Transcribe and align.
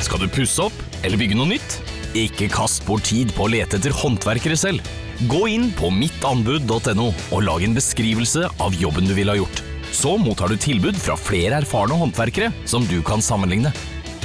Skal 0.00 0.22
du 0.22 0.30
pusse 0.32 0.64
opp 0.64 1.04
eller 1.04 1.20
bygge 1.20 1.36
noe 1.38 1.52
nytt? 1.52 1.78
Ikke 2.16 2.48
kast 2.50 2.86
bort 2.88 3.04
tid 3.06 3.32
på 3.36 3.46
å 3.46 3.50
lete 3.52 3.78
etter 3.78 3.94
håndverkere 3.94 4.56
selv. 4.58 4.86
Gå 5.30 5.44
inn 5.52 5.68
på 5.76 5.90
mittanbud.no 5.92 7.10
og 7.10 7.42
lag 7.44 7.64
en 7.66 7.76
beskrivelse 7.76 8.48
av 8.64 8.78
jobben 8.80 9.08
du 9.08 9.14
ville 9.16 9.34
ha 9.34 9.40
gjort. 9.42 9.62
Så 9.92 10.16
mottar 10.22 10.48
du 10.48 10.56
tilbud 10.60 10.96
fra 10.98 11.18
flere 11.18 11.60
erfarne 11.60 11.98
håndverkere 12.00 12.50
som 12.70 12.86
du 12.88 12.98
kan 13.06 13.22
sammenligne. 13.22 13.74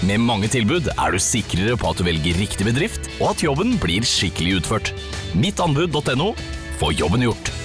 Med 0.06 0.22
mange 0.24 0.48
tilbud 0.52 0.88
er 0.94 1.11
du 1.11 1.20
sikrere 1.21 1.76
på 1.80 1.92
at 1.92 2.00
du 2.00 2.07
velger 2.07 2.39
riktig 2.39 2.68
bedrift, 2.68 3.10
og 3.20 3.34
at 3.34 3.44
jobben 3.44 3.76
blir 3.82 4.05
skikkelig 4.07 4.62
utført. 4.62 4.96
Mittanbud.no 5.36 6.34
få 6.80 6.92
jobben 6.96 7.28
gjort. 7.28 7.64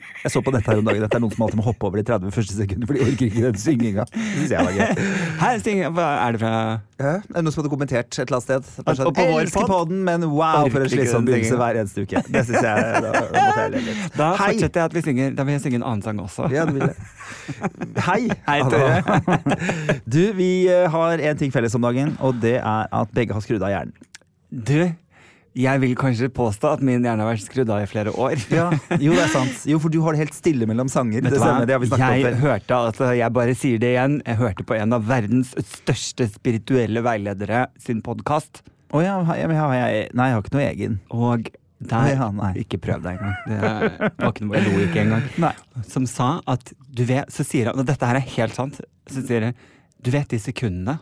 Jeg 0.21 0.33
så 0.35 0.41
på 0.45 0.51
dette 0.53 0.69
her 0.69 0.77
om 0.81 0.85
dagen. 0.85 1.01
Dette 1.01 1.17
er 1.17 1.23
noen 1.23 1.33
som 1.33 1.43
alltid 1.47 1.57
må 1.57 1.63
hoppe 1.65 1.87
over 1.87 1.97
de 1.97 2.03
30 2.05 2.33
første 2.35 2.53
sekundene, 2.57 2.87
for 2.89 2.97
de 2.97 3.05
orker 3.07 3.27
ikke 3.27 3.43
den 3.47 3.57
synginga. 3.57 4.05
Hei. 4.13 4.87
Her 5.41 5.89
Hva 5.95 6.07
er 6.27 6.35
det 6.35 6.41
fra? 6.43 6.51
Ja, 7.01 7.13
er 7.17 7.23
det 7.25 7.41
noen 7.41 7.55
som 7.55 7.63
hadde 7.63 7.71
kommentert 7.73 8.11
et 8.11 8.19
eller 8.21 8.37
annet 8.37 8.45
sted? 8.45 8.67
Sånn, 8.85 9.07
Og 9.09 9.15
på 9.17 9.25
vår 9.31 9.41
Elsker 9.47 9.65
podd? 9.65 9.71
podden, 9.71 10.03
men 10.05 10.27
wow, 10.29 10.67
for 10.69 10.85
en 10.85 10.91
slitsom 10.93 11.25
begynnelse 11.25 11.57
hver 11.57 11.81
eneste 11.81 12.05
uke. 12.05 12.21
Det 12.35 12.43
synes 12.51 12.67
jeg, 12.69 13.01
da, 13.07 13.23
da 13.33 13.65
jeg. 13.65 13.97
Da 14.19 14.29
fortsetter 14.37 14.83
jeg 14.83 14.91
at 14.91 14.95
vi 14.95 15.03
synger 15.07 15.33
Da 15.39 15.45
vil 15.47 15.57
jeg 15.57 15.63
synge 15.65 15.81
en 15.81 15.87
annen 15.89 16.05
sang 16.05 16.21
også. 16.21 16.51
Ja, 16.53 16.67
du 16.69 16.77
vil 16.77 16.85
det. 16.91 16.95
Hei! 18.05 18.21
Hei, 18.45 18.59
Tore. 18.69 19.01
Du, 20.11 20.21
vi 20.37 20.51
eh, 20.69 20.85
har 20.91 21.21
en 21.31 21.37
ting 21.39 21.53
felles 21.53 21.73
om 21.77 21.83
dagen, 21.85 22.13
og 22.21 22.37
det 22.43 22.57
er 22.59 22.89
at 22.91 23.13
begge 23.15 23.33
har 23.33 23.43
skrudd 23.43 23.63
av 23.65 23.71
hjernen. 23.73 23.95
Du, 24.51 24.91
jeg 25.57 25.81
vil 25.83 25.93
kanskje 25.99 26.29
påstå 26.31 26.69
at 26.77 26.83
min 26.85 27.03
hjerne 27.03 27.25
har 27.25 27.33
vært 27.33 27.43
skrudd 27.43 27.71
av 27.73 27.83
i 27.83 27.87
flere 27.89 28.13
år. 28.15 28.39
Ja, 28.55 28.69
jo, 28.95 29.11
det 29.15 29.23
er 29.25 29.31
sant. 29.33 29.63
Jo, 29.67 29.79
for 29.83 29.91
du 29.91 29.99
har 30.05 30.15
det 30.15 30.23
helt 30.25 30.35
stille 30.37 30.67
mellom 30.69 30.89
sanger. 30.91 31.23
Det 31.25 31.33
stemmer, 31.35 31.67
det 31.67 31.75
har 31.75 31.83
vi 31.83 31.89
jeg 31.91 32.33
om 32.33 32.43
hørte 32.45 32.77
altså, 32.77 33.09
jeg 33.17 33.35
bare 33.35 33.55
sier 33.57 33.81
det 33.81 33.93
igjen, 33.95 34.19
jeg 34.25 34.39
hørte 34.39 34.65
på 34.67 34.77
en 34.77 34.95
av 34.95 35.07
verdens 35.09 35.51
største 35.73 36.29
spirituelle 36.31 37.03
veiledere 37.03 37.65
sin 37.81 37.99
podkast. 38.05 38.63
Å 38.91 39.03
ja, 39.03 39.17
jeg, 39.39 39.51
har 39.55 39.75
jeg, 39.75 40.07
nei, 40.15 40.29
jeg 40.29 40.37
har 40.37 40.45
ikke 40.45 40.55
noe 40.55 40.67
egen. 40.67 40.95
Og 41.15 41.51
der 41.81 42.11
Ja. 42.13 42.29
Ikke 42.61 42.77
prøv 42.77 43.01
deg 43.01 43.17
engang. 43.17 43.37
Det 43.47 43.59
var 44.21 44.33
ikke 44.33 44.45
noe, 44.45 44.57
jeg 44.57 44.65
lo 44.67 44.81
ikke 44.85 45.01
engang. 45.01 45.23
Nei. 45.41 45.53
Som 45.89 46.05
sa 46.05 46.35
at 46.45 46.73
du 46.77 47.01
vet 47.09 47.31
Så 47.33 47.45
sier 47.47 47.71
han, 47.71 47.79
og 47.79 47.87
dette 47.87 48.05
her 48.05 48.19
er 48.19 48.27
helt 48.35 48.53
sant, 48.53 48.77
så 49.09 49.23
sier 49.25 49.47
han 49.47 49.55
Du 49.97 50.11
vet 50.13 50.29
de 50.29 50.39
sekundene 50.41 50.99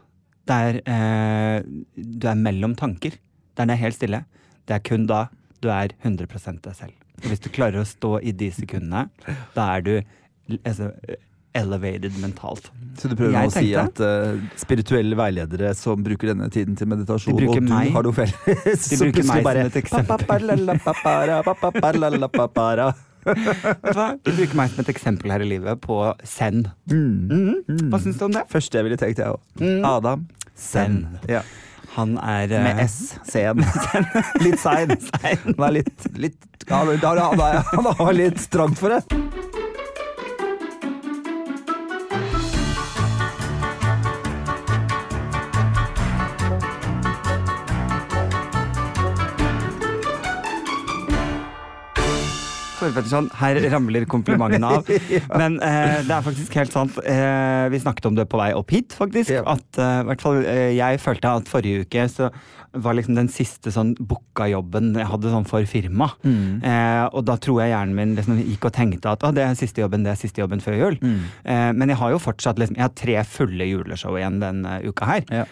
der 0.49 0.79
eh, 0.81 1.59
du 1.93 2.25
er 2.25 2.37
mellom 2.39 2.71
tanker, 2.79 3.13
der 3.53 3.67
det 3.69 3.75
er 3.75 3.81
helt 3.83 3.97
stille. 3.99 4.23
Det 4.69 4.77
er 4.77 4.85
kun 4.85 5.07
da 5.09 5.25
du 5.63 5.71
er 5.73 5.95
100 6.05 6.27
deg 6.61 6.75
selv. 6.77 6.93
Og 7.19 7.31
hvis 7.33 7.41
du 7.43 7.49
klarer 7.51 7.81
å 7.81 7.87
stå 7.87 8.19
i 8.23 8.31
de 8.31 8.51
sekundene, 8.53 9.09
da 9.55 9.65
er 9.75 9.83
du 9.83 9.93
altså, 10.61 10.91
elevated 11.57 12.15
mentalt. 12.21 12.69
Så 12.99 13.09
du 13.09 13.15
prøver 13.17 13.35
Jeg 13.35 13.49
å 13.49 13.55
si 13.55 13.73
at 13.81 13.99
uh, 14.03 14.39
spirituelle 14.59 15.17
veiledere 15.19 15.73
som 15.75 16.05
bruker 16.05 16.31
denne 16.31 16.47
tiden 16.53 16.77
til 16.79 16.87
meditasjon, 16.91 17.33
og 17.35 17.57
du 17.57 17.65
meg. 17.65 17.91
har 17.95 18.07
noe 18.07 18.15
felles 18.15 18.87
De 18.93 19.01
bruker 19.01 19.27
meg 19.33 19.43
som 19.43 19.61
et 19.65 19.79
eksempel. 19.81 20.25
du 24.23 24.31
bruker 24.31 24.55
meg 24.55 24.71
som 24.71 24.83
et 24.85 24.91
eksempel 24.93 25.33
her 25.33 25.43
i 25.43 25.49
livet 25.49 25.81
på 25.83 25.97
zen. 26.23 26.67
Mm. 26.87 27.63
Mm. 27.67 27.87
Hva 27.91 27.99
syns 28.05 28.21
du 28.21 28.29
om 28.29 28.37
det? 28.37 28.45
Første 28.53 28.79
jeg 28.79 28.87
ville 28.87 28.99
tenkt, 29.01 29.19
jeg 29.19 29.33
òg. 29.33 29.41
Mm. 29.59 29.81
Adam 29.89 30.29
Zen. 30.59 31.01
Ja. 31.27 31.43
Han 31.95 32.17
er 32.17 32.51
eh, 32.51 32.63
Med 32.63 32.83
S. 32.85 33.15
Sen. 33.23 33.65
litt 34.45 34.59
sein. 34.59 34.95
sein. 35.11 35.37
Han 35.45 35.67
er 35.69 35.77
litt, 35.81 36.09
litt 36.15 36.45
han 36.69 37.85
har 37.97 38.13
litt 38.13 38.43
trangt 38.51 38.79
for 38.79 38.93
det. 38.93 39.48
Tore 52.89 53.09
sånn, 53.09 53.29
her 53.39 53.59
ramler 53.69 54.05
komplimentene 54.09 54.69
av. 54.79 54.89
Men 55.41 55.57
eh, 55.65 55.99
det 56.07 56.13
er 56.15 56.25
faktisk 56.25 56.55
helt 56.59 56.73
sant. 56.75 56.99
Eh, 57.03 57.65
vi 57.73 57.81
snakket 57.81 58.09
om 58.09 58.17
det 58.17 58.27
på 58.31 58.39
vei 58.39 58.51
opp 58.57 58.73
hit, 58.73 58.95
faktisk. 58.97 59.33
Ja. 59.33 59.43
At 59.55 59.79
eh, 59.79 59.99
hvert 60.09 60.23
fall, 60.23 60.41
eh, 60.45 60.71
jeg 60.77 61.01
følte 61.03 61.35
at 61.41 61.51
forrige 61.51 61.85
uke 61.85 62.07
så 62.11 62.29
var 62.77 62.93
liksom 62.93 63.15
den 63.17 63.29
siste 63.33 63.71
sånn 63.73 63.95
booka 63.97 64.45
jobben 64.51 64.91
jeg 64.93 65.07
hadde 65.09 65.31
sånn 65.33 65.47
for 65.49 65.65
firma. 65.69 66.11
Eh, 66.21 67.05
og 67.09 67.23
da 67.25 67.37
tror 67.41 67.63
jeg 67.63 67.73
hjernen 67.73 67.97
min 67.97 68.15
liksom 68.17 68.37
gikk 68.43 68.69
og 68.69 68.75
tenkte 68.77 69.15
at 69.15 69.25
ah, 69.25 69.33
det 69.33 69.45
er 69.45 69.57
siste 69.57 69.81
jobben, 69.81 70.05
det 70.05 70.13
er 70.13 70.21
siste 70.21 70.43
jobben 70.43 70.61
før 70.61 70.77
jul. 70.77 70.99
Eh, 71.01 71.69
men 71.73 71.89
jeg 71.89 71.97
har 72.01 72.13
jo 72.13 72.21
fortsatt 72.21 72.61
liksom, 72.61 72.77
jeg 72.77 72.85
har 72.85 72.97
tre 72.97 73.17
fulle 73.25 73.69
juleshow 73.71 74.17
igjen 74.19 74.41
denne 74.43 74.79
uka 74.85 75.09
her. 75.09 75.25
Ja. 75.33 75.47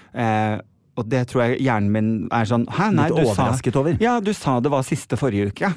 Og 0.97 1.06
det 1.06 1.24
tror 1.30 1.44
jeg 1.46 1.59
hjernen 1.62 1.91
min 1.94 2.08
er 2.34 2.47
sånn 2.50 2.66
Hæ, 2.74 2.90
nei, 2.96 3.08
Litt 3.12 3.19
du 3.19 3.28
sa 3.28 3.34
overrasket 3.34 3.75
over. 3.80 3.97
Ja, 4.02 4.16
du 4.24 4.31
sa 4.34 4.58
det 4.63 4.72
var 4.74 4.85
siste 4.88 5.18
forrige 5.19 5.52
uke. 5.52 5.69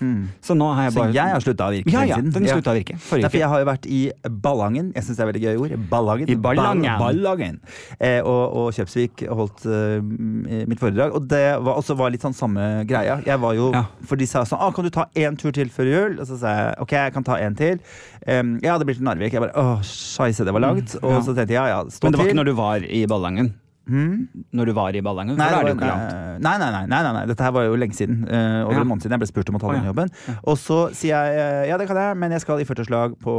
Så 0.44 0.56
nå 0.56 0.70
har 0.72 0.88
jeg 0.88 0.94
Så 0.96 1.06
jeg 1.12 1.34
har 1.34 1.44
slutta 1.44 1.68
å 1.68 1.74
virke 1.74 1.92
Ja, 1.92 2.04
ja, 2.08 2.20
den 2.24 2.46
slutta 2.48 2.72
å 2.72 2.76
virke. 2.78 2.96
Forrige 2.96 3.26
Derfor 3.26 3.36
uke. 3.36 3.42
jeg 3.42 3.50
har 3.52 3.64
jo 3.64 3.68
vært 3.68 3.88
i 3.90 4.00
Ballangen. 4.46 4.92
Jeg 4.96 5.06
syns 5.06 5.20
det 5.20 5.24
er 5.24 5.30
veldig 5.32 5.42
gøy 5.44 5.60
ord. 5.64 5.76
Ballangen. 5.90 6.32
I 6.32 6.36
Ballangen. 6.40 6.88
Ballangen. 7.02 7.60
Eh, 7.98 8.18
og, 8.24 8.42
og 8.56 8.72
Kjøpsvik 8.76 9.26
holdt 9.28 9.66
uh, 9.68 10.00
mitt 10.00 10.80
foredrag. 10.80 11.14
Og 11.16 11.28
det 11.30 11.44
var, 11.60 11.76
også 11.76 11.96
var 12.00 12.14
litt 12.14 12.24
sånn 12.24 12.36
samme 12.36 12.68
greia. 12.88 13.20
Jeg 13.26 13.40
var 13.44 13.56
jo, 13.58 13.70
Ja. 13.76 13.84
For 14.08 14.18
de 14.18 14.26
sa 14.26 14.42
sånn 14.48 14.60
ah, 14.60 14.72
'Kan 14.74 14.86
du 14.86 14.90
ta 14.94 15.06
én 15.14 15.36
tur 15.38 15.52
til 15.52 15.68
før 15.70 15.86
jul?' 15.86 16.18
Og 16.20 16.26
så 16.26 16.38
sa 16.40 16.54
jeg 16.56 16.74
ok, 16.84 16.92
jeg 16.96 17.12
kan 17.14 17.24
ta 17.26 17.36
en 17.36 17.54
til. 17.54 17.80
Um, 18.26 18.56
jeg 18.62 18.72
hadde 18.72 18.86
blitt 18.88 18.98
til 19.00 19.06
Narvik. 19.06 19.32
Jeg 19.32 19.42
bare 19.44 19.56
åh, 19.56 19.80
scheisse, 19.84 20.44
det 20.44 20.52
var 20.52 20.64
langt. 20.64 20.96
Mm, 20.96 21.10
ja. 21.10 21.20
så 21.20 21.34
tenkte 21.36 21.54
jeg 21.54 21.60
ja, 21.60 21.66
ja, 21.76 21.80
stå 21.88 22.06
Men 22.06 22.12
det 22.12 22.18
var 22.18 22.24
til. 22.24 22.30
ikke 22.32 22.40
når 22.40 22.48
du 22.50 22.56
var 22.58 22.86
i 22.88 23.06
Ballangen? 23.06 23.54
Når 23.90 24.70
du 24.70 24.72
var 24.76 24.96
i 24.96 25.02
Ballangen? 25.04 25.36
Nei, 25.38 25.48
var, 25.52 25.66
nei, 25.74 26.54
nei, 26.60 26.70
nei, 26.70 26.84
nei, 26.90 27.12
nei. 27.16 27.24
Dette 27.30 27.44
her 27.46 27.52
var 27.56 27.66
jo 27.66 27.76
lenge 27.80 27.96
siden. 27.98 28.22
Uh, 28.24 28.64
over 28.66 28.78
Ja. 28.78 28.84
en 28.84 28.88
måned 28.90 29.02
siden 29.04 29.16
jeg 29.16 29.22
ble 29.24 29.28
spurt 29.30 29.50
om 29.52 29.58
å 29.58 29.62
ta 29.62 29.68
Å, 29.70 29.74
den 29.74 29.84
ja. 29.86 29.90
jobben. 29.92 30.12
Og 30.44 30.56
så 30.60 30.78
sier 30.96 31.14
jeg 31.16 31.40
eh, 31.42 31.68
ja, 31.70 31.76
det 31.80 31.88
kan 31.90 31.98
jeg, 32.00 32.16
men 32.22 32.32
jeg 32.36 32.44
skal 32.44 32.60
i 32.62 32.66
40-årslag 32.68 33.18
på 33.22 33.34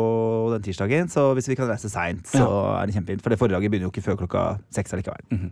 den 0.55 0.65
tirsdagen. 0.67 1.09
Så 1.11 1.31
hvis 1.37 1.49
vi 1.51 1.57
kan 1.59 1.69
reise 1.71 1.89
seint, 1.91 2.23
så 2.27 2.47
er 2.77 2.87
det 2.89 2.95
kjempefint. 2.97 3.23
For 3.25 3.33
det 3.33 3.39
foredraget 3.41 3.71
begynner 3.71 3.89
jo 3.89 3.93
ikke 3.93 4.05
før 4.09 4.19
klokka 4.25 4.45
seks 4.73 4.93
allikevel. 4.97 5.25
Mhm. 5.31 5.51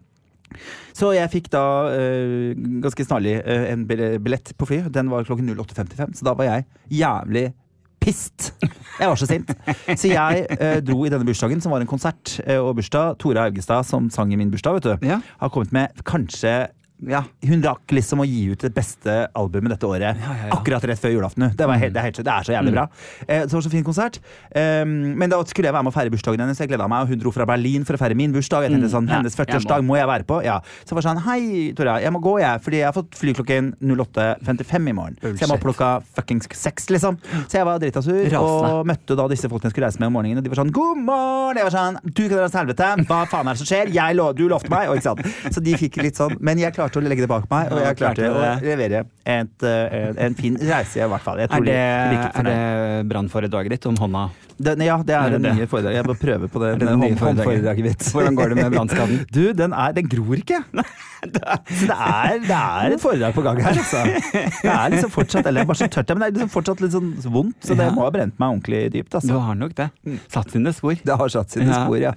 Så 0.97 1.11
jeg 1.13 1.29
fikk 1.29 1.51
da 1.53 1.63
uh, 1.93 2.53
ganske 2.81 3.05
snarlig 3.05 3.35
uh, 3.45 3.65
en 3.69 3.83
billett 3.85 4.49
på 4.57 4.65
fly. 4.65 4.79
Den 4.89 5.11
var 5.13 5.27
klokken 5.27 5.45
08.55, 5.53 6.15
så 6.17 6.25
da 6.25 6.33
var 6.33 6.47
jeg 6.49 6.65
jævlig 7.03 7.51
pissed. 7.99 8.51
Jeg 8.99 9.07
var 9.09 9.15
så 9.19 9.27
sint. 9.29 9.51
Så 9.95 10.09
jeg 10.11 10.45
eh, 10.55 10.79
dro 10.83 11.03
i 11.05 11.11
denne 11.11 11.25
bursdagen, 11.27 11.61
som 11.63 11.71
var 11.73 11.83
en 11.83 11.87
konsert 11.89 12.37
eh, 12.45 12.57
og 12.59 12.75
bursdag. 12.79 13.17
Tore 13.21 13.45
Augestad, 13.49 13.85
som 13.87 14.09
sang 14.13 14.33
i 14.33 14.39
min 14.39 14.51
bursdag, 14.51 14.79
vet 14.79 14.87
du, 15.01 15.07
Ja. 15.07 15.19
har 15.39 15.49
kommet 15.53 15.71
med 15.75 16.03
kanskje 16.07 16.67
ja, 17.07 17.21
Hun 17.47 17.61
rakk 17.63 17.93
liksom 17.95 18.23
å 18.23 18.25
gi 18.27 18.49
ut 18.51 18.63
det 18.65 18.71
beste 18.75 19.13
albumet 19.37 19.71
dette 19.75 19.87
året. 19.87 20.19
Ja, 20.19 20.33
ja. 20.35 20.49
Akkurat 20.55 20.83
rett 20.89 20.99
før 20.99 21.13
julaften. 21.13 21.45
Det, 21.55 21.67
var 21.69 21.79
helt, 21.79 21.93
det, 21.95 22.01
er 22.01 22.09
helt, 22.09 22.19
det 22.25 22.33
er 22.33 22.47
så 22.47 22.55
jævlig 22.55 22.73
bra. 22.75 22.85
Eh, 23.25 23.45
det 23.45 23.55
var 23.55 23.63
så 23.63 23.71
fin 23.71 23.85
konsert. 23.87 24.19
Um, 24.51 24.91
men 25.19 25.31
da 25.31 25.39
skulle 25.47 25.69
jeg 25.69 25.75
være 25.75 25.87
med 25.87 25.93
å 25.93 25.95
feire 25.95 26.11
bursdagen 26.13 26.43
hennes. 26.43 26.59
Jeg 26.59 26.71
gleda 26.71 26.89
meg, 26.91 27.05
og 27.05 27.13
Hun 27.13 27.21
dro 27.21 27.33
fra 27.35 27.47
Berlin 27.47 27.85
for 27.87 27.95
å 27.95 28.01
feire 28.01 28.17
min 28.19 28.35
bursdag. 28.35 28.67
Jeg 28.67 28.75
tenkte 28.75 28.91
sånn, 28.91 29.07
Ja, 29.07 29.21
Hennes 29.21 29.37
40-årsdag 29.39 29.85
må 29.87 29.95
jeg 29.99 30.09
være 30.11 30.27
på. 30.27 30.41
Ja. 30.43 30.59
Så 30.83 30.93
jeg 30.93 30.99
var 30.99 31.07
sånn 31.07 31.23
Hei, 31.29 31.41
Tora, 31.77 31.95
jeg 32.03 32.15
må 32.15 32.21
gå, 32.23 32.35
jeg. 32.43 32.63
Fordi 32.65 32.81
jeg 32.81 32.89
har 32.89 32.97
fått 32.97 33.15
fly 33.19 33.35
klokken 33.37 33.71
08.55 33.79 34.91
i 34.91 34.97
morgen. 34.97 35.17
Så 35.23 35.45
jeg 35.45 35.51
må 35.53 35.59
plukke 35.61 35.93
fuckings 36.17 36.51
seks, 36.59 36.89
liksom. 36.91 37.19
Så 37.47 37.61
jeg 37.61 37.67
var 37.69 37.79
drita 37.79 38.03
sur, 38.03 38.37
og 38.41 38.87
møtte 38.89 39.15
da 39.15 39.29
disse 39.31 39.47
folkene 39.51 39.69
jeg 39.69 39.77
skulle 39.77 39.89
reise 39.89 40.03
med 40.03 40.11
om 40.11 40.17
morgenen. 40.19 40.41
Og 40.41 40.45
de 40.45 40.51
var 40.51 40.63
sånn 40.63 40.75
God 40.75 40.99
morgen! 41.07 41.59
Jeg 41.59 41.69
var 41.69 41.75
sånn 41.75 41.99
Du 42.03 42.23
kan 42.25 42.35
dra 42.35 42.49
til 42.49 42.61
helvete! 42.63 42.91
Hva 43.09 43.23
faen 43.29 43.47
er 43.47 43.55
det 43.55 43.63
som 43.63 43.69
skjer? 43.69 43.93
Jeg 43.95 44.17
lov, 44.19 44.35
du 44.37 44.45
lovte 44.51 44.71
meg! 44.73 44.91
Og? 44.91 45.25
Så 45.53 45.63
de 45.63 45.75
fikk 45.79 45.99
litt 46.03 46.19
sånn 46.19 46.35
Men 46.43 46.59
jeg 46.61 46.73
klarte 46.75 46.88
å 46.97 47.03
legge 47.05 47.21
det 47.21 47.29
bak 47.29 47.45
meg, 47.51 47.71
og 47.71 47.77
jeg 47.83 47.95
klarte 47.97 48.21
klarte 48.21 48.33
å 48.33 48.41
det. 48.41 48.67
levere 48.67 49.05
et, 49.25 49.63
eh, 49.63 50.13
en 50.25 50.35
fin 50.35 50.57
reise, 50.57 50.97
i 50.97 51.05
hvert 51.07 51.21
fall. 51.21 51.39
Er 51.39 51.47
tror 51.47 51.65
det, 51.65 51.73
de 51.77 52.15
virket 52.17 52.33
fornøyd. 52.35 52.45
det 52.45 53.09
brannforedraget 53.13 53.69
ditt 53.69 53.85
om 53.85 53.95
hånda? 53.97 54.29
Den, 54.59 54.81
ja, 54.83 54.97
det 55.07 55.15
er 55.15 55.19
Er 55.23 55.29
det 55.29 55.41
det 55.41 55.49
det? 55.51 55.55
nye 55.55 55.67
foredraget. 55.71 55.95
Jeg 55.95 56.05
må 56.09 56.15
prøve 56.19 56.47
på 56.51 56.59
det. 56.63 56.71
Det 56.79 56.87
det 56.87 56.97
nye 56.97 57.15
foredraget? 57.15 57.21
håndforedraget 57.21 57.83
mitt. 57.85 57.99
Hvordan 58.11 58.35
går 58.35 58.49
det 58.49 58.55
med 58.63 58.71
brannskaden? 58.73 59.25
Du, 59.31 59.53
den, 59.53 59.71
er, 59.73 59.91
den 59.93 60.09
gror 60.11 60.35
ikke. 60.35 60.63
Så 61.19 61.27
det 61.35 61.95
er, 61.99 62.37
det 62.47 62.55
er 62.55 62.93
et 62.95 63.01
foredrag 63.03 63.33
på 63.35 63.41
gang 63.43 63.57
her, 63.59 63.75
altså. 63.75 64.03
Det 64.63 64.69
er 64.71 64.91
liksom 64.93 65.09
fortsatt 65.11 65.47
Eller 65.49 65.61
er 65.61 65.67
bare 65.67 65.75
så 65.81 65.87
tørt, 65.91 66.07
men 66.15 66.21
det 66.23 66.27
er 66.29 66.35
liksom 66.37 66.51
fortsatt 66.53 66.79
litt 66.79 66.93
sånn 66.93 67.09
vondt, 67.33 67.57
så 67.67 67.75
det 67.75 67.89
må 67.91 68.05
ha 68.05 68.11
brent 68.15 68.37
meg 68.39 68.53
ordentlig 68.53 68.79
dypt. 68.93 69.09
Du 69.11 69.17
Altså. 69.19 69.39
har 69.43 69.57
nok 69.59 69.73
det. 69.75 69.89
Satt 70.31 70.51
sine 70.55 70.71
spor. 70.71 70.95
Det 70.95 71.17
har 71.19 71.27
satt 71.33 71.51
sine 71.51 71.67
Ja, 71.67 71.81
spor, 71.83 71.97
ja. 71.99 72.13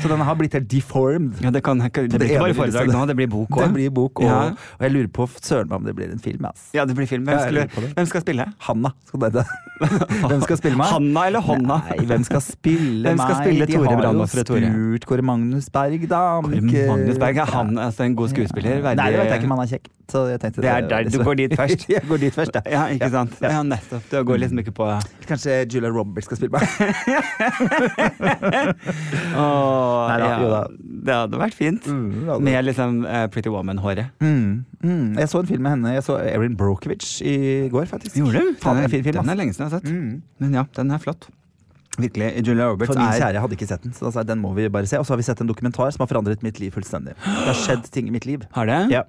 Så 0.00 0.08
den 0.08 0.20
har 0.24 0.34
blitt 0.40 0.56
helt 0.56 0.68
deformed. 0.72 1.36
Ja, 1.44 1.50
det, 1.52 1.60
kan, 1.62 1.78
det 1.78 2.08
blir 2.08 2.24
ikke 2.24 2.40
bare 2.46 2.56
foredrag 2.56 2.88
nå, 2.94 3.04
det 3.12 3.16
blir 3.20 3.28
bok 3.28 3.52
Det 3.52 3.68
òg. 3.68 3.76
Bok 4.08 4.24
og, 4.24 4.28
Ja. 4.28 4.40
og 4.78 4.82
jeg 4.88 4.92
lurer 4.96 5.08
på 5.12 5.28
søren 5.38 5.68
meg 5.68 5.78
om 5.78 5.84
det 5.88 5.94
blir 5.98 6.10
en 6.12 6.18
film. 6.18 6.44
ass. 6.48 6.68
Ja, 6.74 6.84
det 6.88 6.96
blir 6.96 7.06
film. 7.06 7.24
Hvem, 7.28 7.38
Ja, 7.38 7.50
det. 7.68 7.94
hvem 7.94 8.06
skal 8.08 8.20
spille? 8.24 8.48
Hanna 8.66 8.92
skal 9.06 9.20
det 9.20 9.32
det. 9.38 9.46
Hvem 10.28 10.40
skal 10.42 10.56
spille 10.58 10.74
meg? 10.76 10.88
Hanna 10.90 11.26
eller 11.28 11.40
Honna? 11.46 11.76
Nei, 11.86 11.98
hvem 12.08 12.24
skal 12.26 12.40
spille 12.42 13.04
Hvem 13.06 13.20
skal 13.20 13.34
meg? 13.36 13.44
spille 13.44 13.66
De 13.68 13.76
Tore 13.76 13.92
har 13.94 14.02
jo 14.02 14.26
spurt 14.26 15.04
Kåre 15.06 15.22
Magnus 15.22 15.68
Berg, 15.70 16.08
da. 16.10 16.22
Kåre 16.42 16.88
Magnus 16.88 17.18
Berg, 17.22 17.36
er 17.38 17.52
han 17.52 17.78
altså, 17.78 18.02
en 18.08 18.16
god 18.18 18.28
skuespiller? 18.32 18.82
Verdig- 18.82 18.96
Nei, 18.98 19.10
det 19.12 19.20
vet 19.20 19.30
jeg 19.30 19.38
ikke 19.38 19.50
om 19.52 19.54
han 19.58 19.62
er 19.66 19.70
kjekk. 19.76 19.86
Så 20.08 20.22
jeg 20.30 20.40
tenkte 20.40 20.62
Det 20.64 20.70
er 20.72 20.80
der 20.88 21.04
du 21.12 21.18
går 21.22 21.36
dit 21.36 21.52
først. 21.52 21.84
jeg 21.92 22.02
går 22.08 22.18
dit 22.18 22.34
først, 22.34 22.52
da. 22.56 22.62
Ja, 22.66 22.86
ikke 22.88 23.10
sant? 23.12 23.34
Ja. 23.44 23.62
Nettopp. 23.62 24.02
Du 24.10 24.16
går 24.24 24.38
liksom 24.40 24.58
ikke 24.64 24.72
på 24.72 24.88
Kanskje 25.28 25.58
Julia 25.70 25.90
Roberts 25.92 26.24
skal 26.24 26.36
spille 26.40 26.52
meg. 26.56 26.64
oh, 29.36 30.08
Nei, 30.08 30.16
da, 30.18 30.24
ja, 30.24 30.38
jo 30.40 30.48
da. 30.52 30.62
Det 31.08 31.14
hadde 31.14 31.40
vært 31.42 31.56
fint. 31.58 31.86
Mm, 31.86 32.40
Med 32.44 32.64
liksom 32.66 33.02
uh, 33.06 33.26
Pretty 33.32 33.52
Woman-håret. 33.98 34.10
Mm, 34.20 34.64
mm. 34.82 35.18
Jeg 35.18 35.28
så 35.28 35.42
en 35.42 35.50
film 35.50 35.62
med 35.66 35.74
henne. 35.74 35.94
Jeg 35.96 36.04
så 36.06 36.18
Erin 36.22 36.56
Brokovich 36.56 37.22
i 37.22 37.68
går, 37.72 37.88
faktisk. 37.90 38.16
Gjorde 38.16 38.42
du? 38.44 38.54
Faen, 38.62 38.76
den, 38.78 38.84
er 38.84 38.92
fin 38.92 39.04
film, 39.04 39.18
Den 39.20 39.32
er 39.34 39.38
lenge 39.38 39.56
siden 39.56 39.66
jeg 39.66 39.74
har 39.74 39.80
sett. 39.80 39.92
Mm. 39.92 40.22
Men 40.42 40.54
ja, 40.60 40.64
den 40.76 40.90
er 40.94 41.02
flott. 41.02 41.28
Virkelig. 41.98 42.46
Julia 42.46 42.68
Roberts 42.70 42.92
For 42.92 43.00
min 43.00 43.08
er 43.08 43.18
kjære 43.18 43.40
hadde 43.42 43.56
ikke 43.58 43.66
sett 43.66 43.82
den, 43.82 43.94
så 43.96 44.12
jeg 44.14 44.28
den 44.28 44.38
må 44.38 44.52
vi 44.54 44.68
bare 44.70 44.86
se. 44.86 45.00
Og 45.00 45.06
så 45.06 45.16
har 45.16 45.22
vi 45.22 45.26
sett 45.26 45.40
en 45.42 45.50
dokumentar 45.50 45.90
som 45.94 46.04
har 46.04 46.10
forandret 46.10 46.44
mitt 46.46 46.60
liv 46.62 46.70
fullstendig. 46.74 47.16
Det 47.24 47.48
har 47.48 47.58
skjedd 47.58 47.90
ting 47.90 48.10
i 48.10 48.14
mitt 48.14 48.28
liv. 48.28 48.46
Har 48.54 48.70
det? 48.70 48.84
Ja. 48.94 49.02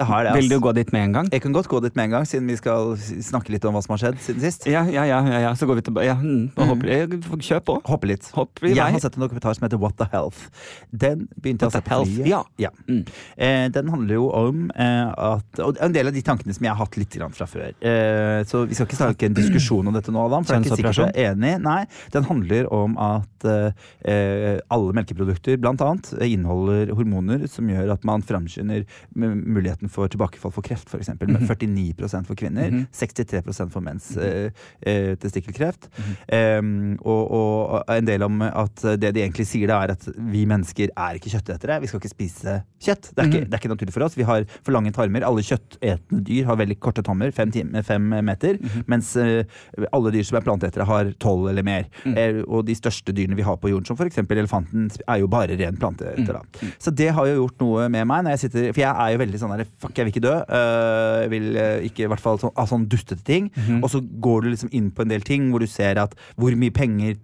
Det 0.00 0.06
har 0.08 0.24
det, 0.24 0.30
Vil 0.38 0.48
du 0.48 0.56
gå 0.64 0.70
dit 0.76 0.90
med 0.94 1.02
en 1.10 1.12
gang? 1.18 1.26
Jeg 1.32 1.42
kan 1.44 1.52
godt 1.52 1.68
gå 1.68 1.80
dit 1.84 1.94
med 1.98 2.06
en 2.08 2.14
gang, 2.16 2.24
siden 2.28 2.46
vi 2.48 2.56
skal 2.56 2.94
snakke 2.96 3.52
litt 3.52 3.64
om 3.68 3.74
hva 3.76 3.82
som 3.84 3.92
har 3.94 4.00
skjedd 4.00 4.20
siden 4.24 4.40
sist. 4.46 4.64
Ja, 4.70 4.80
ja, 4.88 5.04
ja. 5.04 5.18
ja, 5.28 5.40
ja. 5.44 5.50
Så 5.60 5.68
går 5.68 5.76
vi 5.80 5.84
tilbake. 5.90 6.06
Ja, 6.08 6.14
mm, 6.16 6.46
og 6.56 6.70
hopper, 6.72 6.88
eh, 6.94 7.16
Kjør 7.50 7.60
på. 7.68 7.74
Hoppe 7.90 8.08
litt. 8.08 8.30
Hopp 8.36 8.62
jeg 8.64 8.78
har 8.80 8.96
sett 9.02 9.18
en 9.18 9.24
dokumentar 9.26 9.54
som 9.58 9.66
heter 9.68 9.80
What 9.82 9.98
the 10.00 10.06
Health. 10.12 10.48
Den 10.90 11.26
begynte 11.36 11.66
jeg 11.66 11.70
å 11.70 11.74
What 11.74 11.76
se 11.76 11.84
på 11.84 11.92
Health, 11.94 12.14
flyet. 12.16 12.48
ja. 12.64 12.70
Mm. 12.88 13.02
Eh, 13.36 13.66
den 13.76 13.92
handler 13.92 14.14
jo 14.16 14.30
om 14.40 14.64
eh, 14.72 15.12
at 15.36 15.60
Og 15.66 15.76
en 15.84 15.92
del 15.92 16.08
av 16.08 16.16
de 16.16 16.22
tankene 16.24 16.54
som 16.56 16.64
jeg 16.64 16.72
har 16.72 16.80
hatt 16.80 16.96
litt 16.96 17.12
grann 17.20 17.36
fra 17.36 17.44
før. 17.50 17.68
Eh, 17.84 18.40
så 18.48 18.64
vi 18.66 18.74
skal 18.78 18.88
ikke 18.88 19.00
snakke 19.02 19.28
en 19.28 19.36
diskusjon 19.36 19.86
om 19.92 19.94
dette 19.96 20.12
nå, 20.14 20.24
Adam. 20.26 20.44
For 20.48 20.56
jeg 20.56 20.64
er 20.64 20.70
ikke 20.70 20.80
sikkert 20.80 21.16
er 21.20 21.34
enig. 21.34 21.54
Nei, 21.60 21.84
Den 22.16 22.24
handler 22.28 22.72
om 22.72 22.96
at 22.96 23.44
eh, 23.44 24.58
alle 24.72 24.96
melkeprodukter 24.96 25.60
blant 25.60 25.84
annet 25.84 26.12
inneholder 26.24 26.94
hormoner 26.96 27.44
som 27.50 27.68
gjør 27.68 27.92
at 27.98 28.04
man 28.08 28.22
framskynder 28.26 28.84
m- 29.16 29.44
for 29.90 30.08
tilbakefall 30.08 30.52
for 30.54 30.62
kreft, 30.66 30.88
f.eks. 30.88 31.10
med 31.20 31.42
49 31.48 32.24
for 32.26 32.34
kvinner, 32.38 32.70
Mhm. 32.70 32.86
63 32.92 33.42
for 33.70 33.80
menns 33.84 34.16
eh, 34.16 34.50
eh, 34.86 35.14
testikkelkreft. 35.16 35.88
Um, 36.32 36.96
og, 37.04 37.30
og 37.30 37.84
en 37.90 38.06
del 38.08 38.22
om 38.26 38.40
at 38.42 38.82
det 39.00 39.12
de 39.16 39.22
egentlig 39.24 39.46
sier, 39.50 39.66
da 39.70 39.80
er 39.84 39.94
at 39.96 40.06
vi 40.30 40.44
mennesker 40.48 40.90
er 40.96 41.18
ikke 41.18 41.32
kjøttetere. 41.32 41.80
Vi 41.82 41.90
skal 41.90 42.00
ikke 42.00 42.12
spise 42.12 42.56
kjøtt. 42.80 43.10
Det 43.14 43.18
er, 43.24 43.28
ikke, 43.28 43.40
Mhm. 43.40 43.50
det 43.50 43.54
er 43.54 43.60
ikke 43.62 43.72
naturlig 43.74 43.92
for 43.94 44.04
oss. 44.06 44.16
Vi 44.18 44.26
har 44.28 44.44
for 44.62 44.72
lange 44.72 44.92
tarmer. 44.92 45.24
Alle 45.26 45.42
kjøttetende 45.42 46.22
dyr 46.26 46.44
har 46.46 46.56
veldig 46.56 46.78
korte 46.80 47.02
tommer, 47.04 47.30
fem, 47.32 47.50
time, 47.50 47.82
fem 47.82 48.08
meter. 48.24 48.58
Mhm. 48.60 48.84
Mens 48.86 49.14
eh, 49.16 49.44
alle 49.92 50.10
dyr 50.14 50.24
som 50.24 50.38
er 50.38 50.46
planteetere, 50.46 50.86
har 50.86 51.12
tolv 51.20 51.48
eller 51.50 51.62
mer. 51.66 51.86
Mhm. 52.04 52.16
Eh, 52.16 52.42
og 52.48 52.64
de 52.66 52.74
største 52.74 53.12
dyrene 53.14 53.36
vi 53.36 53.42
har 53.46 53.56
på 53.56 53.68
jorden, 53.70 53.86
som 53.86 53.96
f.eks. 53.96 54.18
elefanten, 54.30 54.90
er 55.08 55.18
jo 55.20 55.26
bare 55.28 55.56
ren 55.58 55.76
planteeter. 55.76 56.26
da. 56.32 56.42
Mhm. 56.60 56.72
Så 56.78 56.94
det 56.94 57.10
har 57.14 57.26
jo 57.26 57.46
gjort 57.46 57.60
noe 57.60 57.88
med 57.88 58.06
meg. 58.06 58.24
når 58.24 58.30
jeg 58.36 58.38
sitter, 58.50 58.72
For 58.72 58.80
jeg 58.80 58.94
er 58.96 59.12
jo 59.12 59.18
veldig 59.24 59.38
sånn 59.40 59.56
der 59.56 59.64
Fuck, 59.80 59.96
jeg 59.96 60.06
vil 60.06 60.12
ikke 60.12 60.26
dø. 60.26 60.34
Eh, 60.44 61.16
jeg 61.24 61.30
vil 61.32 61.46
eh, 61.56 61.86
ikke 61.88 62.04
i 62.04 62.10
hvert 62.12 62.20
fall 62.20 62.38
sånn, 62.42 62.52
ah, 62.54 62.68
sånn 62.68 62.84
dustete 62.90 63.24
ting. 63.24 63.48
Mhm. 63.56 63.80
Og 63.80 63.88
så 63.92 64.02
går 64.04 64.44
du 64.44 64.50
liksom 64.52 64.72
inn 64.76 64.90
på 64.92 65.06
en 65.06 65.12
del 65.12 65.24
ting 65.24 65.48
hvor 65.50 65.64
du 65.64 65.68
ser 65.70 66.00
at 66.02 66.12
hvor 66.36 66.52
mye 66.60 66.74
penger 66.74 67.16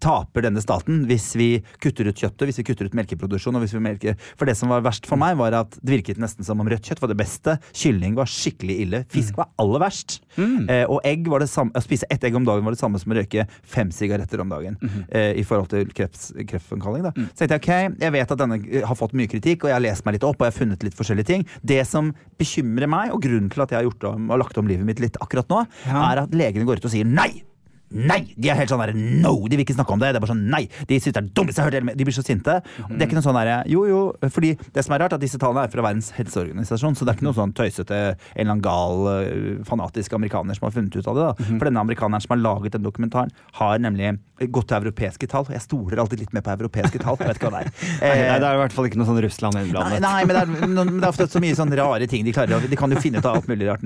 taper 0.00 0.42
denne 0.46 0.62
staten 0.64 1.04
hvis 1.08 1.28
vi 1.38 1.48
kutter 1.82 2.08
ut 2.10 2.16
kjøttet, 2.18 2.46
hvis 2.48 2.58
vi 2.62 2.64
kutter 2.70 2.88
ut 2.88 2.94
melkeproduksjon. 2.96 3.54
og 3.56 3.62
hvis 3.64 3.74
vi 3.76 3.82
melker. 3.84 4.16
For 4.36 4.48
det 4.48 4.56
som 4.56 4.68
var 4.72 4.80
verst 4.86 5.06
for 5.06 5.20
meg, 5.20 5.36
var 5.38 5.52
at 5.60 5.76
det 5.82 5.92
virket 6.00 6.18
nesten 6.22 6.44
som 6.46 6.60
om 6.60 6.68
rødt 6.68 6.88
kjøtt 6.88 7.02
var 7.04 7.12
det 7.12 7.18
beste. 7.20 7.58
Kylling 7.76 8.14
var 8.16 8.26
skikkelig 8.30 8.76
ille. 8.86 9.02
Fisk 9.12 9.36
var 9.36 9.50
aller 9.60 9.80
verst. 9.84 10.20
Eh, 10.38 10.84
og 10.88 11.00
egg 11.04 11.28
var 11.28 11.40
det 11.44 11.50
samme, 11.52 11.72
å 11.76 11.82
spise 11.84 12.06
ett 12.10 12.24
egg 12.24 12.34
om 12.38 12.44
dagen 12.48 12.64
var 12.64 12.72
det 12.72 12.80
samme 12.80 12.98
som 12.98 13.12
å 13.12 13.18
røyke 13.20 13.46
fem 13.62 13.90
sigaretter 13.92 14.40
om 14.40 14.48
dagen. 14.48 14.76
eh, 15.10 15.34
I 15.40 15.44
forhold 15.44 15.68
til 15.70 15.86
kreftfremkalling. 15.92 17.02
Da. 17.04 17.12
Så 17.34 17.44
tenkte 17.46 17.58
jeg 17.58 17.90
ok, 17.90 18.00
jeg 18.00 18.12
vet 18.16 18.32
at 18.34 18.38
denne 18.40 18.58
har 18.86 18.96
fått 18.98 19.12
mye 19.18 19.28
kritikk, 19.30 19.64
og 19.64 19.70
jeg 19.72 19.76
har 19.78 19.84
lest 19.84 20.04
meg 20.06 20.16
litt 20.16 20.24
opp 20.26 20.40
og 20.40 20.46
jeg 20.48 20.54
har 20.54 20.58
funnet 20.64 20.82
litt 20.86 20.96
forskjellige 20.98 21.26
ting. 21.30 21.46
Det 21.62 21.82
som 21.88 22.12
bekymrer 22.40 22.88
meg, 22.90 23.12
og 23.14 23.22
grunnen 23.22 23.50
til 23.52 23.62
at 23.64 23.70
jeg 23.74 23.80
har 23.82 23.88
gjort 23.90 24.08
om, 24.14 24.28
har 24.32 24.38
lagt 24.42 24.58
om 24.60 24.66
livet 24.70 24.86
mitt 24.88 25.00
litt 25.02 25.16
akkurat 25.20 25.48
nå, 25.52 25.66
Ja. 25.86 26.12
er 26.12 26.22
at 26.24 26.30
legene 26.34 26.64
går 26.66 26.80
ut 26.80 26.84
og 26.88 26.90
sier 26.94 27.04
nei! 27.06 27.42
Nei! 27.90 28.20
De 28.36 28.50
er 28.52 28.58
helt 28.60 28.70
sånn 28.70 28.80
der, 28.84 28.92
no! 28.94 29.32
De 29.50 29.56
vil 29.58 29.64
ikke 29.66 29.74
snakke 29.76 29.94
om 29.96 30.00
det. 30.02 30.12
Det 30.14 30.20
er 30.20 30.24
bare 30.24 30.32
sånn, 30.34 30.44
nei! 30.52 30.62
De 30.86 30.98
synes 31.00 31.16
det 31.16 31.22
er 31.24 31.30
dummeste 31.34 31.58
jeg 31.60 31.66
har 31.66 31.70
hørt. 31.70 31.78
hele 31.80 31.96
De 31.98 32.06
blir 32.08 32.14
så 32.16 32.24
sinte. 32.26 32.58
Det 32.88 33.00
er 33.00 33.06
ikke 33.08 33.18
noe 33.18 33.26
sånn 33.26 33.38
der, 33.40 33.50
jo, 33.70 33.84
jo, 33.90 34.00
fordi 34.30 34.52
det 34.76 34.84
som 34.86 34.94
er 34.94 35.02
rart, 35.04 35.14
er 35.16 35.18
at 35.20 35.24
disse 35.24 35.40
tallene 35.42 35.64
er 35.66 35.72
fra 35.72 35.82
Verdens 35.86 36.12
helseorganisasjon, 36.16 36.96
så 36.98 37.04
det 37.06 37.12
er 37.14 37.18
ikke 37.18 37.26
noe 37.28 37.38
sånn 37.38 37.54
tøysete, 37.56 38.00
en 38.14 38.40
eller 38.44 38.54
annen 38.54 38.64
gal, 38.64 39.06
eh, 39.16 39.62
fanatisk 39.68 40.14
amerikaner 40.16 40.54
som 40.58 40.68
har 40.68 40.74
funnet 40.76 40.96
ut 40.96 41.08
av 41.10 41.18
det. 41.18 41.26
da. 41.30 41.48
For 41.58 41.66
denne 41.70 41.82
amerikaneren 41.84 42.22
som 42.24 42.34
har 42.36 42.42
laget 42.44 42.76
den 42.78 42.86
dokumentaren, 42.86 43.30
har 43.58 43.78
nemlig 43.82 44.18
gått 44.50 44.70
til 44.70 44.78
europeiske 44.80 45.26
tall. 45.28 45.44
Jeg 45.52 45.60
stoler 45.66 46.00
alltid 46.00 46.22
litt 46.22 46.32
mer 46.32 46.40
på 46.46 46.54
europeiske 46.54 47.00
tall. 47.02 47.18
Jeg 47.20 47.28
vet 47.28 47.40
ikke 47.40 47.50
hva 47.50 47.58
det 47.60 47.66
er. 47.66 47.72
Nei, 48.00 48.14
nei, 48.30 48.38
det 48.40 48.46
er 48.48 48.56
i 48.56 48.60
hvert 48.62 48.72
fall 48.72 48.86
ikke 48.88 49.00
noe 49.00 49.08
sånn 49.10 49.18
Russland 49.20 49.54
Nei, 49.58 49.64
innblandet. 49.66 50.00
nei 50.00 50.22
men, 50.24 50.32
det 50.36 50.40
er, 50.40 50.68
men 50.70 50.94
det 50.96 51.04
er 51.04 51.10
ofte 51.10 51.26
så 51.28 51.42
mye 51.42 51.56
sånn 51.58 51.74
rare 51.76 52.06
ting 52.08 52.24
de 52.24 52.32
klarer. 52.32 52.64
De 52.70 52.78
kan 52.80 52.90
jo 52.94 53.00
finne 53.02 53.20
ut 53.20 53.26
av 53.28 53.36
alt 53.40 53.50
mulig 53.50 53.68
rart. 53.68 53.84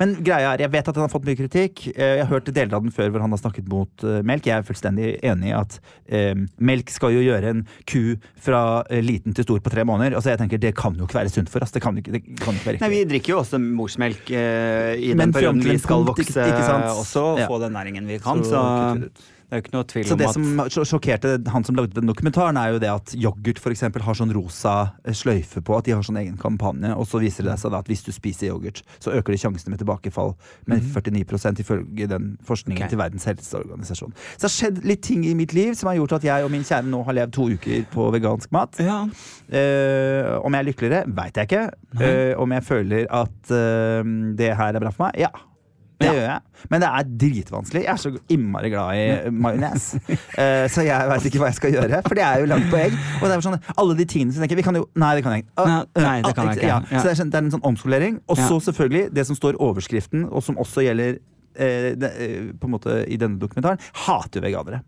Men 0.00 0.16
greia 0.24 0.54
er, 0.56 0.64
jeg 0.64 0.72
vet 0.74 0.88
at 0.90 0.96
den 0.96 1.04
har 1.04 1.12
fått 1.12 1.28
mye 1.28 1.38
kritikk. 1.38 1.84
Eh, 1.94 2.16
Jeg 2.18 2.24
har 2.24 2.30
hørt 2.32 2.50
deler 2.50 2.74
av 2.78 2.82
den 2.86 2.94
før 2.94 3.12
hvor 3.14 3.22
han 3.22 3.33
har 3.34 3.42
snakket 3.42 3.68
mot 3.70 4.04
eh, 4.06 4.20
melk. 4.26 4.46
Jeg 4.48 4.56
er 4.62 4.66
fullstendig 4.68 5.08
enig 5.26 5.50
i 5.50 5.54
at 5.58 5.78
eh, 6.08 6.34
melk 6.64 6.90
skal 6.94 7.12
jo 7.16 7.22
gjøre 7.26 7.50
en 7.54 7.62
ku 7.90 8.14
fra 8.40 8.62
eh, 8.88 9.02
liten 9.04 9.34
til 9.36 9.44
stor 9.46 9.60
på 9.64 9.72
tre 9.74 9.84
måneder. 9.84 10.16
Altså 10.18 10.32
jeg 10.32 10.40
tenker 10.44 10.62
Det 10.62 10.74
kan 10.78 10.94
jo 10.98 11.04
ikke 11.08 11.20
være 11.20 11.34
sunt 11.34 11.50
for 11.52 11.64
oss. 11.66 11.74
Det 11.74 11.82
kan 11.84 11.98
ikke, 12.00 12.14
det 12.14 12.22
kan 12.40 12.54
ikke 12.56 12.70
være 12.72 12.80
Nei. 12.84 12.92
Vi 12.94 13.04
drikker 13.12 13.34
jo 13.34 13.42
også 13.42 13.60
morsmelk 13.60 14.30
i 14.30 15.12
Men 15.14 15.26
den 15.28 15.36
perioden 15.36 15.62
vi 15.64 15.78
skal 15.82 16.04
vokse 16.06 16.24
ikke- 16.30 16.48
ikke 16.48 16.90
også, 16.94 17.22
og 17.34 17.38
Ja. 17.44 17.46
få 17.50 17.60
den 17.60 17.72
næringen 17.76 18.06
vi 18.06 18.18
kan. 18.18 18.44
Så 18.44 18.50
Så. 18.54 19.33
Det 19.44 19.52
er 19.52 19.60
jo 19.60 19.64
ikke 19.64 19.74
noe 19.74 19.86
tvil 19.90 20.06
Så 20.08 20.14
om 20.14 20.20
det 20.20 20.28
at 20.28 20.72
som 20.74 20.86
sjokkerte 20.88 21.32
han 21.52 21.66
som 21.66 21.76
lagde 21.78 21.94
den 21.98 22.08
dokumentaren, 22.08 22.56
er 22.58 22.74
jo 22.74 22.80
det 22.82 22.90
at 22.90 23.12
yoghurt 23.14 23.60
for 23.62 23.74
eksempel, 23.74 24.02
har 24.06 24.16
sånn 24.18 24.32
rosa 24.34 24.74
eh, 25.04 25.14
sløyfe 25.14 25.62
på. 25.64 25.76
At 25.76 25.86
de 25.86 25.94
har 25.94 26.02
sånn 26.06 26.18
egen 26.22 26.38
kampanje. 26.40 26.90
Og 26.96 27.06
så 27.10 27.20
viser 27.22 27.46
det 27.46 27.58
seg 27.60 27.74
da 27.74 27.82
at 27.84 27.90
hvis 27.90 28.04
du 28.06 28.10
spiser 28.14 28.50
yoghurt, 28.50 28.82
så 29.04 29.12
øker 29.14 29.36
det 29.36 29.40
sjansene 29.44 29.74
med 29.74 29.82
tilbakefall 29.84 30.34
med 30.70 30.82
49% 30.88 31.62
ifølge 31.62 32.08
den 32.10 32.34
forskningen 32.48 32.82
okay. 32.82 32.94
til 32.94 33.02
Verdens 33.02 33.28
helseorganisasjon. 33.30 34.16
Så 34.16 34.40
det 34.40 34.48
har 34.48 34.56
skjedd 34.56 34.82
litt 34.88 35.04
ting 35.04 35.24
i 35.28 35.36
mitt 35.38 35.54
liv 35.56 35.76
som 35.78 35.92
har 35.92 36.00
gjort 36.00 36.18
at 36.18 36.28
jeg 36.30 36.48
og 36.48 36.52
min 36.54 36.66
kjære 36.66 36.88
nå 36.90 37.04
har 37.06 37.20
levd 37.20 37.36
to 37.36 37.48
uker 37.54 37.88
på 37.94 38.10
vegansk 38.16 38.52
mat. 38.56 38.80
Ja. 38.82 39.02
Uh, 39.04 40.34
om 40.40 40.54
jeg 40.54 40.64
er 40.64 40.70
lykkeligere, 40.72 41.16
veit 41.16 41.38
jeg 41.38 41.50
ikke. 41.50 41.66
Uh, 42.00 42.32
om 42.42 42.56
jeg 42.56 42.66
føler 42.66 43.10
at 43.12 43.40
uh, 43.52 44.14
det 44.38 44.54
her 44.56 44.72
er 44.72 44.82
bra 44.82 44.94
for 44.94 45.08
meg? 45.08 45.20
Ja. 45.28 45.34
Det 46.00 46.06
Ja. 46.08 46.12
gjør 46.12 46.24
jeg. 46.26 46.40
Men 46.70 46.80
det 46.82 46.88
er 46.88 47.10
dritvanskelig. 47.22 47.82
Jeg 47.84 47.92
er 47.92 48.00
så 48.02 48.10
innmari 48.34 48.70
glad 48.72 48.98
i 48.98 49.30
majones. 49.30 49.84
Eh, 50.34 50.66
så 50.68 50.82
jeg 50.82 51.08
veit 51.08 51.26
ikke 51.28 51.38
hva 51.38 51.48
jeg 51.52 51.54
skal 51.60 51.72
gjøre, 51.76 52.00
for 52.02 52.18
det 52.18 52.24
er 52.26 52.40
jo 52.42 52.46
langt 52.50 52.66
på 52.72 52.78
egg. 52.80 52.94
Og 53.20 53.28
det 53.28 53.36
er 53.36 53.44
sånn, 53.44 53.58
alle 53.78 53.94
de 53.94 54.06
tingene 54.10 54.34
som 54.34 54.42
tenker 54.42 54.58
Vi 54.58 54.64
kan 54.66 54.74
jo 54.74 54.88
Nei, 54.98 55.12
det 55.14 55.22
kan 55.22 55.36
jeg 55.36 55.44
ikke. 55.44 55.66
Nei, 55.68 55.76
nei, 56.02 56.16
det 56.24 56.32
kan 56.34 56.48
jeg 56.50 56.58
ikke. 56.58 56.66
Ja. 56.66 56.80
Ja. 56.90 56.98
Så 56.98 57.06
det 57.06 57.12
er, 57.20 57.30
det 57.30 57.42
en 57.44 57.52
sånn 57.54 57.68
omskolering. 57.70 58.18
Og 58.28 58.40
så 58.40 58.58
selvfølgelig 58.66 59.12
det 59.14 59.26
som 59.28 59.38
står 59.38 59.60
overskriften, 59.62 60.26
og 60.30 60.42
som 60.42 60.58
også 60.58 60.82
gjelder 60.88 61.20
eh, 61.54 61.92
eh, 61.94 62.50
på 62.58 62.66
en 62.66 62.74
måte 62.74 62.98
i 63.06 63.16
denne 63.20 63.38
dokumentaren, 63.38 63.78
hater 64.06 64.42
veganere. 64.44 64.82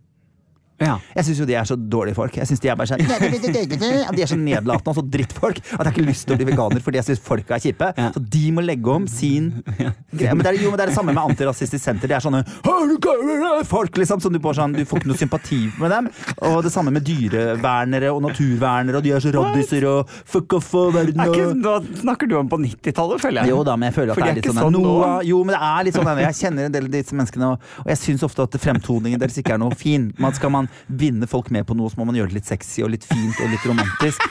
Ja. 0.79 0.99
Jeg 1.17 1.25
syns 1.25 1.39
jo 1.41 1.47
de 1.49 1.55
er 1.57 1.65
så 1.65 1.77
dårlige 1.77 2.15
folk. 2.19 2.35
Jeg 2.37 2.47
synes 2.51 2.61
De 2.61 2.69
er 2.69 2.77
bare 2.77 2.87
sånn 2.91 3.01
De 3.01 4.23
er 4.23 4.29
så 4.29 4.37
nedlatende 4.37 4.93
og 4.93 4.97
så 4.99 5.05
drittfolk 5.09 5.57
at 5.63 5.71
jeg 5.71 5.79
har 5.81 5.93
ikke 5.93 6.05
lyst 6.05 6.27
til 6.27 6.35
å 6.35 6.39
bli 6.41 6.49
veganer 6.51 6.83
fordi 6.85 6.99
jeg 7.01 7.07
syns 7.11 7.23
folka 7.25 7.57
er 7.57 7.63
kjipe. 7.65 7.89
Ja. 7.97 8.11
Så 8.13 8.21
de 8.21 8.43
må 8.53 8.61
legge 8.65 8.93
om 8.93 9.07
sin 9.09 9.49
greie. 9.67 10.35
Men 10.35 10.43
det 10.45 10.51
er, 10.53 10.59
jo, 10.61 10.71
men 10.73 10.77
det 10.81 10.85
er 10.87 10.93
det 10.93 10.97
samme 10.99 11.15
med 11.17 11.23
Antirasistisk 11.33 11.81
Senter. 11.83 12.11
De 12.11 12.17
er 12.19 12.25
sånne 12.25 12.43
«Har 12.67 12.87
du 12.91 12.97
ikke- 12.99 13.65
folk 13.71 13.97
liksom 13.97 14.21
som 14.21 14.33
du 14.33 14.39
får 14.43 14.59
sånn 14.61 14.77
Du 14.77 14.85
får 14.85 15.01
ikke 15.01 15.11
noe 15.11 15.17
sympati 15.21 15.61
med 15.81 15.91
dem. 15.95 16.11
Og 16.51 16.63
det 16.67 16.73
samme 16.75 16.93
med 16.93 17.05
dyrevernere 17.09 18.13
og 18.13 18.23
naturvernere, 18.27 18.97
og 19.01 19.03
de 19.07 19.13
er 19.17 19.21
så 19.25 19.33
raddiser 19.35 19.87
og 19.89 20.09
fuck 20.29 20.53
off 20.59 20.69
og 20.75 20.93
verden 20.97 21.21
Er 21.25 21.33
og 21.47 21.63
da 21.63 21.77
snakker 22.03 22.29
du 22.29 22.37
om 22.39 22.49
på 22.53 22.59
90-tallet, 22.61 23.21
føler 23.23 23.43
jeg. 23.43 23.51
jo 23.55 23.63
da, 23.67 23.77
men 23.77 23.89
jeg 23.91 23.97
føler 24.01 24.13
at 24.13 24.17
det 24.21 24.25
er 24.27 24.31
er 24.31 24.39
litt 24.41 24.51
sånn, 24.51 24.61
sånn. 24.67 24.77
Noah, 24.83 25.21
Jo, 25.27 25.43
men 25.45 25.55
det 25.57 25.63
er 25.63 25.85
litt 25.89 25.95
sånn 25.99 26.13
Jeg 26.21 26.35
kjenner 26.43 26.69
en 26.69 26.73
del 26.77 26.85
av 26.89 26.91
disse 26.97 27.17
menneskene, 27.17 27.51
og 27.57 27.87
jeg 27.93 28.01
syns 28.03 28.23
ofte 28.27 28.43
at 28.47 28.59
fremtoningen 28.61 29.19
deres 29.23 29.39
ikke 29.41 29.55
er 29.57 29.59
noe 29.63 29.75
fin. 29.79 30.13
Man 30.19 30.35
Skal 30.37 30.51
man 30.51 30.66
vinne 30.89 31.27
folk 31.31 31.51
med 31.55 31.67
på 31.69 31.77
noe, 31.79 31.91
så 31.93 32.01
må 32.01 32.09
man 32.11 32.19
gjøre 32.19 32.33
det 32.33 32.41
litt 32.43 32.51
sexy 32.51 32.83
og 32.87 32.93
litt 32.95 33.05
fint 33.07 33.39
og 33.43 33.51
litt 33.53 33.65
romantisk. 33.69 34.23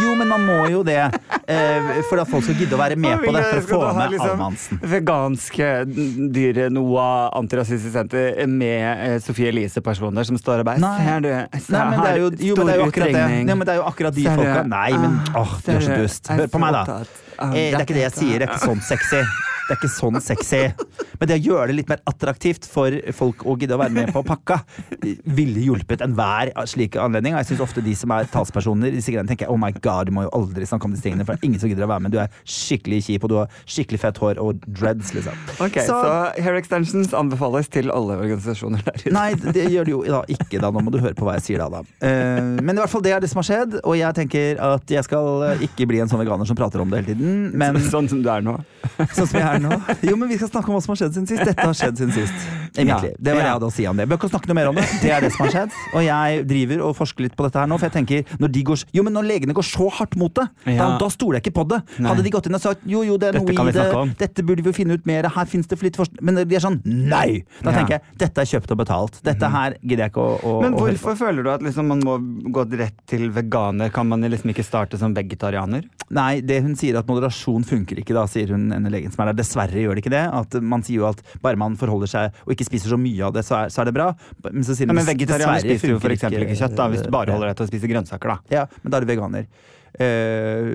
Jo, 0.00 0.14
men 0.16 0.24
man 0.30 0.40
må 0.48 0.54
jo 0.72 0.78
det 0.88 0.96
eh, 1.52 1.88
for 2.08 2.16
at 2.22 2.28
folk 2.30 2.46
skal 2.46 2.56
gidde 2.56 2.72
å 2.72 2.80
være 2.80 2.96
med 2.96 3.20
på 3.20 3.32
det. 3.34 3.42
For 3.66 3.76
å 3.76 3.80
få 3.82 3.90
med 3.98 4.14
liksom 4.14 4.30
Almansen. 4.38 4.78
Veganske 4.88 5.66
dyre 6.32 6.70
Noah 6.72 7.28
Antirasistisk 7.36 7.92
Senter 7.92 8.40
med 8.48 8.86
eh, 9.10 9.18
Sofie 9.20 9.50
Elise-personer 9.52 10.24
som 10.24 10.40
står 10.40 10.62
og 10.64 10.70
bare 10.70 10.80
Nei. 10.80 10.94
Ser 11.04 11.20
du, 11.26 11.28
ser 11.60 11.76
Nei, 11.76 11.84
men 11.90 12.00
det 12.00 12.08
er 12.14 12.22
jo, 12.22 12.30
jo, 12.48 12.56
men 12.56 12.70
det 12.70 12.72
er 12.72 12.80
jo 12.80 12.88
akkurat 12.88 13.12
det. 13.18 13.26
Nei, 13.44 13.52
men 13.52 13.66
det 13.68 13.74
er 13.76 13.82
jo 13.82 13.86
akkurat 13.92 14.16
de 14.16 14.28
folka. 14.30 14.58
Nei, 14.72 14.90
men 14.96 15.20
Ah, 15.32 15.42
åh, 15.44 15.56
du 15.60 15.70
er 15.76 15.84
så 15.84 16.00
dust. 16.00 16.32
Hør 16.32 16.48
på 16.56 16.60
meg, 16.64 16.72
da. 16.80 17.00
Eh, 17.52 17.52
det 17.52 17.76
er 17.76 17.84
ikke 17.84 17.96
det 18.00 18.06
jeg 18.08 18.16
sier. 18.16 18.38
Det 18.40 18.48
er 18.48 18.54
ikke 18.56 18.64
sånn 18.72 18.80
sexy. 18.88 19.20
Det 19.62 19.74
er 19.74 19.78
ikke 19.78 19.92
sånn 19.92 20.18
sexy. 20.22 20.62
Men 21.20 21.30
det 21.30 21.36
å 21.38 21.42
gjøre 21.42 21.70
det 21.70 21.76
litt 21.78 21.90
mer 21.90 22.00
attraktivt 22.10 22.66
for 22.68 22.94
folk 23.14 23.44
å 23.46 23.54
gidde 23.60 23.76
å 23.76 23.80
være 23.80 23.94
med 23.94 24.10
på 24.14 24.24
pakka, 24.26 24.58
ville 25.36 25.62
hjulpet 25.62 26.02
enhver 26.04 26.50
slik 26.68 26.98
anledning. 27.00 27.36
Og 27.36 27.42
jeg 27.42 27.52
syns 27.52 27.62
ofte 27.64 27.84
de 27.84 27.94
som 27.98 28.12
er 28.16 28.26
talspersoner, 28.32 28.92
disse 28.94 29.12
greiene 29.14 29.30
tenker 29.30 29.50
oh 29.52 29.58
my 29.60 29.70
god, 29.78 30.10
du 30.10 30.16
må 30.16 30.26
jo 30.26 30.32
aldri 30.34 30.66
snakke 30.68 30.88
om 30.88 30.96
disse 30.96 31.06
tingene, 31.06 31.26
for 31.26 31.36
det 31.36 31.44
er 31.44 31.50
ingen 31.50 31.62
som 31.62 31.70
gidder 31.70 31.86
å 31.86 31.90
være 31.92 32.06
med. 32.06 32.14
Du 32.14 32.18
er 32.22 32.32
skikkelig 32.42 33.02
kjip, 33.06 33.26
og 33.26 33.32
du 33.32 33.36
har 33.38 33.60
skikkelig 33.62 34.02
fett 34.02 34.20
hår 34.22 34.42
og 34.42 34.66
dreads, 34.66 35.12
liksom. 35.16 35.38
Ok, 35.62 35.78
så, 35.86 36.00
hair 36.42 36.58
extensions 36.58 37.14
anbefales 37.16 37.70
til 37.72 37.92
alle 37.94 38.18
organisasjoner 38.24 38.82
der 38.88 38.98
ute. 38.98 39.14
Nei, 39.14 39.28
det 39.38 39.68
gjør 39.70 39.88
det 39.88 39.94
jo 39.94 40.02
da 40.08 40.22
ikke, 40.26 40.58
da. 40.58 40.72
Nå 40.74 40.82
må 40.82 40.94
du 40.94 40.98
høre 41.02 41.14
på 41.18 41.28
hva 41.28 41.36
jeg 41.38 41.46
sier 41.46 41.62
da, 41.62 41.70
da. 41.78 41.84
Uh, 42.02 42.58
men 42.58 42.74
i 42.74 42.82
hvert 42.82 42.92
fall 42.92 43.04
det 43.04 43.14
er 43.14 43.22
det 43.22 43.30
som 43.30 43.42
har 43.42 43.48
skjedd, 43.48 43.78
og 43.82 43.96
jeg 43.98 44.18
tenker 44.18 44.60
at 44.62 44.90
jeg 44.96 45.06
skal 45.06 45.46
eh, 45.46 45.64
ikke 45.68 45.86
bli 45.90 46.02
en 46.02 46.10
sånn 46.10 46.20
veganer 46.22 46.48
som 46.48 46.58
prater 46.58 46.82
om 46.82 46.90
det 46.90 47.02
hele 47.02 47.14
tiden, 47.14 47.38
men 47.58 47.78
Sånn 47.92 48.08
som 48.08 48.22
du 48.24 48.28
er 48.30 48.44
nå. 48.44 48.54
sånn 49.12 49.26
som 49.26 49.36
jeg 49.36 49.51
er 49.56 49.62
nå. 49.62 49.78
Jo, 50.08 50.16
men 50.18 50.30
vi 50.30 50.38
skal 50.40 50.50
snakke 50.50 50.70
om 50.70 50.76
hva 50.76 50.82
som 50.84 50.92
har 50.94 51.00
skjedd 51.02 51.16
siden 51.16 51.28
sist. 51.30 51.44
Dette 51.46 51.66
har 51.68 51.76
skjedd 51.78 52.00
siden 52.00 52.14
sist. 52.16 52.48
Egentlig. 52.80 53.12
Ja. 53.12 53.18
Det 53.20 53.34
var 53.34 53.42
det 53.42 53.46
jeg 53.46 53.56
hadde 53.56 53.68
å 53.68 53.74
si 53.74 53.86
om 53.88 53.98
det. 54.00 54.06
Bør 54.08 54.20
ikke 54.20 54.30
snakke 54.32 54.50
noe 54.50 54.58
mer 54.58 54.70
om 54.70 54.78
det. 54.78 54.86
Det 55.02 55.12
er 55.12 55.24
det 55.24 55.32
som 55.34 55.44
har 55.44 55.54
skjedd. 55.54 55.76
Og 55.96 56.06
jeg 56.06 56.44
driver 56.48 56.84
og 56.88 56.94
forsker 56.98 57.26
litt 57.26 57.36
på 57.38 57.46
dette 57.46 57.60
her 57.60 57.70
nå, 57.70 57.78
for 57.80 57.88
jeg 57.88 57.96
tenker 57.98 58.36
når 58.42 58.52
de 58.56 58.64
går 58.70 58.84
Jo, 58.96 59.04
men 59.06 59.16
når 59.16 59.28
legene 59.28 59.56
går 59.56 59.68
så 59.68 59.88
hardt 59.98 60.16
mot 60.20 60.32
det, 60.38 60.46
da, 60.66 60.88
da 61.00 61.08
stoler 61.12 61.38
jeg 61.38 61.46
ikke 61.46 61.56
på 61.60 61.66
det. 61.74 61.80
Hadde 62.00 62.24
de 62.24 62.32
gått 62.32 62.48
inn 62.48 62.58
og 62.58 62.64
sagt 62.64 62.86
jo, 62.88 63.02
jo, 63.06 63.18
det 63.20 63.30
er 63.30 63.38
noe 63.38 63.52
i 63.52 63.74
det, 63.76 63.86
dette 64.22 64.44
burde 64.46 64.64
vi 64.64 64.72
jo 64.72 64.76
finne 64.76 64.96
ut 64.98 65.06
mer, 65.08 65.28
her 65.32 65.48
fins 65.48 65.68
det 65.70 65.78
for 65.80 66.00
forskning 66.02 66.24
Men 66.24 66.40
de 66.48 66.56
er 66.56 66.64
sånn 66.64 66.80
nei! 66.86 67.42
Da 67.62 67.74
tenker 67.74 67.98
jeg 67.98 68.18
dette 68.22 68.42
er 68.42 68.48
kjøpt 68.48 68.74
og 68.74 68.80
betalt. 68.82 69.18
Dette 69.26 69.50
her 69.52 69.76
gidder 69.80 70.06
jeg 70.06 70.12
ikke 70.14 70.24
å, 70.24 70.34
å 70.48 70.54
Men 70.64 70.76
hvorfor 70.78 71.18
føler 71.18 71.46
du 71.46 71.50
at 71.52 71.64
liksom 71.64 71.90
man 71.92 72.02
må 72.04 72.16
gå 72.54 72.64
rett 72.78 72.96
til 73.10 73.28
veganer? 73.34 73.92
Kan 73.94 74.08
man 74.10 74.24
liksom 74.24 74.52
ikke 74.52 74.64
starte 74.66 75.00
som 75.00 75.14
vegetarianer? 75.16 75.86
Nei, 76.12 76.40
det 76.44 76.60
hun 76.64 76.74
sier 76.78 76.98
at 77.00 77.08
moderasjon 77.08 77.64
funker 77.68 78.00
ikke, 78.02 78.14
da, 78.16 78.26
sier 78.30 78.52
hun 78.54 78.70
ene 78.74 78.92
legen 78.92 79.12
som 79.14 79.24
er 79.24 79.32
der. 79.32 79.41
Dessverre 79.42 79.82
gjør 79.84 79.98
det 79.98 80.04
ikke 80.06 80.14
det. 80.14 80.22
At 80.40 80.56
Man 80.62 80.86
sier 80.86 81.02
jo 81.02 81.08
at 81.10 81.20
bare 81.44 81.58
man 81.60 81.76
forholder 81.80 82.10
seg 82.14 82.42
og 82.46 82.54
ikke 82.54 82.68
spiser 82.70 82.94
så 82.94 83.00
mye 83.00 83.28
av 83.28 83.36
det, 83.36 83.44
så 83.48 83.58
er, 83.64 83.74
så 83.74 83.82
er 83.82 83.90
det 83.90 83.96
bra. 83.98 84.08
Men, 84.48 84.62
så 84.64 84.78
sier 84.78 84.88
Ja, 84.88 84.96
men 84.96 85.08
vegetarianer 85.08 85.62
spiser 85.66 85.94
jo 85.96 86.00
f.eks. 86.00 86.26
ikke 86.30 86.58
kjøtt, 86.62 86.78
da, 86.78 86.88
hvis 86.94 87.04
du 87.04 87.12
bare 87.12 87.34
holder 87.34 87.52
deg 87.52 87.60
til 87.60 87.66
å 87.68 87.72
spise 87.74 87.90
grønnsaker. 87.92 88.36
da. 88.36 88.56
Ja, 88.62 88.66
men 88.82 88.94
da 88.94 89.00
er 89.00 89.06
du 89.06 89.12
veganer. 89.12 89.46
Eh, 90.00 90.68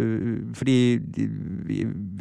fordi 0.54 0.76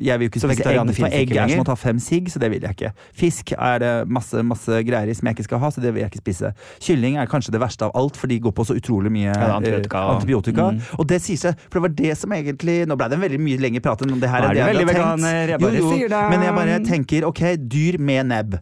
jeg 0.01 0.19
vil 0.19 0.27
jo 0.27 0.31
ikke 0.31 0.41
Så 0.41 0.49
spise 0.49 0.71
egg, 0.71 0.79
for 0.81 0.97
finnes 0.97 1.13
egg 1.13 1.29
ikke 1.29 1.43
er 1.43 1.53
som 1.53 1.61
å 1.61 1.67
ta 1.69 1.77
fem 1.77 1.99
sigg, 2.01 2.31
så 2.33 2.41
det 2.41 2.49
vil 2.55 2.65
jeg 2.65 2.77
ikke. 2.77 2.93
Fisk 3.21 3.53
er 3.53 3.83
det 3.83 3.93
masse, 4.09 4.41
masse 4.47 4.79
greier 4.89 5.13
i 5.13 5.17
som 5.17 5.29
jeg 5.29 5.37
ikke 5.37 5.45
skal 5.49 5.61
ha, 5.61 5.71
så 5.75 5.85
det 5.85 5.93
vil 5.93 6.05
jeg 6.07 6.13
ikke 6.15 6.23
spise. 6.25 6.53
Kylling 6.81 7.19
er 7.21 7.29
kanskje 7.31 7.53
det 7.53 7.61
verste 7.61 7.85
av 7.89 7.93
alt, 7.99 8.17
for 8.17 8.33
de 8.33 8.39
går 8.41 8.55
på 8.57 8.65
så 8.69 8.79
utrolig 8.79 9.13
mye 9.13 9.29
Ja, 9.29 9.51
antibiotika 9.59 9.99
eh, 9.99 10.07
og- 10.09 10.15
antibiotika. 10.17 10.71
Mm. 10.73 10.81
Og 10.99 11.07
det 11.13 11.21
sier 11.23 11.37
seg, 11.43 11.61
for 11.69 11.81
det 11.81 11.85
var 11.89 11.95
det 12.01 12.17
som 12.19 12.33
egentlig 12.33 12.79
Nå 12.87 12.97
ble 12.97 13.09
det 13.09 13.17
en 13.19 13.25
veldig 13.25 13.41
mye 13.41 13.59
lengre 13.61 13.83
prat 13.85 14.03
enn 14.03 14.21
det 14.21 14.29
her. 14.31 14.45
Er 14.45 14.49
det, 14.49 14.57
det 14.57 14.63
jeg 14.63 14.75
veldig 14.75 14.89
veganer, 14.95 15.49
jeg 15.53 15.61
bare 15.61 15.85
sier 15.93 16.09
det. 16.09 16.25
Men 16.31 16.43
jeg 16.47 16.55
bare 16.61 16.81
tenker, 16.87 17.29
ok, 17.29 17.43
dyr 17.69 17.99
med 17.99 18.27
nebb. 18.33 18.59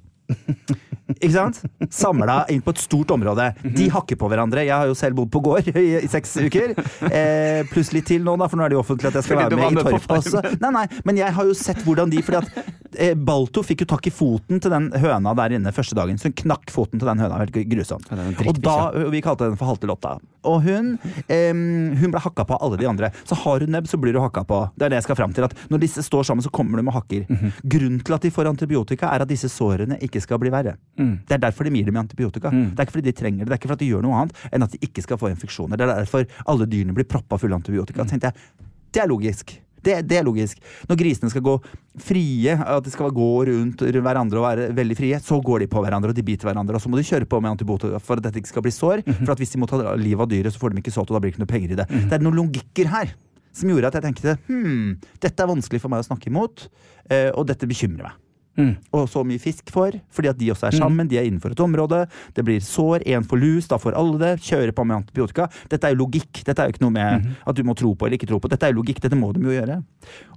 Ikke 1.18 1.32
sant? 1.34 1.58
Samla 1.92 2.44
inn 2.52 2.62
på 2.64 2.72
et 2.74 2.80
stort 2.80 3.10
område. 3.14 3.50
Mhm. 3.62 3.74
De 3.76 3.88
hakker 3.92 4.16
på 4.20 4.28
hverandre. 4.30 4.64
Jeg 4.64 4.72
har 4.74 4.88
jo 4.88 4.94
selv 4.96 5.18
bodd 5.18 5.30
på 5.34 5.42
gård 5.44 5.68
i, 5.74 5.84
i 6.00 6.08
seks 6.10 6.36
uker. 6.46 6.74
Eh, 7.10 7.64
pluss 7.70 7.92
litt 7.92 8.06
til 8.08 8.24
nå, 8.24 8.36
da, 8.40 8.48
for 8.48 8.60
nå 8.60 8.64
er 8.66 8.72
det 8.72 8.78
jo 8.78 8.82
offentlig 8.84 9.10
at 9.12 9.18
jeg 9.20 9.28
skal 9.28 9.42
være 9.42 9.58
med 9.58 9.76
med 9.76 9.84
i 9.84 9.92
Torp 9.98 10.16
også. 10.18 10.42
Nei, 10.62 10.70
nei, 10.78 10.84
men 11.04 11.20
jeg 11.20 11.34
har 11.36 11.48
jo 11.48 11.54
sett 11.58 11.82
hvordan 11.84 12.12
de 12.12 12.22
Fordi 12.24 12.40
at 12.40 12.72
eh, 12.96 13.14
Balto 13.14 13.62
fikk 13.66 13.84
jo 13.84 13.88
tak 13.94 14.08
i 14.08 14.12
foten 14.14 14.62
til 14.62 14.72
den 14.72 14.90
høna 15.02 15.34
der 15.36 15.56
inne 15.58 15.72
første 15.74 15.96
dagen, 15.98 16.18
så 16.20 16.30
hun 16.30 16.36
knakk 16.44 16.72
foten 16.72 17.00
til 17.02 17.08
den 17.10 17.20
høna. 17.24 17.40
Helt 17.42 17.58
grusomt. 17.74 18.08
Ja, 18.10 18.28
Og 18.48 18.60
da. 18.64 18.76
Vi 19.12 19.20
kalte 19.24 19.50
den 19.50 19.58
for 19.60 19.68
Haltelotta. 19.72 20.16
Og 20.44 20.60
hun, 20.64 20.94
eh, 21.28 21.52
hun 21.52 22.12
ble 22.12 22.20
hakka 22.20 22.44
på 22.48 22.56
av 22.56 22.64
alle 22.66 22.80
de 22.80 22.88
andre. 22.88 23.10
Så 23.28 23.36
har 23.44 23.64
hun 23.64 23.72
nebb, 23.74 23.88
så 23.90 24.00
blir 24.00 24.12
du 24.16 24.20
hakka 24.20 24.44
på. 24.48 24.60
Det 24.76 24.86
er 24.86 24.94
det 24.94 25.00
jeg 25.02 25.08
skal 25.08 25.18
fram 25.20 25.36
til. 25.36 25.46
At 25.48 25.56
når 25.72 25.84
disse 25.84 26.04
står 26.04 26.26
sammen, 26.28 26.44
så 26.44 26.52
kommer 26.52 26.80
de 26.80 26.86
med 26.86 26.94
hakker. 26.96 27.26
Mhm. 27.28 27.52
Grunnen 27.76 28.02
til 28.04 28.14
at 28.16 28.24
de 28.24 28.30
får 28.34 28.50
antibiotika, 28.50 29.12
er 29.14 29.24
at 29.24 29.28
disse 29.30 29.48
sårene 29.52 29.98
ikke 30.04 30.22
skal 30.22 30.40
bli 30.42 30.52
verre. 30.54 30.76
Mm. 30.98 31.14
Det 31.26 31.34
er 31.36 31.42
derfor 31.42 31.66
de 31.66 31.74
gir 31.74 31.88
dem 31.90 31.96
antibiotika. 32.00 32.50
Det 32.54 32.78
er 32.78 32.86
ikke 32.86 32.98
fordi 32.98 33.10
de 33.10 33.18
trenger 33.18 33.44
det, 33.44 33.50
det 33.50 33.56
er 33.56 33.62
ikke 33.62 33.72
fordi 33.72 33.84
de 33.84 33.90
gjør 33.94 34.06
noe 34.06 34.20
annet 34.22 34.46
enn 34.50 34.66
at 34.66 34.76
de 34.76 34.78
ikke 34.86 35.02
skal 35.02 35.20
få 35.20 35.32
infeksjoner. 35.32 35.80
Det 35.80 35.88
er 35.88 36.04
derfor 36.04 36.26
alle 36.46 36.66
dyrene 36.70 36.94
blir 36.96 37.08
proppa 37.10 37.38
fulle 37.40 37.56
av 37.56 37.62
antibiotika. 37.62 38.04
tenkte 38.04 38.30
jeg, 38.30 38.66
Det 38.94 39.02
er 39.02 39.10
logisk. 39.10 39.60
Det, 39.84 39.98
det 40.08 40.16
er 40.16 40.24
logisk. 40.24 40.60
Når 40.88 40.96
grisene 40.96 41.30
skal 41.30 41.42
gå 41.44 41.58
frie, 42.00 42.54
at 42.56 42.86
de 42.86 42.92
skal 42.92 43.12
gå 43.12 43.28
rundt 43.50 43.82
hverandre 43.84 44.40
og 44.40 44.46
være 44.46 44.68
veldig 44.76 44.96
frie, 44.96 45.18
så 45.20 45.40
går 45.44 45.64
de 45.64 45.68
på 45.74 45.82
hverandre 45.84 46.14
og 46.14 46.16
de 46.16 46.24
biter 46.24 46.48
hverandre. 46.48 46.78
Og 46.78 46.80
så 46.80 46.88
må 46.88 46.96
de 46.96 47.04
kjøre 47.04 47.28
på 47.28 47.40
med 47.44 47.52
antibiotika 47.52 48.00
for 48.00 48.16
at 48.16 48.24
dette 48.24 48.40
ikke 48.40 48.54
skal 48.54 48.64
bli 48.64 48.72
sår. 48.72 49.04
For 49.20 49.34
at 49.34 49.42
hvis 49.42 49.52
de 49.52 49.60
må 49.60 49.68
ta 49.68 49.82
livet 50.00 50.24
av 50.24 50.30
dyret, 50.30 50.54
så 50.54 50.62
får 50.62 50.72
de 50.72 50.84
ikke 50.84 50.94
sått, 50.94 51.10
og 51.10 51.18
da 51.18 51.20
blir 51.20 51.34
det 51.34 51.36
ikke 51.36 51.44
noe 51.44 51.52
penger 51.52 51.76
i 51.76 51.80
det. 51.82 51.88
Det 51.92 52.16
er 52.16 52.24
noen 52.24 52.40
logikker 52.40 52.88
her 52.94 53.12
som 53.54 53.70
gjorde 53.70 53.90
at 53.90 53.98
jeg 54.00 54.06
tenkte 54.08 54.32
hm, 54.48 54.94
dette 55.22 55.44
er 55.44 55.50
vanskelig 55.50 55.78
for 55.82 55.92
meg 55.92 56.02
å 56.02 56.08
snakke 56.08 56.30
imot, 56.32 56.64
eh, 57.12 57.28
og 57.36 57.46
dette 57.46 57.68
bekymrer 57.70 58.08
meg. 58.08 58.20
Mm. 58.58 58.74
Og 58.94 59.08
så 59.10 59.24
mye 59.26 59.42
fisk 59.42 59.70
får, 59.74 59.98
fordi 60.14 60.30
at 60.30 60.38
de 60.38 60.50
også 60.54 60.68
er 60.68 60.76
sammen, 60.78 61.08
de 61.10 61.18
er 61.18 61.26
innenfor 61.28 61.54
et 61.54 61.62
område. 61.64 62.04
Det 62.36 62.44
blir 62.46 62.62
sår, 62.62 63.02
én 63.10 63.26
får 63.26 63.40
lus, 63.40 63.68
da 63.70 63.78
får 63.82 63.96
alle 63.98 64.20
det. 64.20 64.32
Kjører 64.46 64.74
på 64.76 64.86
med 64.86 65.02
antibiotika. 65.02 65.48
Dette 65.70 65.88
er 65.88 65.94
jo 65.94 66.04
logikk. 66.04 66.44
Dette 66.46 66.62
er 66.62 66.70
jo 66.70 66.76
ikke 66.76 66.84
noe 66.84 66.94
med 66.94 67.28
at 67.44 67.58
du 67.58 67.64
må 67.66 67.74
tro 67.78 67.94
på 67.98 68.06
eller 68.06 68.18
ikke 68.18 68.30
tro 68.30 68.40
på. 68.42 68.50
Dette 68.52 68.68
er 68.68 68.74
jo 68.74 68.80
logikk, 68.80 69.02
dette 69.02 69.18
må 69.18 69.32
de 69.34 69.42
jo 69.44 69.54
gjøre. 69.54 69.80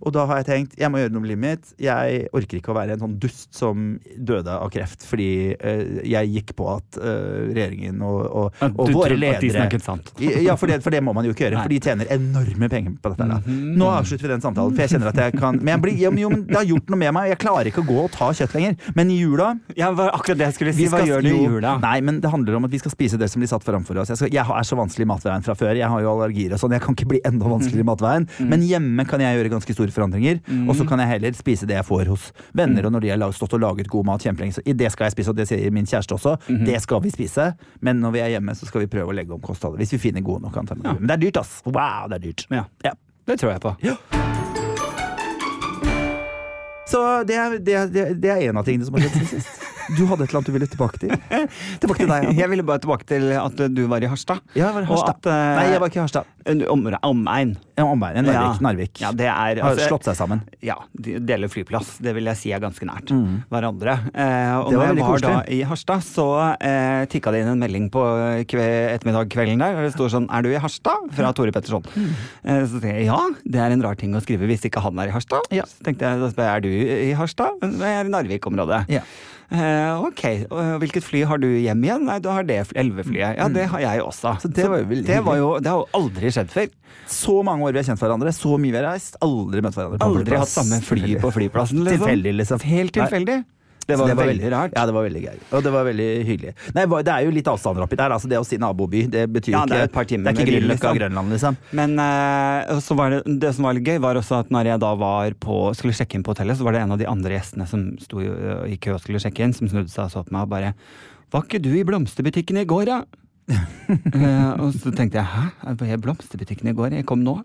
Og 0.01 0.13
da 0.15 0.25
har 0.29 0.41
jeg 0.41 0.47
tenkt, 0.50 0.77
jeg 0.79 0.91
må 0.93 1.01
gjøre 1.01 1.13
noe 1.13 1.24
med 1.24 1.31
livet 1.33 1.43
mitt. 1.43 1.74
Jeg 1.81 2.27
orker 2.38 2.59
ikke 2.59 2.74
å 2.74 2.77
være 2.77 2.97
en 2.97 3.03
sånn 3.05 3.17
dust 3.21 3.53
som 3.57 3.88
døde 4.17 4.53
av 4.53 4.71
kreft 4.74 5.05
fordi 5.07 5.29
uh, 5.57 6.01
jeg 6.07 6.31
gikk 6.33 6.55
på 6.57 6.67
at 6.71 7.00
uh, 7.01 7.47
regjeringen 7.53 8.01
og, 8.05 8.19
og, 8.25 8.62
og 8.69 8.89
du 8.89 8.95
våre 8.95 9.13
trodde 9.13 9.31
at 9.38 9.43
de 9.43 9.51
snakket 9.53 9.86
sant. 9.86 10.12
ja, 10.21 10.55
for 10.59 10.71
det, 10.71 10.79
for 10.86 10.93
det 10.93 11.03
må 11.05 11.13
man 11.17 11.27
jo 11.27 11.36
ikke 11.36 11.47
gjøre, 11.47 11.59
Nei. 11.59 11.65
for 11.67 11.75
de 11.75 11.79
tjener 11.83 12.12
enorme 12.17 12.69
penger 12.71 12.97
på 13.01 13.13
dette. 13.13 13.27
Da. 13.27 13.39
Mhm. 13.45 13.75
Nå 13.77 13.89
avslutter 13.93 14.27
vi 14.27 14.33
den 14.33 14.43
samtalen, 14.43 14.75
for 14.75 14.86
jeg 14.86 14.95
kjenner 14.95 15.12
at 15.12 15.21
jeg 15.25 15.38
kan 15.38 15.57
Men, 15.57 15.75
jeg 15.75 15.83
blir, 15.83 15.97
jo, 16.01 16.29
men 16.31 16.45
det 16.47 16.57
har 16.57 16.67
gjort 16.67 16.91
noe 16.93 17.01
med 17.01 17.13
meg. 17.17 17.31
Jeg 17.33 17.41
klarer 17.41 17.71
ikke 17.71 17.83
å 17.83 17.88
gå 17.88 18.07
og 18.08 18.14
ta 18.16 18.30
kjøtt 18.34 18.56
lenger. 18.58 18.78
Men 18.98 19.12
i 19.14 19.20
jula 19.20 19.52
Ja, 19.78 19.92
hva, 19.94 20.10
akkurat 20.16 20.40
det 20.40 20.48
jeg 20.50 20.56
skulle 20.58 20.74
si. 20.78 20.88
Hva 20.92 21.04
gjør 21.06 21.22
du 21.26 21.30
i 21.30 21.44
jula? 21.46 21.76
Nei, 21.84 22.00
men 22.02 22.22
det 22.24 22.32
handler 22.34 22.58
om 22.58 22.66
at 22.68 22.72
vi 22.74 22.80
skal 22.82 22.92
spise 22.96 23.20
det 23.20 23.30
som 23.32 23.44
blir 23.44 23.52
satt 23.52 23.64
framfor 23.68 24.00
oss. 24.02 24.10
Jeg, 24.14 24.18
skal, 24.22 24.32
jeg 24.34 24.44
er 24.44 24.68
så 24.68 24.78
vanskelig 24.80 25.06
i 25.06 25.10
matveien 25.12 25.44
fra 25.46 25.56
før. 25.60 25.76
Jeg 25.78 25.88
har 25.92 26.02
jo 26.04 26.12
allergier 26.16 26.56
og 26.56 26.62
sånn. 26.64 26.74
Jeg 26.78 26.82
kan 26.88 26.96
ikke 26.98 27.10
bli 27.14 27.22
enda 27.28 27.46
vanskeligere 27.52 27.86
i 27.86 27.90
matveien. 27.92 28.28
Mm. 28.40 28.50
Men 28.52 28.66
hjemme 28.68 29.06
kan 29.10 29.20
jeg 29.24 29.38
gjøre 29.40 29.54
ganske 29.58 29.76
store 29.78 29.92
forandringer. 29.96 30.42
Og 30.68 30.76
så 30.80 30.88
kan 30.88 31.00
jeg 31.04 31.12
heller 31.16 31.38
spise 31.38 31.68
det 31.70 31.76
jeg 31.78 31.86
får 31.88 32.08
hos 32.14 32.32
venner, 32.56 32.82
Mm. 32.82 32.86
og 32.88 32.92
når 32.98 33.02
de 33.02 33.10
har 33.14 33.32
stått 33.36 33.54
og 33.54 33.62
laget 33.62 33.88
god 33.92 34.06
mat 34.06 34.22
kjempelenge. 34.24 34.58
Så 34.58 34.62
i 34.66 34.74
det 34.74 34.92
skal 34.94 35.06
jeg 35.10 35.12
spise, 35.18 35.30
og 35.30 35.36
det 35.36 35.48
sier 35.50 35.72
min 35.72 35.86
kjæreste 35.86 36.14
også. 36.16 36.38
Mhm. 36.48 36.66
Det 36.66 36.82
skal 36.82 37.02
vi 37.02 37.10
spise. 37.12 37.54
Men 37.82 38.00
når 38.02 38.12
vi 38.14 38.20
er 38.24 38.30
hjemme, 38.38 38.56
så 38.56 38.66
skal 38.70 38.82
vi 38.82 38.88
prøve 38.88 39.12
å 39.12 39.16
legge 39.16 39.34
om 39.34 39.42
kostholdet. 39.42 39.80
Hvis 39.84 39.92
vi 39.98 39.98
finner 40.10 40.22
gode 40.22 40.42
nok 40.48 40.56
alternativer. 40.56 40.94
Ja. 40.96 41.00
Men 41.00 41.08
det 41.08 41.18
er 41.18 41.26
dyrt, 41.28 41.38
ass. 41.44 41.62
Wow, 41.66 42.08
det 42.10 42.16
er 42.22 42.28
dyrt. 42.32 42.46
Ja, 42.52 42.64
Ja. 42.86 42.94
det 43.28 43.40
tror 43.40 43.52
jeg 43.52 43.62
på. 43.62 44.47
Så 46.88 47.01
det 47.27 47.36
er, 47.36 47.58
det, 47.60 47.74
er, 47.75 48.13
det 48.15 48.29
er- 48.32 48.44
en 48.50 48.58
av 48.58 48.63
tingene 48.67 48.86
som 48.88 48.96
har 48.96 49.03
skjedd 49.08 49.17
siden 49.27 49.41
sist. 49.41 49.63
Du 49.96 50.03
hadde 50.10 50.25
et 50.25 50.29
eller 50.29 50.39
annet 50.41 50.50
du 50.50 50.56
ville 50.56 50.67
tilbake 50.67 51.00
til? 51.00 51.13
Tilbake 51.82 52.01
til 52.03 52.10
deg, 52.12 52.25
ja. 52.27 52.32
Jeg 52.41 52.50
ville 52.51 52.63
bare 52.67 52.82
tilbake 52.84 53.06
til 53.08 53.29
at 53.39 53.62
du 53.72 53.84
var 53.88 54.03
i 54.03 54.10
Harstad. 54.12 54.41
Ja, 54.53 54.67
jeg 54.67 54.75
var 54.75 54.84
i 54.84 54.89
Harstad. 54.89 55.15
at, 55.22 55.29
uh, 55.32 55.56
Nei, 55.62 55.65
jeg 55.72 55.79
var 55.84 55.91
ikke 55.91 56.00
i 56.00 56.03
Harstad. 56.03 56.34
Omegn. 56.48 56.98
Om, 57.03 57.17
omegn. 57.17 57.53
Omveien. 57.77 58.25
Narvik. 58.25 58.36
Ja. 58.36 58.63
Narvik. 58.67 59.01
Ja, 59.03 59.12
det 59.15 59.27
er 59.27 59.62
har 59.62 59.62
altså- 59.72 59.88
slått 59.89 60.08
seg 60.08 60.15
sammen. 60.20 60.41
Ja, 60.63 60.75
de 60.96 61.17
deler 61.20 61.51
flyplass. 61.51 61.98
Det 62.03 62.13
vil 62.15 62.25
jeg 62.32 62.38
si 62.39 62.51
er 62.56 62.60
ganske 62.63 62.88
nært 62.88 63.12
hverandre. 63.51 63.98
Uh, 64.12 64.53
og 64.63 64.67
Mm. 64.67 64.72
Det 64.72 64.77
var 64.79 64.88
når 64.88 64.98
jeg 64.98 65.08
var 65.08 65.20
da 65.24 65.44
i 65.53 65.62
Harstad, 65.67 66.03
så 66.03 66.25
uh, 66.58 67.06
tikka 67.12 67.32
det 67.32 67.41
inn 67.44 67.51
en 67.53 67.60
melding 67.62 67.89
på 67.94 68.01
kve 68.50 68.65
ettermiddag 68.96 69.29
kvelden 69.32 69.60
der. 69.63 69.77
Og 69.77 69.84
det 69.88 69.94
sto 69.94 70.08
sånn 70.12 70.27
'Er 70.29 70.41
du 70.44 70.50
i 70.50 70.60
Harstad?' 70.60 71.12
fra 71.13 71.32
Tore 71.34 71.51
Petterson. 71.51 71.84
Mm. 71.96 72.12
Uh, 72.44 72.63
så 72.67 72.82
tenkte 72.82 72.96
jeg 72.98 73.06
ja, 73.08 73.20
det 73.46 73.60
er 73.60 73.72
en 73.72 73.82
rar 73.84 73.96
ting 73.96 74.13
å 74.15 74.22
skrive 74.24 74.48
hvis 74.48 74.65
ikke 74.67 74.82
han 74.82 74.98
er 75.00 75.08
i 75.08 75.15
Harstad. 75.15 75.41
Ja. 75.51 75.63
Så 75.63 75.84
tenkte 75.84 76.06
jeg 76.08 76.20
da 76.20 76.29
spør 76.32 76.48
jeg 76.48 76.56
er 76.56 76.62
du 76.62 76.70
i 76.72 77.13
Harstad? 77.13 77.60
Jeg 77.62 77.96
er 78.01 78.06
i 78.06 78.10
Narvik-området. 78.13 78.86
Ja. 78.89 79.01
Eh, 79.48 80.01
ok, 80.04 80.24
og 80.51 80.82
hvilket 80.82 81.06
fly 81.08 81.22
har 81.30 81.39
du 81.39 81.48
hjem 81.48 81.84
igjen? 81.86 82.04
Nei, 82.10 82.18
du 82.20 82.27
har 82.27 82.44
det 82.48 82.60
elveflyet. 82.75 83.38
Ja, 83.39 83.48
det 83.51 83.70
har 83.72 83.84
jeg 83.86 84.04
også. 84.04 84.34
Så 84.44 84.51
det 84.51 84.66
var 84.68 84.82
jo 84.82 84.89
veldig 84.89 85.08
det, 85.08 85.20
var 85.24 85.38
jo, 85.39 85.51
det 85.63 85.72
har 85.72 85.84
jo 85.86 85.88
aldri 85.96 86.32
skjedd 86.36 86.51
før. 86.51 86.68
Så 87.08 87.38
mange 87.48 87.63
år 87.63 87.75
vi 87.77 87.80
har 87.80 87.88
kjent 87.88 88.04
hverandre, 88.04 88.34
så 88.36 88.58
mye 88.60 88.74
vi 88.75 88.80
har 88.82 88.89
reist. 88.89 89.16
Aldri 89.24 89.63
møtt 89.63 89.77
hverandre 89.77 90.01
på 90.01 90.10
Aldri 90.10 90.42
hatt 90.42 90.51
samme 90.51 90.82
fly 90.84 91.16
på 91.24 91.32
flyplassen. 91.39 91.80
Liksom. 91.88 92.04
Tilfeldig, 92.04 92.34
liksom. 92.42 92.66
Helt 92.68 93.00
Nei. 93.00 93.44
Tilfeldig. 93.88 94.12
Det 94.12 94.17
var, 94.20 94.29
veldig 94.29 94.51
rart. 94.53 94.74
Ja, 94.75 94.84
det 94.86 94.94
var 94.96 95.06
veldig 95.08 95.22
gøy. 95.24 95.38
Og 95.56 95.63
det 95.63 95.72
var 95.74 95.86
veldig 95.88 96.08
hyggelig. 96.27 96.53
Nei, 96.75 96.86
det 97.08 97.13
er 97.13 97.25
jo 97.25 97.34
litt 97.34 97.50
avstander 97.51 97.86
oppi 97.86 98.00
der. 98.00 98.13
Altså 98.15 98.29
det 98.32 98.39
å 98.39 98.46
si 98.48 98.60
naboby, 98.62 99.03
det 99.12 99.24
betyr 99.32 99.53
Ja, 99.53 99.63
ikke 99.63 99.72
det 99.72 99.79
er 99.79 99.89
et 99.89 99.96
par 99.96 100.10
timer 100.10 100.27
Det 100.27 100.34
er 100.34 100.50
med 100.50 100.51
bil, 100.51 100.67
liksom. 100.74 101.00
Grønland, 101.00 101.36
liksom. 101.36 101.60
Men 101.79 101.96
uh, 102.01 102.82
så 102.84 102.98
var 103.00 103.15
det, 103.15 103.22
det 103.44 103.53
som 103.56 103.67
var 103.67 103.77
litt 103.77 103.88
gøy, 103.88 104.00
var 104.03 104.20
også 104.20 104.41
at 104.41 104.51
når 104.53 104.72
jeg 104.74 104.84
da 104.84 104.91
var 105.00 105.38
på, 105.48 105.60
skulle 105.79 105.96
sjekke 105.98 106.20
inn 106.20 106.27
på 106.27 106.36
hotellet, 106.36 106.60
så 106.60 106.67
var 106.67 106.75
det 106.75 106.84
en 106.84 106.96
av 106.98 107.01
de 107.01 107.10
andre 107.10 107.38
gjestene 107.38 107.70
som 107.70 107.88
sto 108.03 108.24
i, 108.24 108.79
kø 108.84 108.98
og 108.98 109.01
skulle 109.03 109.24
sjekke 109.24 109.48
inn, 109.48 109.56
som 109.56 109.72
snudde 109.72 109.94
seg 109.94 110.08
og 110.08 110.13
så 110.13 110.25
på 110.27 110.36
meg 110.36 110.48
og 110.48 110.51
bare 110.51 110.74
Var 111.34 111.48
ikke 111.48 111.63
du 111.63 111.72
i 111.75 111.86
blomsterbutikken 111.88 112.62
i 112.62 112.67
går, 112.67 112.91
da? 112.91 113.01
uh, 113.48 114.53
og 114.63 114.72
så 114.75 114.91
tenkte 114.91 115.22
jeg 115.22 115.32
hæ, 115.32 115.50
jeg 115.63 115.82
var 115.82 115.96
i 115.96 116.01
blomsterbutikken 116.03 116.72
i 116.72 116.77
går? 116.77 117.00
Jeg 117.00 117.08
kom 117.08 117.24
nå. 117.24 117.39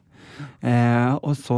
Uh, 0.63 1.19
og 1.21 1.35
så 1.39 1.57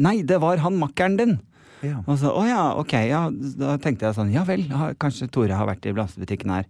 Nei, 0.00 0.18
det 0.26 0.40
var 0.42 0.60
han 0.64 0.76
makkeren 0.80 1.20
din! 1.20 1.38
Ja. 1.86 2.00
Og 2.06 2.16
så, 2.18 2.30
å 2.34 2.42
ja, 2.48 2.62
ok, 2.80 2.92
ja, 3.06 3.20
da 3.30 3.76
tenkte 3.78 4.08
jeg 4.08 4.16
sånn, 4.16 4.32
ja 4.34 4.42
vel, 4.48 4.64
kanskje 4.98 5.28
Tore 5.30 5.54
har 5.54 5.66
vært 5.68 5.86
i 5.86 5.92
blomsterbutikken 5.94 6.50
her 6.50 6.64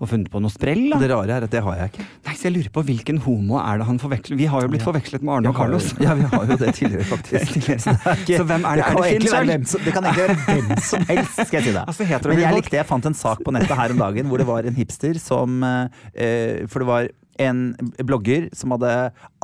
og 0.00 0.08
funnet 0.08 0.30
på 0.32 0.40
noe 0.40 0.52
sprell, 0.52 0.86
da. 0.92 0.98
Det 1.02 1.10
rare 1.12 1.36
er 1.36 1.46
at 1.48 1.52
det 1.52 1.60
har 1.66 1.76
jeg 1.82 1.92
ikke. 1.92 2.06
Nei, 2.28 2.34
så 2.38 2.48
jeg 2.48 2.54
lurer 2.56 2.70
på 2.78 2.84
hvilken 2.88 3.18
homo 3.26 3.58
er 3.60 3.82
det 3.82 3.88
han 3.90 3.98
forveksler 4.00 4.38
Vi 4.40 4.46
har 4.48 4.64
jo 4.64 4.70
blitt 4.72 4.86
forvekslet 4.86 5.22
med 5.26 5.34
Arne 5.36 5.50
og 5.50 5.54
jo- 5.54 5.58
Carlos. 5.60 5.90
Ja, 6.00 6.14
vi 6.14 6.28
har 6.32 6.46
jo 6.48 6.56
det 6.62 6.70
tidligere, 6.78 7.04
faktisk. 7.10 7.52
Tidligere. 7.54 7.80
Så, 7.84 7.92
det 7.96 8.06
er 8.14 8.22
ikke- 8.24 8.38
Så 8.40 8.46
hvem 8.52 8.64
er 8.70 8.76
det? 8.76 8.84
kan 8.84 9.02
Er 9.04 9.18
det 9.18 9.52
hvem 9.54 9.66
som- 9.74 9.84
Det 9.84 9.92
kan 9.98 10.04
egentlig 10.04 10.28
være 10.28 10.62
hvem 10.68 10.80
som 10.90 11.04
helst, 11.10 11.34
skal 11.46 11.58
jeg 11.60 11.64
si 11.68 11.72
det. 11.76 11.84
Altså, 11.88 12.04
det 12.08 12.24
Men 12.32 12.40
jeg 12.46 12.54
likte, 12.62 12.76
jeg 12.80 12.86
fant 12.88 13.06
en 13.06 13.14
sak 13.14 13.44
på 13.44 13.52
nettet 13.52 13.76
her 13.76 13.90
om 13.92 13.98
dagen 13.98 14.26
hvor 14.32 14.38
det 14.40 14.46
var 14.48 14.64
en 14.64 14.74
hipster 14.74 15.18
som 15.20 15.60
eh, 15.62 16.64
For 16.68 16.80
det 16.80 16.88
var 16.88 17.08
en 17.42 17.74
blogger 18.06 18.48
som 18.54 18.74
hadde 18.74 18.90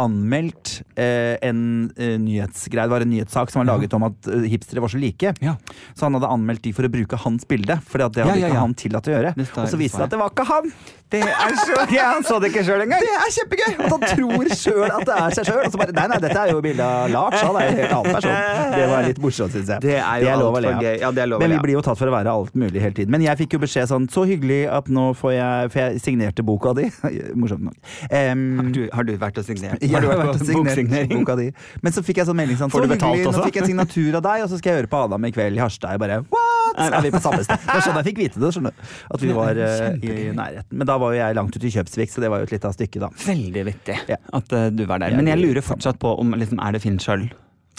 anmeldt 0.01 0.81
eh, 0.95 1.37
en 1.47 1.91
eh, 1.97 2.17
nyhetsgreie. 2.23 2.87
Det 2.87 2.95
var 2.95 3.05
en 3.05 3.13
nyhetssak 3.13 3.53
som 3.53 3.63
var 3.63 3.71
laget 3.73 3.95
om 3.97 4.07
at 4.09 4.31
eh, 4.31 4.47
hipstere 4.53 4.83
var 4.85 4.93
så 4.93 5.01
like. 5.01 5.35
Ja. 5.43 5.57
Så 5.95 6.07
han 6.07 6.17
hadde 6.19 6.31
anmeldt 6.31 6.65
de 6.67 6.75
for 6.77 6.87
å 6.87 6.93
bruke 6.93 7.19
hans 7.25 7.47
bilde, 7.51 7.81
for 7.87 8.03
det 8.03 8.23
Ja, 8.23 8.31
hadde 8.31 8.41
ja, 8.45 8.51
ikke 8.53 8.65
han 8.65 8.77
tillatt 8.79 9.11
å 9.11 9.17
gjøre. 9.17 9.35
Og 9.37 9.71
så 9.71 9.81
viste 9.81 9.99
det 9.99 10.05
seg 10.05 10.07
at 10.09 10.15
det 10.15 10.23
var 10.23 10.35
ikke 10.35 10.49
han! 10.51 10.73
Det 11.11 11.21
er 11.27 11.57
så 11.59 11.77
gøy! 11.91 11.99
Han 12.01 12.27
så 12.27 12.39
det 12.43 12.51
ikke 12.53 12.65
sjøl 12.67 12.85
engang! 12.85 13.03
Det 13.03 13.15
er 13.19 13.33
kjempegøy! 13.37 13.73
At 13.75 13.95
han 13.95 14.05
tror 14.13 14.51
sjøl 14.55 14.85
at 14.87 15.07
det 15.09 15.17
er 15.17 15.37
seg 15.37 15.49
sjøl. 15.51 15.63
Og 15.65 15.75
så 15.75 15.81
bare 15.81 15.95
Nei, 16.01 16.07
nei, 16.13 16.19
dette 16.23 16.39
er 16.39 16.53
jo 16.55 16.61
bilde 16.65 16.87
av 16.87 17.11
Lars. 17.13 17.37
Han 17.43 17.59
er 17.59 17.67
jo 17.67 17.73
en 17.73 17.81
helt 17.81 17.95
annen 17.97 18.17
person. 18.17 18.37
Det 18.77 18.85
var 18.93 19.07
litt 19.09 19.21
morsomt, 19.25 19.57
syns 19.57 19.73
jeg. 19.75 19.85
Det 19.85 19.97
er 19.99 20.25
jo 20.25 20.37
lov 20.41 20.59
å 20.59 20.63
le 20.65 20.75
av. 20.77 20.87
Ja, 21.03 21.11
det 21.15 21.25
er 21.25 21.35
Men 21.43 21.55
vi 21.57 21.61
blir 21.67 21.77
jo 21.79 21.83
tatt 21.87 21.99
for 22.01 22.11
å 22.11 22.15
være 22.15 22.35
alt 22.35 22.55
mulig 22.59 22.83
hele 22.83 22.95
tiden. 22.97 23.13
Men 23.15 23.25
jeg 23.27 23.41
fikk 23.43 23.59
jo 23.59 23.63
beskjed 23.65 23.91
sånn 23.91 24.07
Så 24.13 24.25
hyggelig 24.29 24.61
at 24.71 24.89
nå 24.93 25.11
får 25.19 25.35
jeg 25.35 25.73
For 25.75 25.83
jeg 25.83 26.03
signerte 26.05 26.45
boka 26.47 26.75
di. 26.79 26.87
Morsomt 27.41 27.67
nok. 27.67 27.77
Um, 28.11 28.45
Har 28.61 28.71
du, 28.77 28.81
har 28.95 29.09
du 29.09 29.13
vært 29.21 29.43
og 29.43 29.49
signert? 29.49 29.83
Har 29.91 30.05
du 30.05 30.11
vært 30.11 30.23
vært 30.25 30.45
og 30.45 30.71
signert 30.75 31.11
boka 31.13 31.37
di. 31.41 31.51
Men 31.85 31.97
så 31.97 32.05
fikk 32.07 32.23
jeg 32.23 32.31
sånn 32.31 32.39
melding 32.39 32.61
sånn 32.61 32.73
Får 32.73 32.85
Så 32.85 32.89
du 32.89 32.95
betalt 32.95 33.19
hyggelig, 33.19 33.35
nå 33.35 33.47
fikk 33.49 33.61
jeg 33.61 33.73
signatur 33.73 34.21
av 34.21 34.25
deg, 34.27 34.45
og 34.45 34.53
så 34.53 34.61
skal 34.61 34.73
jeg 34.73 34.83
høre 34.83 34.93
på 34.93 35.03
Adam 35.09 35.27
i 35.27 35.33
kveld 35.35 35.59
i 35.59 35.63
Harstad. 35.63 35.97
Jeg 35.97 36.03
bare 36.03 36.21
What?! 36.31 36.81
Er 36.81 37.03
vi 37.03 37.11
på 37.13 37.21
samme 37.23 37.43
sted? 37.45 37.59
Det 37.61 37.75
var 37.75 37.83
sånn 37.85 37.99
jeg 38.01 38.07
fikk 38.11 38.21
vite 38.21 38.41
det, 38.41 38.51
skjønner 38.55 38.75
du. 38.77 38.91
At 39.17 39.25
vi 39.25 39.33
var 39.37 39.59
uh, 39.59 40.07
i 40.07 40.31
nærheten. 40.37 40.71
Men 40.71 40.89
da 40.89 40.97
var 41.03 41.15
jo 41.15 41.21
jeg 41.21 41.39
langt 41.39 41.57
ute 41.57 41.69
i 41.69 41.75
Kjøpsvik, 41.75 42.13
så 42.13 42.25
det 42.25 42.33
var 42.33 42.43
jo 42.43 42.49
et 42.49 42.57
lite 42.57 42.71
av 42.71 42.77
stykket, 42.77 43.05
da. 43.05 43.13
Veldig 43.27 43.69
vittig 43.73 44.01
Ja. 44.11 44.19
at 44.41 44.57
uh, 44.57 44.67
du 44.71 44.85
var 44.87 45.03
der. 45.03 45.17
Men 45.19 45.31
jeg 45.33 45.41
lurer 45.43 45.65
fortsatt 45.65 46.01
på 46.03 46.15
om 46.21 46.37
liksom, 46.37 46.61
er 46.63 46.77
det 46.77 46.85
Finn 46.85 47.01
sjøl 47.03 47.31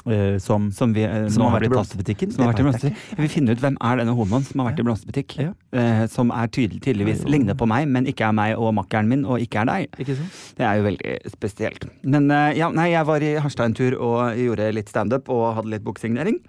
Eh, 0.06 0.38
som 0.38 0.72
som, 0.72 0.94
vi, 0.94 1.04
Som 1.30 1.46
har 1.46 1.60
vært 1.60 1.68
i 1.68 1.72
blomsterbutikken? 1.72 2.32
Som 2.34 2.46
har 2.46 2.54
vært 2.54 2.64
i 2.64 2.66
blomsterbutikken. 2.66 3.12
jeg 3.14 3.22
vil 3.22 3.30
finne 3.30 3.54
ut 3.54 3.62
hvem 3.62 3.78
er 3.86 4.02
denne 4.02 4.16
homoen 4.18 4.46
som 4.48 4.62
har 4.64 4.72
vært 4.72 4.82
i 4.82 4.86
blomsterbutikk. 4.88 5.36
Ja. 5.38 5.52
Eh, 5.78 6.04
som 6.10 6.34
er 6.34 6.50
tydelig, 6.50 6.82
tydeligvis 6.86 7.22
ligner 7.30 7.58
på 7.58 7.68
meg, 7.70 7.88
men 7.92 8.10
ikke 8.10 8.26
er 8.32 8.36
meg 8.36 8.58
og 8.58 8.74
makkeren 8.80 9.12
min, 9.12 9.26
og 9.30 9.44
ikke 9.44 9.62
er 9.62 9.70
deg. 9.70 10.02
Ikke 10.02 10.18
sant? 10.18 10.42
Det 10.58 10.66
er 10.68 10.80
jo 10.80 10.88
veldig 10.90 11.16
spesielt. 11.36 11.88
Men 12.02 12.30
ja, 12.58 12.72
nei, 12.74 12.92
jeg 12.96 13.08
var 13.08 13.24
i 13.26 13.34
Harstad 13.44 13.70
en 13.72 13.78
tur 13.78 13.98
og 14.00 14.38
gjorde 14.40 14.72
litt 14.74 14.90
standup 14.90 15.30
og 15.30 15.52
hadde 15.60 15.76
litt 15.76 15.86
boksignering. 15.86 16.42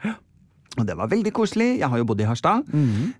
Og 0.81 0.87
det 0.89 0.97
var 0.97 1.09
veldig 1.13 1.33
koselig. 1.37 1.79
Jeg 1.83 1.89
har 1.93 1.99
jo 2.01 2.05
bodd 2.09 2.21
i 2.21 2.25
Harstad. 2.25 2.63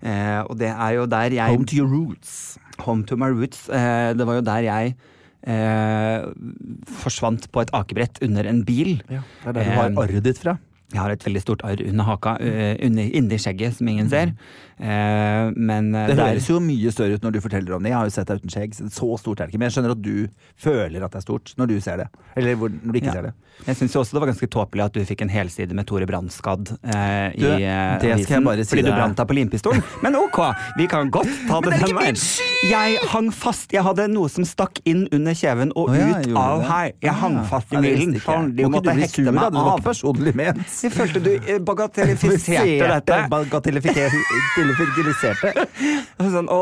eh, 0.01 0.41
og 0.49 0.57
det 0.57 0.71
er 0.73 0.91
jo 0.97 1.05
der 1.05 1.29
jeg 1.37 1.53
Home 1.53 1.65
to 1.69 1.75
your 1.75 1.87
roots. 1.91 2.57
Home 2.79 3.03
to 3.05 3.15
my 3.15 3.29
roots. 3.29 3.67
Eh, 3.69 4.13
det 4.17 4.25
var 4.25 4.39
jo 4.39 4.41
der 4.41 4.63
jeg 4.65 4.95
eh, 5.45 6.25
forsvant 7.03 7.49
på 7.53 7.61
et 7.61 7.69
akebrett 7.73 8.21
under 8.25 8.47
en 8.49 8.63
bil. 8.65 8.95
Det 9.07 9.19
er 9.45 9.51
der 9.53 9.63
du 9.63 9.69
har 9.69 9.89
Eh, 9.91 9.97
arret 10.03 10.23
ditt 10.23 10.37
fra. 10.41 10.57
Jeg 10.93 11.01
har 11.01 11.09
et 11.15 11.23
veldig 11.25 11.41
stort 11.41 11.63
arr 11.65 11.81
under 11.89 12.05
haka, 12.05 12.35
eh, 12.39 12.75
under, 12.85 13.03
inni 13.17 13.39
skjegget, 13.41 13.73
som 13.79 13.87
ingen 13.89 14.09
ser. 14.11 14.33
Eh, 14.77 15.51
men 15.55 15.93
eh, 15.95 16.07
Det 16.11 16.17
høres 16.17 16.49
jo 16.49 16.59
mye 16.63 16.91
større 16.93 17.17
ut 17.17 17.25
når 17.25 17.35
du 17.35 17.39
forteller 17.43 17.75
om 17.77 17.83
det. 17.85 17.91
Jeg 17.93 17.97
har 17.99 18.09
jo 18.09 18.13
sett 18.15 18.29
deg 18.29 18.41
uten 18.41 18.53
skjegg, 18.53 18.75
så 18.77 18.89
så 18.93 19.09
stort 19.21 19.41
er 19.41 19.47
det 19.47 19.53
ikke. 19.53 19.61
Men 19.61 19.69
jeg 19.69 19.77
skjønner 19.77 19.95
at 19.95 20.03
du 20.03 20.27
føler 20.59 21.05
at 21.05 21.13
det 21.15 21.21
er 21.21 21.25
stort 21.25 21.53
når 21.59 21.71
du 21.73 21.75
ser 21.83 22.03
det. 22.03 22.07
Eller 22.37 22.55
når 22.57 22.91
du 22.91 22.99
ikke 22.99 23.09
Ja. 23.11 23.17
ser 23.19 23.27
det. 23.29 23.33
Jeg 23.67 23.77
syns 23.77 23.95
også 23.95 24.15
det 24.17 24.21
var 24.23 24.29
ganske 24.31 24.47
tåpelig 24.49 24.83
at 24.83 24.93
du 24.97 25.03
fikk 25.05 25.21
en 25.21 25.29
helside 25.29 25.75
med 25.77 25.85
Tore 25.87 26.07
Brandskadd 26.09 26.71
eh, 26.83 27.29
i 27.37 27.43
det 27.43 28.11
avisen. 28.15 28.25
si 28.65 28.69
fordi 28.73 28.83
du 28.83 28.91
brant 28.91 29.15
deg 29.15 29.27
på 29.29 29.35
limpistolen. 29.37 29.83
Men 30.01 30.17
ok, 30.17 30.39
vi 30.77 30.87
kan 30.89 31.11
godt 31.13 31.29
ta 31.47 31.61
det 31.61 31.77
den 31.77 31.95
veien. 31.95 32.17
Jeg 32.69 32.97
hang 33.13 33.29
fast. 33.31 33.71
Jeg 33.75 33.83
hadde 33.85 34.07
noe 34.11 34.29
som 34.31 34.43
stakk 34.47 34.81
inn 34.89 35.05
under 35.13 35.37
kjeven 35.37 35.71
og 35.75 35.89
Nå, 35.93 35.99
ja, 35.99 36.17
ut 36.17 36.37
av 36.39 36.63
her. 36.67 36.91
Jeg 37.03 37.13
hang 37.21 37.37
fast 37.49 37.71
i 37.71 37.77
ja, 37.77 37.81
visste. 37.85 38.23
Sånn, 38.25 38.51
de 38.57 38.67
måtte 38.71 38.95
hekte 38.97 39.29
meg 39.29 39.43
av. 39.43 39.53
Det 39.53 39.63
var 39.63 39.77
ikke 39.77 39.87
personlig 39.91 40.35
ment. 40.35 40.63
Jeg 40.83 40.91
følte 40.93 41.19
du 41.23 41.29
eh, 41.37 41.59
bagatelliserte 41.63 42.87
dette. 42.93 43.19
Bagatelliserte. 43.31 45.53
Sånn, 46.33 46.47
å, 46.51 46.59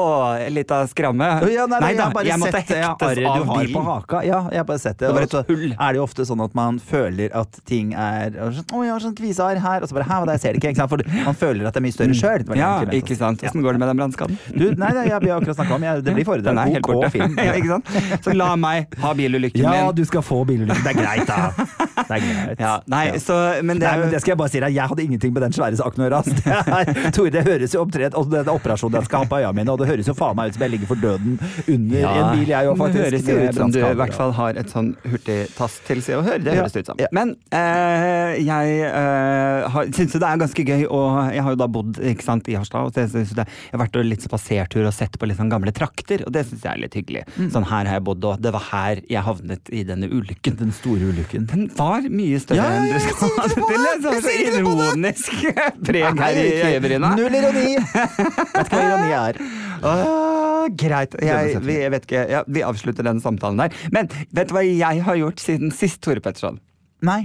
litt 0.53 0.71
av 0.73 0.87
skramme. 0.91 1.27
Ja, 1.51 1.65
nei, 1.69 1.79
nei, 1.83 1.91
da, 1.97 2.07
jeg, 2.11 2.29
jeg 2.31 2.39
måtte 2.41 2.61
sett 2.61 2.71
hektes 2.75 3.01
av 3.01 3.15
du 3.17 3.25
har 3.49 3.61
bilen. 3.61 3.73
på 3.75 3.81
haka. 3.85 4.21
Ja, 4.27 4.39
jeg 4.51 4.61
har 4.61 4.67
bare 4.69 4.81
sett 4.81 4.99
det. 5.01 5.09
Det 5.11 5.25
Og 5.25 5.33
så 5.35 5.41
hull. 5.47 5.67
er 5.73 5.95
det 5.95 5.99
jo 6.01 6.05
ofte 6.05 6.25
sånn 6.27 6.43
at 6.45 6.55
man 6.57 6.77
føler 6.81 7.33
at 7.37 7.59
ting 7.69 7.93
er 7.97 8.33
sånn, 8.55 8.67
Å, 8.71 8.83
jeg 8.85 8.93
har 8.95 9.03
sånn 9.05 9.15
kvisearr 9.17 9.59
her. 9.63 9.85
Og 9.85 9.91
så 9.91 9.97
bare 9.97 10.07
Hæ, 10.11 10.19
jeg 10.31 10.41
ser 10.43 10.51
det 10.57 10.61
ikke. 10.61 10.71
ikke 10.73 10.81
sant? 10.81 10.91
For 10.91 10.99
man 11.29 11.37
føler 11.37 11.67
at 11.69 11.73
det 11.77 11.81
er 11.81 11.85
mye 11.87 11.95
større 11.95 12.15
sjøl. 12.17 12.41
Mm. 12.47 12.53
Ja, 12.61 12.71
ikke 13.01 13.15
sant. 13.19 13.43
Åssen 13.47 13.61
går 13.65 13.71
det 13.77 13.81
med 13.83 13.89
den 13.91 14.01
brannskaden? 14.01 14.35
Nei, 14.55 14.91
nei, 14.97 15.05
jeg, 15.09 15.17
vi 15.25 15.29
har 15.31 15.37
akkurat 15.41 15.57
snakka 15.59 15.73
om 15.77 15.83
jeg, 15.87 15.91
Det 16.07 16.11
blir 16.17 16.25
Den 16.47 16.57
er 16.61 16.67
helt 16.75 16.85
OK 16.85 16.89
borte. 16.95 17.11
film. 17.15 17.33
ja, 17.47 17.53
ikke 17.57 17.71
sant? 17.75 17.85
Så 18.25 18.29
la 18.37 18.49
meg 18.59 18.77
ha 19.03 19.09
bilulykken 19.17 19.61
Ja, 19.65 19.71
min. 19.87 19.95
du 20.01 20.03
skal 20.09 20.21
få 20.25 20.37
bilulykken. 20.49 20.83
Det 20.85 20.91
er 20.95 20.99
greit, 20.99 21.27
da. 21.29 21.39
Det 22.01 22.13
er 22.17 22.21
greit. 22.25 22.59
Ja, 22.61 22.73
nei, 22.91 23.03
Ja. 23.11 23.15
så, 23.21 23.35
men 23.65 23.75
det 23.81 23.87
er 23.87 23.95
jo 24.03 24.07
det 24.11 24.21
skal 24.21 24.33
jeg 24.33 24.39
bare 24.41 24.53
si 24.53 24.61
deg, 24.63 24.75
jeg 24.75 24.91
hadde 24.91 25.05
ingenting 25.05 25.33
med 25.35 25.45
den 25.45 25.55
svære 25.55 25.79
saken 25.79 26.03
å 26.03 26.07
gjøre. 26.07 26.21
Det, 26.41 27.11
Tore, 27.15 27.31
det 27.33 27.43
høres 27.45 27.73
jo 27.75 27.81
omtrent 27.83 28.15
Og 28.17 28.29
den 28.31 28.49
operasjonen 28.51 28.99
jeg 28.99 29.07
skal 29.07 29.23
ha 29.23 29.29
på 29.29 29.39
øya 29.41 29.51
mine, 29.55 29.73
og 29.73 29.81
det 29.81 29.87
høres 29.89 30.09
jo 30.09 30.15
faen 30.17 30.37
meg 30.37 30.51
ut 30.51 30.57
som 30.57 30.65
jeg 30.65 30.73
ligger 30.75 30.89
for 30.91 31.01
døden 31.01 31.37
under 31.41 32.07
en 32.11 32.27
bil, 32.35 32.49
jeg 32.51 32.69
òg, 32.69 32.77
faktisk. 32.79 32.97
Det 33.01 33.05
høres 33.05 33.29
jo 33.31 33.37
ut 33.41 33.59
som 33.59 33.73
du 33.73 33.79
i 33.81 33.93
hvert 34.01 34.15
fall 34.17 34.33
har 34.37 34.59
et 34.61 34.71
sånn 34.71 34.91
hurtigtast 35.07 35.83
til 35.87 36.03
Se 36.05 36.17
og 36.17 36.25
Hør. 36.27 36.41
Det 36.43 36.55
høres 36.57 36.75
det 36.75 36.83
ut 36.83 36.91
som. 36.91 37.01
ja. 37.01 37.09
Men 37.15 37.33
eh, 37.55 38.39
jeg 38.41 38.91
uh, 38.91 39.79
syns 39.95 40.15
jo 40.15 40.21
det 40.21 40.29
er 40.29 40.41
ganske 40.41 40.65
gøy, 40.67 40.85
og 40.87 41.19
jeg 41.35 41.45
har 41.45 41.55
jo 41.55 41.59
da 41.61 41.69
bodd 41.71 42.01
ikke 42.11 42.25
sant, 42.25 42.49
i 42.51 42.57
Harstad. 42.57 42.89
Og 42.89 42.95
det, 42.95 43.07
synes 43.13 43.33
jeg, 43.37 43.47
har 43.73 43.83
vært 43.83 43.99
og 43.99 44.07
litt 44.07 44.25
spasertur 44.25 44.87
og 44.87 44.95
sett 44.95 45.17
på 45.19 45.29
litt 45.29 45.39
sånn 45.39 45.51
gamle 45.51 45.73
trakter, 45.75 46.25
og 46.25 46.33
det 46.35 46.45
syns 46.49 46.65
jeg 46.65 46.71
er 46.73 46.83
litt 46.85 46.97
hyggelig. 46.97 47.25
Mm. 47.37 47.49
Sånn 47.53 47.67
her 47.69 47.89
har 47.89 47.99
jeg 47.99 48.05
bodd, 48.07 48.27
og 48.27 48.43
det 48.43 48.53
var 48.55 48.67
her 48.71 49.03
jeg 49.11 49.25
havnet 49.27 49.73
i 49.73 49.83
denne 49.87 50.09
ulykken. 50.11 50.57
Den 50.61 50.73
store 50.75 51.11
ulykken. 51.11 51.47
Den 51.51 51.67
var 51.77 52.05
mye 52.07 52.39
større 52.41 52.61
Ja, 52.61 52.69
enn 52.79 52.91
du 52.91 52.99
skal 53.03 53.35
ha 53.37 53.47
det 53.51 53.67
til. 53.71 53.85
Jeg 53.91 54.23
så 54.23 54.33
ironisk 54.45 55.33
preg 55.87 56.23
her 56.23 56.39
i 56.39 56.47
øyebryna. 56.71 57.13
Null 57.19 57.37
ironi! 57.39 57.67
Vet 58.55 58.65
ikke 58.65 58.79
hva 58.79 58.85
ironi 58.87 59.13
er. 59.17 59.41
Åh, 59.81 60.65
greit. 60.77 61.15
Jeg, 61.21 61.53
vi. 61.57 61.67
vi, 61.67 61.77
jeg 61.81 61.93
vet 61.95 62.07
ikke, 62.07 62.25
ja, 62.31 62.41
vi 62.47 62.65
avslutter 62.65 63.07
den 63.07 63.21
samtalen 63.23 63.63
der. 63.63 63.77
Men 63.93 64.09
vet 64.31 64.51
du 64.51 64.57
hva 64.57 64.65
jeg 64.65 65.05
har 65.07 65.21
gjort 65.21 65.41
siden 65.43 65.73
sist, 65.75 66.01
Tore 66.05 66.23
Petterson? 66.23 66.61
Nei. 67.05 67.23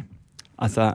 Altså, 0.56 0.94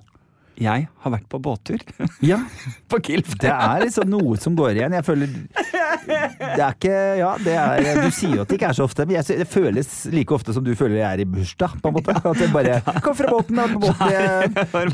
jeg 0.62 0.88
har 1.04 1.14
vært 1.14 1.28
på 1.32 1.40
båttur. 1.42 1.82
Ja. 2.26 2.42
på 2.92 3.00
Kilf. 3.06 3.36
Det 3.42 3.52
er 3.52 3.86
liksom 3.86 4.12
noe 4.12 4.38
som 4.42 4.58
går 4.58 4.78
igjen. 4.78 4.98
Jeg 4.98 5.08
føler 5.08 5.38
Det 6.08 6.62
er 6.62 6.76
ikke 6.76 6.96
Ja, 7.20 7.32
det 7.42 7.56
er 7.58 8.02
Du 8.02 8.12
sier 8.16 8.36
jo 8.38 8.44
at 8.46 8.52
det 8.52 8.58
ikke 8.60 8.70
er 8.72 8.78
så 8.78 8.86
ofte, 8.88 9.06
men 9.08 9.18
jeg, 9.20 9.40
det 9.42 9.48
føles 9.50 9.92
like 10.14 10.36
ofte 10.36 10.56
som 10.56 10.66
du 10.66 10.72
føler 10.78 11.00
jeg 11.02 11.08
er 11.08 11.24
i 11.24 11.28
bursdag, 11.30 11.78
på 11.82 11.92
en 11.92 11.98
måte. 11.98 12.16
At 12.18 12.40
det 12.40 12.50
bare 12.54 12.80
Kom 13.06 13.16
fra 13.18 13.32
båten, 13.32 13.60
da! 13.60 13.68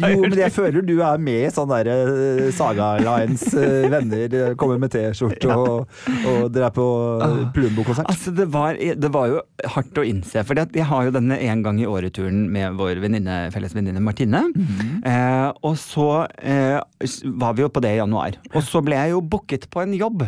Jo, 0.08 0.22
men 0.24 0.38
jeg 0.40 0.54
føler 0.56 0.86
du 0.86 0.96
er 1.06 1.22
med 1.22 1.48
i 1.48 1.52
sånn 1.54 1.70
derre 1.72 1.96
eh, 2.08 2.44
Saga 2.56 2.90
Lines 3.04 3.46
eh, 3.58 3.88
venner 3.92 4.36
eh, 4.42 4.54
kommer 4.60 4.80
med 4.82 4.92
T-skjorte 4.94 5.54
og, 5.54 5.88
og 6.28 6.48
dere 6.54 6.70
er 6.70 6.76
på 6.76 6.86
uh, 7.22 7.42
Plumbo-konsert. 7.56 8.08
Altså, 8.12 8.34
det 8.36 8.48
var, 8.54 8.78
det 8.78 9.12
var 9.14 9.32
jo 9.32 9.42
hardt 9.76 10.00
å 10.02 10.06
innse, 10.08 10.44
for 10.48 10.60
jeg 10.60 10.88
har 10.90 11.08
jo 11.08 11.14
denne 11.16 11.38
en 11.48 11.64
gang 11.66 11.80
i 11.82 11.88
året-turen 11.90 12.46
med 12.54 12.78
vår 12.80 13.02
venninne, 13.04 13.38
felles 13.54 13.76
venninne 13.78 14.02
Martine. 14.04 14.44
eh, 15.04 15.50
og 15.68 15.78
så 15.82 16.10
eh, 16.40 16.80
var 17.40 17.58
vi 17.58 17.66
jo 17.66 17.72
på 17.74 17.84
det 17.84 17.96
i 17.96 18.02
januar. 18.02 18.40
Og 18.54 18.62
så 18.66 18.82
ble 18.86 19.00
jeg 19.00 19.16
jo 19.16 19.24
booket 19.24 19.70
på 19.74 19.84
en 19.86 19.96
jobb 19.98 20.28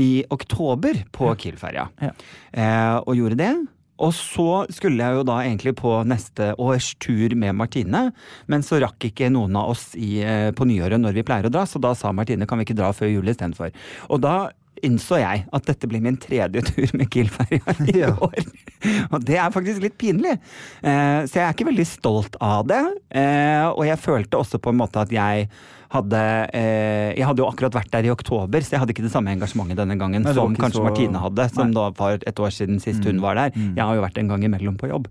i 0.00 0.08
oktober 0.32 1.02
på 1.14 1.28
Kiel-ferja. 1.40 1.88
Ja. 2.00 2.14
Eh, 2.56 2.96
og 3.04 3.18
gjorde 3.18 3.38
det. 3.40 3.52
Og 4.00 4.14
så 4.16 4.46
skulle 4.72 5.04
jeg 5.04 5.18
jo 5.18 5.24
da 5.28 5.42
egentlig 5.44 5.74
på 5.76 5.90
neste 6.08 6.54
års 6.56 6.94
tur 7.04 7.34
med 7.36 7.52
Martine, 7.58 8.06
men 8.48 8.62
så 8.64 8.78
rakk 8.80 9.10
ikke 9.10 9.28
noen 9.34 9.58
av 9.60 9.74
oss 9.74 9.90
i, 9.92 10.22
eh, 10.24 10.48
på 10.56 10.64
nyåret 10.64 11.02
når 11.02 11.18
vi 11.18 11.24
pleier 11.28 11.50
å 11.50 11.52
dra, 11.52 11.66
så 11.68 11.76
da 11.84 11.92
sa 11.92 12.08
Martine 12.16 12.48
kan 12.48 12.56
vi 12.56 12.64
ikke 12.64 12.78
dra 12.80 12.94
før 12.96 13.12
jul 13.12 13.28
istedenfor. 13.28 13.74
Og 14.08 14.22
da 14.24 14.38
innså 14.80 15.18
jeg 15.20 15.42
at 15.52 15.66
dette 15.68 15.84
blir 15.90 16.00
min 16.00 16.16
tredje 16.16 16.62
tur 16.70 16.94
med 16.96 17.10
Kiel-ferja 17.12 17.74
i 17.92 17.98
Ja. 18.00 18.14
år. 18.16 18.40
Og 19.12 19.20
det 19.28 19.36
er 19.36 19.52
faktisk 19.52 19.82
litt 19.84 19.98
pinlig. 20.00 20.38
Eh, 20.80 21.20
så 21.28 21.36
jeg 21.36 21.44
er 21.44 21.52
ikke 21.52 21.68
veldig 21.68 21.86
stolt 21.90 22.40
av 22.40 22.64
det. 22.70 22.80
Eh, 23.12 23.66
og 23.68 23.84
jeg 23.84 24.00
følte 24.00 24.40
også 24.40 24.56
på 24.64 24.72
en 24.72 24.80
måte 24.80 25.02
at 25.04 25.12
jeg 25.12 25.50
hadde 25.90 26.18
eh, 26.54 27.10
Jeg 27.18 27.26
hadde 27.26 27.42
jo 27.42 27.48
akkurat 27.50 27.74
vært 27.74 27.90
der 27.90 28.06
i 28.06 28.10
oktober, 28.12 28.62
så 28.62 28.76
jeg 28.76 28.80
hadde 28.82 28.92
ikke 28.94 29.02
det 29.06 29.10
samme 29.10 29.32
engasjementet 29.34 29.76
denne 29.80 29.96
gangen 29.98 30.22
Nei, 30.22 30.34
som 30.36 30.54
kanskje 30.54 30.78
så- 30.78 30.84
Martine 30.86 31.18
hadde, 31.18 31.46
som 31.52 31.66
Nei. 31.70 31.74
da 31.74 31.88
var 31.98 32.18
et 32.26 32.38
år 32.38 32.52
siden 32.54 32.78
sist 32.80 33.04
hun 33.04 33.18
var 33.20 33.34
der. 33.34 33.50
Jeg 33.56 33.82
har 33.82 33.94
jo 33.98 34.04
vært 34.04 34.18
en 34.22 34.28
gang 34.30 34.44
imellom 34.46 34.76
på 34.78 34.88
jobb. 34.88 35.08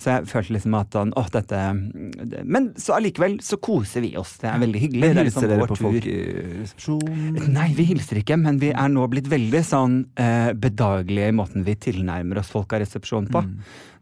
Så 0.00 0.08
jeg 0.14 0.24
følte 0.32 0.56
liksom 0.56 0.78
at 0.80 0.90
sånn, 0.96 1.12
åh, 1.16 1.28
dette 1.30 1.60
Men 2.44 2.72
så 2.80 2.96
allikevel 2.96 3.38
så 3.44 3.58
koser 3.60 4.00
vi 4.00 4.14
oss. 4.16 4.38
Det 4.38 4.48
er 4.48 4.58
veldig 4.58 4.80
hyggelig. 4.80 5.00
Det 5.12 5.16
er 5.16 5.24
liksom 5.28 5.42
Hilser 5.42 5.48
dere 5.52 5.66
på 5.68 5.76
tur. 5.76 5.84
folkeresepsjon? 5.86 7.52
Nei, 7.52 7.68
vi 7.76 7.84
hilser 7.92 8.20
ikke, 8.22 8.38
men 8.40 8.58
vi 8.62 8.70
er 8.72 8.88
nå 8.92 9.06
blitt 9.12 9.28
veldig 9.30 9.62
sånn 9.66 9.98
eh, 10.16 10.52
bedagelige 10.56 11.28
i 11.28 11.36
måten 11.36 11.64
vi 11.66 11.74
tilnærmer 11.76 12.38
oss 12.42 12.50
folk 12.52 12.72
av 12.72 12.80
resepsjon 12.84 13.28
på. 13.32 13.44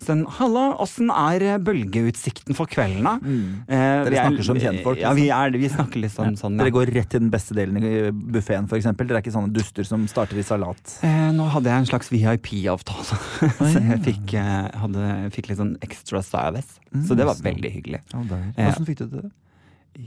Sånn, 0.00 0.22
halla, 0.38 0.62
åssen 0.80 1.10
er 1.12 1.42
eh, 1.44 1.58
bølgeutsikten 1.60 2.56
for 2.56 2.64
kvelden, 2.72 3.04
da? 3.04 3.12
Mm. 3.20 3.42
Eh, 3.68 4.04
Dere 4.06 4.22
snakker 4.22 4.38
er- 4.40 4.46
som 4.48 4.56
kjentfolk, 4.62 4.98
Ja, 5.02 5.10
vi, 5.12 5.26
er, 5.28 5.50
vi 5.60 5.68
snakker 5.68 6.00
litt 6.00 6.14
sånn. 6.14 6.38
sånn 6.40 6.56
ja. 6.56 6.62
Dere 6.64 6.72
går 6.72 6.92
rett 6.94 7.10
til 7.12 7.20
den 7.20 7.28
beste 7.30 7.52
delen 7.58 7.76
i 7.76 7.92
buffeen, 8.32 8.64
f.eks. 8.64 8.88
Dere 8.96 9.18
er 9.18 9.20
ikke 9.20 9.34
sånne 9.36 9.52
duster 9.52 9.84
som 9.84 10.06
starter 10.08 10.40
i 10.40 10.46
salat. 10.46 10.96
Eh, 11.04 11.28
nå 11.36 11.50
hadde 11.52 11.68
jeg 11.68 11.84
en 11.84 11.90
slags 11.92 12.08
VIP-avtale, 12.14 13.20
så 13.60 13.74
jeg 13.76 14.00
fikk, 14.08 14.34
eh, 14.40 14.70
hadde, 14.80 15.30
fikk 15.36 15.52
litt 15.52 15.60
sånn 15.60 15.76
extra 15.84 16.22
service. 16.24 16.78
Så 17.06 17.14
det 17.14 17.28
var 17.28 17.36
veldig 17.36 17.70
hyggelig. 17.76 18.00
Ja. 18.14 18.24
Hvordan 18.24 18.88
fikk 18.88 19.04
du 19.04 19.06
det? 19.20 19.30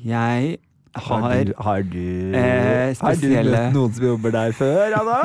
Jeg 0.09 0.57
har 0.93 1.53
Har 1.57 1.81
du, 1.81 2.33
eh, 2.35 2.93
har 3.01 3.15
du 3.15 3.27
møtt 3.29 3.73
noen 3.73 3.93
som 3.93 4.05
jobber 4.05 4.31
der 4.31 4.51
før, 4.53 4.93
Anna? 4.99 5.17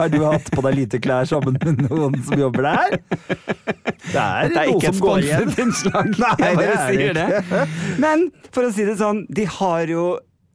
Har 0.00 0.08
du 0.08 0.22
hatt 0.24 0.48
på 0.54 0.64
deg 0.64 0.78
lite 0.78 1.00
klær 1.02 1.28
sammen 1.28 1.58
med 1.60 1.84
noen 1.90 2.16
som 2.24 2.40
jobber 2.40 2.64
der? 2.64 2.96
Det 2.96 4.16
er, 4.16 4.48
det 4.54 4.56
er 4.56 4.72
ikke 4.72 4.88
et 4.88 4.96
sponset 4.96 5.60
innslag. 5.60 6.16
Nei, 6.16 6.50
det 6.56 6.72
er 6.72 6.96
det 6.96 7.28
ikke. 7.28 7.62
Men 8.00 8.30
for 8.50 8.68
å 8.68 8.72
si 8.72 8.88
det 8.88 8.96
sånn, 9.02 9.26
de 9.28 9.44
har 9.60 9.92
jo 9.92 10.06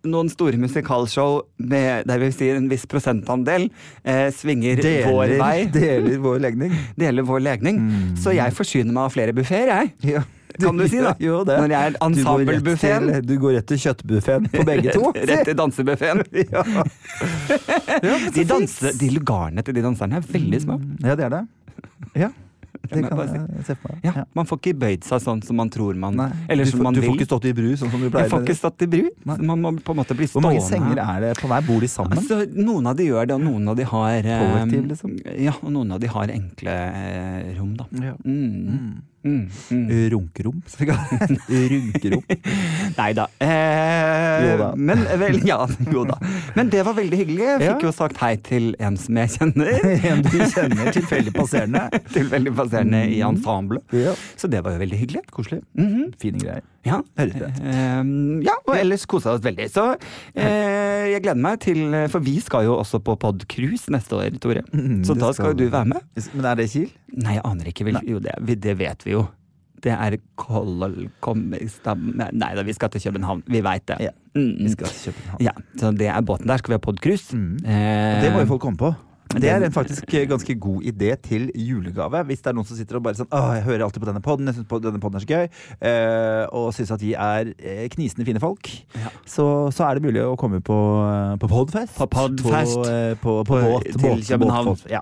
noen 0.10 0.30
store 0.30 0.58
musikalshow 0.62 1.40
med, 1.58 2.06
der 2.10 2.22
vi 2.22 2.32
sier 2.34 2.60
en 2.60 2.70
viss 2.70 2.86
prosentandel 2.90 3.68
eh, 4.06 4.30
svinger 4.34 4.82
vår 5.08 5.36
vei, 5.42 5.56
deler 5.74 6.18
vår 6.22 6.42
legning. 6.46 6.74
deler 6.98 7.26
vår 7.26 7.46
legning. 7.46 7.82
Mm. 7.82 8.16
Så 8.22 8.36
jeg 8.38 8.54
forsyner 8.58 8.94
meg 8.94 9.08
av 9.08 9.16
flere 9.16 9.36
buffeer, 9.38 9.72
jeg. 9.72 9.94
Ja. 10.16 10.26
Kan 10.62 10.78
du 10.80 10.86
si, 10.88 11.02
da? 11.04 11.12
Jo, 11.28 11.42
det. 11.48 11.58
Når 11.64 11.74
jeg 11.76 11.92
er 11.92 11.98
ensemblebuffeen. 12.08 13.10
Du 13.28 13.36
går 13.42 13.58
rett 13.60 13.68
til 13.74 13.82
kjøttbuffeen 13.86 14.48
på 14.54 14.64
begge 14.68 14.94
to. 14.98 15.12
Rett, 15.16 15.44
til 15.50 15.60
dansebuffeen. 15.60 16.24
Ja. 16.56 16.64
Ja, 18.04 18.16
De, 18.30 18.32
fint. 18.32 18.50
danse, 18.50 18.92
de 19.00 19.10
lugarene 19.16 19.64
til 19.66 19.76
de 19.78 19.84
danserne 19.86 20.20
er 20.22 20.26
veldig 20.32 20.62
små. 20.66 20.80
Ja, 21.04 21.16
det 21.20 21.30
er 21.30 21.38
det. 21.40 21.46
Ja. 22.16 22.32
Det 22.86 23.00
kan 23.08 23.18
jeg 23.18 23.64
se 23.66 23.74
for 23.80 23.94
meg. 23.96 24.02
Ja, 24.06 24.24
Man 24.38 24.46
får 24.46 24.60
ikke 24.60 24.74
bøyd 24.84 25.06
seg 25.08 25.22
sånn 25.24 25.40
som 25.48 25.58
man 25.58 25.72
tror 25.74 25.96
man 25.98 26.18
Nei. 26.20 26.28
Eller 26.52 26.68
du, 26.68 26.70
som 26.70 26.82
får, 26.82 26.86
man 26.86 26.94
du 26.94 27.00
vil. 27.02 27.08
får 27.10 27.16
ikke 27.18 27.28
stått 27.32 27.48
i 27.50 27.54
bru, 27.58 27.70
sånn 27.80 27.90
som 27.94 28.04
du 28.04 28.10
pleier. 28.12 28.28
Jeg 28.28 28.34
får 28.34 28.44
ikke 28.46 28.58
stått 28.60 28.84
i 28.86 28.90
bru. 28.92 29.08
Man 29.32 29.64
må 29.64 29.72
på 29.88 29.96
en 29.96 30.00
måte 30.04 30.18
bli 30.20 30.28
Hvor 30.30 30.44
mange 30.46 30.62
senger 30.68 31.00
er 31.02 31.24
det 31.24 31.32
på 31.40 31.50
hver? 31.50 31.66
Bor 31.66 31.82
de 31.82 31.90
sammen? 31.90 32.20
Altså, 32.20 32.42
noen 32.54 32.92
av 32.92 33.00
de 33.00 33.08
gjør 33.08 33.32
det, 33.32 33.40
og 33.40 33.46
noen 33.48 33.72
av 33.74 33.80
de 33.80 33.88
har 33.90 34.20
eh, 34.20 34.44
Kollektiv, 34.44 34.86
liksom? 34.92 35.16
Ja, 35.48 35.56
og 35.64 35.74
noen 35.74 35.96
av 35.98 36.04
de 36.04 36.12
har 36.14 36.36
enkle 36.36 36.76
eh, 37.02 37.50
rom, 37.58 37.74
da. 37.80 37.88
Ja. 38.12 38.14
Mm. 38.28 39.02
Mm. 39.26 39.48
Mm. 39.74 39.88
Runkerom, 40.14 40.60
som 40.70 40.78
vi 40.80 40.86
kaller 40.92 41.28
det. 41.28 41.38
Runkerom. 41.72 42.24
Nei 42.98 43.08
da. 43.18 43.26
Eh, 43.42 44.46
Jo 44.46 44.58
da. 44.60 44.68
Men 44.78 45.02
vel, 45.20 45.40
ja, 45.48 45.58
jo 45.92 46.04
da. 46.06 46.18
Men 46.56 46.70
det 46.70 46.84
var 46.86 46.94
veldig 47.00 47.18
hyggelig. 47.24 47.42
Jeg 47.48 47.62
fikk 47.64 47.82
Ja. 47.82 47.90
jo 47.90 47.94
sagt 47.96 48.18
hei 48.22 48.36
til 48.38 48.76
en 48.80 48.98
som 49.02 49.18
jeg 49.18 49.34
kjenner. 49.36 49.74
En 50.12 50.22
du 50.22 50.38
kjenner 50.54 50.92
tilfeldig 50.94 51.34
passerende. 51.34 51.88
Tilfeldig 52.16 52.54
passerende 52.56 53.02
i 53.10 53.20
Mm. 53.24 53.36
ensemblet. 53.36 53.84
Ja. 53.98 54.14
Så 54.38 54.48
det 54.52 54.62
var 54.64 54.76
jo 54.78 54.84
veldig 54.86 54.98
hyggelig. 55.02 55.26
Koselig. 55.34 55.62
-hmm. 55.78 56.14
Fine 56.22 56.40
greier. 56.40 56.62
Ja. 56.86 57.00
Høres 57.18 57.34
bra 57.40 57.48
ut. 57.50 57.62
Eh, 57.66 58.04
ja, 58.46 58.56
og 58.68 58.76
ellers 58.78 59.06
kosa 59.10 59.34
oss 59.34 59.42
veldig. 59.46 59.66
Så 59.74 59.86
eh, 60.38 61.06
jeg 61.16 61.24
gleder 61.26 61.42
meg 61.42 61.60
til 61.66 61.80
For 62.14 62.22
vi 62.26 62.36
skal 62.44 62.68
jo 62.68 62.76
også 62.80 63.00
på 63.06 63.16
podcruise 63.22 63.90
neste 63.94 64.18
år, 64.20 64.36
Tore. 64.44 64.62
Mm, 64.72 65.00
Så 65.08 65.16
da 65.18 65.32
skal 65.34 65.54
jo 65.54 65.60
du 65.64 65.66
være 65.74 65.90
med. 65.96 66.06
Men 66.36 66.46
er 66.52 66.56
det 66.62 66.70
Kiel? 66.72 66.92
Nei, 67.16 67.38
jeg 67.40 67.46
aner 67.50 67.72
ikke. 67.72 67.88
Jo, 68.06 68.20
det, 68.22 68.60
det 68.62 68.78
vet 68.80 69.06
vi 69.08 69.16
jo. 69.18 69.26
Det 69.86 69.92
er 69.94 70.16
nei 72.34 72.52
da, 72.58 72.64
vi 72.66 72.74
skal 72.74 72.90
til 72.94 73.04
København. 73.06 73.44
Vi 73.48 73.62
veit 73.66 73.86
det. 73.92 74.00
Ja, 74.10 74.14
Mm, 74.36 74.58
Vi 74.60 74.70
skal 74.74 74.90
til 74.92 75.14
København. 75.14 75.42
ja, 75.46 75.52
så 75.80 75.92
det 75.96 76.08
er 76.12 76.22
båten 76.28 76.48
der. 76.50 76.58
Skal 76.60 76.74
vi 76.74 76.76
ha 76.76 76.82
podcruise? 76.84 77.32
Mm. 77.38 77.54
Eh, 77.64 78.22
det 78.22 78.34
må 78.34 78.42
jo 78.42 78.46
folk 78.50 78.62
komme 78.66 78.78
på. 78.78 78.90
Det 79.42 79.50
er 79.52 79.64
en 79.66 79.72
faktisk 79.76 80.06
ganske 80.30 80.56
god 80.60 80.84
idé 80.84 81.16
til 81.22 81.50
julegave. 81.56 82.24
Hvis 82.30 82.42
det 82.42 82.52
er 82.52 82.58
noen 82.58 82.68
som 82.70 82.78
sitter 82.78 83.00
og 83.00 83.04
bare 83.08 83.20
sånn 83.20 83.28
Åh, 83.32 83.50
jeg 83.58 83.64
hører 83.68 83.86
alltid 83.88 84.02
på 84.04 84.10
denne 84.12 84.22
podden, 84.26 84.48
jeg 84.52 84.56
syns 84.60 84.84
denne 84.86 85.02
poden 85.04 85.20
er 85.20 85.26
så 85.26 85.32
gøy, 85.32 85.50
eh, 85.90 86.44
og 86.56 86.70
syns 86.78 86.92
at 86.96 87.02
vi 87.02 87.14
er 87.14 87.52
eh, 87.60 87.88
knisende 87.94 88.26
fine 88.28 88.40
folk, 88.44 88.70
Ja. 88.96 89.12
så, 89.26 89.48
så 89.76 89.90
er 89.90 90.00
det 90.00 90.04
mulig 90.08 90.24
å 90.24 90.36
komme 90.40 90.62
på, 90.66 90.78
eh, 91.10 91.36
på 91.42 91.50
Podfest. 91.52 91.98
På 91.98 92.08
Podfest. 92.08 92.76
På, 92.80 92.88
eh, 92.90 93.16
på, 93.22 93.38
på, 93.44 93.60
På- 93.60 93.62
båt, 93.80 93.92
til 94.00 94.26
København. 94.30 94.78
Ja. 94.90 95.02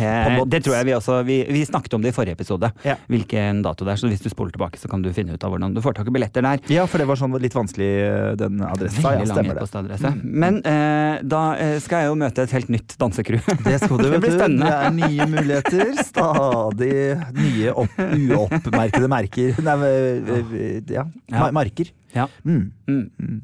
Eh, 0.00 0.40
det 0.46 0.62
tror 0.64 0.76
jeg 0.78 0.86
vi 0.90 0.92
også 0.96 1.20
vi, 1.26 1.38
vi 1.50 1.64
snakket 1.66 1.94
om 1.96 2.02
det 2.04 2.12
i 2.12 2.16
forrige 2.16 2.36
episode, 2.38 2.70
Ja. 2.84 2.96
hvilken 3.10 3.62
dato 3.64 3.84
det 3.84 3.92
er. 3.94 4.00
Så 4.02 4.08
hvis 4.10 4.22
du 4.22 4.28
spoler 4.32 4.52
tilbake, 4.54 4.78
så 4.78 4.88
kan 4.90 5.02
du 5.02 5.10
finne 5.12 5.34
ut 5.34 5.44
av 5.44 5.50
hvordan 5.54 5.74
du 5.74 5.80
får 5.84 5.94
tak 5.98 6.08
i 6.08 6.14
billetter 6.14 6.42
der. 6.42 6.60
ja, 6.68 6.86
for 6.86 6.98
det 6.98 7.06
var 7.10 7.16
sånn 7.16 7.34
litt 7.40 7.54
vanskelig, 7.56 7.90
eh, 8.04 8.34
den 8.40 8.60
adressa. 8.66 9.14
Ja, 9.18 9.24
stemmer 9.26 9.54
det. 9.54 9.62
e-postadresse. 9.62 10.12
Men 10.24 10.60
eh, 10.64 11.20
da 11.22 11.42
eh, 11.56 11.78
skal 11.80 12.04
jeg 12.04 12.12
jo 12.12 12.18
møte 12.20 12.42
et 12.46 12.50
helt 12.56 12.68
nytt 12.72 12.96
dansecrew. 13.00 13.40
Det 13.70 13.78
skal 13.82 13.98
du, 13.98 14.10
Det 14.14 14.20
blir 14.22 14.36
spennende. 14.36 14.66
Det 14.66 14.86
er 14.86 14.96
nye 14.96 15.26
muligheter. 15.30 15.94
Stadig 16.04 16.94
nye 17.36 17.72
opp, 17.74 17.96
uoppmerkede 17.98 19.08
merker. 19.10 19.56
Nei, 19.64 19.76
eh, 19.86 20.82
ja. 20.90 21.04
Ja. 21.30 21.50
Marker. 21.54 21.90
Ja. 22.14 22.26
Mm. 22.44 22.70
Mm. 22.90 23.40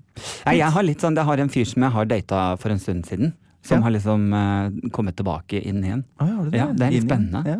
Nei, 0.46 0.55
jeg 0.59 0.70
har 0.75 0.83
litt 0.87 1.03
sånn, 1.05 1.14
jeg 1.16 1.25
har 1.29 1.38
en 1.42 1.51
fyr 1.53 1.66
som 1.70 1.85
jeg 1.87 1.94
har 1.94 2.09
data 2.11 2.40
for 2.61 2.75
en 2.75 2.81
stund 2.83 3.07
siden. 3.07 3.35
Som 3.66 3.79
Ja. 3.81 3.83
har 3.88 3.90
liksom 3.96 4.26
uh, 4.33 4.90
kommet 4.94 5.16
tilbake 5.18 5.61
inn 5.66 5.83
igjen. 5.85 6.05
Ah, 6.18 6.29
ja, 6.31 6.44
det, 6.50 6.59
Ja, 6.61 6.66
det 6.72 6.87
er 6.87 6.90
litt 6.96 7.07
spennende. 7.09 7.42
Ja. 7.46 7.59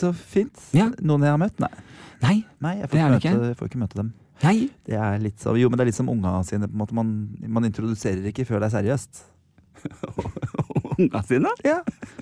Så 0.00 0.14
fint. 0.16 0.56
Ja. 0.72 0.88
Noen 1.04 1.22
jeg 1.26 1.34
har 1.34 1.40
møtt? 1.42 1.58
Nei. 1.60 1.72
Nei, 2.22 2.36
Nei 2.64 2.74
jeg 2.80 2.88
får 2.92 3.10
møte, 3.16 3.34
jeg 3.50 3.56
får 3.60 3.68
ikke 3.70 3.80
møte 3.82 3.96
dem. 4.00 4.12
nei. 4.42 4.70
Det 4.88 4.96
er 4.96 5.18
litt 5.20 5.40
så, 5.40 5.52
jo, 5.60 5.68
men 5.68 5.76
det 5.76 5.84
er 5.84 5.90
litt 5.90 5.98
som 5.98 6.08
unga 6.08 6.38
sine. 6.48 6.68
på 6.68 6.72
en 6.72 6.80
måte 6.80 6.96
Man, 6.96 7.10
man 7.48 7.64
introduserer 7.68 8.24
ikke 8.32 8.46
før 8.48 8.60
det 8.64 8.70
er 8.70 8.78
seriøst. 8.80 9.20
Unga 11.00 11.22
sine? 11.24 11.48
Ja. 11.64 11.78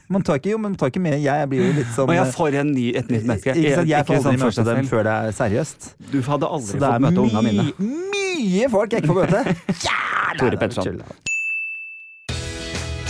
Man 0.09 0.23
tar 0.23 0.38
ikke, 0.38 0.51
jo, 0.53 0.59
men 0.59 0.73
man 0.73 0.79
tar 0.79 0.92
ikke 0.92 1.01
med 1.03 1.16
Jeg 1.23 1.49
blir 1.51 1.64
jo 1.66 1.73
litt 1.81 1.88
som 1.97 2.11
jeg 2.14 2.33
får 2.35 2.59
en 2.61 2.71
ny, 2.75 2.85
et 2.94 3.09
nytt 3.11 3.27
menneske. 3.27 3.55
Ikke 3.59 3.75
sant, 3.81 3.90
Jeg 3.90 4.07
får 4.07 4.18
aldri 4.21 4.37
møte 4.44 4.66
dem 4.71 4.90
før 4.90 5.03
det 5.09 5.14
er 5.29 5.33
seriøst. 5.38 5.88
Du 6.12 6.21
hadde 6.23 6.51
aldri 6.59 6.79
fått 6.79 7.03
møte 7.07 7.25
unga 7.25 7.42
mine. 7.49 7.66
mye, 7.79 8.68
folk 8.71 8.92
jeg 8.94 9.03
ikke 9.03 9.14
får 9.14 9.25
møte. 9.25 9.57
Tore 10.38 10.61
Petterson. 10.62 11.03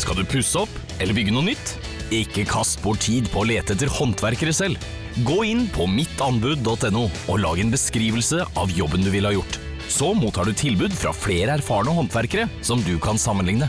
Skal 0.08 0.24
du 0.24 0.28
pusse 0.32 0.56
opp 0.56 0.76
eller 1.04 1.12
bygge 1.12 1.34
noe 1.34 1.44
nytt? 1.50 1.74
Ikke 2.16 2.46
kast 2.48 2.78
bort 2.80 3.02
tid 3.04 3.26
på 3.28 3.42
å 3.42 3.48
lete 3.50 3.74
etter 3.74 3.90
håndverkere 3.92 4.54
selv. 4.56 4.80
Gå 5.28 5.42
inn 5.44 5.66
på 5.68 5.84
mittanbud.no 5.84 7.02
og 7.04 7.42
lag 7.42 7.60
en 7.60 7.74
beskrivelse 7.74 8.40
av 8.56 8.72
jobben 8.72 9.04
du 9.04 9.10
ville 9.12 9.28
ha 9.28 9.36
gjort. 9.36 9.58
Så 9.92 10.14
mottar 10.16 10.48
du 10.48 10.56
tilbud 10.56 10.96
fra 10.96 11.12
flere 11.12 11.58
erfarne 11.58 11.92
håndverkere 11.92 12.48
som 12.64 12.80
du 12.88 12.94
kan 13.04 13.20
sammenligne. 13.20 13.68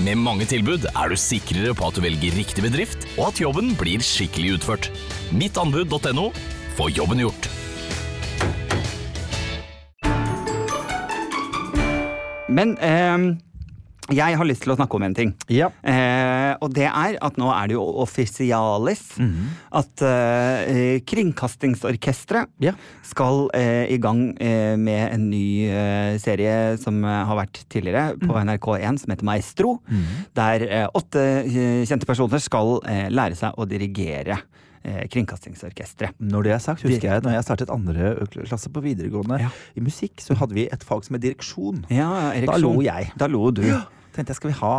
Med 0.00 0.24
mange 0.24 0.48
tilbud 0.48 0.88
er 0.88 1.12
du 1.12 1.20
sikrere 1.20 1.76
på 1.76 1.92
at 1.92 2.00
du 2.00 2.06
velger 2.06 2.32
riktig 2.40 2.64
bedrift, 2.64 3.04
og 3.18 3.28
at 3.28 3.44
jobben 3.44 3.76
blir 3.76 4.00
skikkelig 4.00 4.56
utført. 4.56 4.88
Mittanbud.no 5.36 6.30
få 6.80 6.88
jobben 6.96 7.26
gjort. 7.28 7.52
Men 12.48 12.78
eh, 12.80 13.34
jeg 14.12 14.36
har 14.36 14.44
lyst 14.44 14.62
til 14.66 14.72
å 14.72 14.76
snakke 14.76 14.94
om 14.98 15.02
en 15.06 15.14
ting. 15.14 15.30
Ja. 15.48 15.70
Eh, 15.82 16.54
og 16.60 16.74
det 16.76 16.84
er 16.90 17.16
at 17.24 17.36
nå 17.40 17.48
er 17.54 17.68
det 17.68 17.74
jo 17.78 17.84
offisialis 18.04 19.16
Mhm. 19.18 19.46
at 19.72 20.02
eh, 20.02 21.00
Kringkastingsorkesteret 21.00 22.48
Ja. 22.60 22.72
skal 23.02 23.48
eh, 23.54 23.86
i 23.94 23.98
gang 23.98 24.36
eh, 24.40 24.76
med 24.76 25.12
en 25.14 25.30
ny 25.30 25.68
eh, 25.68 26.18
serie 26.18 26.76
som 26.78 27.02
eh, 27.04 27.24
har 27.24 27.36
vært 27.36 27.64
tidligere 27.68 28.18
på 28.18 28.32
Mhm. 28.34 28.44
NRK1, 28.48 28.98
som 29.00 29.10
heter 29.14 29.24
Maestro. 29.24 29.80
Der 30.34 30.60
eh, 30.68 30.88
åtte 30.94 31.20
eh, 31.46 31.84
kjente 31.86 32.06
personer 32.06 32.40
skal 32.40 32.80
lære 33.10 33.36
seg 33.36 33.54
å 33.56 33.66
dirigere 33.66 34.38
Kringkastingsorkestret. 35.08 36.12
Når 36.20 36.42
det 36.44 36.52
er 36.52 36.58
sagt, 36.60 36.82
husker 36.84 37.08
jeg 37.08 37.22
når 37.24 37.32
jeg 37.38 37.44
startet 37.46 37.70
andre 37.72 38.10
klasse 38.44 38.68
på 38.68 38.82
videregående 38.84 39.38
Ja. 39.40 39.48
i 39.74 39.80
musikk, 39.80 40.20
så 40.20 40.36
hadde 40.36 40.52
vi 40.52 40.66
et 40.70 40.84
fag 40.84 41.02
som 41.06 41.14
het 41.16 41.22
direksjon. 41.22 41.86
Ja, 41.88 42.32
Da 42.44 42.58
lo 42.58 42.82
jeg. 42.82 43.10
Da 43.16 43.26
lo 43.26 43.50
du. 43.50 43.62
Tenkte 44.14 44.30
jeg, 44.30 44.36
skal 44.36 44.52
vi 44.52 44.58
ha 44.60 44.74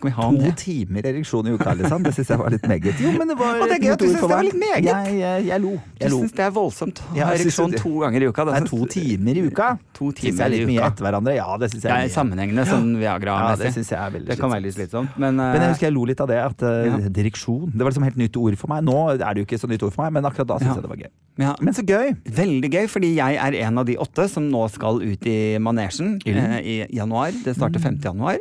Skal 0.00 0.08
vi 0.08 0.14
ha 0.16 0.26
om 0.32 0.36
to 0.40 0.46
det? 0.48 0.56
timer 0.56 1.04
ereksjon 1.10 1.48
i 1.50 1.52
uka, 1.52 1.74
liksom? 1.76 2.04
Det 2.06 2.12
syns 2.16 2.30
jeg 2.32 2.40
var 2.40 2.48
litt 2.54 2.62
meget. 2.70 3.00
Jo, 3.04 3.10
men 3.20 3.28
det 3.28 3.36
var 3.36 3.58
Og 3.60 3.68
det 3.68 3.74
er 3.76 3.82
gøy 3.84 3.92
at 3.92 4.00
du 4.00 4.06
syns 4.08 4.22
det 4.24 4.30
var 4.32 4.44
litt 4.46 4.56
meget. 4.56 4.86
Jeg, 4.88 5.16
jeg, 5.20 5.44
jeg 5.50 5.60
lo. 5.60 5.72
Jeg 6.00 6.08
du 6.10 6.16
syns 6.16 6.32
det 6.38 6.44
er 6.46 6.54
voldsomt 6.56 7.02
å 7.04 7.08
ha 7.10 7.18
jeg 7.20 7.40
ereksjon 7.42 7.74
to 7.76 7.92
ganger 8.00 8.24
i 8.24 8.30
uka? 8.30 8.46
Det 8.48 8.54
er 8.56 8.68
to 8.70 8.78
timer 8.94 9.36
i 9.36 9.42
uka. 9.50 9.68
To 10.00 10.08
jeg 10.08 10.16
timer 10.22 10.46
er 10.46 10.54
i 10.56 10.60
litt 10.62 10.70
mye 10.70 10.86
etter 10.88 11.04
hverandre. 11.04 11.34
Ja, 11.36 11.48
det 11.60 11.68
syns 11.74 11.84
jeg 11.84 11.92
Det 11.92 12.08
er 12.08 12.14
sammenhengende 12.16 12.64
sånn 12.70 12.88
Ja, 12.96 12.96
det 12.96 13.02
Viagra-messig. 13.04 13.72
syns 13.76 13.92
jeg 13.92 14.00
er 14.00 14.14
veldig 14.16 14.30
det 14.32 14.38
kan 14.40 14.54
være 14.54 14.64
litt 14.64 14.76
slitsomt. 14.78 15.18
Men, 15.20 15.36
Men 15.36 15.58
jeg 15.60 15.66
eh, 15.68 15.72
husker 15.74 15.86
jeg 15.90 15.94
lo 15.98 16.04
litt 16.08 16.20
av 16.24 16.28
det, 16.32 16.40
at 16.48 16.62
eh, 16.64 16.88
Ja. 16.88 16.96
direksjon 17.20 17.70
Det 17.74 17.84
var 17.84 17.92
liksom 17.92 18.06
helt 18.08 18.16
nytt 18.24 18.36
ord 18.40 18.56
for 18.56 18.72
meg. 18.72 18.84
Nå 18.88 18.96
er 19.12 19.20
det 19.20 19.44
jo 19.44 19.46
ikke 19.50 19.60
så 19.60 19.68
nytt 19.68 19.84
ord 19.84 19.92
for 19.92 20.06
meg, 20.08 20.16
men 20.16 20.24
akkurat 20.30 20.48
da 20.54 20.58
syns 20.62 20.72
Ja. 20.72 20.78
jeg 20.80 20.86
det 20.88 20.92
var 20.94 21.02
gøy. 21.04 21.10
ja, 21.44 21.52
Men 21.60 21.74
så 21.76 21.84
gøy! 21.84 22.16
Veldig 22.40 22.70
gøy, 22.72 22.86
fordi 22.88 23.12
jeg 23.16 23.36
er 23.36 23.58
en 23.66 23.78
av 23.78 23.84
de 23.86 23.96
åtte 24.00 24.28
som 24.32 24.48
nå 24.50 24.64
skal 24.72 25.02
ut 25.04 25.26
i 25.26 25.58
manesjen 25.60 26.16
eh, 26.24 26.58
i 26.64 26.76
januar. 26.96 27.32
Det 27.44 27.54
starter 27.56 27.80
5. 27.82 28.00
januar. 28.04 28.38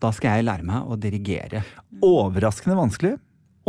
Da 0.00 0.10
skal 0.12 0.36
jeg 0.40 0.44
lære 0.50 0.64
meg 0.66 0.89
å 0.94 1.00
dirigere. 1.00 1.64
Overraskende 2.04 2.78
vanskelig. 2.78 3.16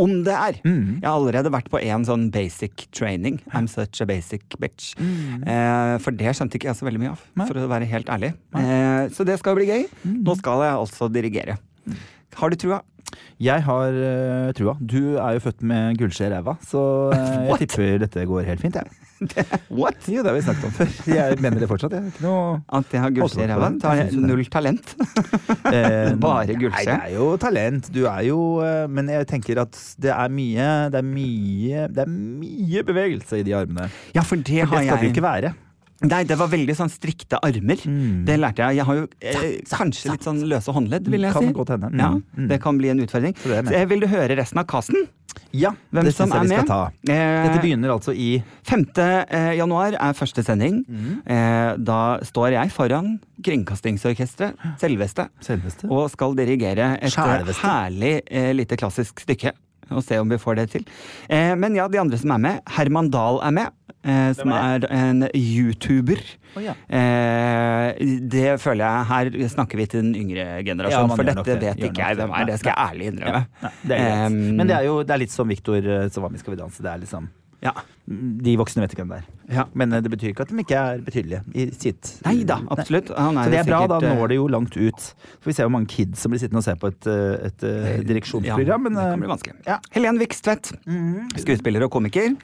Om 0.00 0.22
det 0.26 0.34
er! 0.34 0.58
Mm. 0.64 1.00
Jeg 1.02 1.06
har 1.06 1.16
allerede 1.18 1.52
vært 1.52 1.68
på 1.70 1.80
en 1.82 2.06
sånn 2.08 2.28
basic 2.32 2.86
training. 2.96 3.38
I'm 3.52 3.68
such 3.70 4.00
a 4.02 4.06
basic 4.08 4.56
bitch. 4.62 4.94
Eh, 4.98 5.96
for 6.02 6.16
det 6.16 6.32
skjønte 6.36 6.58
ikke 6.58 6.70
jeg 6.70 6.78
så 6.80 6.88
veldig 6.88 7.02
mye 7.02 7.12
av, 7.12 7.26
for 7.42 7.60
å 7.60 7.68
være 7.70 7.90
helt 7.90 8.08
ærlig. 8.12 8.32
Eh, 8.58 9.10
så 9.12 9.26
det 9.28 9.36
skal 9.42 9.58
bli 9.58 9.68
gøy. 9.68 9.84
Nå 10.08 10.38
skal 10.40 10.64
jeg 10.64 10.80
altså 10.80 11.10
dirigere. 11.12 11.58
Har 12.40 12.50
du 12.50 12.56
trua? 12.56 12.80
Jeg 13.42 13.64
har 13.66 13.96
uh, 13.98 14.50
trua. 14.56 14.76
Du 14.80 15.18
er 15.20 15.36
jo 15.36 15.42
født 15.44 15.64
med 15.66 15.98
gullskje 16.00 16.28
i 16.28 16.32
ræva, 16.32 16.54
så 16.64 16.82
uh, 17.12 17.48
jeg 17.50 17.58
tipper 17.66 17.98
dette 18.00 18.26
går 18.28 18.46
helt 18.48 18.62
fint, 18.62 18.78
jeg. 18.78 19.01
What? 19.80 20.08
Jo, 20.10 20.22
det 20.24 20.30
har 20.32 20.36
vi 20.36 20.44
snakket 20.46 20.68
om 20.68 20.74
før. 20.76 20.92
Jeg 21.12 21.38
mener 21.42 21.62
det 21.62 21.68
fortsatt. 21.70 21.96
Jeg. 21.96 22.12
Ikke 22.12 22.24
noe 22.26 22.60
At 22.78 22.94
jeg 22.94 23.04
har 23.04 23.14
gullskje 23.16 23.44
i 23.44 23.48
ræva? 23.50 23.70
Null 24.22 24.44
talent. 24.52 24.94
Bare 26.22 26.42
Bare 26.42 26.56
Nei, 26.58 26.84
det 26.86 26.94
er 26.96 27.10
jo 27.14 27.32
talent. 27.40 27.90
Du 27.94 28.04
er 28.06 28.22
jo 28.26 28.38
eh, 28.64 28.86
Men 28.90 29.10
jeg 29.12 29.28
tenker 29.30 29.62
at 29.62 29.78
det 30.02 30.12
er 30.14 30.32
mye 30.32 30.68
Det 30.92 31.00
er 31.00 31.06
mye 31.06 31.88
Det 31.92 32.04
er 32.04 32.12
mye 32.12 32.86
bevegelse 32.86 33.42
i 33.42 33.46
de 33.46 33.54
armene. 33.56 33.88
Ja, 34.16 34.24
for 34.26 34.40
det 34.40 34.64
har 34.64 34.82
jeg 34.82 34.88
det 34.88 34.96
skal 34.96 35.04
du 35.06 35.12
ikke 35.12 35.24
være. 35.24 35.54
Nei, 36.02 36.24
det 36.26 36.36
var 36.38 36.48
veldig 36.50 36.74
sånn 36.76 36.90
strikte 36.90 37.38
armer. 37.42 37.78
Mm. 37.86 38.24
Det 38.26 38.36
lærte 38.40 38.64
jeg. 38.66 38.76
Jeg 38.80 38.86
har 38.88 38.96
jo 39.00 39.06
eh, 39.20 39.60
kanskje 39.70 40.10
litt 40.12 40.24
sånn 40.26 40.40
løse 40.50 40.72
håndledd, 40.74 41.06
vil 41.12 41.22
jeg 41.28 41.32
Kan 41.32 41.46
si. 41.48 41.52
godt 41.54 41.68
hende. 41.76 41.90
Mm. 41.92 41.98
Ja, 42.00 42.10
Mm. 42.36 42.48
det 42.48 42.60
kan 42.62 42.78
bli 42.78 42.88
en 42.90 43.00
utfordring. 43.04 43.34
Så 43.38 43.86
vil 43.88 44.00
du 44.00 44.06
høre 44.10 44.36
resten 44.36 44.58
av 44.58 44.66
casten? 44.66 45.06
Ja, 45.52 45.70
Hvem 45.92 46.04
det 46.04 46.12
syns 46.14 46.32
jeg 46.32 46.42
vi 46.42 46.48
skal 46.48 46.66
ta. 46.66 46.80
Eh, 47.08 47.46
Dette 47.46 47.60
begynner 47.62 47.92
altså 47.94 48.12
i 48.16 48.42
5. 48.64 48.84
eh, 49.30 49.54
januar 49.56 49.94
er 49.94 50.12
første 50.16 50.42
sending. 50.44 50.84
Mm. 50.88 51.22
Eh, 51.26 51.76
da 51.78 52.18
står 52.24 52.52
jeg 52.52 52.70
foran 52.72 53.18
Kringkastingsorkesteret, 53.42 54.54
selveste, 54.80 55.28
selveste. 55.40 55.88
og 55.90 56.10
skal 56.12 56.34
dirigere 56.38 56.98
et 57.00 57.16
eh, 57.16 57.52
herlig 57.62 58.22
eh, 58.30 58.52
lite 58.52 58.76
klassisk 58.76 59.20
stykke. 59.24 59.52
Og 59.96 60.04
se 60.06 60.18
om 60.22 60.28
vi 60.32 60.38
får 60.40 60.58
det 60.60 60.68
til. 60.76 60.86
Eh, 61.28 61.54
men 61.58 61.76
ja, 61.78 61.88
de 61.88 62.00
andre 62.02 62.18
som 62.20 62.34
er 62.36 62.42
med. 62.42 62.62
Herman 62.76 63.10
Dahl 63.12 63.40
er 63.44 63.54
med. 63.56 63.78
Eh, 64.02 64.32
som 64.34 64.50
er 64.54 64.86
en 64.90 65.26
YouTuber. 65.30 66.22
Oh, 66.56 66.62
ja. 66.64 66.74
Eh, 66.92 68.00
det 68.28 68.56
føler 68.60 68.82
jeg 68.84 69.06
Her 69.08 69.48
snakker 69.54 69.78
vi 69.80 69.86
til 69.88 70.02
den 70.02 70.16
yngre 70.18 70.58
Ja, 70.66 71.06
for 71.08 71.22
dette 71.24 71.44
det. 71.46 71.60
vet 71.62 71.84
ikke 71.86 72.02
jeg 72.02 72.18
det. 72.18 72.26
hvem 72.26 72.34
er. 72.36 72.48
Det 72.50 72.58
skal 72.60 72.74
jeg 72.74 72.90
ærlig 72.90 73.06
innrømme. 73.12 73.44
Nei, 73.62 73.70
det 73.88 74.00
er. 74.00 74.26
Um, 74.26 74.40
Men 74.58 74.68
det 74.68 74.76
er 74.76 74.88
jo 74.88 74.98
det 75.02 75.14
er 75.14 75.22
litt 75.22 75.32
som 75.32 75.48
Viktor 75.48 75.80
Savami 75.80 76.10
som 76.12 76.28
med 76.32 76.42
Skal 76.42 76.56
vi 76.56 76.60
danse. 76.60 76.82
Det 76.82 76.90
er 76.92 77.00
liksom 77.06 77.30
Ja. 77.62 77.72
De 78.42 78.56
voksne 78.58 78.82
vet 78.82 78.94
ikke 78.94 79.04
hvem 79.04 79.12
det 79.14 79.18
er. 79.22 79.26
Ja. 79.52 79.64
Men 79.78 79.94
eh, 79.94 80.00
det 80.02 80.10
betyr 80.10 80.32
ikke 80.32 80.42
at 80.46 80.50
de 80.50 80.62
ikke 80.62 80.78
er 80.78 81.02
betydelige 81.06 81.42
i 81.54 81.66
sitt 81.70 82.08
Nei 82.24 82.42
da, 82.48 82.56
absolutt. 82.74 83.12
Så 83.12 83.28
det 83.52 83.60
er 83.60 83.68
bra, 83.68 83.82
sikkert, 83.84 84.02
da 84.02 84.14
når 84.16 84.32
det 84.32 84.38
jo 84.38 84.48
langt 84.50 84.76
ut. 84.76 85.06
Får 85.44 85.50
vi 85.50 85.54
se 85.54 85.66
hvor 85.66 85.72
mange 85.74 85.90
kids 85.92 86.24
som 86.24 86.34
blir 86.34 86.42
sittende 86.42 86.62
og 86.62 86.66
se 86.66 86.74
på 86.80 86.90
et, 86.90 87.06
et, 87.06 87.46
et 87.46 87.66
eh, 87.68 88.02
direksjonsprogram. 88.08 88.88
Men 88.88 88.98
det 88.98 89.06
kan 89.06 89.14
eh, 89.14 89.22
bli 89.22 89.30
vanskelig. 89.30 89.56
ja. 89.68 89.78
Helen 89.94 90.18
Vikstvedt, 90.22 90.72
skuespiller 91.44 91.86
og 91.86 91.92
komiker. 91.94 92.34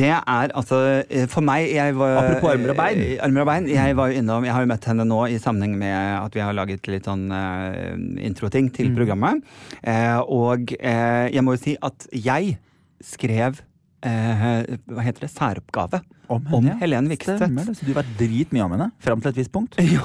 det 0.00 0.10
er 0.14 0.56
altså 0.56 0.80
eh, 1.04 1.28
For 1.30 1.44
meg 1.44 1.68
jeg 1.74 1.96
var, 2.00 2.16
Apropos 2.22 2.54
armer 2.54 2.72
og 2.74 2.80
bein. 2.80 3.04
eh, 3.04 3.16
armer 3.24 3.44
og 3.44 3.50
bein. 3.52 3.68
Jeg 3.70 3.96
var 4.00 4.10
jo 4.10 4.24
innom 4.24 4.48
Jeg 4.48 4.56
har 4.56 4.64
jo 4.64 4.72
møtt 4.72 4.90
henne 4.90 5.08
nå 5.08 5.22
i 5.28 5.38
sammenheng 5.42 5.76
med 5.80 5.96
at 6.16 6.36
vi 6.36 6.44
har 6.44 6.56
laget 6.56 6.88
litt 6.88 7.08
sånn 7.08 7.28
uh, 7.28 7.92
introting 8.24 8.72
til 8.72 8.94
programmet. 8.96 9.44
Uh, 9.84 10.20
og 10.24 10.72
uh, 10.80 11.26
jeg 11.28 11.44
må 11.44 11.56
jo 11.56 11.64
si 11.68 11.76
at 11.84 12.08
jeg 12.14 12.56
skrev 13.04 13.60
eh, 14.06 14.76
Hva 14.90 15.04
heter 15.04 15.26
det? 15.26 15.30
Særoppgave 15.32 16.00
Om 16.30 16.46
om, 16.54 16.66
ja. 16.66 16.76
Helene 16.80 17.10
Vikstvedt. 17.12 17.40
Stemmer 17.42 17.66
det. 17.68 17.74
Så 17.78 17.88
du 17.88 17.92
var 17.96 18.06
dritmye 18.18 18.64
om 18.64 18.74
henne 18.76 18.90
fram 19.02 19.20
til 19.22 19.32
et 19.32 19.40
visst 19.42 19.52
punkt? 19.54 19.76
Jo. 19.94 20.04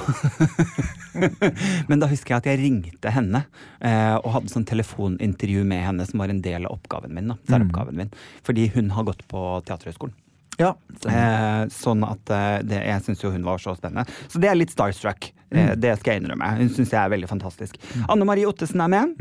Men 1.90 2.02
da 2.02 2.10
husker 2.12 2.36
jeg 2.36 2.42
at 2.42 2.50
jeg 2.50 2.60
ringte 2.64 3.12
henne 3.16 3.46
eh, 3.80 4.16
og 4.18 4.34
hadde 4.36 4.52
sånn 4.52 4.68
telefonintervju 4.68 5.64
med 5.68 5.86
henne 5.86 6.08
som 6.10 6.20
var 6.24 6.34
en 6.34 6.42
del 6.44 6.68
av 6.68 6.76
oppgaven 6.76 7.14
min. 7.16 7.32
da, 7.32 7.38
særoppgaven 7.48 7.96
min. 8.02 8.12
Fordi 8.44 8.68
hun 8.76 8.92
har 8.98 9.08
gått 9.08 9.24
på 9.32 9.46
Teaterhøgskolen. 9.68 10.16
Ja. 10.60 10.74
Eh, 11.08 11.64
sånn 11.72 12.04
at 12.08 12.32
eh, 12.32 12.60
det, 12.68 12.82
jeg 12.88 13.04
syns 13.08 13.24
jo 13.24 13.32
hun 13.34 13.48
var 13.48 13.60
så 13.64 13.76
spennende. 13.78 14.08
Så 14.32 14.40
det 14.44 14.52
er 14.52 14.60
litt 14.60 14.72
starstruck. 14.76 15.32
Eh, 15.52 15.70
Mm. 15.76 15.80
det 15.80 16.00
skal 16.00 16.14
jeg 16.14 16.24
innrømme. 16.24 16.58
Hun 16.58 16.70
syns 16.70 16.90
jeg 16.92 17.00
er 17.06 17.10
veldig 17.10 17.30
fantastisk. 17.30 17.76
Anne 18.10 18.26
Marie 18.26 18.46
Ottesen 18.50 18.82
er 18.82 18.88
med. 18.90 19.14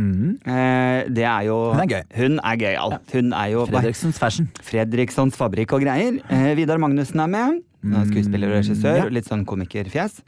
Eh, 0.47 1.09
det 1.09 1.25
er 1.25 1.43
jo 1.47 1.59
Mm. 1.73 1.77
Hun 1.77 1.81
er 1.85 1.87
gøy. 1.93 2.03
Hun 2.17 2.39
er 2.41 2.57
gøyal. 2.57 2.99
Hun 3.13 3.33
er 3.33 3.51
jo 3.53 3.67
Fredriksens 3.67 4.19
Fashion. 4.19 4.49
Fredrikssons 4.63 5.37
fabrikk 5.37 5.73
og 5.73 5.83
greier. 5.83 6.19
Eh, 6.31 6.55
Vidar 6.57 6.79
Magnussen 6.79 7.21
er 7.21 7.27
med. 7.29 7.61
Han 7.85 7.93
er 8.01 8.07
Skuespiller 8.07 8.49
og 8.49 8.63
regissør. 8.65 8.97
Mm, 8.97 9.05
ja. 9.05 9.09
Litt 9.11 9.25
sånn 9.29 9.45
komikerfjes. 9.45 10.23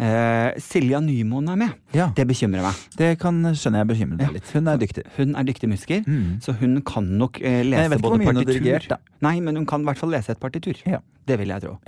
Uh, 0.00 0.52
Silja 0.62 1.00
Nymoen 1.02 1.48
er 1.50 1.56
med. 1.56 1.72
Ja. 1.92 2.12
Det 2.14 2.24
bekymrer 2.28 2.62
meg. 2.62 2.74
Det 2.96 3.18
kan 3.18 3.42
skjønner 3.42 3.80
jeg 3.82 3.88
bekymrer 3.88 4.18
deg 4.20 4.32
litt. 4.36 4.50
Hun 4.54 4.68
er 4.68 4.76
dyktig. 4.78 5.02
Hun 5.16 5.34
er 5.34 5.42
dyktig 5.48 5.68
musiker, 5.72 6.04
Mm. 6.06 6.38
så 6.40 6.52
hun 6.60 6.80
kan 6.82 7.02
nok 7.18 7.40
uh, 7.42 7.62
lese 7.64 7.98
både 7.98 8.22
partitur. 8.22 8.96
Nei, 9.20 9.40
men 9.40 9.56
hun 9.56 9.66
kan 9.66 9.80
i 9.80 9.84
hvert 9.84 9.98
fall 9.98 10.10
lese 10.10 10.30
et 10.30 10.38
partitur. 10.38 10.74
Ja. 10.86 11.00
Det 11.26 11.36
vil 11.40 11.48
jeg 11.48 11.62
tro. 11.62 11.78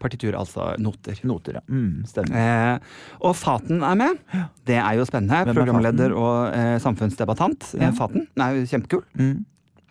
Ja. 0.00 0.06
Partitur, 0.06 0.36
altså 0.38 0.70
noter. 0.80 1.18
Noter, 1.28 1.58
ja. 1.60 1.62
Mm, 1.68 2.04
stemmer. 2.08 2.40
Eh, 2.40 2.78
og 3.20 3.36
Faten 3.36 3.82
er 3.84 3.94
med. 4.00 4.18
Det 4.66 4.78
er 4.80 4.96
jo 4.96 5.04
spennende. 5.08 5.42
Er 5.44 5.54
Programleder 5.54 6.14
og 6.16 6.54
eh, 6.56 6.78
samfunnsdebattant. 6.80 7.74
Ja. 7.76 7.88
Eh, 7.90 7.94
Faten 7.98 8.26
er 8.40 8.56
jo 8.56 8.66
kjempekul. 8.70 9.04
Mm. 9.20 9.44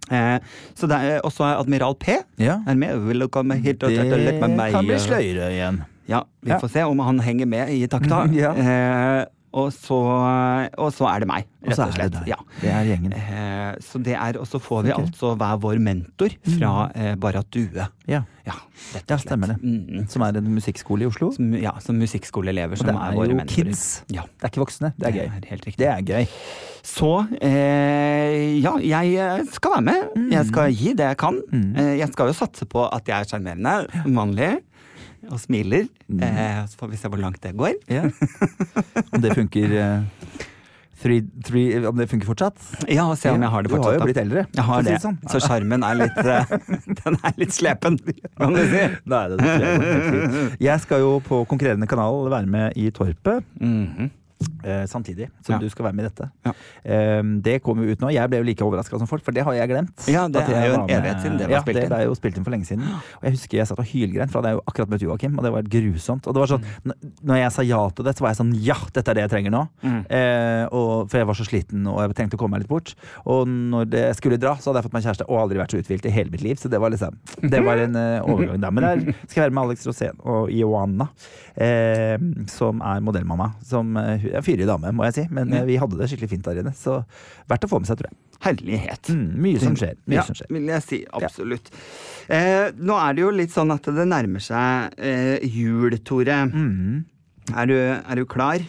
Eh, 0.10 0.40
så 0.74 0.90
det 0.90 0.98
er 1.06 1.22
også 1.28 1.46
Admiral 1.60 1.94
P 2.02 2.18
Ja. 2.42 2.60
er 2.66 2.76
med. 2.76 2.98
Will 3.06 3.22
you 3.22 3.30
og 3.86 3.92
here 3.94 4.18
litt 4.18 4.40
Det 4.42 4.58
meg? 4.58 4.72
Det 4.72 4.78
kan 4.80 4.86
bli 4.90 4.96
uh, 4.98 5.04
sløyere 5.06 5.50
igjen. 5.54 5.82
Ja, 6.10 6.24
vi 6.42 6.50
Ja. 6.50 6.58
får 6.60 6.72
se 6.74 6.84
om 6.90 7.00
han 7.06 7.20
henger 7.20 7.46
med 7.46 7.70
i 7.70 7.86
takta. 7.88 8.26
Ja. 8.34 8.54
eh, 8.58 9.26
og, 9.52 9.72
så, 9.74 9.98
og 10.78 10.92
så 10.94 11.08
er 11.10 11.24
det 11.24 11.28
meg, 11.30 11.48
Og 11.64 11.72
rett 11.72 11.80
så 11.80 11.88
er 11.90 12.12
det. 12.14 12.22
Ja. 12.30 12.38
Det 12.62 12.70
er 12.70 12.86
gjengen. 12.92 13.14
Eh, 13.18 13.72
så 13.82 14.02
det 14.06 14.14
er, 14.14 14.38
og 14.38 14.46
så 14.50 14.62
får 14.62 14.84
vi 14.86 14.94
okay. 14.94 15.08
altså 15.10 15.32
hver 15.40 15.58
vår 15.64 15.82
mentor 15.82 16.36
fra 16.58 16.74
eh, 16.94 17.16
Barrat 17.20 17.50
Due. 17.54 17.88
Ja. 18.10 18.22
Ja, 18.50 18.56
rett 18.96 19.04
ja, 19.10 19.16
og 19.16 19.20
slett. 19.20 19.26
stemmer 19.28 19.52
det. 19.54 19.58
Mm. 19.62 20.06
Som 20.10 20.24
er 20.26 20.38
en 20.40 20.48
musikkskole 20.56 21.06
i 21.06 21.10
Oslo. 21.10 21.32
Som, 21.36 21.52
ja, 21.58 21.76
som 21.86 22.00
musikkskoleelever 22.02 22.78
Og 22.78 22.82
som 22.82 22.90
det 22.90 22.96
er, 22.96 23.04
er 23.12 23.18
våre 23.20 23.34
jo 23.34 23.38
mentorer. 23.42 23.70
kids. 23.70 23.84
Ja, 24.14 24.24
Det 24.40 24.48
er 24.48 24.54
ikke 24.54 24.64
voksne. 24.64 24.94
Det 24.98 25.10
er 25.12 25.18
gøy. 25.20 25.30
helt 25.52 25.68
riktig. 25.70 25.78
Det 25.84 25.90
er 25.92 26.02
gøy. 26.08 26.30
Så 26.90 27.12
eh, 27.42 28.58
ja, 28.64 28.74
jeg 28.82 29.14
eh, 29.20 29.44
skal 29.54 29.76
være 29.78 29.86
med. 29.90 30.08
Mm. 30.16 30.30
Jeg 30.34 30.50
skal 30.50 30.74
gi 30.74 30.94
det 30.98 31.10
jeg 31.12 31.20
kan. 31.26 31.42
Eh, 31.54 31.92
jeg 32.00 32.10
skal 32.14 32.32
jo 32.32 32.38
satse 32.40 32.66
på 32.70 32.86
at 32.88 33.10
jeg 33.12 33.18
er 33.20 33.30
sjarmerende, 33.34 33.76
mannlig 34.10 34.52
og 35.28 35.40
smiler. 35.42 35.90
Mm. 36.08 36.24
Eh, 36.24 36.62
så 36.72 36.80
får 36.80 36.94
vi 36.94 37.00
se 37.02 37.12
hvor 37.12 37.22
langt 37.22 37.42
det 37.44 37.56
går. 37.60 37.76
Ja. 37.92 38.06
Om 39.12 39.22
det 39.24 39.34
funker 39.36 39.76
eh, 39.76 40.46
three, 41.00 41.24
three, 41.46 41.80
Om 41.88 41.98
det 41.98 42.08
funker 42.12 42.28
fortsatt? 42.30 42.60
Ja, 42.92 43.06
og 43.10 43.18
se 43.20 43.32
om 43.32 43.42
jeg 43.44 43.52
har 43.54 43.66
det 43.66 43.72
fortsatt. 43.74 43.86
Du 43.86 43.90
har 43.92 44.00
jo 44.00 44.08
blitt 44.10 44.22
eldre. 44.22 44.46
Jeg 44.56 44.68
har 44.70 44.86
det. 44.88 44.98
sånn. 45.04 45.18
Så 45.32 45.42
sjarmen 45.44 45.86
er 45.88 46.00
litt 46.02 46.22
eh, 46.24 46.56
Den 47.02 47.20
er 47.24 47.40
litt 47.42 47.56
slepen, 47.56 48.00
kan 48.40 48.56
du 48.56 48.62
si. 48.72 48.86
Nei, 49.10 49.24
det 49.34 49.52
er 49.58 50.56
jeg 50.70 50.86
skal 50.86 51.04
jo 51.06 51.18
på 51.26 51.44
konkurrerende 51.50 51.88
kanal 51.90 52.28
være 52.32 52.50
med 52.50 52.80
i 52.80 52.90
Torpet. 52.96 53.46
Mhm. 53.60 54.08
eh, 54.10 54.16
samtidig 54.88 55.30
som 55.44 55.54
Ja. 55.56 55.60
du 55.60 55.70
skal 55.70 55.86
være 55.86 55.96
med 55.96 56.06
i 56.06 56.10
dette. 56.10 56.30
Ja. 56.46 56.54
Eh, 56.84 57.24
det 57.42 57.62
kom 57.64 57.80
jo 57.84 57.92
ut 57.92 58.00
nå. 58.00 58.12
Jeg 58.14 58.30
ble 58.30 58.38
jo 58.40 58.44
like 58.48 58.64
overraska 58.64 58.98
som 59.00 59.08
folk, 59.08 59.24
for 59.24 59.32
det 59.36 59.44
har 59.44 59.54
jeg 59.54 59.70
glemt. 59.70 60.08
Ja, 60.08 60.28
det 60.28 60.42
er 60.48 60.68
jo 60.70 60.74
en 60.82 60.90
evighet 60.90 61.22
siden 61.24 61.38
det 61.38 61.48
var 61.50 61.56
ja, 61.58 61.62
spilt 61.62 61.76
det 61.80 61.84
inn. 61.84 61.90
ble 61.94 62.04
jo 62.06 62.16
spilt 62.16 62.38
inn 62.38 62.44
for 62.48 62.52
lenge 62.56 62.66
siden. 62.68 62.84
Og 63.20 63.24
jeg 63.24 63.32
husker 63.38 63.58
jeg 63.58 63.68
satt 63.68 63.80
og 63.80 63.86
hylgrein, 63.86 64.30
for 64.30 64.42
da 64.42 64.50
hadde 64.50 64.56
jeg 64.56 64.60
jo 64.60 64.64
akkurat 64.72 64.90
møtt 64.94 65.02
Joakim, 65.08 65.38
og 65.40 65.44
det 65.44 65.52
var 65.56 65.64
grusomt. 65.64 66.28
Og 66.28 66.34
det 66.34 66.40
var 66.44 66.48
sånn, 66.54 66.64
Mm. 66.86 66.94
når 67.26 67.36
jeg 67.44 67.52
sa 67.52 67.62
ja 67.64 67.90
til 67.90 68.06
det, 68.06 68.16
så 68.16 68.22
var 68.22 68.30
jeg 68.34 68.38
sånn 68.40 68.54
ja, 68.64 68.76
dette 68.94 69.10
er 69.10 69.14
det 69.16 69.24
jeg 69.28 69.32
trenger 69.32 69.52
nå. 69.52 69.64
Mm. 69.84 70.06
Eh, 70.10 70.66
og, 70.72 71.10
for 71.10 71.18
jeg 71.18 71.28
var 71.28 71.34
så 71.36 71.46
sliten, 71.48 71.88
og 71.88 72.00
jeg 72.04 72.16
trengte 72.16 72.36
å 72.36 72.40
komme 72.40 72.52
meg 72.58 72.62
litt 72.62 72.70
bort. 72.70 72.96
Og 73.26 73.48
når 73.48 73.90
det 73.90 74.16
skulle 74.18 74.38
dra, 74.40 74.56
så 74.56 74.70
hadde 74.72 74.82
jeg 74.84 74.90
fått 74.90 74.94
meg 74.94 75.04
kjæreste, 75.04 75.26
og 75.30 75.40
aldri 75.44 75.58
vært 75.60 75.72
så 75.76 75.80
uthvilt 75.82 76.06
i 76.06 76.10
hele 76.10 76.30
mitt 76.32 76.42
liv. 76.42 76.56
Så 76.58 76.70
det 76.70 76.80
var 76.80 76.90
liksom 76.92 77.16
Det 77.50 77.64
var 77.64 77.78
en 77.78 77.96
eh, 77.96 78.22
overgang 78.22 78.60
der. 78.62 78.72
Men 78.72 78.84
der 78.84 79.14
skal 79.28 79.44
jeg 79.44 79.52
være 79.52 79.54
med 79.54 79.64
Alex 79.64 79.86
Rosén 79.88 80.16
og 80.26 80.50
Ioanna, 80.52 81.10
eh, 81.58 82.18
som 82.48 82.82
er 82.82 83.02
modellmamma. 83.02 83.54
Som 83.66 83.96
eh, 83.98 84.29
fyrig 84.46 84.68
dame, 84.70 84.92
må 84.96 85.06
jeg 85.10 85.14
si. 85.20 85.24
Men 85.36 85.52
eh, 85.54 85.66
vi 85.68 85.78
hadde 85.82 85.98
det 86.00 86.08
skikkelig 86.12 86.30
fint 86.32 86.46
der 86.50 86.62
inne. 86.64 86.74
Så 86.78 87.00
verdt 87.50 87.66
å 87.68 87.72
få 87.72 87.80
med 87.82 87.90
seg, 87.90 88.00
tror 88.02 88.10
jeg. 88.12 88.18
Herlighet. 88.46 89.10
Mm, 89.12 89.26
mye 89.44 89.60
som 89.60 89.76
skjer. 89.76 89.98
Mye 90.08 90.16
Ja, 90.22 90.24
som 90.24 90.38
skjer. 90.40 90.48
vil 90.56 90.68
jeg 90.72 90.84
si. 90.86 91.00
Absolutt. 91.20 91.72
Eh, 92.32 92.70
nå 92.80 92.96
er 93.02 93.14
det 93.18 93.26
jo 93.26 93.32
litt 93.36 93.52
sånn 93.52 93.74
at 93.76 93.84
det 93.84 94.06
nærmer 94.08 94.40
seg 94.46 94.96
eh, 94.98 95.40
jul, 95.44 95.98
Tore. 96.08 96.38
Mm. 96.54 97.04
Er, 97.56 97.66
du, 97.68 97.76
er 97.80 98.16
du 98.22 98.26
klar? 98.30 98.64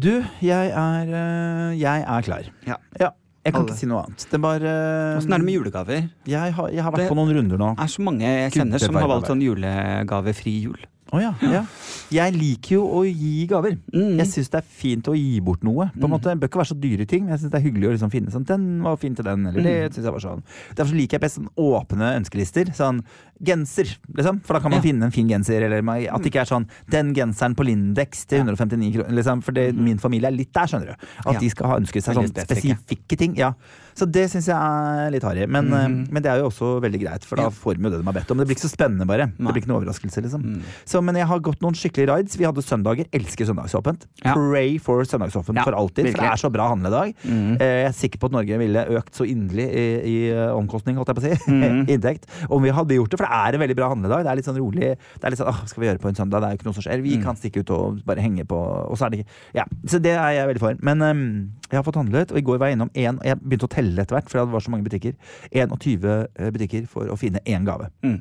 Du, 0.00 0.12
jeg 0.40 0.70
er, 0.72 1.10
eh, 1.12 1.74
jeg 1.76 2.04
er 2.08 2.22
klar. 2.24 2.46
Ja. 2.66 2.78
Ja. 3.00 3.10
Jeg 3.44 3.54
kan 3.54 3.62
Alle. 3.62 3.72
ikke 3.72 3.80
si 3.80 3.86
noe 3.88 4.02
annet. 4.04 4.24
Det 4.28 4.38
bare 4.40 4.70
Åssen 5.16 5.32
er 5.32 5.40
det 5.40 5.46
med 5.46 5.54
julegaver? 5.56 6.02
Jeg 6.28 6.52
har, 6.52 6.66
jeg 6.76 6.82
har 6.84 6.92
vært 6.92 7.00
Det- 7.06 7.08
på 7.08 7.16
noen 7.16 7.30
runder 7.38 7.56
nå. 7.60 7.70
Det 7.78 7.84
er 7.86 7.92
så 7.94 8.02
mange 8.04 8.20
jeg 8.28 8.52
kjenner 8.52 8.78
som 8.82 8.94
har 9.00 9.08
valgt 9.08 9.30
sånn 9.32 9.40
julegavefri 9.40 10.52
jul. 10.66 10.76
Å 11.12 11.20
ja, 11.20 11.32
ja. 11.42 11.64
Jeg 12.10 12.34
liker 12.36 12.76
jo 12.76 12.84
å 12.86 13.00
gi 13.04 13.46
gaver. 13.50 13.76
Mm. 13.92 14.16
Jeg 14.20 14.26
syns 14.30 14.50
det 14.50 14.58
er 14.60 14.66
fint 14.66 15.08
å 15.10 15.14
gi 15.16 15.40
bort 15.40 15.62
noe. 15.66 15.90
På 15.94 16.04
en 16.04 16.10
Mm. 16.10 16.10
måte, 16.14 16.30
Det 16.30 16.38
bør 16.40 16.48
ikke 16.48 16.60
være 16.62 16.70
så 16.74 16.80
dyre 16.80 17.06
ting. 17.06 17.24
men 17.24 17.32
Jeg 17.32 17.40
synes 17.40 17.50
det 17.50 17.58
er 17.60 17.66
hyggelig 17.70 17.88
å 17.88 17.92
liksom 17.96 18.10
finne 18.12 18.30
sånn 18.30 18.44
Den 18.46 18.82
var 18.82 18.96
fin 18.96 19.14
til 19.14 19.24
den, 19.24 19.46
eller 19.46 19.62
det 19.62 19.92
synes 19.94 20.04
jeg 20.04 20.12
var 20.12 20.20
sånn. 20.20 20.42
Derfor 20.74 20.90
så 20.90 20.96
liker 20.96 21.18
jeg 21.18 21.20
best 21.20 21.36
sånn 21.38 21.48
åpne 21.58 22.16
ønskelister. 22.20 22.66
Sånn 22.74 23.02
genser, 23.42 23.96
liksom. 24.14 24.40
For 24.44 24.52
da 24.54 24.60
kan 24.60 24.70
man 24.70 24.80
Ja. 24.82 24.90
finne 24.92 25.02
en 25.04 25.10
fin 25.10 25.28
genser. 25.28 25.62
Eller 25.62 25.78
at 25.78 26.22
det 26.22 26.32
ikke 26.32 26.42
er 26.42 26.44
sånn 26.46 26.66
Den 26.88 27.12
genseren 27.14 27.54
på 27.56 27.64
Lindex 27.64 28.24
til 28.26 28.40
159 28.44 28.92
kroner. 28.94 29.10
Liksom, 29.16 29.42
for 29.42 29.52
det, 29.52 29.74
min 29.74 29.98
familie 29.98 30.26
er 30.28 30.32
litt 30.36 30.52
der, 30.52 30.66
skjønner 30.66 30.86
du. 30.86 30.92
At 31.26 31.34
Ja. 31.34 31.38
de 31.40 31.48
skal 31.48 31.66
ha 31.66 31.76
ønsket 31.78 32.02
seg 32.04 32.14
Veldig 32.16 32.34
sånn 32.34 32.46
spesifikke 32.46 33.18
ting. 33.18 33.34
Ja. 33.36 33.52
Så 33.98 34.08
det 34.08 34.26
syns 34.32 34.48
jeg 34.50 34.56
er 34.56 35.12
litt 35.14 35.26
harry. 35.26 35.46
Men, 35.50 35.70
mm. 35.70 35.98
men 36.12 36.24
det 36.24 36.32
er 36.32 36.42
jo 36.42 36.48
også 36.50 36.76
veldig 36.84 37.00
greit, 37.02 37.26
for 37.28 37.40
da 37.40 37.48
får 37.52 37.78
de 37.78 37.86
jo 37.86 37.92
det 37.94 38.00
de 38.00 38.08
har 38.08 38.16
bedt 38.16 38.32
om. 38.32 38.40
Det 38.40 38.48
blir 38.48 38.58
ikke 38.58 38.66
så 38.68 38.72
spennende, 38.72 39.06
bare. 39.08 39.28
Nei. 39.30 39.46
Det 39.46 39.54
blir 39.54 39.64
ikke 39.64 39.72
noe 39.72 39.80
overraskelse, 39.82 40.24
liksom. 40.26 40.44
Mm. 40.46 40.74
Så 40.88 41.02
men 41.04 41.18
jeg 41.20 41.28
har 41.30 41.42
gått 41.44 41.64
noen 41.64 41.76
skikkelige 41.78 42.10
rides. 42.10 42.38
Vi 42.40 42.46
hadde 42.48 42.64
søndager. 42.64 43.08
Elsker 43.16 43.48
søndagsåpent. 43.50 44.06
Ja. 44.24 44.34
Pray 44.36 44.76
for 44.82 45.04
søndagsåpent 45.08 45.60
Ja, 45.60 45.66
for 45.66 45.76
alltid. 45.78 46.10
For 46.12 46.22
det 46.22 46.30
er 46.32 46.40
så 46.40 46.52
bra 46.52 46.70
handledag. 46.72 47.14
Mm. 47.24 47.56
Jeg 47.60 47.86
er 47.88 47.96
sikker 47.96 48.22
på 48.22 48.30
at 48.30 48.36
Norge 48.36 48.60
ville 48.60 48.86
økt 49.00 49.16
så 49.16 49.26
inderlig 49.28 49.66
i, 49.70 49.86
i 50.10 50.16
eh, 50.32 50.50
omkostning, 50.56 50.98
holdt 51.00 51.12
jeg 51.12 51.20
på 51.20 51.24
å 51.24 51.28
si. 51.28 51.36
Mm. 51.60 51.82
Inntekt. 51.92 52.24
Om 52.48 52.62
vi 52.64 52.70
hadde 52.72 52.96
gjort 52.96 53.12
det. 53.12 53.18
For 53.20 53.26
det 53.26 53.36
er 53.36 53.56
en 53.56 53.62
veldig 53.62 53.74
bra 53.76 53.88
handledag. 53.90 54.22
Det 54.24 54.30
er 54.30 54.38
litt 54.38 54.46
sånn 54.48 54.58
rolig. 54.58 54.92
Det 54.96 55.26
er 55.26 55.34
litt 55.34 55.40
sånn, 55.40 55.58
skal 55.68 55.82
vi 55.82 55.88
gjøre 55.90 56.00
på 56.02 56.08
en 56.10 56.16
søndag? 56.16 56.40
Det 56.40 56.48
er 56.48 56.54
jo 56.54 56.60
ikke 56.60 56.68
noe 56.68 56.76
som 56.78 56.84
skjer. 56.86 57.02
Vi 57.04 57.16
kan 57.20 57.38
stikke 57.38 57.64
ut 57.64 57.72
og 57.74 58.00
bare 58.06 58.24
henge 58.24 58.46
på. 58.48 58.58
Og 58.86 58.98
så 58.98 59.06
er 59.06 59.12
det 59.12 59.22
ikke 59.22 59.58
Ja, 59.60 59.66
så 59.90 60.00
det 60.02 60.14
er 60.14 60.36
jeg 60.38 60.50
veldig 60.52 60.62
for. 60.62 60.80
Men 60.86 61.04
um, 61.04 61.24
jeg 61.66 61.78
har 61.78 61.86
fått 61.86 62.00
handlet, 62.00 62.32
og 62.32 62.40
i 62.40 62.44
går 62.46 62.60
var 62.60 62.70
jeg 62.70 62.78
innom 62.78 62.90
én 62.98 63.20
Jeg 63.26 63.38
begynte 63.42 63.68
å 63.68 63.72
telle 63.80 64.04
etter 64.04 64.18
hvert, 64.18 64.30
for 64.30 64.44
det 64.44 64.54
var 64.54 64.64
så 64.64 64.74
mange 64.76 64.86
butikker. 64.86 65.16
21 65.50 66.52
butikker 66.54 66.88
for 66.90 67.10
å 67.10 67.18
finne 67.20 67.42
én 67.48 67.66
gave. 67.68 67.90
Mm. 68.06 68.20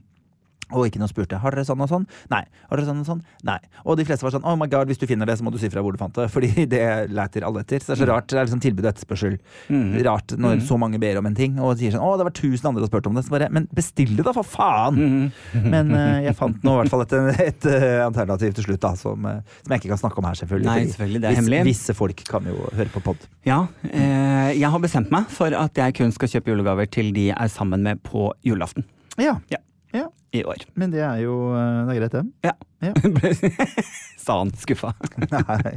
Og 0.76 0.86
ikke 0.90 1.02
noen 1.02 1.12
spurte 1.12 1.40
har 1.42 1.56
dere 1.56 1.66
sånn 1.68 1.82
og 1.82 1.90
sånn. 1.90 2.06
Nei. 2.32 2.44
Har 2.70 2.80
dere 2.80 2.90
sånn 2.90 3.02
og 3.04 3.08
sånn? 3.08 3.22
Nei. 3.48 3.58
Og 3.86 3.98
de 4.00 4.06
fleste 4.08 4.26
var 4.26 4.36
sånn 4.36 4.46
oh 4.48 4.58
my 4.60 4.68
god, 4.70 4.90
hvis 4.92 5.02
du 5.02 5.08
finner 5.10 5.30
det, 5.30 5.40
så 5.40 5.46
må 5.46 5.54
du 5.54 5.60
si 5.62 5.72
fra 5.72 5.84
hvor 5.86 5.96
du 5.96 6.02
fant 6.02 6.16
det. 6.16 6.28
Fordi 6.36 6.66
det 6.70 6.84
leter 7.14 7.46
alle 7.48 7.64
etter. 7.66 7.82
Så 7.82 7.94
det 7.94 7.98
er 7.98 8.04
så 8.04 8.10
rart. 8.12 8.30
Det 8.30 8.40
er 8.40 8.50
liksom 8.50 8.64
tilbud 8.64 8.86
og 8.86 8.92
etterspørsel. 8.92 9.40
Mm. 9.70 9.88
Rart 10.10 10.36
når 10.38 10.64
så 10.68 10.78
mange 10.82 11.02
ber 11.02 11.22
om 11.22 11.30
en 11.30 11.38
ting 11.38 11.58
og 11.60 11.78
sier 11.80 11.96
sånn 11.96 12.06
å, 12.06 12.14
det 12.20 12.28
var 12.28 12.36
tusen 12.38 12.70
andre 12.70 12.84
som 12.84 12.88
har 12.88 12.94
spurt 12.94 13.10
om 13.12 13.18
det. 13.20 13.26
Så 13.26 13.36
bare, 13.36 13.50
men 13.56 13.70
bestill 13.76 14.14
det 14.18 14.28
da, 14.28 14.36
for 14.36 14.48
faen! 14.48 15.00
Mm. 15.00 15.66
Men 15.70 15.94
uh, 15.96 16.20
jeg 16.26 16.36
fant 16.38 16.66
nå 16.66 16.76
i 16.76 16.82
hvert 16.84 16.94
fall 16.94 17.06
et, 17.06 17.16
et 17.50 17.70
uh, 17.70 18.06
alternativ 18.06 18.56
til 18.60 18.70
slutt, 18.70 18.82
da, 18.86 18.94
som, 19.00 19.26
uh, 19.26 19.58
som 19.64 19.76
jeg 19.76 19.84
ikke 19.84 19.94
kan 19.94 20.04
snakke 20.04 20.22
om 20.22 20.30
her, 20.30 20.40
selvfølgelig. 20.44 20.70
Nei, 20.70 20.94
selvfølgelig, 20.94 21.24
det 21.24 21.32
er 21.32 21.40
hemmelig. 21.40 21.64
Visse 21.70 21.98
folk 21.98 22.24
kan 22.30 22.50
jo 22.50 22.60
høre 22.68 22.92
på 22.94 23.04
pod. 23.04 23.28
Ja, 23.48 23.64
jeg 23.90 24.70
har 24.72 24.82
bestemt 24.84 25.12
meg 25.14 25.30
for 25.34 25.54
at 25.56 25.78
jeg 25.80 25.96
kun 25.98 26.12
skal 26.14 26.32
kjøpe 26.32 26.54
julegaver 26.54 26.90
til 26.92 27.12
de 27.16 27.30
jeg 27.30 27.38
er 27.38 27.52
sammen 27.52 27.84
med 27.84 28.02
på 28.04 28.34
julaften 28.46 28.86
Ja. 29.18 29.40
Ja. 29.50 29.58
Ja. 29.94 30.08
i 30.36 30.44
år. 30.46 30.66
Men 30.76 30.92
det 30.94 31.02
er 31.02 31.24
jo 31.26 31.36
eh, 31.56 31.86
det 31.90 31.96
er 31.96 32.02
greit, 32.04 32.18
det. 32.20 32.26
Ja. 32.46 32.56
Ja. 32.80 32.94
Sa 34.24 34.38
han 34.40 34.52
skuffa. 34.56 34.94
Nei. 35.34 35.72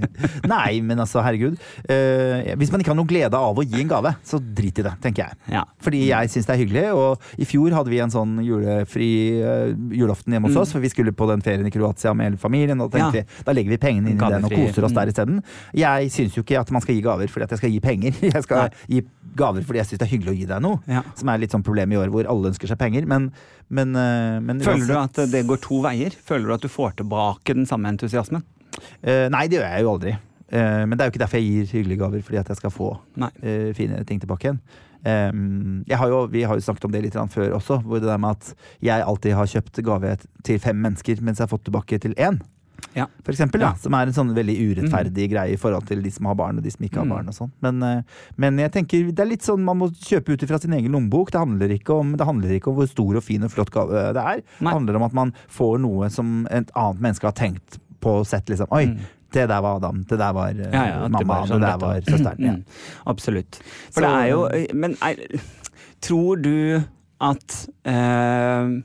Nei, 0.46 0.72
men 0.86 1.00
altså, 1.02 1.22
herregud. 1.24 1.56
Eh, 1.90 2.52
hvis 2.60 2.70
man 2.70 2.82
ikke 2.82 2.92
har 2.92 2.98
noe 2.98 3.08
glede 3.08 3.38
av 3.38 3.58
å 3.58 3.64
gi 3.64 3.80
en 3.80 3.90
gave, 3.90 4.12
så 4.26 4.38
drit 4.42 4.78
i 4.78 4.84
det, 4.86 4.92
tenker 5.02 5.24
jeg. 5.24 5.38
Ja. 5.56 5.62
Fordi 5.82 6.02
jeg 6.10 6.30
syns 6.30 6.46
det 6.50 6.54
er 6.56 6.60
hyggelig. 6.62 6.84
Og 6.94 7.42
i 7.42 7.48
fjor 7.48 7.74
hadde 7.74 7.90
vi 7.90 8.00
en 8.04 8.12
sånn 8.12 8.36
julefri 8.44 9.08
uh, 9.42 9.72
julaften 9.96 10.36
hjemme 10.36 10.50
hos 10.50 10.60
oss, 10.62 10.74
for 10.76 10.84
vi 10.84 10.90
skulle 10.92 11.14
på 11.16 11.26
den 11.30 11.42
ferien 11.42 11.66
i 11.66 11.72
Kroatia 11.74 12.12
med 12.14 12.30
hele 12.32 12.42
familien. 12.42 12.82
Og 12.82 12.90
da 12.92 12.98
tenkte 12.98 13.10
Mm. 13.12 13.16
Ja. 13.16 13.26
vi, 13.26 13.44
da 13.48 13.52
legger 13.56 13.74
vi 13.74 13.80
pengene 13.82 14.12
inn 14.12 14.20
i 14.22 14.30
den 14.36 14.46
og 14.46 14.52
koser 14.54 14.84
oss 14.86 14.94
der 14.94 15.08
Mm. 15.08 15.12
isteden. 15.12 15.40
Jeg 15.74 16.12
syns 16.14 16.36
jo 16.38 16.42
ikke 16.46 16.60
at 16.60 16.70
man 16.70 16.82
skal 16.84 16.94
gi 16.94 17.02
gaver 17.02 17.28
fordi 17.32 17.44
at 17.48 17.50
jeg 17.56 17.58
skal 17.64 17.70
gi 17.74 17.80
penger. 17.82 18.14
Jeg 18.22 18.42
skal 18.46 18.68
Nei. 18.68 18.70
gi 18.88 19.02
gaver 19.38 19.64
fordi 19.66 19.80
jeg 19.80 19.90
syns 19.90 20.02
det 20.02 20.06
er 20.06 20.12
hyggelig 20.12 20.32
å 20.32 20.38
gi 20.38 20.48
deg 20.50 20.64
noe. 20.64 20.80
Ja. 20.90 21.04
Som 21.18 21.30
er 21.32 21.42
litt 21.42 21.54
sånn 21.54 21.64
problem 21.66 21.94
i 21.94 22.00
år 22.00 22.12
hvor 22.12 22.28
alle 22.30 22.52
ønsker 22.52 22.70
seg 22.70 22.80
penger. 22.80 23.06
Men, 23.10 23.30
men, 23.72 23.94
eh, 23.98 24.38
men 24.44 24.62
Føler 24.64 24.90
du 24.90 24.96
at 25.00 25.22
det 25.32 25.44
går 25.48 25.62
to 25.64 25.82
veier? 25.84 26.16
Føler 26.28 26.50
du 26.50 26.56
at 26.56 26.66
du 26.66 26.72
får 26.72 26.98
tilbake 27.00 27.56
den 27.58 27.68
samme 27.68 27.92
entusiasmen? 27.92 28.44
Uh, 29.02 29.28
nei, 29.32 29.46
det 29.50 29.58
gjør 29.58 29.68
jeg 29.68 29.84
jo 29.84 29.90
aldri. 29.96 30.14
Uh, 30.52 30.84
men 30.88 30.96
det 30.96 31.04
er 31.04 31.08
jo 31.08 31.14
ikke 31.14 31.22
derfor 31.24 31.40
jeg 31.40 31.50
gir 31.50 31.76
hyggelige 31.76 32.02
gaver, 32.02 32.24
fordi 32.24 32.40
at 32.40 32.50
jeg 32.52 32.60
skal 32.60 32.72
få 32.72 32.88
eh, 33.18 33.70
fine 33.76 34.00
ting 34.08 34.20
tilbake 34.22 34.48
igjen. 34.48 34.62
Um, 35.02 35.82
jeg 35.88 35.98
har 35.98 36.12
jo, 36.12 36.20
vi 36.30 36.44
har 36.46 36.54
jo 36.54 36.62
snakket 36.62 36.84
om 36.86 36.92
det 36.94 37.00
litt 37.02 37.16
før 37.32 37.56
også, 37.56 37.80
hvor 37.82 37.98
det 37.98 38.06
der 38.06 38.20
med 38.22 38.36
at 38.36 38.52
jeg 38.84 39.02
alltid 39.02 39.34
har 39.34 39.50
kjøpt 39.50 39.82
gave 39.82 40.16
til 40.46 40.60
fem 40.62 40.78
mennesker, 40.78 41.18
mens 41.20 41.40
jeg 41.40 41.48
har 41.48 41.50
fått 41.50 41.64
tilbake 41.66 41.98
til 42.04 42.14
én. 42.14 42.38
Ja. 42.94 43.06
For 43.24 43.32
eksempel, 43.32 43.60
Ja. 43.60 43.70
da, 43.72 43.74
som 43.78 43.94
er 43.94 44.02
en 44.06 44.12
sånn 44.12 44.34
veldig 44.34 44.56
urettferdig 44.76 45.30
greie 45.30 45.52
i 45.54 45.56
forhold 45.56 45.86
til 45.86 46.02
de 46.02 46.10
som 46.10 46.26
har 46.26 46.34
barn 46.34 46.58
og 46.58 46.62
de 46.62 46.70
som 46.70 46.84
ikke 46.84 46.96
har 46.96 47.04
Mm. 47.06 47.08
barn. 47.10 47.28
og 47.28 47.34
sånn. 47.34 47.50
Men, 47.62 47.82
eh, 47.82 48.02
men 48.36 48.58
jeg 48.58 48.72
tenker 48.72 49.06
det 49.14 49.20
er 49.20 49.24
litt 49.30 49.40
sånn 49.42 49.60
man 49.64 49.78
må 49.78 49.90
kjøpe 49.90 50.30
ut 50.34 50.42
fra 50.48 50.58
sin 50.58 50.72
egen 50.72 50.92
lommebok. 50.92 51.30
Det 51.30 51.38
handler, 51.40 51.68
ikke 51.78 51.98
om, 51.98 52.12
det 52.16 52.26
handler 52.26 52.50
ikke 52.60 52.68
om 52.68 52.76
hvor 52.76 52.88
stor 52.88 53.16
og 53.16 53.22
fin 53.22 53.42
og 53.44 53.50
flott 53.50 53.70
gave 53.70 53.88
det 54.12 54.16
er. 54.22 54.42
Det 54.60 54.68
handler 54.68 54.96
om 54.96 55.02
at 55.04 55.12
man 55.14 55.32
får 55.48 55.80
noe 55.80 56.10
som 56.10 56.46
et 56.50 56.70
annet 56.76 57.00
menneske 57.00 57.22
har 57.22 57.32
tenkt 57.32 57.78
på 58.00 58.18
og 58.20 58.26
sett. 58.26 58.44
liksom, 58.46 58.66
Oi, 58.70 58.86
Mm. 58.86 58.98
det 59.32 59.48
der 59.48 59.60
var 59.62 59.76
Adam. 59.76 60.02
Det 60.04 60.18
der 60.18 60.32
var 60.32 60.48
eh, 60.50 60.70
Ja, 60.72 60.84
ja, 60.86 61.08
mamma, 61.08 61.18
det 61.18 61.26
bare 61.26 61.46
Det, 61.46 61.50
sånn, 61.54 61.60
der 61.60 61.78
var 61.78 62.00
søsteren. 62.00 62.38
Ja. 62.40 62.52
Mm, 62.52 62.64
absolutt. 63.06 63.54
For 63.90 64.00
Så- 64.02 64.06
det 64.06 64.10
er 64.10 64.28
jo 64.28 64.74
Men 64.74 64.96
er, 65.00 65.16
tror 66.02 66.42
du 66.42 66.84
at 67.20 67.68
eh, 67.86 68.82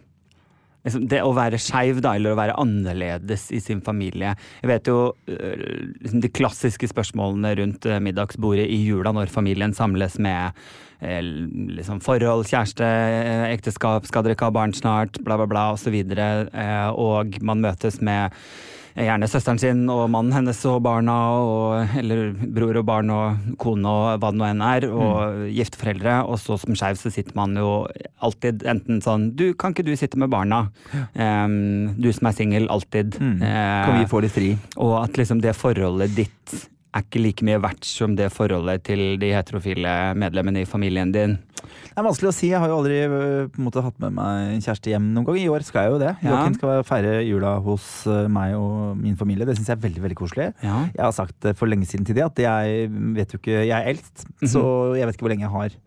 det 0.95 1.21
å 1.25 1.33
være 1.35 1.59
skeiv, 1.61 2.01
da, 2.03 2.15
eller 2.17 2.33
å 2.33 2.39
være 2.39 2.57
annerledes 2.61 3.47
i 3.55 3.61
sin 3.63 3.81
familie 3.85 4.33
Jeg 4.61 4.71
vet 4.71 4.89
jo 4.89 4.97
eh, 5.29 5.63
liksom 6.01 6.23
de 6.23 6.31
klassiske 6.33 6.89
spørsmålene 6.91 7.53
rundt 7.61 7.87
eh, 7.89 8.01
middagsbordet 8.03 8.67
i 8.67 8.81
jula 8.85 9.13
når 9.15 9.33
familien 9.33 9.75
samles 9.77 10.17
med 10.21 10.57
eh, 10.99 11.21
liksom 11.21 12.01
forhold, 12.05 12.47
kjæreste, 12.49 12.87
ekteskap, 13.51 14.07
skal 14.07 14.25
dere 14.25 14.37
ikke 14.37 14.49
ha 14.49 14.55
barn 14.55 14.75
snart, 14.75 15.21
bla, 15.25 15.39
bla, 15.39 15.49
bla, 15.49 15.67
osv. 15.75 15.95
Eh, 15.97 16.89
og 16.93 17.37
man 17.45 17.63
møtes 17.65 18.01
med 18.01 18.35
Gjerne 18.97 19.27
søsteren 19.29 19.59
sin 19.61 19.83
og 19.93 20.07
mannen 20.09 20.33
hennes 20.33 20.59
og 20.65 20.79
barna, 20.85 21.15
og, 21.37 21.97
eller 21.99 22.31
bror 22.55 22.79
og 22.81 22.87
barn 22.87 23.11
og 23.13 23.57
kone 23.61 23.85
og 23.91 24.21
hva 24.21 24.31
det 24.33 24.41
nå 24.41 24.47
enn 24.47 24.63
er, 24.65 24.87
og 24.89 25.11
mm. 25.35 25.43
gifteforeldre. 25.53 26.15
Og 26.25 26.39
så 26.41 26.57
som 26.61 26.77
skeiv 26.77 26.97
så 26.97 27.11
sitter 27.13 27.37
man 27.37 27.53
jo 27.59 27.71
alltid 28.25 28.65
enten 28.67 29.03
sånn 29.05 29.29
Du, 29.37 29.51
kan 29.53 29.75
ikke 29.75 29.85
du 29.85 29.93
sitte 29.99 30.17
med 30.17 30.31
barna? 30.33 30.65
Em, 31.13 31.93
du 31.99 32.09
som 32.15 32.31
er 32.31 32.37
singel, 32.39 32.65
alltid. 32.73 33.19
Mm. 33.21 33.37
Uh, 33.43 33.83
Kan 33.85 33.99
vi 33.99 34.09
få 34.09 34.23
litt 34.25 34.33
fri? 34.33 34.55
og 34.77 34.97
at 35.03 35.17
liksom 35.19 35.41
det 35.43 35.53
forholdet 35.57 36.15
ditt 36.17 36.57
er 36.95 37.03
ikke 37.03 37.21
like 37.21 37.45
mye 37.45 37.59
verdt 37.61 37.87
som 37.87 38.15
det 38.17 38.29
forholdet 38.33 38.85
til 38.87 39.17
de 39.21 39.33
heterofile 39.35 39.93
medlemmene 40.17 40.63
i 40.63 40.69
familien 40.69 41.11
din. 41.13 41.37
Det 41.57 41.99
er 41.99 42.05
vanskelig 42.05 42.29
å 42.29 42.35
si. 42.35 42.51
Jeg 42.51 42.61
har 42.61 42.69
jo 42.71 42.77
aldri 42.77 42.99
øh, 43.03 43.47
på 43.51 43.59
en 43.59 43.65
måte 43.65 43.83
hatt 43.83 43.97
med 44.01 44.13
meg 44.17 44.53
en 44.53 44.63
kjæreste 44.63 44.91
hjem 44.91 45.09
noen 45.15 45.25
gang. 45.27 45.39
I 45.41 45.49
år 45.51 45.65
skal 45.67 45.87
jeg 45.87 45.95
jo 45.95 45.99
det. 46.03 46.13
Ja. 46.21 46.29
Joakim 46.29 46.57
skal 46.59 46.85
feire 46.87 47.15
jula 47.25 47.55
hos 47.65 47.87
øh, 48.07 48.27
meg 48.31 48.55
og 48.59 48.99
min 49.01 49.17
familie. 49.19 49.47
Det 49.49 49.57
syns 49.57 49.71
jeg 49.73 49.79
er 49.79 49.83
veldig 49.87 50.05
veldig 50.05 50.19
koselig. 50.19 50.51
Ja. 50.63 50.77
Jeg 50.93 51.03
har 51.03 51.15
sagt 51.17 51.49
for 51.57 51.69
lenge 51.69 51.89
siden 51.89 52.07
til 52.07 52.17
de 52.19 52.25
at 52.25 52.43
jeg 52.45 52.87
vet 53.17 53.33
jo 53.33 53.41
ikke 53.41 53.57
Jeg 53.57 53.75
er 53.75 53.91
eldst, 53.91 54.27
så 54.53 54.63
jeg 54.97 55.09
vet 55.09 55.17
ikke 55.17 55.27
hvor 55.27 55.33
lenge 55.33 55.47
jeg 55.47 55.55
har 55.57 55.77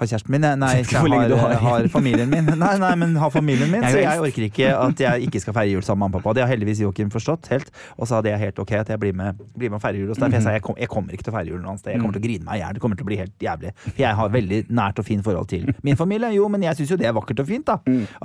har 0.00 0.10
kjæresten 0.10 0.34
min. 0.34 0.46
Nei, 0.60 0.72
ikke 0.82 1.02
har, 1.04 1.34
har. 1.42 1.54
har 1.64 1.88
familien 1.92 2.30
min. 2.32 2.48
Nei, 2.60 2.74
nei, 2.80 2.92
men 3.00 3.14
har 3.20 3.32
familien 3.32 3.70
min, 3.70 3.84
Jeg 3.86 3.94
så 3.94 4.02
jeg 4.02 4.24
orker 4.26 4.46
ikke 4.48 4.72
at 4.74 5.02
jeg 5.04 5.28
ikke 5.28 5.42
skal 5.44 5.56
feire 5.56 5.74
jul 5.74 5.84
sammen 5.86 6.00
med 6.00 6.06
mamma 6.06 6.20
og 6.20 6.24
pappa. 6.24 6.36
Det 6.38 6.44
har 6.44 6.52
heldigvis 6.52 6.82
Joakim 6.84 7.10
forstått 7.12 7.50
helt. 7.52 7.70
Og 7.96 8.08
så 8.08 8.18
hadde 8.18 8.32
jeg 8.32 8.40
helt 8.44 8.60
ok 8.62 8.72
at 8.80 8.92
jeg 8.94 9.00
blir 9.00 9.16
med, 9.16 9.40
blir 9.56 9.72
med 9.72 9.80
og 9.80 9.84
feirer 9.84 10.00
jul 10.00 10.12
hos 10.12 10.20
deg. 10.20 10.30
For 10.30 10.38
jeg 10.38 10.46
sa 10.46 10.54
jeg, 10.56 10.64
kom, 10.66 10.78
jeg 10.80 10.90
kommer 10.92 11.16
ikke 11.16 11.26
til 11.26 11.34
å 11.34 11.36
feire 11.36 11.52
jul 11.52 11.60
noe 11.60 11.74
annet 11.74 11.84
sted. 11.84 11.94
Jeg 11.94 12.02
kommer 12.02 12.16
til 12.16 12.22
å 12.22 12.26
grine 12.28 12.48
meg 12.48 12.60
i 12.60 12.62
hjel. 12.64 12.76
Det 12.76 12.84
kommer 12.84 13.00
til 13.00 13.06
å 13.06 13.10
bli 13.10 13.20
helt 13.20 13.46
jævlig. 13.48 13.74
For 13.82 14.04
jeg 14.04 14.20
har 14.20 14.32
veldig 14.38 14.62
nært 14.80 15.02
og 15.02 15.08
fint 15.08 15.26
forhold 15.26 15.50
til 15.52 15.68
min 15.86 16.00
familie. 16.00 16.32
Jo, 16.36 16.48
men 16.52 16.64
jeg 16.66 16.80
syns 16.80 16.94
jo 16.94 17.00
det 17.00 17.10
er 17.10 17.16
vakkert 17.16 17.44
og 17.44 17.50
fint, 17.50 17.68
da. 17.68 17.80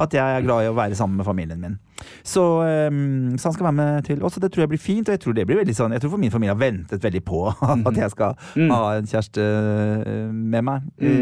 At 0.06 0.16
jeg 0.16 0.40
er 0.40 0.46
glad 0.46 0.66
i 0.66 0.72
å 0.72 0.78
være 0.78 0.98
sammen 0.98 1.20
med 1.20 1.28
familien 1.28 1.62
min. 1.62 1.78
Så, 2.24 2.44
um, 2.92 3.38
så 3.38 3.50
han 3.50 3.54
skal 3.56 3.68
være 3.70 3.78
med 3.78 4.04
til 4.04 4.24
oss, 4.24 4.36
og 4.38 4.44
det 4.44 4.52
tror 4.52 4.66
jeg 4.66 4.72
blir 4.74 4.82
fint. 4.82 5.08
Og 5.08 5.16
jeg 5.16 5.22
tror 5.24 5.36
det 5.38 5.46
blir 5.48 5.62
veldig 5.62 5.76
sånn 5.78 5.96
Jeg 5.96 6.04
tror 6.04 6.16
for 6.16 6.22
min 6.22 6.34
familie 6.34 6.54
har 6.54 6.60
ventet 6.60 7.04
veldig 7.04 7.22
på 7.26 7.42
at 7.90 8.00
jeg 8.00 8.12
skal 8.14 8.36
ha 8.72 8.80
en 8.98 9.08
kjæreste 9.10 9.46
øh, 9.46 10.34
med 10.34 10.66
meg 10.68 10.90
i, 11.00 11.14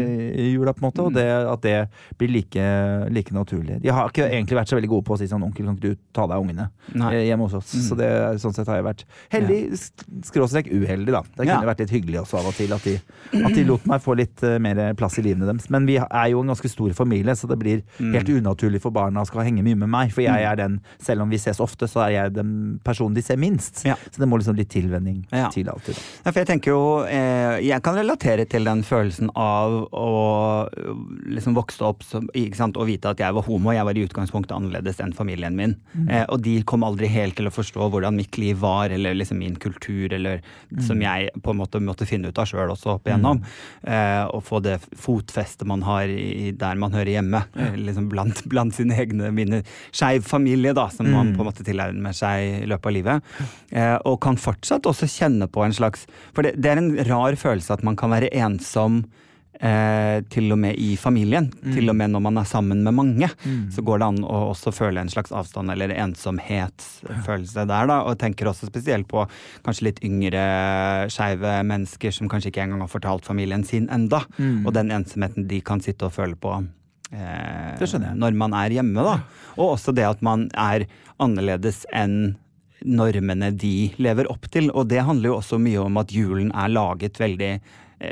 i 0.44 0.52
jula, 0.54 0.72
på 0.76 0.82
en 0.84 0.88
måte. 0.90 1.02
Og 1.06 1.12
det, 1.16 1.24
at 1.26 1.60
det 1.64 1.88
blir 2.20 2.28
like, 2.34 2.64
like 3.10 3.32
naturlig. 3.34 3.80
De 3.82 3.88
har 3.92 4.08
ikke 4.12 4.28
egentlig 4.30 4.58
vært 4.60 4.68
så 4.72 4.76
veldig 4.78 4.90
gode 4.92 5.04
på 5.08 5.14
å 5.16 5.18
si 5.18 5.26
sånn 5.30 5.42
'onkel, 5.42 5.64
kan 5.66 5.76
ikke 5.76 5.88
du 5.94 5.96
ta 6.12 6.26
deg 6.26 6.36
av 6.36 6.44
ungene?' 6.44 6.68
Nei. 6.94 7.14
eh, 7.14 7.24
hjemme 7.30 7.48
hos 7.48 7.54
oss. 7.54 7.72
Så 7.88 7.96
det, 7.96 8.08
sånn 8.40 8.54
sett 8.54 8.66
har 8.68 8.76
jeg 8.76 8.84
vært 8.84 9.04
heldig, 9.32 9.60
skråstrek 10.24 10.68
uheldig, 10.72 11.12
da. 11.12 11.22
Det 11.22 11.46
kunne 11.46 11.62
Ja. 11.62 11.74
vært 11.74 11.80
litt 11.80 11.90
hyggelig 11.90 12.20
også 12.22 12.38
av 12.38 12.46
og 12.46 12.54
til 12.54 12.72
at 12.72 12.82
de, 12.84 12.94
at 13.44 13.54
de 13.54 13.64
lot 13.64 13.84
meg 13.86 14.00
få 14.02 14.16
litt 14.16 14.42
eh, 14.42 14.58
mer 14.58 14.94
plass 14.94 15.18
i 15.18 15.22
livene 15.22 15.46
deres. 15.46 15.68
Men 15.70 15.86
vi 15.86 15.96
er 15.98 16.28
jo 16.30 16.40
en 16.42 16.48
ganske 16.52 16.68
stor 16.70 16.92
familie, 16.92 17.34
så 17.34 17.48
det 17.48 17.58
blir 17.58 17.82
helt 17.98 18.28
unaturlig 18.28 18.80
for 18.80 18.90
barna 18.90 19.22
å 19.22 19.26
skal 19.26 19.42
henge 19.44 19.62
mye 19.64 19.76
med 19.76 19.88
meg. 19.88 20.12
For 20.12 20.22
jeg 20.22 20.42
er 20.44 20.56
den, 20.56 20.80
selv 21.00 21.22
om 21.22 21.30
vi 21.30 21.36
ses 21.38 21.60
ofte, 21.60 21.88
så 21.90 22.04
er 22.06 22.10
jeg 22.14 22.34
den 22.34 22.80
personen 22.84 23.14
de 23.14 23.22
ser 23.22 23.36
minst. 23.36 23.84
Ja. 23.84 23.94
Så 24.10 24.18
det 24.22 24.28
må 24.28 24.38
liksom 24.38 24.56
litt 24.56 24.68
tilvenning 24.70 25.24
Ja. 25.32 25.48
til 25.50 25.64
alltid. 25.68 25.96
Ja, 26.24 26.30
for 26.30 26.40
jeg 26.40 26.46
tenker 26.48 26.70
jo 26.74 27.04
eh, 27.04 27.60
Jeg 27.64 27.82
kan 27.82 27.94
relatere 27.94 28.44
til 28.48 28.64
den 28.64 28.82
følelsen 28.82 29.30
av 29.36 29.88
å 29.92 30.08
liksom 31.30 31.56
vokste 31.56 31.86
opp 31.86 32.04
som, 32.06 32.28
sant, 32.56 32.78
og 32.80 32.88
vite 32.88 33.10
at 33.10 33.20
jeg 33.22 33.34
var 33.36 33.46
homo. 33.46 33.72
Jeg 33.74 33.86
var 33.86 33.98
i 33.98 34.04
utgangspunktet 34.06 34.54
annerledes 34.56 35.00
enn 35.02 35.14
familien 35.16 35.56
min. 35.58 35.76
Eh, 36.08 36.24
og 36.28 36.42
de 36.44 36.56
kom 36.68 36.84
aldri 36.86 37.08
helt 37.10 37.36
til 37.38 37.48
å 37.50 37.54
forstå 37.54 37.88
hvordan 37.92 38.16
mitt 38.16 38.38
liv 38.40 38.58
var, 38.62 38.92
eller 38.94 39.16
liksom 39.16 39.40
min 39.42 39.56
kultur, 39.60 40.12
eller 40.12 40.42
som 40.84 41.00
jeg 41.02 41.30
på 41.42 41.54
en 41.54 41.60
måte 41.60 41.80
måtte 41.82 42.08
finne 42.08 42.30
ut 42.30 42.40
av 42.40 42.48
sjøl 42.50 42.72
også 42.74 42.96
opp 42.96 43.08
igjennom. 43.08 43.42
Eh, 43.82 44.24
og 44.28 44.44
få 44.46 44.60
det 44.64 44.78
fotfestet 45.00 45.66
man 45.68 45.84
har 45.86 46.10
i, 46.10 46.52
der 46.58 46.80
man 46.80 46.94
hører 46.94 47.14
hjemme. 47.16 47.44
Eh, 47.56 47.78
liksom 47.78 48.08
blant, 48.12 48.44
blant 48.50 48.76
sine 48.76 48.96
egne 49.00 49.32
mine 49.34 49.62
skeiv 49.90 50.26
familie, 50.28 50.74
da, 50.76 50.88
som 50.92 51.10
man 51.10 51.34
på 51.34 51.42
en 51.42 51.50
måte 51.50 51.66
tilnærmer 51.66 52.16
seg 52.16 52.64
i 52.64 52.70
løpet 52.70 52.90
av 52.90 52.96
livet. 52.96 53.34
Eh, 53.70 53.96
og 54.06 54.20
kan 54.24 54.38
fortsatt 54.40 54.86
også 54.88 55.08
kjenne 55.10 55.48
på 55.50 55.64
en 55.64 55.74
slags 55.74 56.06
For 56.34 56.46
det, 56.46 56.54
det 56.62 56.70
er 56.70 56.80
en 56.80 56.94
rar 57.08 57.36
følelse 57.38 57.74
at 57.74 57.84
man 57.86 57.96
kan 57.98 58.12
være 58.12 58.32
ensom 58.34 59.04
Eh, 59.60 60.18
til 60.34 60.50
og 60.50 60.58
med 60.58 60.74
i 60.82 60.96
familien. 60.98 61.46
Til 61.62 61.86
og 61.88 61.94
med 61.96 62.10
når 62.10 62.22
man 62.26 62.38
er 62.40 62.46
sammen 62.48 62.82
med 62.82 62.94
mange. 62.96 63.28
Så 63.70 63.84
går 63.86 64.00
det 64.02 64.08
an 64.08 64.18
å 64.26 64.40
også 64.50 64.72
føle 64.74 65.00
en 65.00 65.12
slags 65.12 65.30
avstand 65.32 65.70
eller 65.70 65.94
ensomhetsfølelse 65.94 67.66
der. 67.70 67.86
da, 67.86 68.00
Og 68.02 68.18
tenker 68.18 68.50
også 68.50 68.66
spesielt 68.66 69.06
på 69.08 69.26
kanskje 69.64 69.88
litt 69.88 70.02
yngre 70.04 71.08
skeive 71.12 71.62
mennesker 71.64 72.10
som 72.10 72.28
kanskje 72.28 72.50
ikke 72.50 72.64
engang 72.66 72.82
har 72.84 72.92
fortalt 72.92 73.24
familien 73.26 73.64
sin 73.64 73.88
enda. 73.94 74.24
Og 74.66 74.72
den 74.74 74.90
ensomheten 74.90 75.46
de 75.48 75.60
kan 75.60 75.80
sitte 75.80 76.08
og 76.08 76.16
føle 76.18 76.34
på 76.34 76.56
eh, 77.12 77.78
Det 77.78 77.88
skjønner 77.88 78.10
jeg. 78.12 78.18
når 78.18 78.32
man 78.42 78.54
er 78.58 78.70
hjemme, 78.80 79.06
da. 79.06 79.20
Og 79.56 79.76
også 79.78 79.94
det 79.94 80.08
at 80.08 80.22
man 80.22 80.48
er 80.58 80.88
annerledes 81.22 81.84
enn 81.94 82.34
normene 82.84 83.48
de 83.56 83.94
lever 84.02 84.28
opp 84.28 84.50
til. 84.52 84.68
Og 84.74 84.88
det 84.90 85.06
handler 85.06 85.30
jo 85.30 85.38
også 85.38 85.58
mye 85.62 85.80
om 85.80 85.96
at 86.02 86.12
julen 86.12 86.50
er 86.52 86.68
laget 86.74 87.20
veldig 87.22 87.54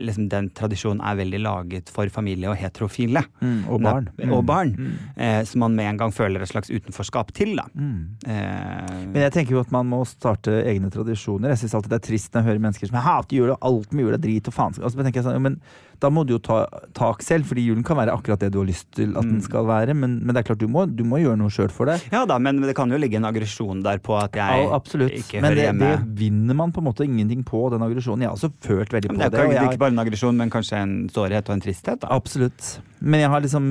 liksom 0.00 0.28
Den 0.32 0.48
tradisjonen 0.56 1.02
er 1.04 1.18
veldig 1.18 1.40
laget 1.42 1.90
for 1.92 2.08
familie 2.12 2.48
og 2.50 2.56
heterofile. 2.56 3.24
Mm, 3.42 3.68
og 3.68 3.82
barn. 3.84 4.08
Mm. 4.18 4.32
Og 4.32 4.44
barn. 4.48 4.74
Eh, 5.16 5.42
som 5.48 5.64
man 5.64 5.76
med 5.76 5.90
en 5.90 6.00
gang 6.00 6.14
føler 6.14 6.42
et 6.42 6.48
slags 6.48 6.70
utenforskap 6.72 7.32
til, 7.36 7.56
da. 7.58 7.66
Eh, 7.74 9.06
Men 9.12 9.22
jeg 9.26 9.32
tenker 9.32 9.56
jo 9.56 9.60
at 9.60 9.72
man 9.74 9.88
må 9.90 10.02
starte 10.08 10.62
egne 10.64 10.90
tradisjoner. 10.90 11.52
Jeg 11.52 11.64
syns 11.64 11.74
alltid 11.78 11.92
det 11.92 12.00
er 12.00 12.08
trist 12.08 12.32
når 12.32 12.42
jeg 12.42 12.50
hører 12.50 12.66
mennesker 12.66 12.90
som 12.90 13.00
jeg 13.00 13.08
hater 13.08 13.36
jul, 13.36 13.54
og 13.54 13.58
alt 13.70 13.92
med 13.92 14.06
jul 14.06 14.14
er 14.16 14.22
drit 14.22 14.48
og 14.48 14.56
faen. 14.56 14.78
Altså, 14.78 14.96
men, 14.96 15.08
tenker 15.08 15.22
jeg 15.22 15.28
sånn, 15.28 15.42
men 15.42 15.60
da 16.02 16.10
må 16.10 16.24
du 16.26 16.34
jo 16.34 16.38
ta 16.42 16.56
tak 16.98 17.22
selv, 17.22 17.46
fordi 17.46 17.62
julen 17.68 17.84
kan 17.86 17.96
være 18.00 18.12
akkurat 18.12 18.40
det 18.42 18.50
du 18.52 18.58
har 18.60 18.66
lyst 18.68 18.88
til 18.98 19.14
at 19.16 19.22
den 19.24 19.38
skal 19.44 19.64
være. 19.68 19.94
Men, 19.94 20.18
men 20.26 20.34
det 20.34 20.42
er 20.42 20.48
klart, 20.50 20.58
du 20.60 20.66
må, 20.68 20.82
du 20.90 21.04
må 21.06 21.20
gjøre 21.22 21.38
noe 21.38 21.52
sjøl 21.54 21.70
for 21.72 21.86
det. 21.88 22.00
ja 22.12 22.24
da, 22.26 22.36
men 22.42 22.58
det 22.64 22.74
kan 22.78 22.90
jo 22.90 22.98
ligge 22.98 23.20
en 23.20 23.28
aggresjon 23.30 23.82
der 23.86 24.02
på 24.02 24.16
at 24.18 24.34
jeg 24.36 24.64
Ja, 24.66 24.74
absolutt. 24.74 25.14
ikke 25.22 25.40
Men 25.40 25.52
hører 25.52 25.60
det, 25.62 25.74
Men 25.78 25.86
det 26.10 26.18
vinner 26.20 26.58
man 26.58 26.72
på 26.74 26.82
en 26.82 26.88
måte 26.90 27.06
ingenting 27.06 27.44
på, 27.46 27.62
den 27.72 27.82
aggresjonen. 27.86 28.26
Jeg 28.26 28.32
har 28.32 28.36
også 28.36 28.52
følt 28.66 28.92
veldig 28.92 29.12
Men 29.12 29.20
på 29.20 29.22
det 29.22 29.26
er 29.26 29.30
det. 29.30 29.44
ikke, 29.46 29.54
jeg- 29.62 29.70
ikke 29.72 29.82
bare 29.86 29.94
en 29.96 30.02
aggresjon, 30.04 30.36
men 30.42 30.50
kanskje 30.50 30.82
en 30.82 30.96
sårhet 31.08 31.48
og 31.48 31.54
en 31.54 31.60
tristhet. 31.68 32.00
Da. 32.02 32.08
Absolutt. 32.10 32.80
Men 33.00 33.20
jeg 33.20 33.30
har 33.30 33.40
liksom 33.46 33.70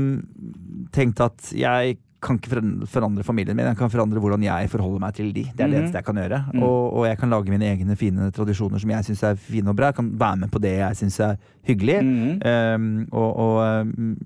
tenkt 0.95 1.19
at 1.23 1.51
jeg 1.55 1.97
kan 2.21 2.37
ikke 2.37 2.61
forandre 2.87 3.23
familien 3.25 3.55
min, 3.57 3.65
jeg 3.65 3.77
kan 3.79 3.89
forandre 3.89 4.19
hvordan 4.21 4.43
jeg 4.45 4.69
forholder 4.69 4.99
meg 4.99 5.13
til 5.17 5.31
de. 5.33 5.43
Det 5.43 5.59
er 5.59 5.67
det 5.67 5.69
Mhm. 5.73 5.79
eneste 5.81 5.97
jeg 5.97 6.05
kan 6.05 6.15
gjøre. 6.21 6.39
Mm. 6.53 6.63
Og, 6.63 6.93
og 6.93 7.05
jeg 7.07 7.17
kan 7.17 7.29
lage 7.29 7.49
mine 7.49 7.65
egne 7.65 7.95
fine 7.97 8.31
tradisjoner 8.31 8.79
som 8.79 8.89
jeg 8.93 9.03
syns 9.05 9.23
er 9.23 9.35
fine 9.35 9.69
og 9.69 9.75
bra. 9.75 9.85
Jeg 9.89 9.95
kan 9.95 10.11
være 10.19 10.37
med 10.37 10.51
på 10.51 10.61
det 10.61 10.75
jeg 10.77 10.95
syns 10.95 11.19
er 11.19 11.35
hyggelig. 11.67 11.97
Mm. 12.03 12.41
Um, 12.45 13.07
og, 13.11 13.35
og 13.37 13.81
um, 13.81 14.17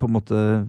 på 0.00 0.06
en 0.06 0.12
måte 0.12 0.66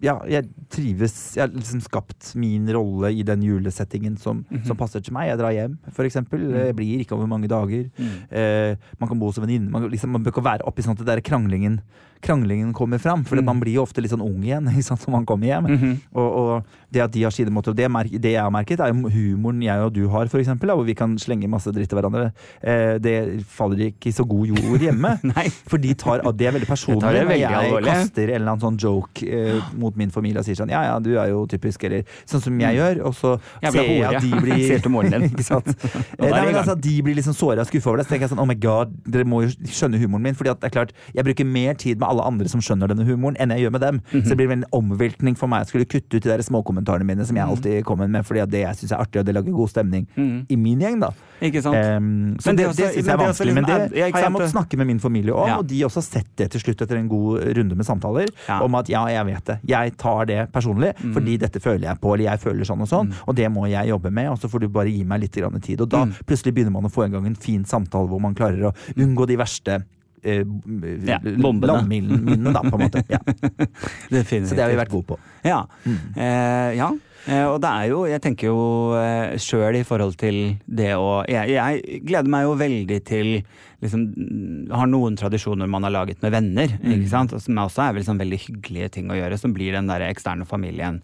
Ja, 0.00 0.20
jeg 0.30 0.46
trives 0.70 1.34
Jeg 1.34 1.42
har 1.42 1.54
liksom 1.56 1.80
skapt 1.82 2.34
min 2.38 2.68
rolle 2.70 3.10
i 3.10 3.22
den 3.26 3.42
julesettingen 3.42 4.16
som, 4.18 4.44
Mhm. 4.50 4.64
som 4.66 4.76
passer 4.76 5.00
til 5.02 5.12
meg. 5.12 5.28
Jeg 5.28 5.38
drar 5.38 5.52
hjem, 5.52 5.78
for 5.92 6.04
eksempel. 6.04 6.38
Jeg 6.54 6.76
blir 6.76 7.00
ikke 7.04 7.16
over 7.16 7.26
mange 7.26 7.48
dager. 7.48 7.90
Mm. 7.98 8.10
Eh, 8.30 8.76
man 9.00 9.08
kan 9.08 9.18
bo 9.18 9.32
som 9.32 9.42
en 9.44 9.48
venninne. 9.48 9.70
Man, 9.70 9.88
liksom, 9.90 10.10
man 10.10 10.22
bør 10.22 10.32
ikke 10.32 10.44
være 10.44 10.66
oppi 10.66 10.82
sånn 10.82 10.92
at 10.92 10.98
det 10.98 11.06
der 11.06 11.20
kranglingen, 11.20 11.80
kranglingen 12.22 12.72
kommer 12.74 12.98
fram. 12.98 13.24
For 13.24 13.36
Mm. 13.36 13.44
man 13.44 13.60
blir 13.60 13.74
jo 13.74 13.82
ofte 13.82 14.00
litt 14.02 14.10
sånn 14.10 14.22
ung 14.22 14.42
igjen 14.42 14.66
sant, 14.82 15.00
når 15.06 15.10
man 15.10 15.26
kommer 15.26 15.46
hjem. 15.46 15.66
-hmm. 15.66 15.96
Og, 16.14 16.32
og 16.36 16.64
det 16.92 17.00
at 17.02 17.10
de 17.12 17.22
har 17.22 17.30
sine 17.30 17.50
måter, 17.50 17.70
og 17.70 17.76
det, 17.76 18.20
det 18.20 18.32
jeg 18.32 18.42
har 18.42 18.50
merket, 18.50 18.80
er 18.80 18.92
jo 18.92 19.08
humoren 19.08 19.62
jeg 19.62 19.78
og 19.80 19.92
du 19.92 20.08
har, 20.08 20.26
eksempel, 20.26 20.68
hvor 20.70 20.84
vi 20.84 20.94
kan 20.94 21.16
slenge 21.18 21.48
masse 21.48 21.70
dritt 21.72 21.88
til 21.88 21.98
hverandre. 21.98 22.32
Eh, 22.62 22.98
det 22.98 23.44
faller 23.46 23.78
ikke 23.92 24.08
i 24.08 24.12
så 24.12 24.24
god 24.26 24.46
jord 24.46 24.80
hjemme. 24.80 25.18
For 25.68 25.76
de 25.78 25.94
tar, 25.94 26.20
det 26.32 26.46
er 26.46 26.52
veldig 26.52 26.66
personlig. 26.68 27.02
Veldig 27.02 27.38
jeg 27.38 27.84
kaster 27.84 28.22
en 28.28 28.34
eller 28.34 28.52
annen 28.52 28.60
sånn 28.60 28.78
joke 28.78 29.22
eh, 29.22 29.60
mot 29.76 29.87
min 29.96 30.10
familie 30.10 30.38
og 30.38 30.44
sier 30.44 30.54
sånn 30.58 30.68
ja 30.70 30.82
ja, 30.84 30.98
du 30.98 31.16
er 31.18 31.28
jo 31.30 31.46
typisk, 31.46 31.84
eller 31.84 32.02
sånn 32.26 32.40
som 32.42 32.58
jeg 32.60 32.76
gjør. 32.76 33.04
Og 33.06 33.14
så 33.14 33.38
ser 33.62 33.82
jeg 33.82 34.04
at 34.04 34.22
de 34.22 34.30
blir 34.40 35.22
ikke 35.30 35.44
sant? 35.44 35.66
Eh, 36.18 36.30
Nei, 36.30 36.44
men 36.46 36.56
altså, 36.56 36.74
de 36.80 37.02
blir 37.02 37.14
liksom 37.14 37.34
såra 37.36 37.60
og 37.62 37.66
skuffa 37.68 37.90
over 37.90 37.98
det. 38.00 38.06
Så 38.06 38.10
tenker 38.12 38.26
jeg 38.26 38.32
sånn 38.32 38.40
oh 38.42 38.46
my 38.48 38.54
god, 38.58 38.90
dere 39.06 39.24
må 39.28 39.42
jo 39.44 39.50
skjønne 39.70 39.98
humoren 40.00 40.22
min. 40.22 40.34
Fordi 40.34 40.50
at 40.50 40.60
det 40.60 40.66
er 40.70 40.74
klart, 40.74 40.92
jeg 41.14 41.24
bruker 41.24 41.46
mer 41.46 41.74
tid 41.78 41.98
med 42.00 42.08
alle 42.08 42.24
andre 42.26 42.48
som 42.50 42.60
skjønner 42.64 42.90
denne 42.90 43.06
humoren, 43.06 43.36
enn 43.40 43.50
jeg 43.54 43.64
gjør 43.66 43.72
med 43.76 43.80
dem. 43.80 44.00
Mhm. 44.10 44.22
Så 44.24 44.28
det 44.34 44.38
blir 44.40 44.50
en 44.52 44.64
omveltning 44.74 45.36
for 45.38 45.46
meg 45.50 45.62
å 45.64 45.68
skulle 45.70 45.86
kutte 45.88 46.16
ut 46.18 46.22
de 46.24 46.28
der 46.32 46.42
småkommentarene 46.44 47.06
mine 47.06 47.24
som 47.26 47.36
jeg 47.36 47.44
Mhm. 47.46 47.52
alltid 47.54 47.84
kommer 47.84 48.08
med, 48.10 48.24
fordi 48.26 48.42
at 48.42 48.50
det 48.50 48.60
jeg 48.64 48.74
syns 48.82 48.92
er 48.92 49.02
artig, 49.04 49.20
og 49.20 49.26
det 49.26 49.34
lager 49.34 49.52
god 49.54 49.68
stemning 49.70 50.06
Mhm. 50.16 50.46
i 50.50 50.56
min 50.56 50.80
gjeng, 50.80 51.00
da. 51.00 51.10
Ikke 51.40 51.62
sant? 51.62 51.76
Um, 51.76 52.36
så 52.42 52.46
Men 52.50 52.56
det, 52.56 52.66
det 52.66 52.76
det, 52.76 52.86
syns 52.94 53.06
jeg 53.06 53.14
er 53.14 53.18
vanskelig, 53.22 53.54
men 53.54 53.64
liksom 53.64 53.88
det 53.94 54.12
har 54.12 54.22
jeg 54.22 54.32
måttet 54.34 54.50
snakke 54.52 54.76
med 54.76 54.86
min 54.88 54.98
familie 54.98 55.32
om, 55.34 55.58
og 55.60 55.66
de 55.68 55.80
også 55.86 56.00
har 56.02 56.08
sett 56.08 56.30
det 56.36 56.50
til 56.50 56.60
slutt 56.60 56.82
etter 56.82 56.96
en 56.98 57.08
god 57.08 57.44
runde 57.56 57.76
med 57.78 57.86
samtaler. 57.86 58.26
Om 58.48 58.74
at 58.74 58.88
ja, 58.88 59.04
jeg 59.06 59.24
vet 59.26 59.44
det, 59.44 59.58
jeg 59.68 59.77
tar 59.96 60.24
det 60.26 60.40
personlig, 60.52 60.92
Mm. 60.98 61.12
fordi 61.14 61.36
dette 61.38 61.60
føler 61.60 61.84
jeg 61.88 62.00
på, 62.02 62.14
eller 62.14 62.24
jeg 62.30 62.40
føler 62.46 62.64
sånn 62.68 62.80
og 62.84 62.88
sånn, 62.88 63.12
og 63.26 63.34
det 63.36 63.48
må 63.54 63.66
jeg 63.70 63.88
jobbe 63.92 64.10
med, 64.12 64.28
og 64.32 64.38
så 64.42 64.48
får 64.52 64.60
du 64.60 64.68
bare 64.68 64.90
gi 64.90 65.04
meg 65.04 65.20
litt 65.20 65.32
grann 65.38 65.60
tid. 65.60 65.80
Og 65.80 65.88
da 65.88 66.04
Mm. 66.04 66.12
plutselig 66.26 66.54
begynner 66.54 66.72
man 66.72 66.84
å 66.84 66.92
få 66.92 67.06
i 67.06 67.10
gang 67.10 67.26
en 67.26 67.34
fin 67.34 67.64
samtale 67.64 68.08
hvor 68.08 68.20
man 68.20 68.34
klarer 68.34 68.70
å 68.70 68.74
unngå 68.96 69.26
de 69.26 69.36
verste 69.36 69.84
eh, 70.24 70.42
Ja, 71.06 71.18
bombene. 71.22 71.66
landminene, 71.78 72.52
da, 72.52 72.60
på 72.62 72.74
en 72.74 72.88
måte. 72.90 73.04
Ja. 73.08 73.18
Så 74.10 74.54
det 74.54 74.58
har 74.64 74.68
vi 74.70 74.76
vært 74.76 74.90
gode 74.90 75.06
på. 75.06 75.18
Ja. 75.44 75.64
Mm. 75.86 75.98
Eh, 76.16 76.76
ja. 76.76 76.90
Eh, 77.28 77.44
og 77.44 77.58
det 77.60 77.68
er 77.68 77.88
jo, 77.90 78.02
jeg 78.08 78.22
tenker 78.24 78.48
jo 78.48 78.60
eh, 78.96 79.34
sjøl 79.42 79.76
i 79.76 79.84
forhold 79.84 80.14
til 80.16 80.38
det 80.64 80.94
å 80.96 81.22
jeg, 81.28 81.52
jeg 81.52 82.00
gleder 82.08 82.30
meg 82.32 82.46
jo 82.46 82.54
veldig 82.56 83.00
til 83.04 83.32
liksom 83.84 84.06
Har 84.74 84.88
noen 84.90 85.14
tradisjoner 85.14 85.68
man 85.70 85.84
har 85.86 85.92
laget 85.94 86.22
med 86.24 86.32
venner, 86.34 86.72
Mm. 86.80 86.94
ikke 86.96 87.10
sant? 87.12 87.34
Som 87.44 87.60
også 87.62 87.84
er 87.84 87.92
vel 87.94 88.06
sånn 88.08 88.18
veldig 88.18 88.40
hyggelige 88.48 88.88
ting 88.96 89.10
å 89.12 89.18
gjøre, 89.18 89.38
som 89.38 89.52
blir 89.54 89.76
den 89.76 89.86
der 89.86 90.02
eksterne 90.08 90.46
familien 90.48 91.02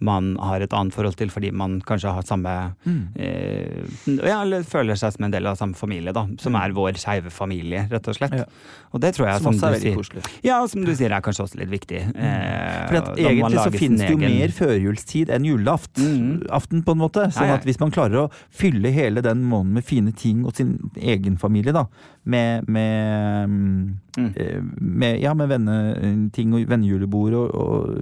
man 0.00 0.36
har 0.40 0.60
et 0.60 0.72
annet 0.76 0.92
forhold 0.94 1.16
til 1.16 1.28
fordi 1.32 1.50
man 1.52 1.80
kanskje 1.80 2.12
har 2.12 2.22
samme 2.22 2.74
Mm. 2.86 3.08
eh, 3.16 4.26
Ja, 4.26 4.42
eller 4.42 4.62
føler 4.62 4.94
seg 4.96 5.12
som 5.14 5.24
en 5.24 5.30
del 5.30 5.46
av 5.46 5.56
samme 5.56 5.74
familie, 5.74 6.12
da. 6.12 6.26
Som 6.38 6.54
er 6.56 6.70
vår 6.72 6.92
skeive 7.00 7.30
familie, 7.30 7.86
rett 7.90 8.08
og 8.08 8.14
slett. 8.14 8.30
Mm. 8.32 8.38
Ja. 8.38 8.44
Og 8.92 9.00
det 9.00 9.14
tror 9.14 9.26
jeg, 9.28 9.40
Som 9.42 9.52
som, 9.54 9.54
også 9.54 9.66
er 9.66 9.78
veldig 9.80 9.94
koselig. 9.96 10.22
Ja, 10.44 10.62
og 10.62 10.70
som 10.70 10.84
du 10.84 10.92
sier, 10.94 11.10
er 11.12 11.20
kanskje 11.20 11.44
også 11.46 11.58
litt 11.60 11.70
viktig. 11.70 12.00
Eh, 12.16 12.86
For 12.88 12.96
at 12.96 13.16
Egentlig 13.18 13.58
så 13.60 13.72
finnes 13.72 14.00
det 14.00 14.10
jo 14.10 14.18
egen- 14.18 14.38
mer 14.38 14.48
førjulstid 14.48 15.30
enn 15.30 15.44
julaften, 15.44 16.40
mm. 16.40 16.46
aften 16.50 16.82
på 16.84 16.92
en 16.92 16.98
måte. 16.98 17.26
Sånn 17.32 17.50
at 17.54 17.64
hvis 17.64 17.80
man 17.80 17.90
klarer 17.90 18.26
å 18.26 18.30
fylle 18.50 18.92
hele 18.92 19.22
den 19.22 19.44
måneden 19.44 19.72
med 19.74 19.84
fine 19.84 20.12
ting 20.12 20.44
og 20.46 20.54
sin 20.56 20.90
egen 20.96 21.36
familie, 21.36 21.72
da, 21.72 21.86
med, 22.24 22.68
med, 22.68 23.48
mm, 23.48 23.98
Mm. 24.16 24.32
eh, 24.36 24.60
med, 24.80 25.20
ja, 25.20 25.34
med 25.34 25.48
venneting 25.50 26.54
og 26.54 26.62
vennejulebord 26.70 27.34
og, 27.34 27.54
og 27.54 27.98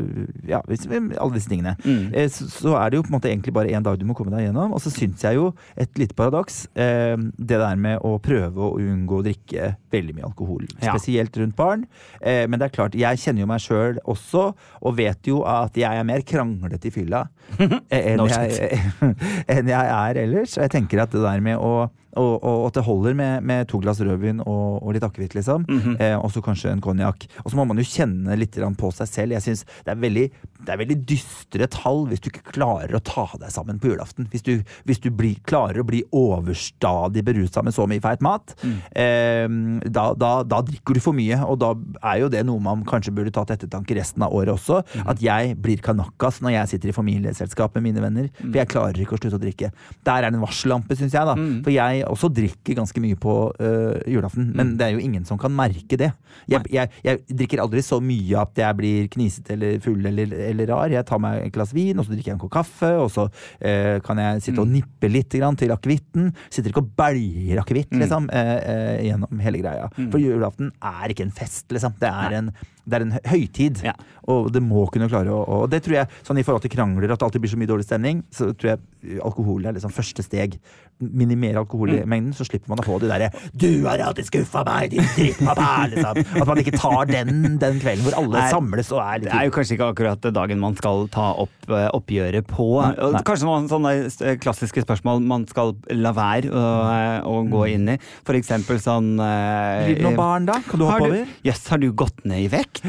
ja, 0.46 0.60
alle 0.62 1.34
disse 1.34 1.48
tingene. 1.50 1.76
Mm. 1.84 2.14
Eh, 2.14 2.28
Så, 2.32 2.48
så 2.50 2.74
er 2.80 2.90
det 2.90 2.96
jo 2.98 3.02
på 3.06 3.12
en 3.12 3.16
måte 3.18 3.28
egentlig 3.30 3.52
bare 3.54 3.68
én 3.70 3.84
dag 3.84 3.98
du 4.00 4.04
må 4.08 4.14
komme 4.16 4.32
deg 4.34 4.46
gjennom. 4.48 4.72
Og 4.72 4.80
så 4.80 4.90
syns 4.92 5.22
jeg 5.24 5.36
jo, 5.36 5.50
et 5.76 5.90
lite 6.00 6.14
paradoks, 6.16 6.66
eh, 6.74 7.16
det 7.38 7.58
der 7.60 7.76
med 7.76 8.00
å 8.04 8.14
prøve 8.24 8.56
å 8.56 8.74
unngå 8.80 9.20
å 9.20 9.24
drikke 9.26 9.74
veldig 9.94 10.14
mye 10.16 10.28
alkohol. 10.30 10.64
Spesielt 10.80 11.36
rundt 11.40 11.56
barn. 11.56 11.84
Eh, 12.20 12.46
men 12.48 12.58
det 12.58 12.70
er 12.70 12.74
klart, 12.76 12.94
jeg 12.98 13.20
kjenner 13.22 13.44
jo 13.44 13.50
meg 13.50 13.60
sjøl 13.64 13.98
også, 14.04 14.46
og 14.82 14.96
vet 14.96 15.28
jo 15.30 15.42
at 15.48 15.76
jeg 15.76 15.92
er 16.00 16.04
mer 16.08 16.24
kranglete 16.26 16.88
i 16.88 16.94
fylla 16.94 17.26
enn 17.92 18.24
jeg, 18.28 18.80
enn 19.54 19.68
jeg 19.68 19.92
er 19.98 20.22
ellers. 20.24 20.56
Og 20.58 20.64
jeg 20.66 20.74
tenker 20.78 21.04
at 21.04 21.12
det 21.14 21.22
der 21.24 21.40
med 21.44 21.60
å 21.60 21.90
og, 22.16 22.44
og 22.44 22.66
at 22.68 22.74
det 22.78 22.84
holder 22.86 23.14
med, 23.18 23.42
med 23.42 23.68
to 23.70 23.78
glass 23.82 24.00
rødvin 24.00 24.40
og, 24.44 24.82
og 24.82 24.92
litt 24.94 25.02
akevitt, 25.06 25.34
liksom. 25.34 25.64
Mhm. 25.68 25.96
eh, 26.00 26.16
og 26.18 26.30
så 26.34 26.42
kanskje 26.44 26.72
en 26.72 26.80
konjakk. 26.84 27.26
Og 27.44 27.50
så 27.52 27.56
må 27.58 27.64
man 27.66 27.78
jo 27.80 27.84
kjenne 27.88 28.36
litt 28.38 28.54
på 28.78 28.90
seg 28.94 29.08
selv. 29.10 29.32
Jeg 29.36 29.42
synes 29.42 29.64
det 29.84 29.92
er 29.94 30.00
veldig, 30.00 30.26
det 30.64 30.72
er 30.74 30.78
veldig 30.80 30.98
dystre 31.10 31.66
tall 31.68 32.04
hvis 32.10 32.20
du 32.24 32.30
ikke 32.30 32.52
klarer 32.54 32.94
å 32.96 33.02
ta 33.04 33.26
deg 33.40 33.50
sammen 33.52 33.78
på 33.82 33.90
julaften. 33.92 34.28
Hvis 34.32 34.42
du, 34.46 34.52
hvis 34.88 35.00
du 35.02 35.10
blir, 35.10 35.36
klarer 35.48 35.82
å 35.82 35.86
bli 35.88 36.02
overstadig 36.14 37.24
berusa 37.26 37.62
med 37.64 37.74
så 37.74 37.86
mye 37.90 38.02
feit 38.04 38.22
mat, 38.24 38.54
Mm. 38.64 38.78
eh, 38.96 39.88
da, 39.90 40.12
da, 40.14 40.42
da 40.46 40.60
drikker 40.64 40.94
du 40.96 41.00
for 41.02 41.12
mye. 41.16 41.36
Og 41.44 41.58
da 41.60 41.72
er 42.02 42.20
jo 42.22 42.28
det 42.32 42.44
noe 42.46 42.60
man 42.62 42.84
kanskje 42.88 43.12
burde 43.14 43.32
ta 43.34 43.44
til 43.44 43.56
ettertanke 43.58 43.96
resten 43.98 44.22
av 44.24 44.32
året 44.32 44.54
også. 44.54 44.82
Mm. 44.94 45.08
At 45.10 45.22
jeg 45.24 45.56
blir 45.64 45.82
kanakas 45.84 46.40
når 46.44 46.54
jeg 46.58 46.72
sitter 46.74 46.92
i 46.92 46.96
familieselskap 46.96 47.74
med 47.76 47.86
mine 47.88 48.02
venner. 48.04 48.30
Mm. 48.40 48.50
For 48.52 48.60
jeg 48.60 48.70
klarer 48.72 49.00
ikke 49.04 49.16
å 49.18 49.20
slutte 49.20 49.38
å 49.40 49.42
drikke. 49.44 49.70
Der 50.06 50.22
er 50.24 50.30
det 50.30 50.38
en 50.38 50.44
varsellampe, 50.46 50.96
syns 50.98 51.12
jeg. 51.16 51.24
da 51.26 51.34
Mm. 51.34 51.62
For 51.64 51.70
jeg 51.74 52.03
også 52.10 52.30
drikker 52.34 52.76
ganske 52.78 53.00
mye 53.02 53.16
på 53.20 53.34
øh, 53.60 54.00
julaften, 54.10 54.50
men 54.56 54.74
det 54.78 54.86
er 54.86 54.96
jo 54.96 55.02
ingen 55.04 55.24
som 55.28 55.38
kan 55.40 55.52
merke 55.54 55.98
det. 56.00 56.10
Jeg, 56.50 56.66
jeg, 56.72 56.90
jeg 57.04 57.22
drikker 57.30 57.62
aldri 57.62 57.82
så 57.84 58.00
mye 58.02 58.40
at 58.40 58.58
jeg 58.58 58.78
blir 58.78 59.08
knisete 59.12 59.54
eller 59.54 59.78
full 59.84 60.04
eller, 60.10 60.34
eller 60.50 60.70
rar. 60.72 60.92
Jeg 60.92 61.06
tar 61.08 61.22
meg 61.22 61.44
et 61.44 61.54
glass 61.54 61.74
vin, 61.76 61.98
og 61.98 62.06
så 62.06 62.14
drikker 62.14 62.32
jeg 62.32 62.36
en 62.38 62.42
kopp 62.42 62.54
kaffe, 62.58 62.90
og 63.00 63.10
så 63.14 63.28
øh, 63.28 63.98
kan 64.04 64.20
jeg 64.22 64.44
sitte 64.48 64.62
og 64.62 64.70
nippe 64.70 65.10
litt 65.10 65.34
grann 65.38 65.58
til 65.60 65.74
akevitten. 65.74 66.32
Sitter 66.48 66.72
ikke 66.72 66.84
og 66.84 66.92
bæljer 66.98 67.62
akevitt 67.62 67.94
liksom, 67.94 68.28
øh, 68.30 68.54
øh, 68.74 68.94
gjennom 69.08 69.44
hele 69.46 69.64
greia. 69.64 69.90
For 69.98 70.22
julaften 70.22 70.72
er 70.82 71.14
ikke 71.14 71.26
en 71.28 71.34
fest, 71.34 71.66
liksom. 71.72 71.96
Det 72.00 72.10
er 72.10 72.38
en, 72.40 72.50
det 72.84 72.98
er 72.98 73.06
en 73.06 73.14
høytid. 73.30 73.84
Ja. 73.86 73.94
Og 74.30 74.50
det 74.52 74.62
må 74.64 74.86
kunne 74.92 75.08
klare 75.10 75.32
å 75.32 75.42
Og 75.44 75.68
det 75.72 75.82
tror 75.84 75.98
jeg, 76.00 76.20
sånn 76.26 76.40
i 76.40 76.44
forhold 76.46 76.64
til 76.64 76.72
krangler, 76.72 77.12
at 77.12 77.20
det 77.20 77.26
alltid 77.26 77.44
blir 77.44 77.52
så 77.52 77.60
mye 77.60 77.70
dårlig 77.70 77.86
stemning, 77.86 78.22
så 78.34 78.50
tror 78.52 78.74
jeg 78.74 79.20
alkohol 79.24 79.66
er 79.66 79.76
liksom 79.76 79.92
første 79.94 80.24
steg. 80.24 80.58
Minimere 81.02 81.58
alkoholmengden, 81.58 82.32
så 82.36 82.46
slipper 82.46 82.70
man 82.70 82.80
å 82.80 82.84
få 82.86 83.00
de 83.02 83.08
derre 83.10 83.30
'Du 83.52 83.84
har 83.86 83.98
alltid 83.98 84.28
skuffa 84.28 84.62
meg, 84.66 84.90
din 84.94 85.08
drittpappa', 85.16 85.88
liksom. 85.92 86.20
At 86.40 86.46
man 86.46 86.60
ikke 86.62 86.76
tar 86.78 87.10
den, 87.10 87.58
den 87.58 87.80
kvelden 87.82 88.04
hvor 88.06 88.16
alle 88.20 88.38
Nei, 88.38 88.50
samles 88.52 88.92
og 88.94 89.02
er 89.02 89.24
litt 89.24 89.30
Det 89.30 89.40
er 89.40 89.48
jo 89.48 89.54
kanskje 89.56 89.76
ikke 89.78 89.90
akkurat 89.94 90.28
dagen 90.38 90.62
man 90.62 90.78
skal 90.78 91.08
ta 91.12 91.32
opp 91.44 91.68
eh, 91.68 91.88
oppgjøret 91.94 92.46
på. 92.46 92.68
Nei. 92.84 93.24
Kanskje 93.26 93.48
noen 93.48 93.68
sånne 93.70 93.94
eh, 94.06 94.38
klassiske 94.38 94.84
spørsmål 94.86 95.22
man 95.24 95.48
skal 95.50 95.74
la 95.90 96.14
være 96.16 96.52
å, 96.52 96.64
eh, 96.92 97.18
å 97.26 97.42
gå 97.50 97.66
inn 97.74 97.90
i. 97.96 97.98
For 98.24 98.38
eksempel 98.38 98.80
sånn 98.82 99.16
Blir 99.18 99.98
det 99.98 100.06
noen 100.06 100.18
barn, 100.18 100.48
da? 100.48 100.60
Kan 100.68 100.80
du 100.80 100.88
hoppe 100.88 101.10
over? 101.10 101.36
Jøss, 101.44 101.66
har 101.72 101.82
du 101.82 101.90
gått 101.92 102.24
ned 102.24 102.46
i 102.46 102.50
vekt? 102.52 102.84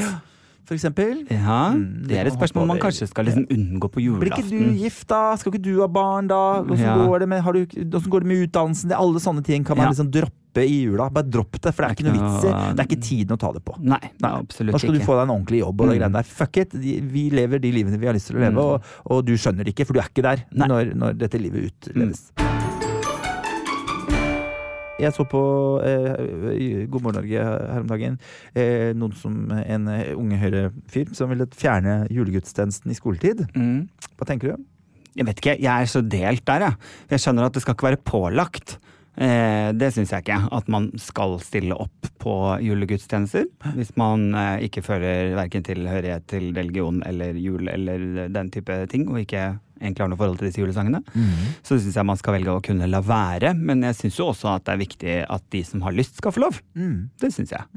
For 0.65 0.75
eksempel. 0.75 1.25
Ja, 1.31 1.71
Mm, 1.75 2.07
det 2.07 2.17
er 2.17 2.25
et 2.27 2.33
spørsmål 2.33 2.67
man 2.67 2.79
kanskje 2.79 3.07
skal 3.07 3.25
liksom 3.25 3.45
unngå 3.49 3.89
på 3.91 4.01
Blir 4.19 4.31
ikke 4.31 4.49
du 4.49 4.73
gift, 4.79 5.07
da? 5.07 5.35
Skal 5.37 5.51
ikke 5.53 5.61
du 5.63 5.79
ha 5.81 5.87
barn, 5.87 6.27
da? 6.27 6.61
Hvordan, 6.63 6.79
Ja. 6.79 6.95
går, 7.05 7.19
det 7.19 7.29
med, 7.29 7.41
har 7.43 7.53
du, 7.53 7.65
hvordan 7.65 8.09
går 8.09 8.19
det 8.21 8.27
med 8.27 8.47
utdannelsen? 8.49 8.89
Det, 8.89 8.97
alle 8.97 9.19
sånne 9.19 9.43
ting 9.43 9.63
kan 9.63 9.77
man 9.77 9.85
Ja. 9.87 9.91
liksom 9.91 10.11
droppe 10.11 10.63
i 10.63 10.85
jula. 10.85 11.09
Bare 11.11 11.29
dropp 11.29 11.59
det, 11.59 11.73
for 11.75 11.83
det 11.83 11.89
er 11.91 11.95
ikke 11.95 12.05
noe 12.07 12.13
vits 12.15 12.45
i. 12.45 12.73
Det 12.75 12.79
er 12.79 12.87
ikke 12.87 13.01
tiden 13.03 13.35
å 13.35 13.39
ta 13.39 13.51
det 13.51 13.63
på. 13.65 13.75
Nei, 13.81 13.99
Nei. 14.21 14.29
absolutt 14.31 14.73
Nå 14.73 14.79
skal 14.79 14.93
du 14.93 14.99
få 14.99 15.15
deg 15.19 15.29
en 15.29 15.35
ordentlig 15.35 15.59
jobb 15.59 15.81
og 15.81 15.87
det 15.89 15.95
Mm. 15.95 15.99
greiene 15.99 16.13
der. 16.13 16.23
Fuck 16.23 16.57
it. 16.57 16.71
Vi 16.73 17.29
lever 17.29 17.59
de 17.59 17.71
livene 17.71 17.99
vi 17.99 18.05
har 18.05 18.13
lyst 18.15 18.27
til 18.27 18.37
å 18.37 18.39
leve, 18.39 18.53
Mm. 18.53 18.57
og, 18.57 18.81
og 19.11 19.25
du 19.25 19.33
skjønner 19.33 19.65
det 19.65 19.75
ikke, 19.75 19.85
for 19.85 19.93
du 19.93 19.99
er 19.99 20.07
ikke 20.07 20.23
der 20.23 20.45
når, 20.55 20.95
når 20.95 21.17
dette 21.17 21.37
livet 21.41 21.71
utleves. 21.71 22.31
Jeg 25.01 25.11
så 25.15 25.25
på 25.27 25.41
eh, 25.83 26.85
God 26.87 27.03
morgen 27.03 27.17
Norge 27.19 27.43
her 27.43 27.81
om 27.81 27.89
dagen 27.89 28.15
eh, 28.55 28.93
noen 28.95 29.15
som 29.19 29.35
en 29.51 29.89
eh, 29.91 30.13
unge 30.15 30.39
Høyre-fyr 30.39 31.11
som 31.17 31.31
ville 31.33 31.49
fjerne 31.51 32.05
julegudstjenesten 32.13 32.93
i 32.93 32.97
skoletid. 32.97 33.43
Mm. 33.57 33.89
Hva 34.15 34.29
tenker 34.29 34.53
du? 34.53 34.63
Jeg 35.15 35.27
vet 35.27 35.41
ikke, 35.41 35.57
jeg 35.63 35.71
er 35.71 35.91
så 35.91 36.01
delt 36.03 36.45
der, 36.47 36.69
jeg. 36.69 36.79
Jeg 37.11 37.23
skjønner 37.23 37.47
at 37.47 37.55
det 37.55 37.63
skal 37.63 37.75
ikke 37.75 37.89
være 37.89 38.03
pålagt. 38.07 38.77
Eh, 39.15 39.69
det 39.75 39.91
syns 39.95 40.11
jeg 40.11 40.25
ikke. 40.25 40.39
At 40.55 40.71
man 40.71 40.89
skal 40.99 41.37
stille 41.43 41.75
opp 41.75 42.09
på 42.19 42.35
julegudstjenester. 42.63 43.47
Hvis 43.75 43.93
man 43.99 44.29
eh, 44.35 44.65
ikke 44.67 44.83
føler 44.85 45.35
verken 45.37 45.63
tilhørighet 45.67 46.27
til 46.31 46.49
religion 46.55 47.03
eller 47.07 47.35
jul 47.39 47.71
eller 47.71 48.27
den 48.31 48.51
type 48.51 48.79
ting, 48.91 49.07
og 49.11 49.23
ikke 49.23 49.53
egentlig 49.79 50.05
har 50.05 50.11
noe 50.11 50.19
forhold 50.19 50.39
til 50.39 50.49
disse 50.49 50.61
julesangene, 50.61 51.01
så 51.65 51.77
syns 51.77 51.97
jeg 51.97 52.07
man 52.07 52.19
skal 52.19 52.37
velge 52.37 52.55
å 52.55 52.63
kunne 52.63 52.89
la 52.89 53.01
være. 53.05 53.53
Men 53.55 53.83
jeg 53.89 53.97
syns 53.99 54.19
jo 54.19 54.29
også 54.31 54.51
at 54.55 54.65
det 54.67 54.75
er 54.75 54.81
viktig 54.81 55.15
at 55.37 55.45
de 55.55 55.63
som 55.67 55.83
har 55.85 55.95
lyst, 55.95 56.17
skal 56.19 56.33
få 56.35 56.43
lov. 56.45 56.59
Mm. 56.77 57.09
Det 57.21 57.31
syns 57.35 57.53
jeg. 57.55 57.67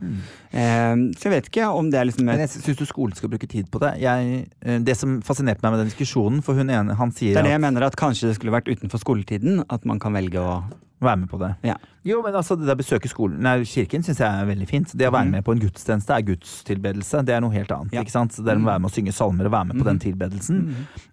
Eh, 0.53 1.05
så 1.19 1.29
jeg 1.29 1.35
vet 1.35 1.51
ikke 1.51 1.71
om 1.75 1.91
det 1.93 2.01
er 2.01 2.09
liksom 2.09 2.29
Men 2.29 2.43
jeg 2.45 2.53
syns 2.55 2.81
du 2.81 2.87
skolen 2.89 3.17
skal 3.19 3.33
bruke 3.33 3.49
tid 3.51 3.71
på 3.73 3.81
det. 3.83 3.95
Jeg, 4.03 4.43
eh, 4.63 4.81
det 4.85 4.97
som 4.99 5.19
fascinerte 5.27 5.65
meg 5.65 5.75
med 5.75 5.85
den 5.85 5.93
diskusjonen, 5.93 6.43
for 6.45 6.59
hun 6.59 6.71
ene, 6.71 6.99
han 6.99 7.15
sier 7.15 7.35
Det 7.35 7.43
er 7.43 7.49
det 7.49 7.55
at 7.55 7.59
jeg 7.59 7.67
mener 7.69 7.89
at 7.89 7.99
kanskje 7.99 8.31
det 8.31 8.39
skulle 8.39 8.55
vært 8.55 8.71
utenfor 8.71 9.03
skoletiden. 9.03 9.65
At 9.69 9.89
man 9.89 10.01
kan 10.03 10.17
velge 10.17 10.43
å 10.43 10.61
Være 11.01 11.17
med 11.21 11.29
på 11.31 11.39
det. 11.39 11.53
Ja. 11.63 11.77
Jo, 12.09 12.19
men 12.25 12.35
altså, 12.35 12.57
det 12.59 12.67
der 12.67 12.79
besøke 12.79 13.11
skolen 13.11 13.43
Nei, 13.45 13.61
kirken 13.69 14.03
syns 14.03 14.19
jeg 14.23 14.27
er 14.27 14.49
veldig 14.49 14.67
fint. 14.71 14.95
Det 14.99 15.07
å 15.07 15.13
være 15.15 15.31
med 15.31 15.45
på 15.47 15.55
en 15.55 15.61
gudstjeneste 15.63 16.15
er 16.15 16.25
gudstilbedelse. 16.27 17.23
Det 17.27 17.37
er 17.37 17.45
noe 17.45 17.55
helt 17.55 17.71
annet. 17.75 17.95
Ja. 17.95 18.03
ikke 18.03 18.15
sant? 18.15 18.35
Det 18.35 18.51
er 18.51 18.59
å 18.59 18.67
være 18.67 18.83
med 18.83 18.91
å 18.91 18.95
synge 18.95 19.15
salmer 19.15 19.47
og 19.47 19.55
være 19.55 19.71
med 19.71 19.79
på 19.79 19.87
den 19.87 20.03
tilbedelsen. 20.03 20.65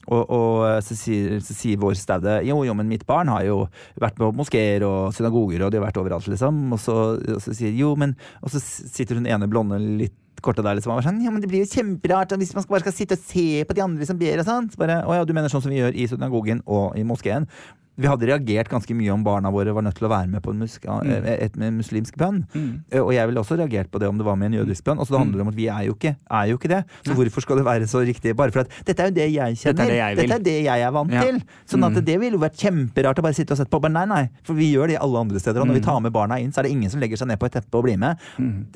Og, 0.08 0.22
og 0.24 0.66
så, 0.86 0.98
sier, 0.98 1.38
så 1.46 1.58
sier 1.58 1.82
vår 1.82 1.98
staude 2.00 2.40
jo, 2.48 2.60
jo, 2.66 2.76
men 2.78 2.90
mitt 2.90 3.06
barn 3.10 3.30
har 3.34 3.46
jo 3.46 3.64
vært 4.02 4.18
på 4.18 4.32
moskeer 4.38 4.86
og 4.88 5.14
synagoger, 5.18 5.66
og 5.66 5.74
de 5.74 5.82
har 5.82 5.88
vært 5.88 6.02
overalt, 6.02 6.30
liksom. 6.32 6.66
Og 6.74 6.82
så, 6.82 7.00
og 7.38 7.42
så 7.44 7.54
sier 7.58 7.74
jo, 7.78 7.94
men 8.00 8.16
Og 8.42 8.54
så 8.54 8.62
sitter 8.62 9.20
hun 9.20 9.28
ene 9.30 9.50
blonde 9.50 9.78
litt 9.82 10.16
korte 10.46 10.64
der 10.66 10.78
liksom 10.78 11.00
sånn 11.04 11.24
Ja, 11.24 11.32
men 11.34 11.42
det 11.44 11.50
blir 11.52 11.64
jo 11.64 11.72
kjemperart 11.72 12.36
hvis 12.40 12.54
man 12.56 12.66
bare 12.70 12.84
skal 12.86 12.96
sitte 12.96 13.18
og 13.18 13.24
se 13.24 13.64
på 13.66 13.76
de 13.78 13.84
andre 13.86 14.08
som 14.08 14.20
ber 14.20 14.42
og 14.42 14.48
sånn. 14.48 14.70
Så 14.72 14.82
bare 14.82 15.02
Å 15.06 15.18
ja, 15.20 15.26
du 15.26 15.34
mener 15.36 15.52
sånn 15.52 15.64
som 15.66 15.74
vi 15.74 15.82
gjør 15.82 15.96
i 15.96 16.08
synagogen 16.12 16.62
og 16.66 16.98
i 17.00 17.06
moskeen. 17.08 17.50
Vi 17.98 18.08
hadde 18.10 18.28
reagert 18.28 18.70
ganske 18.72 18.96
mye 18.98 19.14
om 19.14 19.24
barna 19.24 19.52
våre 19.54 19.74
var 19.76 19.86
nødt 19.86 19.96
til 20.00 20.08
å 20.08 20.12
være 20.12 20.28
med 20.32 20.44
på 20.44 20.52
en 20.52 20.60
mus 20.60 20.78
et, 20.84 21.56
muslimsk 21.56 22.18
bønn. 22.20 22.42
Mm. 22.54 22.72
Og 23.02 23.12
jeg 23.16 23.30
ville 23.30 23.42
også 23.42 23.58
reagert 23.60 23.92
på 23.92 24.02
det 24.02 24.10
om 24.10 24.18
det 24.20 24.26
var 24.28 24.36
med 24.40 24.52
en 24.52 24.58
jødisk 24.60 24.84
bønn. 24.88 25.00
Og 25.00 25.08
så 25.08 25.16
det 25.16 25.22
handler 25.22 25.40
det 25.40 25.46
om 25.46 25.52
at 25.54 25.58
vi 25.60 25.68
er 25.72 25.86
jo 25.88 25.96
ikke, 25.96 26.16
er 26.40 26.50
jo 26.52 26.58
ikke 26.60 26.72
det. 26.74 26.82
Så 27.08 27.16
hvorfor 27.16 27.46
skal 27.46 27.62
det 27.62 27.66
være 27.68 27.88
så 27.88 28.02
riktig? 28.06 28.36
Bare 28.36 28.52
for 28.52 28.66
at 28.66 28.74
dette 28.88 29.04
er 29.06 29.12
jo 29.12 29.16
det 29.16 29.28
jeg 29.32 29.60
kjenner. 29.62 29.80
Dette 29.80 29.86
er 29.86 29.94
det 29.94 30.00
jeg. 30.02 30.18
Dette 30.20 30.40
er 30.40 30.46
det 30.50 30.58
jeg 30.66 30.86
er 30.90 30.96
vant 30.96 31.16
Ja. 31.16 31.24
til. 31.24 31.40
Sånn 31.72 31.88
at 31.88 32.00
det 32.06 32.18
ville 32.20 32.36
jo 32.36 32.44
vært 32.44 32.60
kjemperart 32.60 33.22
å 33.22 33.26
bare 33.26 33.38
sitte 33.38 33.56
og 33.56 33.62
sette 33.62 33.72
på. 33.72 33.82
Men 33.86 33.96
nei, 33.96 34.06
nei. 34.12 34.24
For 34.44 34.58
vi 34.60 34.72
gjør 34.74 34.92
det 34.92 35.00
alle 35.00 35.24
andre 35.26 35.40
steder. 35.40 35.62
Og 35.62 35.70
når 35.72 35.80
vi 35.80 35.86
tar 35.88 36.02
med 36.04 36.12
barna 36.16 36.40
inn, 36.42 36.52
så 36.52 36.60
er 36.60 36.68
det 36.68 36.76
ingen 36.76 36.92
som 36.92 37.00
legger 37.00 37.22
seg 37.22 37.32
ned 37.32 37.40
på 37.40 37.48
et 37.48 37.56
teppe 37.60 37.80
og 37.80 37.88
blir 37.88 37.98
med. 38.02 38.20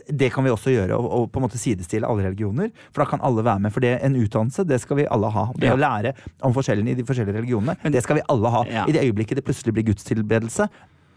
Det 0.07 0.32
kan 0.32 0.47
vi 0.47 0.53
også 0.53 0.72
gjøre, 0.72 0.95
og, 0.95 1.11
og 1.11 1.28
på 1.34 1.41
en 1.41 1.47
måte 1.47 1.59
sidestille 1.59 2.07
alle 2.07 2.30
religioner. 2.30 2.72
For 2.93 3.03
da 3.03 3.09
kan 3.11 3.24
alle 3.26 3.43
være 3.43 3.65
med. 3.65 3.74
For 3.76 3.84
det, 3.84 3.97
en 4.05 4.15
utdannelse, 4.15 4.63
det 4.70 4.80
skal 4.82 5.01
vi 5.01 5.07
alle 5.11 5.32
ha. 5.36 5.45
Det 5.59 5.74
å 5.74 5.80
lære 5.80 6.15
om 6.47 6.55
forskjellene 6.55 6.93
i 6.93 6.97
de 6.97 7.03
forskjellige 7.07 7.41
religionene, 7.41 7.76
det 7.91 8.03
skal 8.05 8.22
vi 8.22 8.26
alle 8.32 8.53
ha. 8.55 8.63
I 8.88 8.95
det 8.95 9.09
øyeblikket 9.10 9.41
det 9.41 9.45
plutselig 9.49 9.76
blir 9.76 9.89
gudstilbedelse, 9.91 10.70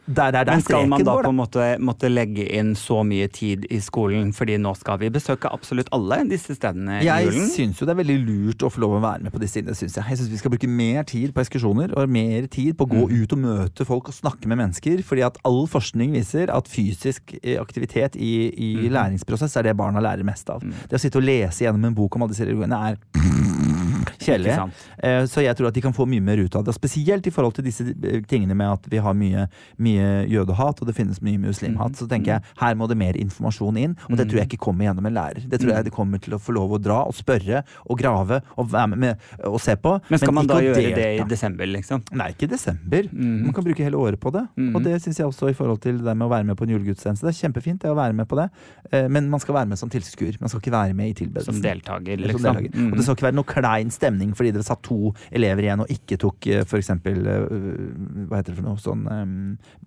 der, 0.07 0.31
der, 0.31 0.45
der 0.45 0.53
Men 0.53 0.63
skal 0.63 0.89
man 0.89 1.05
da 1.05 1.13
går, 1.13 1.23
på 1.23 1.31
en 1.31 1.37
måte 1.39 1.65
måtte 1.79 2.09
legge 2.11 2.43
inn 2.59 2.73
så 2.75 3.05
mye 3.07 3.29
tid 3.31 3.69
i 3.71 3.79
skolen, 3.81 4.33
fordi 4.35 4.57
nå 4.59 4.73
skal 4.75 4.99
vi 4.99 5.13
besøke 5.15 5.47
absolutt 5.55 5.93
alle 5.95 6.19
disse 6.27 6.57
stedene 6.59 6.97
i 6.99 7.07
Jeg 7.07 7.29
julen? 7.29 7.47
syns 7.53 7.79
jo 7.79 7.87
det 7.87 7.95
er 7.95 8.01
veldig 8.01 8.17
lurt 8.25 8.65
å 8.67 8.71
få 8.75 8.83
lov 8.83 8.97
å 8.99 9.03
være 9.05 9.23
med 9.23 9.35
på 9.35 9.39
disse 9.39 9.55
stedene, 9.61 9.77
syns 9.79 9.95
jeg 10.01 10.09
jeg 10.11 10.19
syns 10.19 10.33
vi 10.33 10.41
skal 10.43 10.55
bruke 10.57 10.67
mer 10.67 11.07
tid 11.07 11.31
på 11.31 11.45
ekskursjoner 11.45 11.95
og 11.95 12.11
mer 12.11 12.51
tid 12.51 12.75
på 12.75 12.89
å 12.89 12.91
gå 12.91 13.05
ut 13.13 13.37
og 13.39 13.43
møte 13.45 13.87
folk 13.87 14.11
og 14.11 14.19
snakke 14.19 14.51
med 14.51 14.59
mennesker. 14.65 15.05
Fordi 15.07 15.23
at 15.23 15.39
all 15.47 15.69
forskning 15.71 16.19
viser 16.19 16.51
at 16.51 16.67
fysisk 16.67 17.37
eh, 17.39 17.61
aktivitet 17.63 18.19
i, 18.19 18.51
i 18.51 18.89
læringsprosess 18.91 19.55
er 19.57 19.71
det 19.71 19.79
barna 19.79 20.03
lærer 20.03 20.27
mest 20.27 20.51
av. 20.51 20.67
Det 20.67 20.99
å 20.99 21.03
sitte 21.03 21.23
og 21.23 21.29
lese 21.31 21.63
gjennom 21.63 21.87
en 21.93 21.95
bok 21.95 22.19
om 22.19 22.27
alle 22.27 22.35
disse 22.35 22.49
religionene 22.51 22.91
er 22.91 23.52
kjedelig. 24.23 24.55
Eh, 25.03 25.25
Så 25.27 25.43
jeg 25.45 25.57
tror 25.59 25.69
at 25.69 25.75
de 25.75 25.81
kan 25.85 25.93
få 25.97 26.07
mye 26.09 26.23
mer 26.25 26.39
ut 26.43 26.55
av 26.57 26.65
det. 26.65 26.75
Spesielt 26.77 27.27
i 27.27 27.31
forhold 27.35 27.55
til 27.59 27.65
disse 27.65 27.83
eh, 27.87 28.21
tingene 28.29 28.55
med 28.57 28.69
at 28.79 28.87
vi 28.91 28.99
har 29.03 29.15
mye, 29.15 29.47
mye 29.83 30.09
jødehat, 30.31 30.81
og 30.83 30.87
det 30.89 30.95
finnes 30.97 31.21
mye 31.25 31.39
muslimhat. 31.43 31.97
Så 31.99 32.09
tenker 32.11 32.37
jeg 32.37 32.43
her 32.61 32.75
må 32.79 32.89
det 32.91 32.97
mer 33.01 33.19
informasjon 33.21 33.77
inn, 33.81 33.97
og 34.09 34.17
det 34.19 34.29
tror 34.31 34.43
jeg 34.43 34.51
ikke 34.53 34.63
kommer 34.69 34.87
gjennom 34.89 35.07
en 35.11 35.15
lærer. 35.17 35.47
Det 35.49 35.61
tror 35.63 35.75
jeg 35.77 35.85
det 35.89 35.93
kommer 35.95 36.23
til 36.23 36.35
å 36.37 36.41
få 36.43 36.55
lov 36.57 36.77
å 36.77 36.81
dra 36.83 37.03
og 37.09 37.15
spørre 37.15 37.63
og 37.87 37.99
grave 37.99 38.41
og 38.57 38.71
være 38.73 38.97
med, 38.97 39.19
og 39.45 39.61
se 39.61 39.77
på. 39.77 39.97
Men 40.11 40.19
skal 40.23 40.35
man 40.35 40.47
da 40.51 40.61
gjøre 40.63 40.95
det 40.97 41.09
i 41.21 41.25
desember, 41.29 41.67
liksom? 41.67 42.03
Nei, 42.13 42.31
ikke 42.35 42.49
i 42.49 42.53
desember. 42.55 43.09
Man 43.13 43.53
kan 43.53 43.65
bruke 43.65 43.85
hele 43.85 43.97
året 44.01 44.21
på 44.23 44.33
det. 44.35 44.47
Og 44.73 44.83
det 44.85 44.99
syns 45.03 45.19
jeg 45.21 45.27
også 45.29 45.51
i 45.51 45.57
forhold 45.57 45.81
til 45.83 45.99
det 46.03 46.15
med 46.17 46.27
å 46.27 46.31
være 46.33 46.45
med 46.49 46.57
på 46.59 46.65
en 46.67 46.75
julegudstjeneste. 46.77 47.27
Det 47.27 47.33
er 47.35 47.41
kjempefint 47.49 47.83
det 47.83 47.91
å 47.91 47.97
være 47.99 48.15
med 48.17 48.29
på 48.31 48.37
det, 48.39 48.49
eh, 48.93 49.09
men 49.09 49.29
man 49.33 49.41
skal 49.43 49.55
være 49.57 49.69
med 49.73 49.79
som 49.81 49.91
tilskuer. 49.93 50.39
Man 50.41 50.49
skal 50.53 50.61
ikke 50.63 50.73
være 50.75 50.95
med 50.95 51.11
i 51.13 51.15
tilbedelsen. 51.23 51.55
Som 51.59 51.63
deltaker, 51.65 52.17
Som 52.17 52.29
liksom? 52.29 52.43
deltaker. 52.43 52.77
Mm. 52.79 52.91
Og 52.93 52.97
det 52.99 53.05
skal 53.07 53.17
ikke 53.17 53.27
være 53.29 53.39
noe 53.39 53.49
klein 53.49 53.91
stemning 54.13 54.35
fordi 54.37 54.53
det 54.53 54.65
satt 54.67 54.83
to 54.85 55.13
elever 55.33 55.63
igjen 55.67 55.81
og 55.85 55.89
ikke 55.93 56.19
tok 56.21 56.47
f.eks. 56.47 56.69
for 56.71 56.79
eksempel 56.79 57.27
eh, 57.27 58.27
Hva 58.29 58.41
heter 58.41 58.53
det 58.53 58.59
for 58.61 58.67
noe 58.69 58.81
sånn 58.83 59.07
eh, 59.09 59.25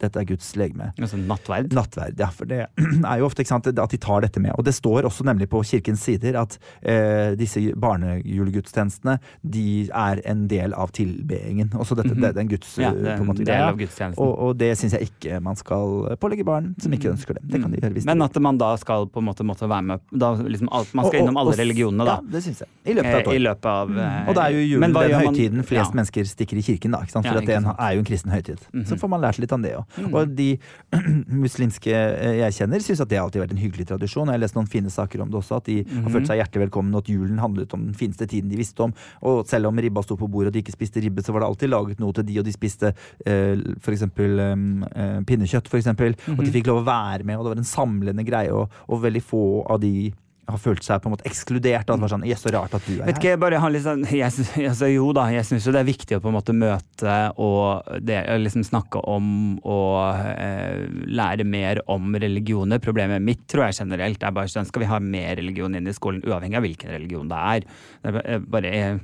Dette 0.01 0.19
er 0.21 0.25
Guds 0.29 0.51
legeme. 0.59 0.91
Altså 0.99 1.17
nattverd? 1.21 1.73
Nattverd, 1.75 2.19
ja. 2.19 2.29
For 2.33 2.45
det 2.49 2.61
er 3.11 3.19
jo 3.21 3.25
ofte 3.29 3.43
ikke 3.45 3.53
sant, 3.53 3.67
at 3.71 3.91
de 3.95 3.97
tar 4.01 4.21
dette 4.25 4.41
med. 4.41 4.51
Og 4.57 4.65
det 4.65 4.73
står 4.75 5.05
også 5.07 5.25
nemlig 5.27 5.47
på 5.51 5.61
kirkens 5.65 6.03
sider 6.05 6.37
at 6.39 6.57
eh, 6.81 7.35
disse 7.39 7.61
barnejulegudstjenestene 7.81 9.17
de 9.41 9.65
er 9.89 10.21
en 10.29 10.45
del 10.51 10.73
av 10.77 10.91
tilbedingen. 10.95 11.71
Også 11.79 11.97
dette, 11.99 12.13
det, 12.15 12.31
det 12.33 12.41
er 12.41 12.43
en 12.45 12.51
Guds 12.55 12.71
Mhm. 12.75 12.83
Ja, 12.85 12.89
eh, 12.91 13.01
det 13.01 13.11
er 13.11 13.17
på 13.19 13.23
en 13.23 13.29
måte, 13.29 13.45
del 13.47 13.61
av 13.63 13.77
gudstjenesten. 13.79 14.21
Og, 14.25 14.31
og 14.47 14.57
det 14.59 14.71
syns 14.79 14.95
jeg 14.97 15.07
ikke 15.09 15.39
man 15.43 15.55
skal 15.59 16.17
pålegge 16.21 16.43
barn 16.47 16.73
som 16.81 16.93
ikke 16.95 17.11
ønsker 17.13 17.37
det. 17.37 17.43
Det 17.53 17.61
kan 17.61 17.71
de 17.71 17.79
gjøre 17.81 17.93
hvis 17.95 18.05
Mm. 18.05 18.11
Men 18.11 18.21
at 18.25 18.35
man 18.43 18.57
da 18.59 18.67
skal 18.77 19.07
på 19.09 19.21
en 19.21 19.25
måte 19.29 19.45
måtte 19.47 19.67
være 19.69 19.81
med 19.83 19.99
da 20.11 20.33
liksom 20.37 20.69
alt, 20.71 20.91
Man 20.93 21.05
skal 21.05 21.07
Og- 21.07 21.15
og- 21.15 21.21
innom 21.29 21.37
alle 21.41 21.55
religionene, 21.57 22.05
da. 22.05 22.15
Ja, 22.21 22.31
det 22.35 22.41
syns 22.43 22.59
jeg. 22.61 22.69
I 22.85 22.93
løpet 22.93 23.13
av 23.13 23.19
et 23.21 23.27
år. 23.27 23.35
I 23.35 23.43
løpet 23.45 23.65
av 23.71 23.97
eh, 23.97 24.14
Og 24.27 24.35
det 24.35 24.43
er 24.43 24.49
jo 24.55 24.61
julen 24.75 24.93
den 24.93 25.11
høytiden 25.19 25.55
man- 25.61 25.65
flest 25.65 25.91
ja. 25.91 25.95
mennesker 25.99 26.23
stikker 26.29 26.57
i 26.57 26.61
kirken, 26.61 26.91
da. 26.91 26.99
Ja, 27.05 27.21
For 27.21 27.37
at 27.39 27.45
det. 27.45 27.61
Mhm. 27.61 27.75
er 27.79 27.91
jo 27.93 27.99
en 27.99 28.05
kristen 28.05 28.31
høytid. 28.31 28.59
Så 28.87 28.97
får 28.99 29.09
man 29.09 29.21
lært 29.21 29.39
litt 29.39 29.51
om 29.51 29.61
det 29.61 29.73
òg. 29.75 30.13
Og 30.13 30.35
de 30.35 30.57
muslimske 31.45 31.91
eh, 31.93 32.37
jeg 32.41 32.53
kjenner, 32.59 32.79
syns 32.83 33.01
at 33.03 33.09
det 33.11 33.19
alltid 33.21 33.39
har 33.41 33.47
vært 33.47 33.55
en 33.57 33.61
hyggelig 33.63 33.87
tradisjon. 33.91 34.27
Jeg 34.27 34.37
har 34.37 34.43
lest 34.43 34.55
noen 34.57 34.67
fine 34.71 34.89
saker 34.93 35.21
om 35.21 35.29
det 35.31 35.39
også, 35.41 35.57
at 35.57 35.65
de 35.65 35.83
Mhm. 35.83 36.03
har 36.03 36.11
følt 36.11 36.27
seg 36.27 36.39
hjertelig 36.41 36.63
velkommen, 36.69 36.95
og 36.95 37.03
at 37.03 37.09
julen 37.13 37.39
handlet 37.39 37.73
om 37.73 37.85
den 37.85 37.93
fineste 37.93 38.27
tiden 38.27 38.49
de 38.49 38.57
visste 38.57 38.79
om. 38.83 38.93
Og 39.21 39.45
selv 39.47 39.67
om 39.67 39.75
ribba 39.77 40.01
sto 40.03 40.15
på 40.15 40.29
bordet 40.29 40.47
og 40.47 40.53
de 40.53 40.61
ikke 40.63 40.75
spiste 40.75 41.01
ribbe, 41.03 41.21
så 41.23 41.33
var 41.33 41.41
det 41.41 41.49
alltid 41.49 41.69
laget 41.69 41.99
noe 41.99 42.13
til 42.13 42.23
de, 42.23 42.39
og 42.39 42.45
de 42.45 42.51
spiste 42.51 42.93
eh, 43.25 43.55
for 43.81 43.91
eksempel 43.91 44.39
eh, 44.39 45.21
pinnekjøtt, 45.25 45.69
eksempel. 45.75 46.15
Og 46.29 46.37
Mhm. 46.37 46.45
de 46.45 46.51
fikk 46.51 46.67
lov 46.67 46.83
å 46.83 46.85
være 46.85 47.23
med, 47.25 47.37
og 47.37 47.43
det 47.45 47.51
var 47.55 47.57
en 47.57 47.63
samlende 47.63 48.25
greie, 48.25 48.51
og, 48.51 48.69
og 48.89 49.01
veldig 49.01 49.21
få 49.21 49.65
av 49.69 49.79
de 49.81 50.13
har 50.45 50.59
følt 50.61 50.85
seg 50.85 51.01
på 51.01 51.09
en 51.09 51.15
måte 51.15 51.25
ekskludert. 51.29 51.85
At 51.85 51.95
det 51.95 52.03
var 52.03 52.11
sånn, 52.13 52.25
yes, 52.27 52.43
så 52.45 52.53
rart 52.53 52.75
at 52.77 52.85
du 52.85 52.93
er 52.97 53.07
Vet 53.09 53.19
ikke, 53.19 53.33
her. 53.33 53.41
bare 53.41 53.81
sånn 53.83 54.05
jeg, 54.09 54.45
altså, 54.69 54.89
Jo 54.91 55.09
da, 55.15 55.27
jeg 55.33 55.47
syns 55.47 55.67
jo 55.67 55.73
det 55.75 55.81
er 55.81 55.89
viktig 55.89 56.17
å 56.17 56.21
på 56.23 56.31
en 56.31 56.37
måte 56.37 56.55
møte 56.55 57.15
og 57.41 57.97
det, 58.05 58.19
liksom 58.43 58.65
snakke 58.67 59.01
om 59.09 59.31
og 59.61 60.21
eh, 60.35 60.85
lære 61.09 61.47
mer 61.47 61.81
om 61.91 62.13
religioner. 62.21 62.83
Problemet 62.83 63.23
mitt 63.25 63.45
tror 63.51 63.67
jeg 63.67 63.81
generelt 63.81 64.23
er 64.23 64.35
bare 64.35 64.51
sånn 64.51 64.67
skal 64.69 64.85
vi 64.85 64.91
ha 64.91 65.01
mer 65.01 65.35
religion 65.39 65.75
inn 65.75 65.89
i 65.89 65.95
skolen, 65.95 66.23
uavhengig 66.25 66.59
av 66.59 66.65
hvilken 66.65 66.95
religion 66.95 67.29
det 67.31 67.41
er. 67.55 67.67
Det 68.05 68.13
er 68.13 68.23
eh, 68.35 68.47
bare 68.55 68.73
jeg, 68.75 69.03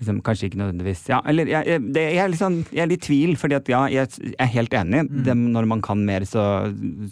liksom, 0.00 0.20
Kanskje 0.24 0.48
ikke 0.48 0.60
nødvendigvis 0.62 1.02
Ja, 1.10 1.20
eller 1.28 1.50
jeg, 1.50 1.80
det, 1.92 2.06
jeg, 2.14 2.22
er 2.24 2.38
sånn, 2.38 2.60
jeg 2.72 2.84
er 2.84 2.90
litt 2.90 3.04
i 3.04 3.08
tvil, 3.08 3.36
fordi 3.40 3.58
at 3.58 3.70
ja, 3.70 3.82
jeg 3.92 4.34
er 4.40 4.52
helt 4.54 4.76
enig. 4.80 5.04
Det, 5.26 5.36
når 5.36 5.68
man 5.70 5.84
kan 5.84 6.00
mer, 6.06 6.24
så, 6.28 6.44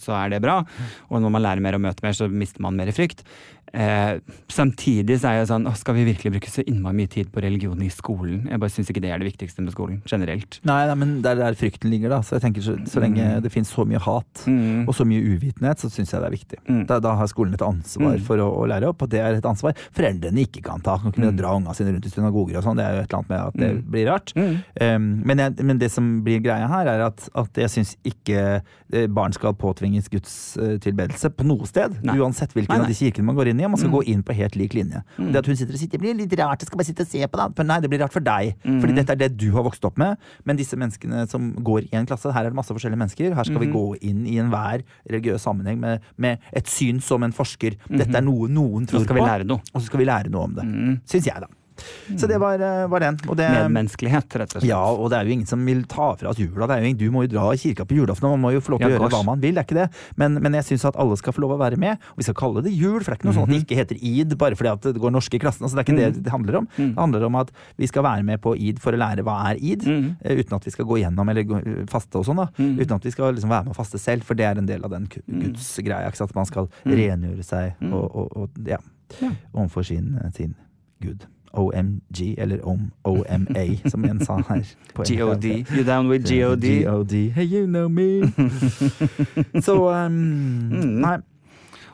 så 0.03 0.17
er 0.23 0.35
det 0.35 0.43
bra. 0.45 0.61
Og 1.11 1.23
når 1.23 1.35
man 1.35 1.45
lærer 1.45 1.65
mer 1.65 1.79
og 1.79 1.85
møter 1.85 2.07
mer, 2.07 2.17
så 2.17 2.29
mister 2.33 2.65
man 2.65 2.79
mer 2.79 2.93
frykt. 2.97 3.25
Eh, 3.75 4.19
samtidig 4.49 5.19
så 5.21 5.29
er 5.31 5.39
jeg 5.41 5.49
sånn 5.51 5.67
å, 5.69 5.75
Skal 5.77 5.97
vi 5.99 6.05
virkelig 6.09 6.33
bruke 6.35 6.51
så 6.51 6.63
innmari 6.69 6.97
mye 7.03 7.11
tid 7.13 7.29
på 7.33 7.43
religion 7.45 7.81
i 7.85 7.91
skolen? 7.93 8.47
Jeg 8.49 8.61
bare 8.63 8.73
syns 8.73 8.89
ikke 8.93 9.03
det 9.05 9.11
er 9.13 9.21
det 9.23 9.29
viktigste 9.29 9.63
med 9.65 9.75
skolen. 9.75 9.99
Generelt. 10.09 10.61
Nei, 10.69 10.79
nei, 10.89 10.95
men 10.99 11.17
det 11.25 11.33
er 11.35 11.41
der 11.43 11.59
frykten 11.59 11.91
ligger, 11.93 12.09
da. 12.15 12.21
Så 12.25 12.37
jeg 12.39 12.45
tenker 12.47 12.65
så, 12.65 12.77
så 12.89 13.03
lenge 13.05 13.27
det 13.45 13.53
finnes 13.53 13.71
så 13.75 13.85
mye 13.89 14.01
hat 14.05 14.45
Mm. 14.49 14.87
og 14.89 14.95
så 14.97 15.05
mye 15.05 15.21
uvitenhet, 15.35 15.79
så 15.83 15.91
syns 15.93 16.13
jeg 16.13 16.21
det 16.23 16.29
er 16.29 16.35
viktig. 16.37 16.59
Mm. 16.69 16.83
Da, 16.89 16.99
da 17.05 17.15
har 17.19 17.27
skolen 17.31 17.55
et 17.55 17.63
ansvar 17.65 18.17
Mm. 18.19 18.25
for 18.25 18.41
å, 18.41 18.49
å 18.63 18.67
lære 18.71 18.89
opp, 18.89 19.03
og 19.03 19.11
det 19.11 19.21
er 19.21 19.37
et 19.39 19.45
ansvar 19.49 19.75
foreldrene 19.93 20.47
ikke 20.47 20.63
kan 20.65 20.81
ta. 20.81 20.97
Kan 21.03 21.13
kunne 21.13 21.33
å 21.33 21.37
dra 21.37 21.53
unga 21.57 21.75
sine 21.77 21.93
rundt 21.93 22.07
i 22.07 22.13
synagoger 22.13 22.57
og 22.59 22.65
sånn, 22.65 22.77
det 22.79 22.85
er 22.87 22.95
jo 22.97 23.03
et 23.03 23.13
eller 23.13 23.19
annet 23.19 23.29
med 23.29 23.41
at 23.49 23.55
det 23.59 23.69
Mm. 23.69 23.83
blir 23.91 24.07
rart. 24.09 24.33
Mm. 24.35 24.57
Um, 24.81 25.23
men, 25.27 25.39
jeg, 25.39 25.65
men 25.65 25.79
det 25.79 25.91
som 25.93 26.23
blir 26.25 26.41
greia 26.41 26.69
her, 26.69 26.87
er 26.89 27.01
at, 27.07 27.29
at 27.35 27.53
jeg 27.55 27.69
syns 27.69 27.97
ikke 28.05 28.63
eh, 28.93 29.07
barn 29.09 29.33
skal 29.33 29.53
påtvinges 29.55 30.09
Guds 30.09 30.57
eh, 30.57 30.79
på 31.29 31.45
noe 31.45 31.67
sted. 31.67 31.99
Nei. 32.03 32.17
Uansett 32.19 32.53
hvilken 32.57 32.73
Nei, 32.79 32.81
av 32.81 32.89
de 32.89 32.95
kirkene 32.97 33.25
man 33.29 33.37
går 33.37 33.49
inn 33.53 33.58
i. 33.58 33.58
linje, 33.59 33.71
man 33.75 33.81
skal 33.81 33.91
gå 33.93 34.03
inn 34.15 34.23
på 34.23 34.35
helt 34.39 34.55
lik 34.57 34.75
linje. 34.79 35.03
Og 35.19 35.33
Det 35.35 35.41
at 35.43 35.47
hun 35.51 35.57
sitter 35.59 35.75
og 35.75 35.81
sitter, 35.83 35.99
blir 36.03 36.15
litt 36.15 36.33
rart, 36.39 36.63
jeg 36.63 36.71
skal 36.71 36.79
bare 36.79 36.89
sitte 36.89 37.03
og 37.03 37.11
se 37.11 37.27
på 37.27 37.41
deg. 37.41 37.67
Nei, 37.67 37.81
det 37.85 37.91
blir 37.91 38.01
rart 38.05 38.13
for 38.15 38.21
deg. 38.25 38.55
Fordi 38.65 38.95
dette 38.97 39.13
er 39.13 39.21
det 39.21 39.31
du 39.37 39.51
har 39.53 39.63
vokst 39.67 39.85
opp 39.85 39.99
med. 39.99 40.17
Men 40.45 40.57
disse 40.57 40.77
menneskene 40.79 41.27
som 41.29 41.51
går 41.55 41.89
i 41.91 41.97
en 41.99 42.07
klasse, 42.07 42.31
her 42.33 42.47
er 42.47 42.51
det 42.51 42.57
masse 42.57 42.73
forskjellige 42.73 42.99
mennesker. 43.03 43.35
Her 43.35 43.45
skal 43.45 43.59
vi 43.61 43.67
gå 43.75 43.85
inn 44.03 44.25
i 44.27 44.39
enhver 44.39 44.83
religiøs 45.11 45.43
sammenheng 45.43 45.79
med, 45.83 46.01
med 46.17 46.39
et 46.53 46.67
syn 46.69 47.01
som 47.01 47.23
en 47.23 47.33
forsker. 47.33 47.77
Dette 47.91 48.15
er 48.17 48.23
noe 48.23 48.49
noen 48.49 48.87
tror 48.87 49.03
på. 49.19 49.25
Og 49.75 49.81
så 49.83 49.87
skal 49.91 49.99
vi 49.99 50.05
lære 50.09 50.31
noe 50.31 50.45
om 50.49 50.55
det. 50.55 50.65
Syns 51.11 51.27
jeg, 51.27 51.41
da. 51.41 51.49
Så 52.19 52.27
det 52.31 52.39
var, 52.41 52.61
eh, 52.61 52.87
var 52.91 53.01
den. 53.01 53.19
Og 53.29 53.37
det, 53.39 53.47
Medmenneskelighet, 53.53 54.29
rett 54.41 54.55
og 54.57 54.61
slett. 54.63 54.69
ja, 54.69 54.81
og 54.83 55.11
det 55.11 55.19
er 55.19 55.25
jo 55.29 55.33
ingen 55.37 55.47
som 55.47 55.65
vil 55.67 55.85
ta 55.85 56.15
fra 56.19 56.31
oss 56.33 56.39
jula. 56.41 56.67
Det 56.67 56.77
er 56.77 56.83
jo 56.83 56.89
ingen, 56.91 56.99
du 56.99 57.11
må 57.15 57.23
jo 57.27 57.33
dra 57.37 57.47
i 57.53 57.57
kirka 57.61 57.85
på 57.89 57.97
julaften, 57.99 58.25
og 58.29 58.37
man 58.39 58.45
må 58.47 58.53
jo 58.55 58.61
få 58.65 58.75
lov 58.75 58.81
til 58.83 58.89
Ja, 58.91 58.97
å 58.97 59.01
gjøre 59.01 59.11
hva 59.15 59.25
man 59.25 59.41
vil. 59.41 59.55
det 59.55 59.63
er 59.63 59.67
ikke 59.69 59.79
det. 59.81 59.89
Men, 60.17 60.39
men 60.43 60.53
jeg 60.59 60.65
syns 60.69 60.85
at 60.89 60.97
alle 60.97 61.17
skal 61.21 61.33
få 61.37 61.41
lov 61.45 61.55
å 61.57 61.59
være 61.61 61.77
med. 61.79 61.99
Og 62.13 62.19
vi 62.23 62.27
skal 62.29 62.35
kalle 62.35 62.63
det 62.65 62.73
jul, 62.75 62.99
for 63.03 63.11
det 63.13 63.17
er 63.17 63.21
ikke 63.21 63.29
noe 63.31 63.37
sånn 63.39 63.49
at 63.49 63.55
det 63.55 63.61
ikke 63.67 63.79
heter 63.83 63.97
id 64.03 64.37
bare 64.39 64.55
fordi 64.59 64.73
at 64.73 64.89
det 64.93 65.03
går 65.03 65.15
norske 65.15 65.35
i 65.39 65.43
klassen. 65.43 65.63
Altså, 65.69 65.77
det 65.79 65.85
er 65.85 65.89
ikke 65.89 65.99
det 66.17 66.25
det 66.25 66.33
handler 66.35 66.61
om. 66.63 66.69
Det 66.77 66.95
handler 66.99 67.25
om 67.29 67.35
at 67.37 67.51
vi 67.79 67.87
skal 67.87 68.03
være 68.03 68.25
med 68.25 68.41
på 68.41 68.57
id 68.59 68.79
for 68.83 68.93
å 68.93 68.99
lære 69.01 69.23
hva 69.27 69.39
er 69.53 69.57
id, 69.63 69.87
eh, 69.87 70.37
uten 70.43 70.57
at 70.59 70.65
vi 70.65 70.71
skal 70.75 70.85
gå 70.89 70.99
gjennom 71.03 71.29
eller 71.29 71.87
faste 71.89 72.19
og 72.19 72.25
sånn. 72.27 72.37
da. 72.43 72.49
Uten 72.59 72.97
at 72.99 73.05
vi 73.05 73.11
skal 73.15 73.35
liksom 73.35 73.51
være 73.51 73.65
med 73.69 73.75
og 73.75 73.77
faste 73.77 73.99
selv, 73.99 74.23
for 74.25 74.35
det 74.35 74.45
er 74.49 74.59
en 74.59 74.67
del 74.67 74.85
av 74.85 74.91
den 74.91 75.07
gudsgreia. 75.09 76.09
At 76.09 76.35
man 76.35 76.47
skal 76.49 76.69
rengjøre 76.85 77.45
seg 77.47 77.75
og, 77.93 78.05
og, 78.17 78.33
og 78.37 78.51
ja, 78.67 78.79
overfor 79.55 79.85
sin, 79.87 80.17
sin 80.35 80.55
gud. 81.03 81.27
OMG, 81.59 82.35
eller 82.39 82.63
om 82.67 82.91
OMA, 83.05 83.65
som 83.93 84.05
en 84.05 84.21
sa 84.25 84.39
her. 84.49 84.63
GOD. 84.97 85.45
You 85.75 85.85
down 85.85 86.09
with 86.09 86.27
GOD? 86.27 86.85
GOD. 86.85 87.15
Hey, 87.37 87.45
you 87.45 87.67
know 87.67 87.89
me. 87.89 88.23
Så 89.67 89.77
um, 89.91 90.13
Nei. 91.03 91.19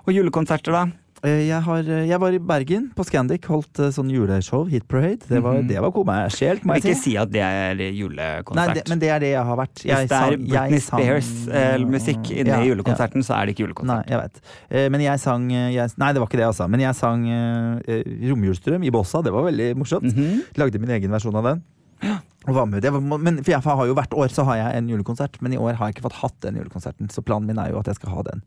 Og 0.05 0.13
julekonserter, 0.13 0.73
da? 0.73 0.85
Eh, 1.25 1.47
Jeg, 1.49 1.63
har, 1.65 1.83
jeg 2.05 2.21
var 2.21 2.35
i 2.37 2.39
Bergen, 2.39 2.91
på 2.97 3.05
Scandic, 3.09 3.47
holdt 3.49 3.79
eh, 3.81 3.89
sånn 3.95 4.11
juleshow, 4.13 4.67
Hit 4.69 4.85
Parade. 4.91 5.25
Det 5.29 5.41
var, 5.41 5.63
det 5.65 5.79
var 5.81 5.91
kommersielt, 5.95 6.65
må 6.69 6.77
Jeg 6.77 6.85
ikke 6.85 6.97
si. 7.01 7.15
at 7.17 7.31
det 7.33 7.41
er 7.41 7.75
Nei, 7.79 7.87
julekonsert. 7.97 8.75
det, 8.77 8.83
men 8.93 9.01
det 9.01 9.09
er 9.15 9.23
det 9.25 9.31
jeg 9.33 9.45
har 9.49 9.57
vært. 9.57 9.75
Hvis 9.81 10.11
det 10.11 10.19
er 10.21 10.37
Britney 10.37 10.83
Spears-musikk 10.85 12.31
inni 12.35 12.51
Ja, 12.53 12.59
ja. 12.61 12.69
julekonserten, 12.69 13.25
så 13.25 13.39
er 13.39 13.47
det 13.49 13.55
ikke 13.57 13.65
julekonsert. 13.67 14.05
Nei, 14.05 14.13
jeg 14.13 14.21
vet. 14.21 14.43
Eh, 14.71 14.89
Men 14.93 15.01
jeg 15.01 15.21
sang 15.25 15.49
eh, 15.53 15.71
jeg, 15.75 15.97
Nei, 15.97 16.13
det 16.13 16.21
var 16.21 16.29
ikke 16.29 16.43
det, 16.43 16.47
altså. 16.51 16.69
Men 16.69 16.81
jeg 16.85 16.95
sang 16.99 17.25
uh, 17.25 17.81
Romjulsdrøm 18.29 18.85
i 18.85 18.91
Bossa. 18.93 19.23
Det 19.25 19.33
var 19.33 19.49
veldig 19.49 19.71
morsomt. 19.81 20.05
Mhm. 20.13 20.43
Lagde 20.61 20.79
min 20.83 20.91
egen 20.91 21.11
versjon 21.15 21.37
av 21.41 21.45
den. 21.55 21.65
Og 22.05 22.34
var 22.53 22.67
med. 22.67 22.83
Det 22.83 22.91
men, 22.93 23.39
for 23.43 23.51
jeg 23.55 23.61
har 23.65 23.87
jo 23.89 23.95
Hvert 23.95 24.13
år 24.13 24.29
så 24.29 24.45
har 24.45 24.57
jeg 24.59 24.77
en 24.77 24.89
julekonsert, 24.91 25.41
men 25.41 25.53
i 25.55 25.57
år 25.57 25.75
har 25.79 25.89
jeg 25.89 25.95
ikke 25.97 26.05
fått 26.11 26.19
hatt 26.21 26.35
den 26.45 26.57
julekonserten. 26.61 27.09
Så 27.11 27.23
planen 27.25 27.47
min 27.49 27.59
er 27.59 27.71
jo 27.71 27.79
at 27.79 27.87
jeg 27.87 27.97
skal 27.97 28.11
ha 28.13 28.23
den 28.27 28.43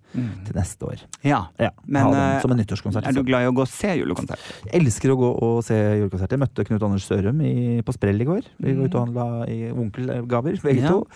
til 0.45 0.53
neste 0.55 0.85
år. 0.85 1.01
Ja. 1.23 1.47
Ja, 1.57 1.71
Men, 1.85 2.11
den 2.11 2.19
eh, 2.19 2.41
som 2.41 2.51
en 2.51 2.57
nyttårskonsert. 2.61 3.07
Er 3.07 3.15
du 3.15 3.23
glad 3.23 3.41
i 3.45 3.49
å 3.49 3.53
gå 3.55 3.63
og 3.63 3.71
se 3.71 3.95
julekonsert? 3.97 4.43
Jeg 4.67 4.81
elsker 4.81 5.13
å 5.13 5.17
gå 5.17 5.31
og 5.47 5.63
se 5.65 5.73
julekonsert. 5.73 6.35
Jeg 6.35 6.41
møtte 6.43 6.65
Knut 6.67 6.83
Anders 6.83 7.07
Sørum 7.07 7.41
i, 7.41 7.81
på 7.81 7.95
Sprell 7.95 8.21
i 8.21 8.27
går. 8.27 8.43
Vi 8.61 8.75
var 8.77 8.85
ute 8.91 8.99
og 8.99 9.07
handla 9.07 9.47
i 9.49 9.71
onkelgaver, 9.71 10.59
begge 10.61 10.83
Ja. 10.83 10.91
to. 10.93 11.07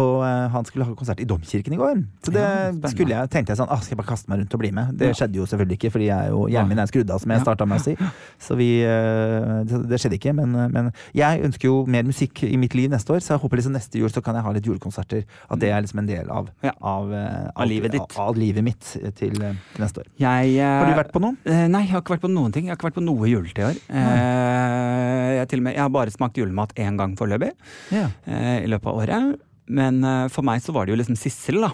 Og 0.00 0.24
eh, 0.24 0.48
han 0.54 0.64
skulle 0.64 0.86
ha 0.88 0.94
konsert 0.94 1.20
i 1.20 1.28
Domkirken 1.28 1.74
i 1.76 1.80
går. 1.80 2.00
Så 2.24 2.32
det 2.32 2.40
Ja, 2.46 2.72
skulle 2.94 3.16
jeg, 3.18 3.30
tenkte 3.34 3.52
jeg 3.52 3.60
sånn, 3.60 3.68
ah, 3.70 3.80
skal 3.82 3.96
jeg 3.96 4.00
bare 4.00 4.12
kaste 4.14 4.30
meg 4.30 4.40
rundt 4.40 4.54
og 4.54 4.60
bli 4.62 4.70
med? 4.72 4.94
Det 4.96 5.12
skjedde 5.18 5.36
jo 5.42 5.46
selvfølgelig 5.50 5.76
ikke, 5.80 5.90
fordi 5.98 6.08
jeg 6.08 6.30
jo, 6.30 6.46
hjernen 6.48 6.72
min 6.72 6.78
er 6.78 6.86
skrudd 6.90 7.10
av, 7.10 7.20
som 7.22 7.34
jeg 7.34 7.42
starta 7.44 7.66
med 7.68 7.80
å 7.82 7.84
si. 7.84 7.96
Så 8.46 8.56
vi, 8.56 8.70
eh, 8.86 9.60
det, 9.68 9.82
det 9.90 10.00
skjedde 10.00 10.16
ikke. 10.20 10.32
Men, 10.40 10.56
men 10.72 10.92
jeg 11.16 11.42
ønsker 11.50 11.68
jo 11.68 11.84
mer 11.90 12.06
musikk 12.08 12.29
i 12.42 12.56
mitt 12.56 12.74
liv 12.74 12.90
neste 12.90 13.10
år, 13.14 13.20
så 13.20 13.34
jeg 13.34 13.40
håper 13.42 13.56
liksom 13.60 13.72
neste 13.74 13.98
jul 13.98 14.08
så 14.10 14.22
kan 14.22 14.34
jeg 14.38 14.44
ha 14.46 14.52
litt 14.52 14.66
julekonserter. 14.66 15.24
At 15.50 15.58
det 15.58 15.70
er 15.70 15.82
liksom 15.82 15.98
en 15.98 16.06
del 16.06 16.30
av, 16.30 16.50
Ja. 16.62 16.72
av, 16.80 17.12
eh, 17.12 17.50
Av 17.56 17.66
livet 17.68 17.92
ditt. 17.92 18.16
Av, 18.18 18.28
av 18.30 18.36
livet 18.36 18.62
mitt 18.64 18.80
til, 18.80 19.02
eh, 19.42 19.54
til 19.74 19.82
neste 19.82 19.98
år. 20.04 20.06
Jeg, 20.18 20.56
uh, 20.60 20.84
Har 20.84 20.86
du 20.86 21.02
vært 21.02 21.12
på 21.12 21.20
noen? 21.20 21.36
Uh, 21.46 21.66
Nei, 21.68 21.82
jeg 21.86 21.90
har 21.90 22.02
ikke 22.02 22.14
vært 22.16 22.26
på 22.28 22.30
noen 22.32 22.52
ting. 22.52 22.64
Jeg 22.66 22.70
har 22.70 22.76
ikke 22.78 22.90
vært 22.90 23.00
på 23.00 23.04
noe 23.04 23.28
juletre 23.28 23.60
i 23.60 23.68
år. 23.72 23.76
Eh, 23.90 25.36
jeg, 25.40 25.48
til 25.50 25.60
og 25.60 25.64
med, 25.64 25.74
jeg 25.76 25.82
har 25.84 25.92
bare 25.94 26.10
smakt 26.14 26.38
julemat 26.40 26.74
én 26.80 26.96
gang 27.00 27.16
foreløpig 27.18 27.52
Ja. 27.92 28.08
eh, 28.26 28.64
i 28.64 28.66
løpet 28.70 28.86
av 28.86 28.96
året. 29.02 29.38
Men 29.68 30.02
eh, 30.04 30.28
for 30.28 30.42
meg 30.42 30.60
så 30.62 30.72
var 30.72 30.86
det 30.86 30.94
jo 30.96 31.00
liksom 31.02 31.16
Sissel, 31.18 31.60
da. 31.60 31.72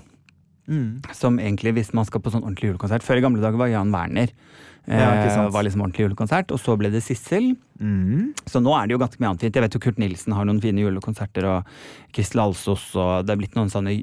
Mm. 0.68 1.00
Som 1.14 1.38
egentlig, 1.38 1.72
hvis 1.76 1.92
man 1.94 2.04
skal 2.08 2.20
på 2.20 2.30
sånn 2.34 2.42
ordentlig 2.42 2.72
julekonsert 2.72 3.04
Før 3.06 3.18
i 3.18 3.22
gamle 3.22 3.38
dager 3.40 3.56
var 3.60 3.68
Jan 3.70 3.92
Werner. 3.94 4.32
Eh, 4.88 4.98
Ja, 4.98 5.48
var 5.50 5.62
liksom 5.64 5.82
ordentlig 5.82 6.06
julekonsert, 6.08 6.52
og 6.52 6.58
så 6.62 6.76
ble 6.78 6.90
det 6.90 7.02
Sissel. 7.02 7.56
Mm. 7.80 8.32
Så 8.46 8.60
nå 8.62 8.72
er 8.80 8.86
det 8.86 8.92
jo 8.94 8.98
ganske 9.02 9.18
mye 9.18 9.30
annet 9.32 9.40
fint. 9.40 9.54
Jeg 9.54 9.62
vet 9.62 9.74
jo 9.74 9.80
Kurt 9.80 9.98
Nilsen 9.98 10.32
har 10.32 10.44
noen 10.44 10.60
fine 10.62 10.78
julekonserter, 10.78 11.44
og 11.44 11.64
Kristel 12.12 12.40
Alsos, 12.40 12.94
og 12.94 13.26
det 13.26 13.34
er 13.34 13.40
blitt 13.40 13.54
noen 13.58 13.68
sånne 13.72 13.96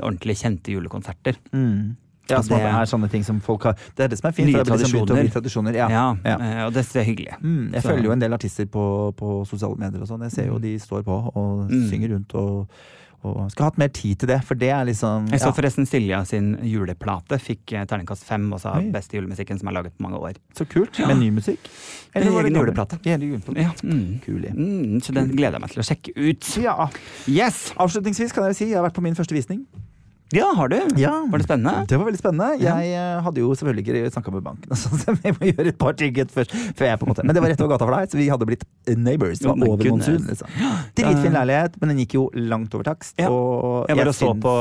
ordentlig 0.00 0.36
kjente 0.38 0.70
julekonserter. 0.72 1.36
Mm. 1.52 1.96
Ja, 2.28 2.42
det- 2.42 2.52
er 2.60 2.84
sånne 2.84 3.08
ting 3.10 3.22
som 3.24 3.40
folk 3.40 3.62
har 3.64 3.72
Det 3.96 4.04
er 4.04 4.08
det 4.08 4.18
som 4.18 4.28
er 4.28 4.32
fint. 4.32 4.48
Nye 4.48 4.62
bli 4.62 4.70
tradisjoner. 4.70 5.30
tradisjoner. 5.32 5.74
Ja. 5.74 5.88
Ja, 5.88 6.36
eh, 6.36 6.66
og 6.66 6.74
det 6.74 6.84
er 6.94 7.04
hyggelig. 7.04 7.40
Mm, 7.40 7.72
jeg 7.72 7.82
Så- 7.82 7.88
følger 7.88 8.04
jo 8.04 8.10
en 8.12 8.18
del 8.18 8.32
artister 8.34 8.66
på, 8.66 9.14
på 9.16 9.46
sosiale 9.46 9.76
medier 9.78 10.02
og 10.02 10.08
sånn. 10.08 10.20
Jeg 10.22 10.32
ser 10.32 10.46
jo 10.46 10.58
de 10.58 10.76
står 10.78 11.02
på 11.04 11.32
og 11.34 11.70
Mm. 11.70 11.88
synger 11.90 12.08
rundt 12.10 12.34
og, 12.34 12.68
og 13.26 13.50
Skulle 13.50 13.66
hatt 13.72 13.80
mer 13.80 13.90
tid 13.94 14.20
til 14.22 14.30
det, 14.30 14.38
for 14.46 14.58
det 14.58 14.68
er 14.70 14.84
liksom 14.86 15.26
Jeg 15.32 15.42
så 15.42 15.50
ja. 15.50 15.54
forresten 15.56 15.88
Silja 15.90 16.20
sin 16.28 16.52
juleplate 16.62 17.40
fikk 17.42 17.74
eh, 17.74 17.86
terningkast 17.88 18.26
fem, 18.28 18.46
og 18.54 18.62
sa 18.62 18.76
Oi. 18.78 18.86
beste 18.94 19.18
julemusikken 19.18 19.58
som 19.58 19.70
er 19.70 19.78
laget 19.80 19.96
på 19.96 20.06
mange 20.06 20.20
år. 20.22 20.38
Så 20.54 20.68
kult. 20.70 21.00
Med 21.02 21.18
ny 21.18 21.32
musikk. 21.34 21.66
Egen 22.14 22.30
var 22.32 22.46
det 22.46 22.52
gammel? 22.52 22.68
juleplate. 22.68 23.00
Egen 23.04 23.26
juleplate. 23.26 23.66
Ja, 23.66 23.74
mm. 23.82 24.20
Kul, 24.24 24.46
ja. 24.46 24.54
Mm, 24.54 25.00
så 25.02 25.16
den 25.16 25.34
gleder 25.34 25.58
jeg 25.58 25.66
meg 25.66 25.74
til 25.74 25.82
å 25.82 25.88
sjekke 25.90 26.14
ut. 26.14 26.52
Ja. 26.62 26.88
Yes! 27.26 27.68
Avslutningsvis 27.76 28.36
kan 28.36 28.46
jeg 28.50 28.60
si 28.60 28.70
jeg 28.70 28.78
har 28.78 28.86
vært 28.86 28.98
på 28.98 29.04
min 29.04 29.18
første 29.18 29.34
visning. 29.34 29.66
Ja, 30.36 30.50
har 30.56 30.68
du? 30.68 30.76
Ja. 31.00 31.12
Var 31.30 31.38
det 31.40 31.44
spennende? 31.46 31.86
Det 31.88 31.96
var 31.96 32.04
veldig 32.04 32.18
spennende. 32.20 32.48
Ja. 32.60 32.74
Jeg 32.84 32.92
eh, 33.00 33.20
hadde 33.24 33.40
jo 33.40 33.54
selvfølgelig 33.56 33.84
ikke 33.86 34.10
snakka 34.12 34.32
med 34.34 34.42
banken, 34.44 34.74
så 34.80 34.90
vi 35.22 35.32
må 35.32 35.48
gjøre 35.48 35.70
et 35.72 35.78
par 35.80 35.94
ting 35.96 36.12
først. 36.28 36.52
Men 37.24 37.32
det 37.32 37.40
var 37.40 37.48
rett 37.54 37.62
over 37.64 37.72
gata 37.72 37.86
for 37.88 37.94
deg, 37.96 38.10
så 38.12 38.18
vi 38.20 38.26
hadde 38.28 38.48
blitt 38.48 38.64
neighbors. 38.92 39.40
Det 39.40 39.48
var 39.48 39.62
over 39.64 39.88
monsun. 39.88 40.18
Liksom. 40.28 40.50
Dritfin 40.98 41.32
leilighet, 41.32 41.78
men 41.80 41.92
den 41.94 42.02
gikk 42.02 42.18
jo 42.18 42.26
langt 42.36 42.76
over 42.76 42.84
takst. 42.90 43.14
Ja. 43.20 43.30
Og 43.32 43.88
Jeg 43.88 43.96
bare 44.02 44.12
så 44.12 44.28
syns- 44.34 44.42
på 44.44 44.52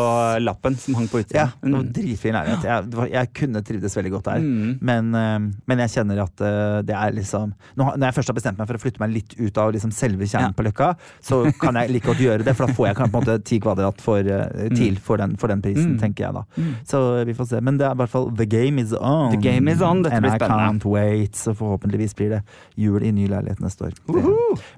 lappen 0.45 0.78
som 0.80 0.95
hang 1.01 1.09
på 1.11 1.20
Ja, 1.36 1.49
utsiden. 1.49 1.51
det 1.61 1.74
var 1.76 1.84
Mm. 1.84 1.91
dritfin 1.99 2.34
leilighet. 2.38 2.63
Jeg, 2.63 3.11
jeg 3.18 3.34
kunne 3.41 3.63
trivdes 3.68 3.97
veldig 3.99 4.11
godt 4.15 4.24
der. 4.32 4.39
Mm. 4.47 4.80
Men, 4.82 5.11
eh, 5.15 5.39
men 5.68 5.84
jeg 5.84 5.89
kjenner 5.97 6.24
at 6.24 6.41
eh, 6.47 6.82
det 6.88 6.95
er 6.95 7.11
liksom 7.11 7.53
Når 7.76 7.99
jeg 8.07 8.13
først 8.15 8.28
har 8.32 8.36
bestemt 8.39 8.57
meg 8.57 8.68
for 8.72 8.80
å 8.80 8.82
flytte 8.82 8.99
meg 9.03 9.11
litt 9.13 9.36
ut 9.39 9.57
av 9.57 9.74
liksom 9.76 9.91
selve 9.91 10.24
kjernen 10.24 10.53
Ja. 10.53 10.57
på 10.57 10.63
Løkka, 10.63 10.95
så 11.22 11.43
kan 11.59 11.76
jeg 11.76 11.91
like 11.91 12.07
godt 12.07 12.24
gjøre 12.24 12.43
det, 12.47 12.55
for 12.55 12.68
da 12.68 12.74
får 12.74 12.88
jeg 12.88 12.95
på 12.95 13.03
en 13.03 13.11
måte 13.20 13.43
ti 13.43 13.59
kvadrat 13.59 13.99
for, 14.01 14.20
eh, 14.20 14.70
til 14.70 14.95
for 14.95 15.18
den, 15.18 15.36
for 15.36 15.47
den 15.47 15.57
prisen, 15.62 15.91
Mm. 15.93 15.99
tenker 15.99 16.26
jeg 16.26 16.34
da. 16.34 16.43
Mm. 16.58 16.74
Så 16.86 17.26
vi 17.26 17.34
får 17.34 17.47
se. 17.47 17.62
Men 17.62 17.78
det 17.78 17.86
er 17.88 17.91
i 17.95 17.99
hvert 18.01 18.10
fall 18.10 18.32
The 18.36 18.45
game 18.45 18.82
is 18.82 18.93
on. 18.93 19.32
The 19.32 19.41
game 19.41 19.72
is 19.72 19.82
on. 19.82 20.01
Dette 20.03 20.16
And 20.16 20.26
blir 20.26 20.36
I 20.36 20.38
can't 20.38 20.86
wait. 20.86 21.36
Så 21.36 21.53
forhåpentligvis 21.55 22.16
blir 22.16 22.30
det 22.30 22.41
jul 22.76 23.03
i 23.03 23.12
ny 23.12 23.28
leilighet 23.28 23.60
neste 23.60 23.86
år. 23.86 23.93
Det 24.08 24.24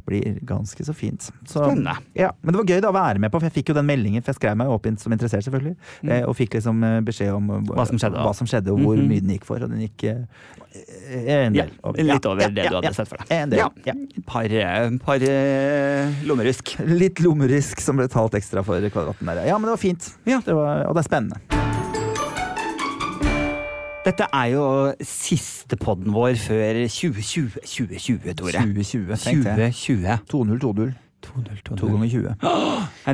blir 0.06 0.40
ganske 0.46 0.86
så 0.86 0.94
fint. 0.94 1.32
Så, 1.46 1.64
Spennende. 1.64 1.98
ja, 2.14 2.32
men 2.42 2.54
det 2.54 2.62
var 2.62 2.66
gøy 2.66 2.82
da 2.82 2.90
å 2.90 2.94
være 2.94 3.20
med 3.20 3.32
på, 3.32 3.40
for 3.40 3.50
jeg 3.50 3.64
fikk 3.64 3.70
jo 3.70 3.78
den 3.80 3.86
meldingen, 3.86 4.24
for 4.24 4.34
jeg 4.34 4.40
skrev 4.42 4.58
meg 4.58 4.88
inn 4.90 4.98
som 4.98 5.12
interessert, 5.14 5.44
selvfølgelig. 5.46 5.76
Mm. 6.04 6.14
Og 6.30 6.36
fikk 6.36 6.54
liksom 6.58 6.84
eh, 6.84 7.00
beskjed 7.06 7.34
om 7.36 7.50
eh. 7.50 7.62
Hva 7.70 7.86
som 7.88 8.00
skjedde, 8.00 8.24
hva 8.26 8.34
som 8.36 8.48
skjedde 8.48 8.72
og 8.74 8.80
hvor 8.80 8.98
-hmm. 8.98 9.08
mye 9.08 9.22
den 9.22 9.30
gikk 9.36 9.46
for. 9.46 9.64
Og 9.64 9.70
den 9.70 9.82
gikk 9.82 10.04
eh, 10.04 10.26
en 10.74 11.56
Ja, 11.56 11.66
del 11.66 11.72
over. 11.82 12.04
litt 12.04 12.26
over 12.30 12.42
ja, 12.46 12.50
det 12.54 12.64
ja, 12.64 12.70
du 12.70 12.76
hadde 12.78 12.92
ja. 12.92 12.94
sett 12.94 13.10
for 13.10 13.18
deg. 13.24 13.32
En 13.34 13.50
del. 13.50 13.60
Ja. 13.60 13.70
Ja. 13.90 13.94
Par, 14.30 14.46
eh, 14.46 14.90
par 15.04 15.24
eh, 15.26 16.20
lommerusk. 16.30 16.76
Litt 16.86 17.20
lommerusk 17.26 17.82
som 17.82 17.98
ble 17.98 18.08
talt 18.12 18.38
ekstra 18.38 18.64
for 18.66 18.84
kvadraten 18.94 19.26
der. 19.32 19.46
Ja, 19.50 19.58
men 19.58 19.70
det 19.70 19.78
var 19.78 19.82
fint. 19.82 20.12
Ja. 20.30 20.42
Det 20.46 20.54
var, 20.56 20.86
og 20.90 20.96
det 20.96 21.06
er 21.06 21.10
spennende. 21.10 21.42
Dette 24.06 24.26
er 24.34 24.46
jo 24.54 24.64
siste 25.06 25.76
podden 25.78 26.14
vår 26.16 26.38
før 26.40 26.80
2020, 26.88 27.60
2020 27.68 28.34
Tore. 28.40 28.64
2020, 28.64 29.12
tenkte 29.22 29.58
jeg. 29.60 29.76
2020. 29.76 30.24
2-0, 30.32 30.94
2-0. 31.30 31.62
2-0, 31.70 31.78
To 31.80 31.88
ganger 31.92 32.10
20. 32.10 32.36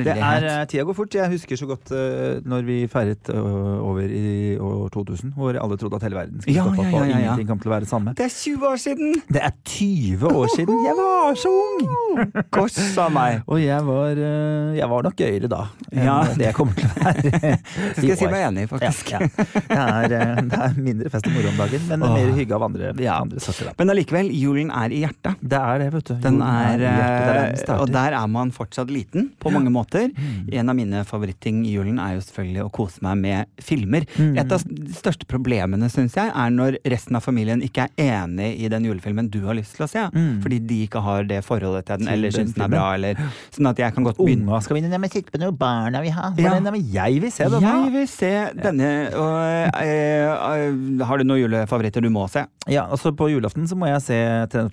Det 0.06 0.14
er, 0.16 0.46
Tida 0.72 0.84
går 0.88 0.96
fort. 0.98 1.16
Jeg 1.16 1.32
husker 1.32 1.60
så 1.60 1.68
godt 1.70 1.92
uh, 1.92 2.40
når 2.48 2.66
vi 2.68 2.78
feiret 2.92 3.30
eh, 3.32 3.40
over 3.86 4.02
i 4.06 4.56
år 4.62 4.90
2000, 4.94 5.34
hvor 5.36 5.58
alle 5.60 5.78
trodde 5.82 5.98
at 6.00 6.06
hele 6.08 6.18
verden 6.20 6.42
skulle 6.42 6.56
Ja, 6.56 6.64
stoppe 6.66 6.84
opp, 6.86 6.92
ja, 6.94 7.00
ja, 7.04 7.06
ja, 7.10 7.20
ingenting 7.26 7.50
kom 7.50 7.60
til 7.64 7.72
å 7.72 7.74
være 7.76 7.86
det 7.86 7.90
samme. 7.92 8.14
Det 8.18 8.26
er 8.28 8.34
20 8.36 8.68
år 8.70 8.80
siden! 8.82 9.14
Det 9.36 9.42
er 9.44 9.54
20 9.66 10.32
år 10.32 10.52
siden! 10.56 10.82
Jeg 10.86 10.98
var 11.00 11.40
så 11.42 11.52
ung! 11.52 12.34
Kors 12.56 12.78
av 13.02 13.12
meg. 13.16 13.42
Og 13.52 13.60
jeg 13.62 13.82
var, 13.88 14.22
eh, 14.30 14.76
jeg 14.80 14.90
var 14.94 15.08
nok 15.10 15.18
gøyere 15.20 15.50
da 15.52 15.62
enn 15.92 16.06
Ja. 16.06 16.18
det 16.36 16.48
jeg 16.50 16.56
kommer 16.58 16.78
til 16.80 16.88
å 16.88 16.94
være. 16.96 17.54
Skal 17.96 18.10
jeg 18.12 18.20
si 18.22 18.30
meg 18.32 18.46
enig, 18.50 18.66
faktisk. 18.72 19.12
Ja, 19.16 19.22
ja. 19.26 19.92
Det, 20.08 20.20
er, 20.22 20.42
det 20.52 20.62
er 20.70 20.78
mindre 20.80 21.12
fest 21.14 21.28
og 21.30 21.36
moro 21.36 21.52
om 21.52 21.60
dagen, 21.64 21.86
men 21.92 22.06
Åh. 22.06 22.16
mer 22.16 22.34
hygge 22.40 22.56
av 22.58 22.66
andre, 22.70 22.94
Ja. 23.04 23.20
andre 23.26 23.44
sorter. 23.44 23.72
Men 23.80 23.92
allikevel, 23.96 24.32
julen 24.36 24.72
er 24.76 24.94
i 24.96 25.04
hjertet. 25.04 25.40
Det 25.42 25.60
er 25.60 25.84
det, 25.84 25.90
vet 25.96 26.10
du. 26.12 26.16
Den 26.24 26.40
Julen 26.40 26.48
er, 26.48 26.80
i 26.80 26.86
hjertet, 26.86 27.06
er 27.06 27.26
der 27.26 27.42
den 27.52 27.60
starter. 27.64 27.94
Der 28.06 28.14
er 28.18 28.28
man 28.30 28.52
fortsatt 28.54 28.92
liten 28.94 29.32
på 29.42 29.50
mange 29.54 29.72
måter. 29.74 30.12
En 30.54 30.70
av 30.70 30.76
mine 30.78 31.02
favoritting 31.08 31.64
i 31.66 31.74
julen 31.76 31.98
er 32.02 32.16
jo 32.20 32.24
selvfølgelig 32.28 32.64
å 32.68 32.72
kose 32.76 33.02
meg 33.06 33.18
med 33.24 33.62
filmer. 33.66 34.06
Et 34.22 34.52
av 34.56 34.62
de 34.66 34.94
største 34.94 35.26
problemene, 35.30 35.90
syns 35.90 36.16
jeg, 36.20 36.30
er 36.30 36.54
når 36.54 36.78
resten 36.86 37.18
av 37.18 37.24
familien 37.26 37.64
ikke 37.66 37.88
er 37.88 38.24
enig 38.24 38.52
i 38.62 38.70
den 38.72 38.86
julefilmen 38.86 39.30
du 39.34 39.40
har 39.48 39.58
lyst 39.58 39.76
til 39.80 39.88
å 39.88 39.90
se. 39.90 40.06
Fordi 40.44 40.60
de 40.70 40.82
ikke 40.86 41.02
har 41.02 41.26
det 41.30 41.42
forholdet 41.48 41.88
til 41.90 42.04
den, 42.04 42.12
eller 42.14 42.34
syns 42.36 42.54
den 42.56 42.66
er 42.68 42.74
bra, 42.76 42.86
eller 43.00 43.18
Sånn 43.56 43.68
at 43.70 43.80
jeg 43.80 43.94
kan 43.96 44.06
godt 44.06 44.18
begynne 44.20 44.46
Unga 44.46 44.60
skal 44.62 44.78
vinne. 44.78 44.90
Nei, 44.92 45.00
men 45.02 45.10
sitte 45.14 45.32
på 45.34 45.40
noe 45.42 45.54
barna 45.56 46.02
vil 46.04 46.14
ha. 46.16 46.30
Ja. 46.38 46.54
Nei, 46.60 46.72
men 46.76 46.90
jeg 46.94 47.22
vil 47.24 47.32
se 47.34 47.48
det. 47.50 47.62
Jeg 47.66 47.92
vil 47.96 48.08
se 48.12 48.32
denne 48.62 48.90
og, 49.16 49.36
øh, 49.82 50.46
øh, 50.46 51.06
Har 51.08 51.18
du 51.22 51.24
noen 51.28 51.42
julefavoritter 51.42 52.04
du 52.06 52.10
må 52.14 52.28
se? 52.32 52.46
Ja, 52.72 52.86
altså 52.92 53.12
På 53.16 53.28
julaften 53.32 53.68
så 53.70 53.78
må 53.80 53.88
jeg 53.90 54.02
se 54.06 54.20
Tre 54.52 54.66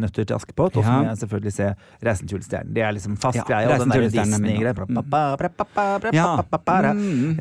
nøtter- 0.00 0.26
til 0.26 0.34
Askepott, 0.36 0.76
og 0.76 0.84
så 0.84 0.92
må 0.92 1.08
jeg 1.10 1.18
selvfølgelig 1.22 1.52
se 1.52 1.68
Reisen 2.04 2.28
til 2.28 2.36
julestjernen. 2.38 2.71
Det 2.72 2.82
er 2.82 2.92
liksom 2.96 3.16
fast 3.20 3.36
Ja. 3.36 3.44
Og 3.68 3.82
den 3.82 3.92
der 3.92 4.08
Disney-greia. 4.08 4.72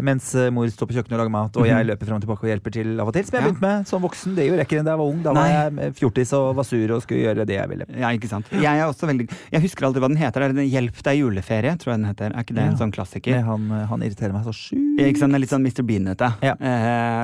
Mens 0.03 0.33
eh, 0.35 0.49
mor 0.53 0.67
står 0.71 0.89
på 0.89 0.95
kjøkkenet 0.97 1.15
og 1.15 1.21
lager 1.23 1.33
mat, 1.33 1.57
og 1.57 1.67
jeg 1.67 1.87
løper 1.87 2.09
fram 2.09 2.19
og 2.19 2.25
tilbake 2.25 2.45
og 2.45 2.51
hjelper 2.51 2.75
til 2.75 2.89
av 2.99 3.07
og 3.11 3.15
til. 3.15 3.25
Som 3.27 3.37
jeg 3.37 3.45
begynte 3.47 3.65
med 3.65 3.87
som 3.87 4.03
voksen. 4.05 4.35
Det 4.37 4.47
gjorde 4.47 4.63
jeg 4.63 4.67
ikke 4.69 4.83
da 4.85 4.91
jeg 4.95 5.01
var 5.01 5.11
ung. 5.13 5.21
Da 5.25 5.33
var 5.37 5.47
jeg 5.51 5.77
eh, 5.85 5.93
fjortis 6.01 6.33
og 6.37 6.49
var 6.59 6.67
sur 6.67 6.95
og 6.97 7.03
skulle 7.05 7.21
gjøre 7.25 7.45
det 7.47 7.57
jeg 7.57 7.71
ville. 7.71 7.87
Ja, 8.01 8.11
ikke 8.17 8.29
sant. 8.31 8.51
Jeg 8.51 8.71
er 8.71 8.85
også 8.87 9.07
veldig 9.09 9.27
Jeg 9.51 9.61
husker 9.65 9.87
aldri 9.87 10.03
hva 10.03 10.09
den 10.11 10.19
heter. 10.21 10.47
Er 10.47 10.55
det 10.57 10.67
Hjelp 10.71 11.01
deg 11.03 11.19
juleferie, 11.21 11.73
tror 11.81 11.93
jeg 11.93 11.99
den 12.01 12.09
heter. 12.11 12.31
Er 12.35 12.45
ikke 12.45 12.55
det 12.57 12.63
en 12.67 12.77
sånn 12.79 12.93
klassiker? 12.95 13.41
Han, 13.47 13.67
eh, 13.71 13.85
han 13.91 14.03
irriterer 14.05 14.35
meg 14.35 14.45
så 14.47 14.53
sjukt. 14.55 14.99
Ikke 15.01 15.19
sant, 15.19 15.31
Den 15.31 15.35
er 15.39 15.43
litt 15.45 15.53
sånn 15.53 15.63
Mr. 15.65 15.83
Bean-ete. 15.87 16.29
Ja. 16.45 16.55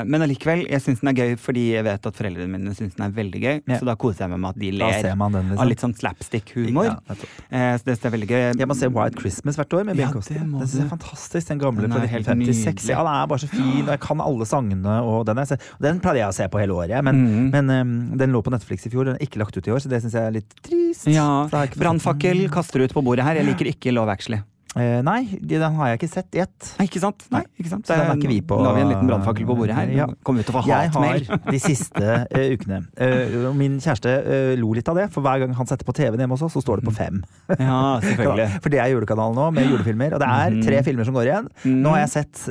Men 0.08 0.24
allikevel, 0.24 0.64
jeg 0.72 0.82
syns 0.84 1.02
den 1.04 1.12
er 1.12 1.18
gøy 1.20 1.36
fordi 1.42 1.64
jeg 1.74 1.84
vet 1.86 2.06
at 2.10 2.16
foreldrene 2.18 2.50
mine 2.52 2.74
syns 2.78 2.96
den 2.98 3.06
er 3.08 3.14
veldig 3.16 3.42
gøy. 3.44 3.58
Så 3.78 3.86
da 3.88 3.96
koser 4.00 4.26
jeg 4.26 4.32
meg 4.34 4.40
med 4.46 4.50
at 4.56 4.60
de 4.62 4.72
ler 4.72 5.02
den, 5.04 5.20
liksom. 5.20 5.60
av 5.60 5.68
litt 5.70 5.84
sånn 5.84 5.96
slapstick-humor. 5.98 6.88
Ja, 6.90 7.76
det 7.88 7.97
så 7.98 8.06
det 8.06 8.10
er 8.10 8.14
veldig 8.16 8.30
gøy. 8.30 8.42
Jeg 8.62 8.70
må 8.70 8.78
se 8.78 8.90
White 8.94 9.22
Christmas 9.22 9.58
hvert 9.60 9.76
år 9.78 9.86
med 9.88 10.00
Ja, 10.00 10.10
Ben 10.14 10.22
Ja, 10.22 10.42
Den 10.42 10.68
synes 10.68 10.76
jeg 10.78 10.86
er 10.86 10.92
fantastisk. 10.92 11.48
Den 11.50 11.62
gamle 11.62 11.90
fra 11.90 12.04
helt 12.06 12.30
1956. 12.30 12.38
nydelig. 12.38 12.94
Ja, 12.94 13.04
den 13.04 13.14
er 13.14 13.32
bare 13.32 13.44
så 13.44 13.50
fin, 13.52 13.84
og 13.84 13.94
jeg 13.94 14.04
kan 14.06 14.24
alle 14.24 14.50
sangene. 14.50 14.98
Og 15.04 15.26
den, 15.28 15.42
er, 15.42 15.70
den 15.88 16.02
pleier 16.04 16.22
jeg 16.24 16.34
å 16.34 16.38
se 16.38 16.50
på 16.54 16.62
hele 16.62 16.78
året, 16.78 16.98
men, 17.08 17.24
mm. 17.24 17.48
men 17.56 17.74
um, 17.74 17.96
den 18.22 18.36
lå 18.36 18.44
på 18.46 18.54
Netflix 18.54 18.88
i 18.88 18.94
fjor. 18.94 19.10
Den 19.10 19.18
er 19.18 19.26
ikke 19.26 19.42
lagt 19.42 19.58
ut 19.58 19.68
i 19.68 19.74
år, 19.74 19.82
så 19.84 19.92
det 19.92 20.04
syns 20.04 20.18
jeg 20.18 20.30
er 20.30 20.38
litt 20.40 20.60
trist. 20.66 21.10
Ja, 21.12 21.48
Brannfakkel 21.78 22.46
kaster 22.54 22.86
ut 22.86 22.96
på 22.96 23.04
bordet 23.06 23.26
her. 23.28 23.42
Jeg 23.42 23.50
liker 23.52 23.74
ikke 23.74 23.96
Love 23.96 24.14
Actually. 24.14 24.44
Eh, 24.78 25.02
nei, 25.02 25.24
den 25.42 25.62
har 25.78 25.88
jeg 25.90 26.00
ikke 26.00 26.10
sett 26.12 26.36
i 26.38 26.42
ett. 26.44 26.68
Ikke 26.84 27.00
sant? 27.02 27.24
Nei, 27.34 27.42
ikke 27.60 27.70
sant? 27.72 27.86
Så 27.88 27.96
den 27.98 28.12
er 28.12 28.16
ikke 28.20 28.30
vi 28.30 28.42
på- 28.46 28.60
La 28.62 28.74
vi 28.76 28.82
en 28.82 28.90
liten 28.92 29.08
brannfakkel 29.10 29.46
på 29.50 29.56
bordet 29.58 29.74
her. 29.76 29.90
Ja. 29.96 30.06
Vi 30.08 30.44
til 30.44 30.54
å 30.54 30.62
få 30.62 30.68
Jeg 30.68 30.92
har 30.94 31.52
de 31.52 31.60
siste 31.60 32.04
uh, 32.04 32.46
ukene 32.54 32.84
Uh, 32.98 33.54
Min 33.58 33.80
kjæreste 33.82 34.12
uh, 34.28 34.56
lo 34.60 34.72
litt 34.78 34.88
av 34.90 34.96
det, 35.00 35.08
for 35.12 35.22
hver 35.26 35.40
gang 35.42 35.54
han 35.58 35.66
setter 35.70 35.86
på 35.88 35.94
TV-en 35.98 36.20
hjemme 36.22 36.36
hos 36.38 36.44
oss, 36.46 36.54
så 36.54 36.62
står 36.62 36.82
det 36.82 36.86
på 36.90 36.94
fem. 36.96 37.24
Ja, 37.58 37.98
selvfølgelig. 38.04 38.48
For 38.64 38.70
det 38.70 38.80
er 38.84 38.92
julekanalen 38.94 39.36
nå, 39.38 39.48
med 39.56 39.66
julefilmer. 39.72 40.14
Og 40.14 40.20
det 40.22 40.28
er 40.30 40.52
Mhm. 40.58 40.64
tre 40.68 40.84
filmer 40.84 41.06
som 41.06 41.14
går 41.18 41.26
igjen. 41.32 41.48
Mhm. 41.64 41.82
Nå 41.84 41.90
har 41.96 42.00
jeg 42.06 42.10
sett 42.14 42.44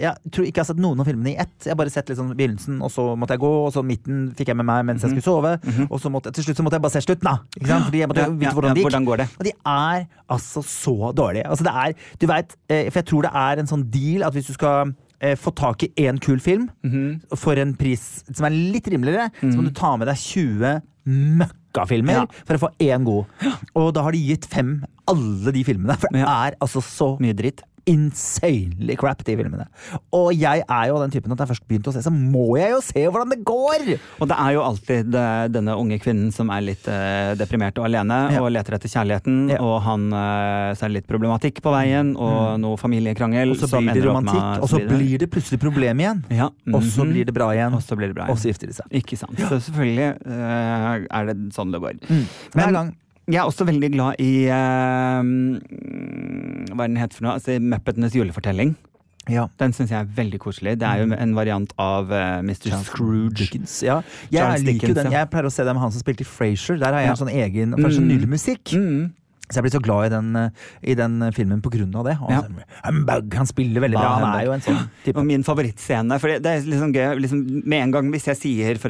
Jeg 0.00 0.14
tror 0.32 0.44
ikke 0.46 0.58
jeg 0.60 0.64
har 0.64 0.70
sett 0.74 0.80
noen 0.82 1.00
av 1.00 1.06
filmene 1.06 1.32
i 1.32 1.36
ett. 1.38 1.54
Jeg 1.64 1.72
har 1.72 1.76
bare 1.80 1.90
sett 1.94 2.08
liksom 2.10 2.32
begynnelsen, 2.34 2.80
og 2.82 2.90
så 2.90 3.04
måtte 3.16 3.36
jeg 3.36 3.40
gå, 3.44 3.52
og 3.66 3.72
så 3.72 3.82
midten 3.86 4.32
fikk 4.34 4.48
jeg 4.52 4.56
med 4.56 4.66
meg 4.66 4.84
mens 4.90 5.02
jeg 5.06 5.12
skulle 5.14 5.28
sove. 5.28 5.86
Og 5.90 6.00
så 6.02 6.10
måtte, 6.12 6.32
til 6.34 6.44
slutt 6.44 6.56
så 6.60 6.64
måtte 6.66 6.78
jeg 6.80 6.84
bare 6.86 6.94
se 6.96 7.04
slutten, 7.06 7.26
da. 7.30 7.36
Ikke 7.56 7.70
sant? 7.70 7.84
Fordi 7.90 7.98
jeg 8.02 8.08
måtte 8.10 8.26
Mhm. 8.30 8.38
Vite 8.40 8.54
hvordan 8.56 8.74
det 8.74 8.80
gikk. 8.82 8.88
hvordan 8.90 9.04
går 9.06 9.16
det? 9.22 9.28
Og 9.38 9.44
de 9.44 9.52
er 9.66 10.06
altså 10.30 10.62
så 10.64 11.12
dårlige. 11.14 11.46
Altså 11.60 11.68
det 11.68 11.76
er, 11.76 11.94
du 12.18 12.26
vet, 12.30 12.56
eh, 12.70 12.84
for 12.90 13.00
jeg 13.02 13.06
tror 13.10 13.22
det 13.28 13.32
er 13.34 13.58
en 13.60 13.66
sånn 13.68 13.84
deal 13.92 14.22
at 14.24 14.32
hvis 14.32 14.46
du 14.48 14.54
skal 14.56 14.94
eh, 15.20 15.34
få 15.36 15.52
tak 15.54 15.82
i 15.84 15.90
én 16.06 16.18
kul 16.20 16.40
film 16.40 16.70
Mhm. 16.82 17.36
for 17.36 17.52
en 17.60 17.74
pris 17.76 18.24
som 18.32 18.46
er 18.46 18.50
litt 18.56 18.86
rimeligere, 18.88 19.30
så 19.42 19.56
må 19.58 19.64
du 19.68 19.70
ta 19.76 19.94
med 20.00 20.08
deg 20.08 20.16
20 20.16 20.80
møkkafilmer 21.36 22.12
Ja. 22.14 22.24
for 22.46 22.54
å 22.56 22.62
få 22.64 22.70
én 22.80 23.04
god. 23.04 23.26
Og 23.76 23.92
da 23.94 24.02
har 24.06 24.12
de 24.12 24.18
gitt 24.26 24.46
fem 24.46 24.82
alle 25.10 25.52
de 25.52 25.62
filmene, 25.64 25.96
for 25.98 26.08
det 26.12 26.22
er 26.22 26.56
altså 26.60 26.80
så 26.80 27.18
Mye 27.20 27.34
dritt. 27.34 27.62
Insanely 27.88 28.96
crap, 29.00 29.22
de 29.26 29.36
filmene. 29.38 29.66
Og 30.16 30.30
jeg 30.36 30.64
er 30.64 30.88
jo 30.90 30.98
den 31.02 31.12
typen 31.14 31.32
at 31.32 31.38
når 31.38 31.46
jeg 31.46 31.52
først 31.54 31.66
begynte 31.68 31.92
å 31.92 31.94
se, 31.96 32.02
så 32.04 32.12
må 32.12 32.44
jeg 32.58 32.74
jo 32.74 32.80
se 32.84 33.04
hvordan 33.06 33.32
det 33.32 33.40
går! 33.46 33.86
Og 34.20 34.30
det 34.30 34.38
er 34.38 34.54
jo 34.56 34.64
alltid 34.64 35.16
denne 35.54 35.76
unge 35.80 36.00
kvinnen 36.02 36.30
som 36.34 36.52
er 36.54 36.64
litt 36.66 36.86
uh, 36.90 37.32
deprimert 37.40 37.78
og 37.80 37.88
alene 37.88 38.20
Ja. 38.34 38.42
og 38.44 38.50
leter 38.54 38.76
etter 38.76 38.92
kjærligheten, 38.92 39.40
Ja. 39.54 39.60
og 39.64 39.80
han 39.86 40.08
uh, 40.12 40.70
så 40.78 40.86
er 40.86 40.94
litt 40.98 41.08
problematikk 41.10 41.62
på 41.64 41.74
veien, 41.74 42.14
og 42.16 42.60
noe 42.62 42.80
familiekrangel. 42.80 43.54
Og 43.54 43.62
så 43.62 43.70
blir 43.76 43.92
det 43.94 44.00
med- 44.00 44.08
romantikk, 44.10 44.62
og 44.62 44.70
så 44.70 44.82
blir 44.84 45.18
det 45.24 45.30
plutselig 45.32 45.60
problem 45.62 46.04
igjen. 46.04 46.24
ja. 46.30 46.50
Og 46.70 46.82
så 46.86 47.04
mhm. 47.04 47.12
blir 47.12 47.28
det 47.28 47.34
bra 47.34 47.50
igjen. 47.54 47.74
Og 47.74 47.82
så 47.82 47.96
blir 47.98 48.10
det 48.12 48.16
bra. 48.16 48.28
Og 48.30 48.38
så 48.38 48.50
gifter 48.50 48.70
de 48.70 48.76
seg. 48.76 48.86
Ikke 49.00 49.18
sant. 49.18 49.38
Så 49.38 49.60
selvfølgelig 49.68 50.10
uh, 50.26 51.06
er 51.10 51.30
det 51.30 51.36
sånn 51.56 51.72
det 51.74 51.80
går. 51.82 52.00
Mm. 52.08 52.26
Men- 52.54 52.76
gang. 52.80 52.96
Jeg 53.28 53.36
er 53.42 53.46
også 53.46 53.66
veldig 53.68 53.90
glad 53.92 54.20
i 54.22 54.46
eh, 54.48 55.20
mm, 55.22 56.70
Hva 56.74 56.84
er 56.86 56.88
den 56.88 56.96
het 57.00 57.14
for 57.14 57.26
noe? 57.26 57.36
Altså, 57.38 57.58
Muppetenes 57.62 58.16
julefortelling. 58.16 58.76
Ja. 59.30 59.44
Den 59.60 59.74
syns 59.76 59.92
jeg 59.92 60.00
er 60.00 60.08
veldig 60.16 60.40
koselig. 60.42 60.72
Det 60.80 60.86
er 60.88 61.02
jo 61.04 61.12
en 61.14 61.34
variant 61.36 61.70
av 61.78 62.08
uh, 62.10 62.40
Mr. 62.42 62.72
Scrooge. 62.86 63.36
Dickens. 63.38 63.76
Ja. 63.86 64.00
Jeg 64.32 64.40
Charles 64.40 64.64
liker 64.64 64.88
Dickens, 64.88 65.02
den. 65.04 65.12
Jeg 65.14 65.30
pleier 65.30 65.46
å 65.46 65.52
se 65.54 65.66
det 65.68 65.74
med 65.76 65.82
han 65.84 65.92
som 65.94 66.02
spilte 66.02 66.24
i 66.24 66.28
Frasier. 66.28 66.80
Der 66.80 66.96
har 66.96 67.04
jeg 67.04 67.12
en 67.12 67.20
sånn 67.20 67.34
egen 67.34 67.76
For 67.76 67.92
så 67.94 68.00
Mm. 68.00 68.08
nydelig 68.14 68.30
musikk. 68.32 68.72
Mm. 68.74 69.12
Så 69.50 69.58
jeg 69.58 69.64
blir 69.66 69.74
så 69.74 69.82
glad 69.82 70.06
i 70.06 70.08
den, 70.14 70.36
eh, 70.36 70.50
i 70.82 70.94
den 70.94 71.18
filmen 71.34 71.60
av 71.98 72.04
det. 72.06 72.16
Og 72.22 72.30
Ja. 72.30 72.42
Han 73.34 73.46
spiller 73.46 73.80
veldig 73.82 73.98
bra. 73.98 74.08
Han 74.18 74.22
Humbug. 74.22 74.40
er 74.40 74.44
jo 74.46 74.52
en 74.52 74.60
sånn 74.60 74.88
type. 75.04 75.16
Og 75.18 75.26
min 75.26 75.42
favorittscene. 75.42 76.18
For 76.20 76.28
det, 76.28 76.46
er 76.46 76.60
liksom 76.62 76.92
gøy 76.94 77.20
liksom, 77.20 77.42
Med 77.66 77.82
en 77.82 77.90
gang 77.90 78.10
hvis 78.12 78.26
jeg 78.30 78.36
sier 78.36 78.78
for 78.78 78.88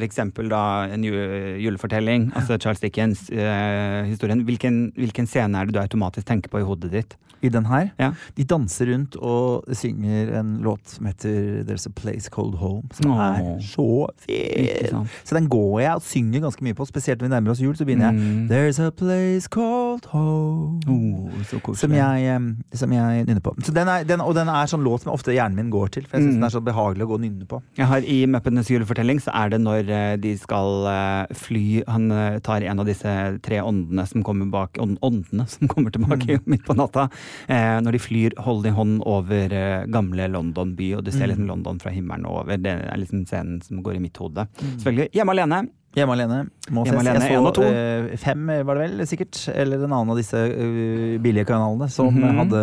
da 0.49 0.83
en 0.85 1.01
ju- 1.03 1.57
julefortelling, 1.65 2.31
altså 2.35 2.59
Charles 2.61 2.79
Dickens-historien, 2.79 4.43
hvilken, 4.45 4.91
hvilken 4.97 5.27
scene 5.27 5.55
er 5.59 5.65
det 5.65 5.73
du 5.75 5.79
automatisk 5.81 6.25
tenker 6.29 6.49
på 6.53 6.61
i 6.61 6.65
hodet 6.67 6.91
ditt? 6.91 7.15
I 7.43 7.49
den 7.49 7.65
her. 7.65 7.87
Ja. 7.97 8.11
De 8.37 8.43
danser 8.45 8.85
rundt 8.93 9.15
og 9.17 9.65
synger 9.73 10.29
en 10.37 10.59
låt 10.61 10.85
som 10.93 11.07
heter 11.09 11.63
There's 11.65 11.87
a 11.87 11.93
Place 11.95 12.29
Called 12.29 12.53
Home, 12.61 12.83
som 12.93 13.11
Åh. 13.15 13.39
er 13.39 13.57
så 13.65 13.87
fin. 14.21 15.07
Så 15.25 15.33
den 15.33 15.47
går 15.49 15.81
jeg 15.81 15.95
og 15.95 16.03
synger 16.05 16.43
ganske 16.45 16.61
mye 16.61 16.77
på, 16.77 16.85
spesielt 16.85 17.17
når 17.19 17.29
vi 17.29 17.33
nærmer 17.33 17.55
oss 17.55 17.63
jul. 17.63 17.73
Så 17.73 17.85
begynner 17.87 18.11
jeg 18.11 18.19
Mm. 18.21 18.47
There's 18.51 18.77
a 18.85 18.91
place 18.91 19.47
called 19.49 20.05
home. 20.13 20.50
Oh. 20.51 21.73
Som 21.77 21.93
jeg, 21.95 22.41
som 22.77 22.91
jeg 22.93 23.25
nynner 23.27 23.41
på. 23.43 23.53
Så 23.63 23.73
den 23.73 23.87
er, 23.91 24.03
den, 24.07 24.21
og 24.23 24.33
den 24.35 24.49
er 24.51 24.69
sånn 24.69 24.83
låt 24.85 25.03
som 25.05 25.11
ofte 25.13 25.33
hjernen 25.35 25.55
min 25.59 25.69
går 25.73 25.91
til. 25.95 26.05
For 26.07 26.17
jeg 26.17 26.25
syns 26.27 26.35
Mm. 26.35 26.39
den 26.41 26.47
er 26.47 26.53
så 26.55 26.61
behagelig 26.63 27.05
å 27.05 27.09
gå 27.11 27.13
og 27.17 27.21
nynne 27.23 27.47
på. 27.47 27.61
Jeg 27.77 27.85
har 27.89 27.99
I 28.05 28.25
Muppenes 28.25 28.69
julefortelling 28.71 29.19
så 29.21 29.31
er 29.33 29.49
det 29.53 29.59
når 29.61 29.89
eh, 29.89 30.15
de 30.17 30.35
skal 30.37 30.85
eh, 30.91 31.33
fly 31.33 31.83
Han 31.87 32.11
eh, 32.11 32.39
tar 32.39 32.61
en 32.63 32.79
av 32.79 32.85
disse 32.85 33.13
tre 33.41 33.59
åndene 33.61 34.05
som 34.07 34.23
kommer 34.23 34.49
bak 34.51 34.77
Åndene 34.81 35.47
som 35.49 35.67
kommer 35.67 35.91
tilbake 35.91 36.39
Mm. 36.41 36.45
midt 36.47 36.65
på 36.65 36.75
natta. 36.75 37.09
Eh, 37.47 37.79
når 37.81 37.91
de 37.97 37.99
flyr 37.99 38.35
hold 38.39 38.65
i 38.65 38.69
hånd 38.75 39.01
over 39.05 39.49
gamle 39.91 40.27
London 40.31 40.75
by, 40.75 40.93
og 40.97 41.03
du 41.05 41.11
ser 41.11 41.25
Mm. 41.25 41.29
liksom 41.31 41.47
London 41.47 41.79
fra 41.79 41.91
himmelen 41.91 42.25
og 42.25 42.41
over. 42.45 42.57
Det 42.57 42.71
er 42.71 42.97
liksom 42.97 43.25
scenen 43.27 43.61
som 43.63 43.81
går 43.83 43.95
i 43.95 43.99
mitt 43.99 44.17
hode. 44.17 44.47
Mm. 44.61 44.77
Selvfølgelig. 44.79 45.09
Hjemme 45.13 45.31
alene. 45.35 45.67
Hjemme 45.93 46.13
alene. 46.15 46.37
Må 46.71 46.85
Hjemme 46.87 47.01
ses. 47.01 47.07
alene, 47.11 47.25
jeg 47.27 47.53
så 47.55 47.63
eh, 47.67 48.17
fem, 48.17 48.45
var 48.63 48.77
det 48.79 48.83
vel, 48.85 49.01
sikkert. 49.09 49.39
Eller 49.51 49.81
en 49.83 49.91
annen 49.91 50.13
av 50.13 50.15
disse 50.21 50.39
uh, 50.39 51.17
billige 51.19 51.43
kanalene 51.49 51.89
som 51.91 52.07
Mhm. 52.15 52.37
hadde 52.39 52.61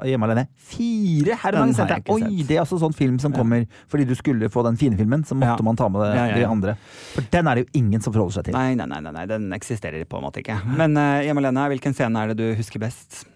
uh, 0.00 0.06
Hjemme 0.08 0.24
alene. 0.30 0.46
Fire! 0.56 1.36
Her 1.42 1.52
Den 1.52 1.60
mange 1.60 1.76
har 1.76 1.86
sett 1.86 1.92
jeg 1.92 2.04
ikke 2.06 2.14
Oi, 2.14 2.20
sett. 2.38 2.46
det 2.48 2.56
er 2.56 2.62
altså 2.62 2.78
sånn 2.80 2.94
film 2.96 3.18
som 3.20 3.32
Ja. 3.32 3.38
kommer 3.42 3.66
fordi 3.86 4.06
du 4.08 4.14
skulle 4.14 4.48
få 4.48 4.64
den 4.64 4.76
fine 4.80 4.96
filmen, 4.96 5.24
så 5.28 5.36
måtte 5.36 5.58
Ja. 5.60 5.62
man 5.62 5.76
ta 5.76 5.88
med 5.88 6.00
det, 6.00 6.14
Ja, 6.16 6.34
de 6.34 6.44
andre. 6.48 6.76
For 7.12 7.20
den 7.30 7.46
er 7.48 7.54
det 7.56 7.66
jo 7.66 7.70
ingen 7.82 8.00
som 8.00 8.12
forholder 8.14 8.32
seg 8.40 8.44
til. 8.44 8.54
Nei, 8.54 8.74
nei, 8.74 8.86
nei, 8.86 9.10
nei, 9.12 9.26
den 9.26 9.50
eksisterer 9.52 10.04
på 10.06 10.16
en 10.16 10.24
måte 10.24 10.40
ikke. 10.40 10.56
Men 10.64 10.94
Hjemme 10.96 11.38
alene, 11.44 11.68
hvilken 11.76 11.92
scene 11.94 12.16
er 12.16 12.28
det 12.32 12.36
du 12.38 12.54
husker 12.54 12.78
best? 12.80 13.26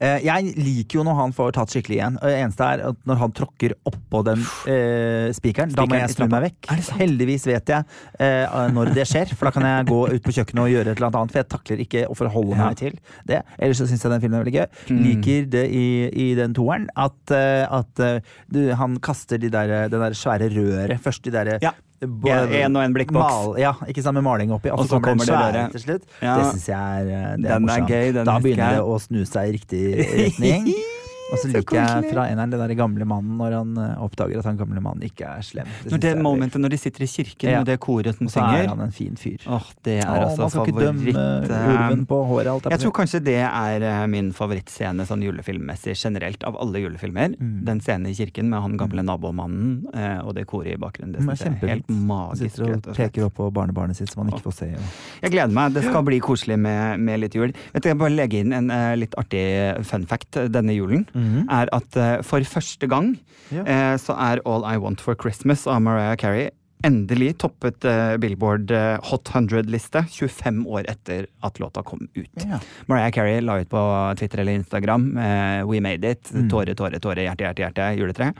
Eh, 0.00 0.18
jeg 0.26 0.52
liker 0.60 0.98
jo 1.00 1.04
når 1.06 1.14
han 1.20 1.32
får 1.36 1.54
tatt 1.56 1.72
skikkelig 1.72 1.96
igjen. 1.96 2.18
Det 2.20 2.32
eneste 2.36 2.66
er 2.68 2.82
at 2.90 2.98
når 3.08 3.20
han 3.22 3.32
tråkker 3.36 3.74
oppå 3.88 4.20
den 4.26 4.42
eh, 4.68 5.30
spikeren, 5.36 5.72
da 5.76 5.86
må 5.88 5.96
jeg 6.00 6.12
snu 6.12 6.26
meg 6.32 6.44
vekk. 6.50 6.68
Heldigvis 6.98 7.46
vet 7.48 7.72
jeg 7.72 7.84
eh, 8.20 8.56
når 8.76 8.92
det 8.96 9.06
skjer, 9.08 9.32
for 9.36 9.48
da 9.48 9.54
kan 9.56 9.66
jeg 9.68 9.88
gå 9.88 10.00
ut 10.12 10.26
på 10.26 10.34
kjøkkenet 10.36 10.64
og 10.66 10.70
gjøre 10.74 10.92
et 10.92 11.00
eller 11.00 11.08
annet, 11.22 11.32
for 11.34 11.42
jeg 11.42 11.50
takler 11.54 11.84
ikke 11.86 12.04
å 12.12 12.18
forholde 12.18 12.56
Ja. 12.56 12.68
meg 12.68 12.76
til 12.80 12.98
det. 13.28 13.40
Ellers 13.58 13.80
så 13.80 13.88
syns 13.88 14.04
jeg 14.04 14.12
den 14.12 14.22
filmen 14.24 14.38
er 14.40 14.44
veldig 14.44 14.56
gøy. 14.58 14.68
Mm. 14.92 15.00
Liker 15.06 15.48
det 15.56 15.64
i, 15.72 15.86
i 16.12 16.28
den 16.38 16.54
toeren 16.56 16.88
at, 16.96 17.18
eh, 17.34 17.64
at 17.80 18.04
eh, 18.04 18.20
du, 18.52 18.60
han 18.76 18.98
kaster 19.00 19.40
de 19.40 19.48
der, 19.52 19.88
det 19.92 20.00
der 20.00 20.16
svære 20.16 20.50
røret 20.52 21.00
først, 21.02 21.24
de 21.26 21.34
der 21.34 21.56
Ja. 21.62 21.72
En 22.02 22.76
og 22.76 22.82
en 22.82 22.94
blikkboks. 22.96 23.32
Mal, 23.32 23.58
ja, 23.62 23.72
ikke 23.88 24.02
sant, 24.04 24.18
med 24.18 24.26
maling 24.26 24.52
oppi, 24.52 24.70
og, 24.72 24.84
så 24.84 25.00
kommer 25.00 25.24
kommer 25.24 25.24
det 25.24 25.32
svære 25.32 25.64
til 25.72 25.84
slutt. 25.86 26.04
Ja. 26.20 26.36
Det 26.36 26.50
syns 26.52 26.68
jeg 26.68 26.76
er, 26.76 27.06
eh, 27.06 27.08
det 27.08 27.22
er 27.22 27.36
Den 27.36 27.52
er 27.52 27.64
morsomt. 27.64 27.88
gøy, 27.88 28.12
da 28.18 28.38
begynner 28.42 28.76
det 28.76 28.84
å 28.84 29.00
snu 29.00 29.24
seg 29.24 29.48
i 29.48 29.56
riktig 29.56 29.82
retning. 30.02 30.70
Og 31.32 31.40
så 31.42 31.50
liker 31.50 31.78
jeg 31.78 32.10
fra 32.12 32.26
eneren 32.30 32.52
den 32.52 32.62
der 32.62 32.74
gamle 32.78 33.06
mannen 33.08 33.38
når 33.40 33.56
han 33.56 33.78
eh, 33.82 34.02
oppdager 34.04 34.40
at 34.40 34.46
han 34.46 34.58
gamle 34.60 34.82
mannen 34.82 35.06
ikke 35.06 35.26
er 35.26 35.44
slem. 35.46 35.70
Det 35.82 35.92
Når 35.94 36.02
det 36.04 36.10
er 36.12 36.20
momentet 36.22 36.62
når 36.62 36.74
de 36.74 36.78
sitter 36.80 37.06
i 37.06 37.08
kirken 37.10 37.50
Ja. 37.50 37.58
med 37.62 37.70
det 37.70 37.78
koret 37.82 38.16
som 38.16 38.26
Og 38.28 38.32
så 38.32 38.44
er 38.44 38.68
han 38.70 38.80
en 38.80 38.92
fin 38.94 39.16
fyr. 39.18 39.42
Åh, 39.46 39.66
det 39.86 39.98
er 40.04 40.06
Åh, 40.06 40.22
altså 40.26 40.40
man 40.42 40.50
skal 40.50 40.70
ikke 40.70 40.84
dømme 40.84 41.14
favoritt 41.16 41.50
eh, 41.50 41.72
ulven 41.72 42.04
på 42.06 42.20
håret. 42.30 42.50
Alt 42.52 42.68
Jeg 42.70 42.82
tror 42.84 42.94
kanskje 43.00 43.20
det 43.26 43.38
er 43.42 43.86
eh, 43.90 44.06
min 44.12 44.30
favorittscene 44.36 45.06
sånn 45.08 45.24
julefilmmessig 45.26 45.96
generelt 45.96 46.46
av 46.46 46.58
alle 46.62 46.84
julefilmer. 46.84 47.34
Mm. 47.38 47.58
Den 47.66 47.82
scenen 47.84 48.10
i 48.10 48.14
kirken 48.14 48.50
med 48.52 48.62
han 48.62 48.78
gamle 48.80 49.02
nabomannen 49.06 49.86
eh, 49.94 50.20
og 50.22 50.34
det 50.38 50.46
koret 50.46 50.76
i 50.76 50.80
bakgrunnen. 50.80 51.16
Det 51.16 51.22
er 51.22 51.26
synes 51.26 51.44
jeg 51.44 51.70
er 51.70 51.74
helt 51.74 51.90
magisk. 51.90 52.54
sitter 52.56 52.70
og 52.70 52.86
og 52.86 52.96
peker 52.96 53.26
opp 53.26 53.36
på 53.40 53.50
barnebarnet 53.50 53.98
sitt 53.98 54.12
som 54.12 54.22
han 54.22 54.32
ikke 54.32 54.46
får 54.46 54.56
se. 54.60 54.70
Og... 54.78 54.94
Jeg 55.24 55.34
gleder 55.34 55.54
meg. 55.58 55.74
Det 55.74 55.84
skal 55.88 56.06
bli 56.06 56.20
koselig 56.22 56.58
med, 56.60 57.00
med 57.02 57.20
litt 57.24 57.34
jul. 57.34 57.52
Vet 57.74 57.82
du, 57.82 57.90
Jeg 57.90 57.98
bare 57.98 58.14
legge 58.14 58.40
inn 58.42 58.54
en 58.54 58.70
uh, 58.70 58.94
litt 58.98 59.14
artig 59.18 59.44
fun 59.86 60.06
fact 60.06 60.38
denne 60.52 60.74
julen. 60.76 61.06
Mhm. 61.16 61.48
Er 61.50 61.72
at 61.72 61.96
eh, 61.96 62.20
for 62.26 62.44
første 62.44 62.86
gang 62.90 63.16
eh, 63.50 63.96
så 63.96 64.16
er 64.20 64.44
All 64.44 64.66
I 64.68 64.76
Want 64.76 65.00
For 65.00 65.16
Christmas 65.16 65.66
av 65.66 65.82
Mariah 65.82 66.16
Carey 66.20 66.50
endelig 66.84 67.38
toppet 67.40 67.84
uh, 67.88 68.16
Billboard 68.20 68.70
uh, 68.70 68.96
Hot 69.08 69.30
100-liste 69.32 70.04
25 70.12 70.66
år 70.68 70.86
etter 70.90 71.26
at 71.44 71.60
låta 71.62 71.82
kom 71.86 72.04
ut. 72.14 72.44
Ja. 72.44 72.60
Mariah 72.86 73.10
Carey 73.14 73.40
la 73.40 73.58
ut 73.60 73.70
på 73.70 73.82
Twitter 74.18 74.42
eller 74.44 74.60
Instagram 74.60 75.08
uh, 75.16 75.62
We 75.70 75.80
made 75.80 76.04
it. 76.10 76.30
Mm. 76.34 76.50
Tåre, 76.52 76.74
tåre, 76.74 77.00
tåre, 77.00 77.24
hjerte, 77.26 77.46
hjerte, 77.46 77.64
hjerte, 77.64 77.88
juletre. 78.00 78.32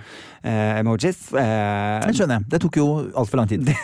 Emojis. 0.46 1.30
Det 1.32 2.12
skjønner 2.14 2.38
jeg. 2.38 2.50
Det 2.52 2.60
tok 2.62 2.78
jo 2.78 2.86
altfor 3.16 3.42
lang 3.42 3.50
tid. 3.50 3.66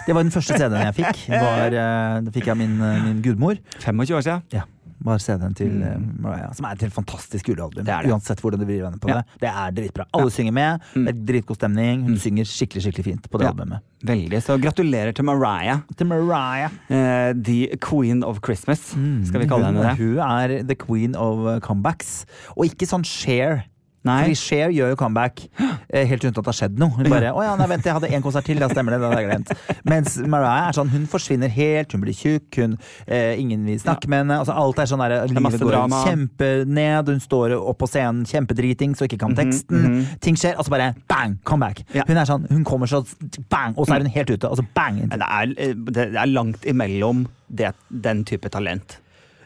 Det 0.00 0.14
var 0.16 0.24
den 0.24 0.32
første 0.32 0.56
CD-en 0.56 0.86
jeg 0.88 0.94
fikk. 0.96 1.18
Var, 1.28 1.74
det 2.24 2.32
fikk 2.32 2.48
jeg 2.48 2.54
av 2.54 2.58
min, 2.58 2.72
min 3.04 3.18
gudmor. 3.22 3.58
25 3.84 4.00
år 4.16 4.24
siden. 4.24 4.46
Ja, 4.50 4.62
var 5.04 5.18
CD-en 5.18 5.54
til 5.54 5.70
Mm. 5.70 5.82
eh, 5.82 5.98
Mariah, 6.22 6.52
som 6.52 6.66
er 6.66 6.72
et 6.72 6.80
helt 6.82 6.92
fantastisk 6.94 7.46
julealbum. 7.48 7.84
Det 7.84 7.86
det. 7.86 8.10
Uansett 8.12 8.40
hvordan 8.40 8.58
du 8.60 8.66
vrir 8.66 8.82
vender 8.82 8.98
på 8.98 9.08
Ja. 9.08 9.14
det. 9.22 9.24
Det 9.40 9.48
er 9.48 9.70
dritbra. 9.72 10.04
Alle 10.14 10.30
synger 10.30 10.52
med. 10.52 10.80
Mm. 10.94 11.04
Det 11.06 11.14
er 11.14 11.24
dritgod 11.32 11.56
stemning. 11.56 12.02
Hun 12.04 12.14
Mm. 12.14 12.18
synger 12.18 12.44
skikkelig 12.44 12.82
skikkelig 12.84 13.04
fint 13.04 13.30
på 13.30 13.38
det 13.38 13.46
Ja. 13.46 13.52
albumet. 13.52 13.80
Veldig. 14.04 14.42
Så 14.42 14.58
gratulerer 14.60 15.14
til 15.14 15.24
Mariah. 15.24 15.80
Til 15.96 16.06
Mariah. 16.06 16.70
Eh, 16.90 17.32
the 17.34 17.76
queen 17.80 18.22
of 18.24 18.40
Christmas. 18.44 18.80
Skal 18.90 19.40
vi 19.40 19.46
kalle 19.46 19.64
henne 19.66 19.82
det? 19.82 19.96
Hun 19.98 20.18
er 20.18 20.62
the 20.64 20.74
queen 20.74 21.14
of 21.16 21.60
comebacks. 21.62 22.24
Og 22.56 22.64
ikke 22.66 22.86
sånn 22.86 23.04
Cher. 23.04 23.64
Nei. 24.08 24.20
Fordi 24.24 24.36
Cher 24.40 24.70
gjør 24.72 24.94
jo 24.94 24.96
comeback 24.96 25.42
eh, 25.92 26.06
helt 26.08 26.22
uten 26.24 26.32
at 26.32 26.38
det 26.38 26.48
har 26.48 26.56
skjedd 26.56 26.78
noe. 26.80 26.94
Hun 26.96 27.08
bare 27.12 27.32
'Å 27.36 27.42
ja, 27.44 27.56
nei, 27.60 27.66
vent, 27.68 27.84
jeg 27.84 27.92
hadde 27.92 28.08
en 28.16 28.22
konsert 28.24 28.46
til', 28.48 28.60
da 28.62 28.68
stemmer 28.72 28.94
det. 28.96 29.00
Det 29.02 29.10
hadde 29.10 29.20
jeg 29.20 29.28
glemt. 29.28 29.50
Mens 29.84 30.16
Mariah 30.24 30.70
er 30.70 30.76
sånn, 30.78 30.88
hun 30.88 31.04
forsvinner 31.10 31.52
helt, 31.52 31.92
hun 31.92 32.00
blir 32.00 32.16
tjukk, 32.16 32.48
hun, 32.62 32.78
eh, 33.06 33.36
ingen 33.40 33.66
vil 33.68 33.78
snakke 33.82 34.08
med 34.08 34.22
henne. 34.24 34.38
Altså, 34.40 34.56
alt 34.56 34.80
er 34.80 34.88
sånn 34.88 35.02
der, 35.04 35.16
er 35.18 35.28
Livet 35.28 35.60
går 35.60 35.76
kjempened, 36.06 37.12
hun 37.12 37.20
står 37.20 37.56
opp 37.58 37.78
på 37.82 37.90
scenen 37.92 38.24
kjempedriting, 38.24 38.96
så 38.96 39.04
ikke 39.04 39.20
kan 39.20 39.36
teksten. 39.36 39.84
mhm. 39.84 40.06
Ting 40.24 40.36
skjer, 40.40 40.56
og 40.56 40.64
så 40.64 40.70
bare 40.72 40.94
bang, 41.08 41.36
comeback. 41.44 41.84
Ja. 41.92 42.04
Hun 42.08 42.16
er 42.16 42.24
sånn, 42.24 42.48
hun 42.48 42.64
kommer 42.64 42.88
så 42.88 43.04
bang, 43.50 43.76
og 43.76 43.86
så 43.86 43.96
er 43.98 44.06
hun 44.06 44.10
helt 44.16 44.30
ute. 44.32 44.48
Og 44.48 44.56
så 44.56 44.64
bang. 44.74 45.02
Det 45.10 45.20
er, 45.20 45.54
eh, 45.58 45.74
det 45.74 46.08
er 46.16 46.26
langt 46.26 46.64
imellom 46.64 47.26
det, 47.52 47.74
den 47.92 48.24
type 48.24 48.48
talent. 48.48 48.98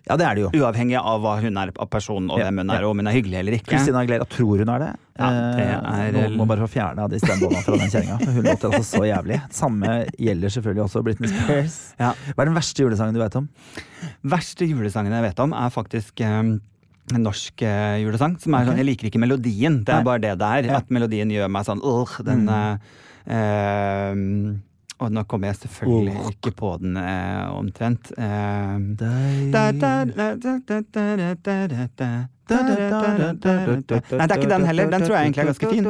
Ja, 0.04 0.16
det 0.20 0.26
er 0.28 0.34
det 0.36 0.42
jo. 0.44 0.48
Uavhengig 0.60 0.98
av 1.00 1.22
hva 1.24 1.38
hun 1.40 1.56
er 1.56 1.70
av 1.80 1.88
person, 1.88 2.26
og 2.28 2.36
Ja, 2.38 2.44
hvem 2.50 2.58
hun 2.60 2.68
ja. 2.68 2.74
er, 2.76 2.84
og 2.84 2.90
om 2.92 2.98
hun 3.00 3.06
er 3.08 3.14
hyggelig 3.16 3.38
eller 3.40 3.54
ikke. 3.56 3.70
Kristina 3.72 4.02
Aglera 4.02 4.26
tror 4.28 4.58
hun 4.60 4.68
er 4.68 4.82
det. 4.82 4.90
Ja, 5.16 5.30
det 5.30 5.64
Eh, 5.64 5.70
er- 5.70 6.12
Noen 6.12 6.36
må 6.36 6.46
bare 6.50 6.60
få 6.60 6.68
fjerna 6.74 7.06
de 7.08 7.16
stemmebåndene 7.22 7.62
fra 7.64 7.78
den 7.80 7.88
kjerringa. 7.94 8.18
Hun 8.34 8.44
låter 8.44 8.68
altså 8.68 8.98
så 8.98 9.02
jævlig. 9.08 9.38
Samme 9.50 9.94
gjelder 10.20 10.52
selvfølgelig 10.52 10.84
også 10.84 11.02
Britney 11.06 11.28
Spears. 11.32 11.78
Ja. 11.98 12.12
Hva 12.34 12.42
er 12.44 12.50
den 12.50 12.54
verste 12.58 12.84
julesangen 12.84 13.14
du 13.16 13.20
vet 13.22 13.36
om? 13.40 13.48
Verste 14.24 14.68
julesangen 14.68 15.12
jeg 15.16 15.22
vet 15.30 15.40
om, 15.40 15.52
er 15.56 15.70
faktisk 15.72 16.20
um, 16.20 16.52
en 17.14 17.22
norsk 17.24 17.62
uh, 17.64 17.96
julesang. 18.04 18.36
Som 18.44 18.54
er 18.60 18.66
sånn, 18.68 18.76
Jeg 18.82 18.86
liker 18.90 19.08
ikke 19.08 19.20
melodien, 19.24 19.80
det 19.84 19.88
Nei. 19.94 20.00
er 20.00 20.04
bare 20.04 20.20
det 20.20 20.34
det 20.38 20.52
er. 20.52 20.68
Ja. 20.68 20.76
At 20.82 20.90
melodien 20.92 21.32
gjør 21.32 21.48
meg 21.48 21.64
sånn 21.64 21.80
øh, 21.80 22.24
den 22.28 22.44
Mm. 22.44 22.52
uh, 22.52 22.76
eh, 23.32 24.14
og 25.02 25.10
nå 25.12 25.24
kommer 25.26 25.50
jeg 25.50 25.56
selvfølgelig 25.64 26.16
oh. 26.20 26.28
ikke 26.30 26.50
på 26.54 26.68
den 26.82 26.96
eh, 27.00 27.56
omtrent. 27.58 28.12
Nei, 28.14 28.94
det 34.14 34.20
er 34.20 34.36
ikke 34.36 34.52
den 34.52 34.66
heller. 34.68 34.90
Den 34.92 35.02
tror 35.06 35.16
jeg 35.16 35.22
egentlig 35.24 35.42
er 35.42 35.50
ganske 35.50 35.70
fin. 35.72 35.84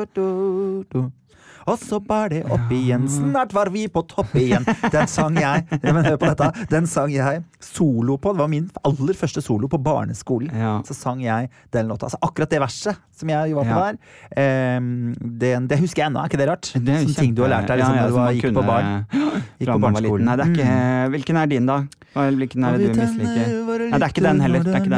Og 1.70 1.78
så 1.80 1.98
bar 2.04 2.28
det 2.28 2.42
opp 2.52 2.72
igjen, 2.74 3.06
snart 3.08 3.54
var 3.56 3.70
vi 3.72 3.86
på 3.88 4.02
topp 4.10 4.34
igjen. 4.36 4.66
Den 4.92 5.08
sang 5.08 5.38
jeg 5.40 5.64
ja, 5.84 5.92
men 5.96 6.04
hør 6.04 6.18
på 6.20 6.28
dette, 6.28 6.50
den 6.70 6.86
sang 6.90 7.12
jeg 7.14 7.42
solo 7.64 8.18
på. 8.20 8.34
Det 8.36 8.42
var 8.44 8.50
min 8.52 8.66
aller 8.84 9.16
første 9.16 9.40
solo 9.44 9.68
på 9.72 9.80
barneskolen. 9.80 10.52
Ja. 10.52 10.74
Så 10.84 10.96
sang 10.98 11.22
jeg 11.24 11.48
den 11.72 11.88
låta. 11.88 12.10
Altså 12.10 12.20
akkurat 12.20 12.52
det 12.52 12.60
verset 12.60 13.00
som 13.14 13.30
jeg 13.30 13.54
var 13.54 13.64
på 13.64 13.74
Ja. 13.74 13.92
der, 14.34 14.78
um, 14.78 15.14
det, 15.38 15.52
det 15.70 15.78
husker 15.80 16.02
jeg 16.02 16.10
ennå. 16.10 16.20
Er 16.24 16.28
ikke 16.32 16.40
det 16.42 16.48
rart? 16.50 16.70
Det 16.74 16.92
er 16.98 17.04
Sånne 17.04 17.16
ting 17.22 17.34
du 17.36 17.42
har 17.46 17.52
lært 17.54 17.68
deg 17.70 17.80
liksom, 17.80 17.94
Ja, 17.96 18.02
ja, 18.02 18.10
når 18.10 18.28
du 18.28 18.40
gikk 18.40 18.56
på 18.58 18.64
barn. 18.66 18.90
Gikk 19.14 19.68
på 19.70 19.78
man 19.78 19.84
barneskolen. 19.88 20.26
Nei, 20.28 20.36
det 20.36 20.44
er 20.48 20.54
ikke, 20.54 20.70
Mm. 20.74 21.10
Hvilken 21.14 21.36
er 21.36 21.46
din, 21.50 21.66
da? 21.68 21.76
Hvilken 22.14 22.64
er 22.64 22.78
det 22.78 22.88
du 22.94 23.00
misliker? 23.00 23.48
Nei, 23.82 23.98
det 23.98 24.06
er 24.06 24.12
ikke 24.14 24.22
den 24.24 24.40
heller. 24.44 24.62
Det 24.64 24.72
er, 24.74 24.80
ikke 24.84 24.92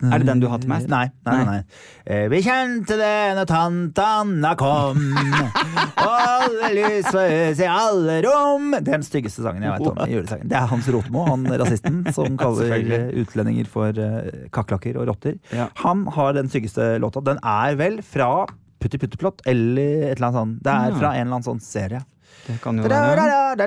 den. 0.00 0.12
er 0.12 0.22
det 0.22 0.26
den 0.28 0.40
du 0.42 0.46
hater 0.52 0.68
mest? 0.70 0.88
Nei. 0.92 1.04
nei, 1.26 1.34
nei, 1.36 1.44
nei. 1.48 1.62
Eh, 2.06 2.24
Vi 2.32 2.40
kjente 2.46 2.96
det 3.00 3.12
når 3.38 3.48
tante 3.50 4.06
Anna 4.22 4.54
kom. 4.58 5.02
Alle 6.02 6.70
lys 6.76 7.10
var 7.14 7.28
hus 7.32 7.60
i 7.62 7.68
alle 7.70 8.16
rom. 8.26 8.70
Det 8.78 8.82
er 8.88 8.98
den 9.00 9.06
styggeste 9.06 9.44
sangen 9.44 9.62
jeg 9.66 9.74
vet 9.76 9.90
om. 9.92 10.00
i 10.06 10.16
julesangen. 10.16 10.48
Det 10.50 10.58
er 10.58 10.66
Hans 10.72 10.88
Rotmo, 10.94 11.26
han 11.28 11.46
rasisten 11.62 12.00
som 12.16 12.36
kaller 12.42 13.10
utlendinger 13.22 13.68
for 13.70 13.96
uh, 13.98 14.48
kakerlakker 14.54 14.98
og 15.02 15.10
rotter. 15.12 15.36
Ja. 15.54 15.68
Han 15.84 16.06
har 16.16 16.34
den 16.38 16.50
styggeste 16.52 16.96
låta. 17.02 17.22
Den 17.24 17.38
er 17.42 17.76
vel 17.80 18.00
fra 18.06 18.46
Putti 18.82 18.98
Putteplott 18.98 19.44
eller 19.46 20.08
et 20.10 20.16
eller 20.18 20.28
annet 20.32 20.40
sånt. 20.40 20.58
Det 20.66 20.72
er 20.74 20.96
fra 20.98 21.12
en 21.14 21.20
eller 21.26 21.36
annen 21.38 21.46
sånn 21.46 21.62
serie. 21.62 22.02
Det 22.42 22.56
kan 22.62 22.74
jo 22.80 22.88
være. 22.90 23.62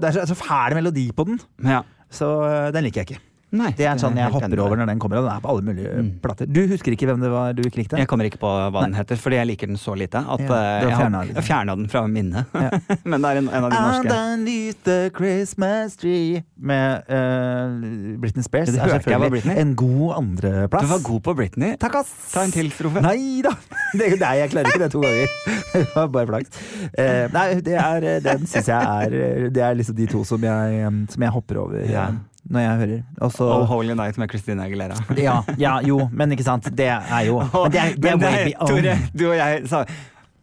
Det 0.00 0.08
er 0.08 0.26
så 0.30 0.36
fæl 0.38 0.76
melodi 0.78 1.08
på 1.12 1.26
den, 1.28 1.40
Ja. 1.66 1.82
Så 2.10 2.42
øh, 2.42 2.72
den 2.74 2.84
liker 2.84 3.00
jeg 3.00 3.10
ikke. 3.10 3.27
Nei, 3.50 3.70
Det 3.72 3.86
er 3.86 3.94
en 3.94 3.98
sånn 4.02 4.12
jeg 4.18 4.26
enig 4.28 4.34
hopper 4.34 4.60
over 4.60 4.76
når 4.76 4.86
den 4.90 4.98
kommer, 5.00 5.16
og 5.22 5.24
den 5.24 5.32
er 5.32 5.40
på 5.40 5.48
alle 5.48 5.62
mulige 5.64 5.92
Mm. 5.98 6.08
plater. 6.20 6.46
Du 6.52 6.60
husker 6.68 6.92
ikke 6.92 7.06
hvem 7.08 7.20
det 7.22 7.30
var 7.32 7.52
du 7.56 7.62
ikke 7.62 7.78
likte? 7.80 7.96
Jeg 7.96 8.06
kommer 8.06 8.26
ikke 8.28 8.36
på 8.42 8.50
hva 8.72 8.82
den 8.84 8.92
heter, 8.94 9.16
fordi 9.16 9.36
jeg 9.38 9.46
liker 9.48 9.66
den 9.70 9.76
så 9.80 9.94
lite 9.96 10.20
at 10.20 10.40
Ja, 10.40 10.58
eh, 10.58 10.82
jeg 10.84 11.34
jeg 11.34 11.44
fjerna 11.44 11.74
den 11.76 11.88
fra 11.88 12.02
minnet. 12.06 12.44
Ja. 12.52 12.70
Men 13.08 13.22
det 13.24 13.30
er 13.30 13.36
en, 13.40 13.48
en 13.48 13.64
av 13.64 13.70
de 13.70 13.78
norske. 13.80 14.04
Underneath 14.04 14.82
the 14.84 15.10
Christmas 15.16 15.96
tree 15.96 16.42
med 16.60 17.02
uh, 17.08 18.18
Britney 18.20 18.42
Spears. 18.44 18.68
Det 18.68 18.78
er 18.82 18.92
hørte 18.92 19.08
jeg 19.10 19.18
var 19.18 19.30
selvfølgelig 19.30 19.42
Britney. 19.42 19.56
En 19.64 19.74
god 19.74 20.12
andreplass. 20.18 20.82
Du 20.84 20.92
var 20.92 21.02
god 21.08 21.20
på 21.22 21.34
Britney. 21.40 21.76
Takk, 21.80 21.94
ass! 22.02 22.12
Ta 22.34 22.44
en 22.44 22.52
til 22.52 22.70
strofe. 22.70 23.00
Nei 23.00 23.40
da! 23.42 23.54
Det, 23.96 24.12
nei, 24.20 24.34
jeg 24.42 24.50
klarer 24.52 24.68
ikke 24.68 24.84
det 24.84 24.92
to 24.92 25.00
ganger. 25.00 25.26
Det 25.78 25.86
var 25.94 26.06
bare 26.12 26.26
flaks. 26.26 26.60
Uh, 26.98 27.26
nei, 27.32 27.48
det 27.64 27.74
er, 27.80 28.04
den 28.24 28.46
syns 28.48 28.68
jeg 28.68 28.76
er 29.08 29.48
Det 29.52 29.62
er 29.62 29.74
liksom 29.78 29.96
de 29.96 30.06
to 30.10 30.22
som 30.24 30.42
jeg, 30.44 30.92
som 31.12 31.22
jeg 31.24 31.32
hopper 31.34 31.60
over 31.64 31.84
Ja. 31.88 32.10
Eh, 32.48 32.52
når 32.52 32.60
jeg 32.64 32.76
hører. 32.80 33.02
Også, 33.20 33.44
Oh 33.44 33.64
Holy 33.68 33.92
Night 33.94 34.16
med 34.18 34.28
Christina 34.32 34.64
Aguilera. 34.64 34.96
ja, 35.16 35.42
ja, 35.58 35.78
jo, 35.84 36.08
men 36.12 36.32
ikke 36.32 36.44
sant. 36.44 36.64
Det 36.76 36.86
er 36.88 37.24
jo 37.26 37.38
Men 37.40 37.70
det 37.72 37.80
er, 37.80 37.94
det 37.96 38.10
er 38.12 38.16
way 38.16 38.52
Tore, 38.66 38.98
du 39.14 39.26
og 39.30 39.36
jeg 39.36 39.66
sa 39.68 39.84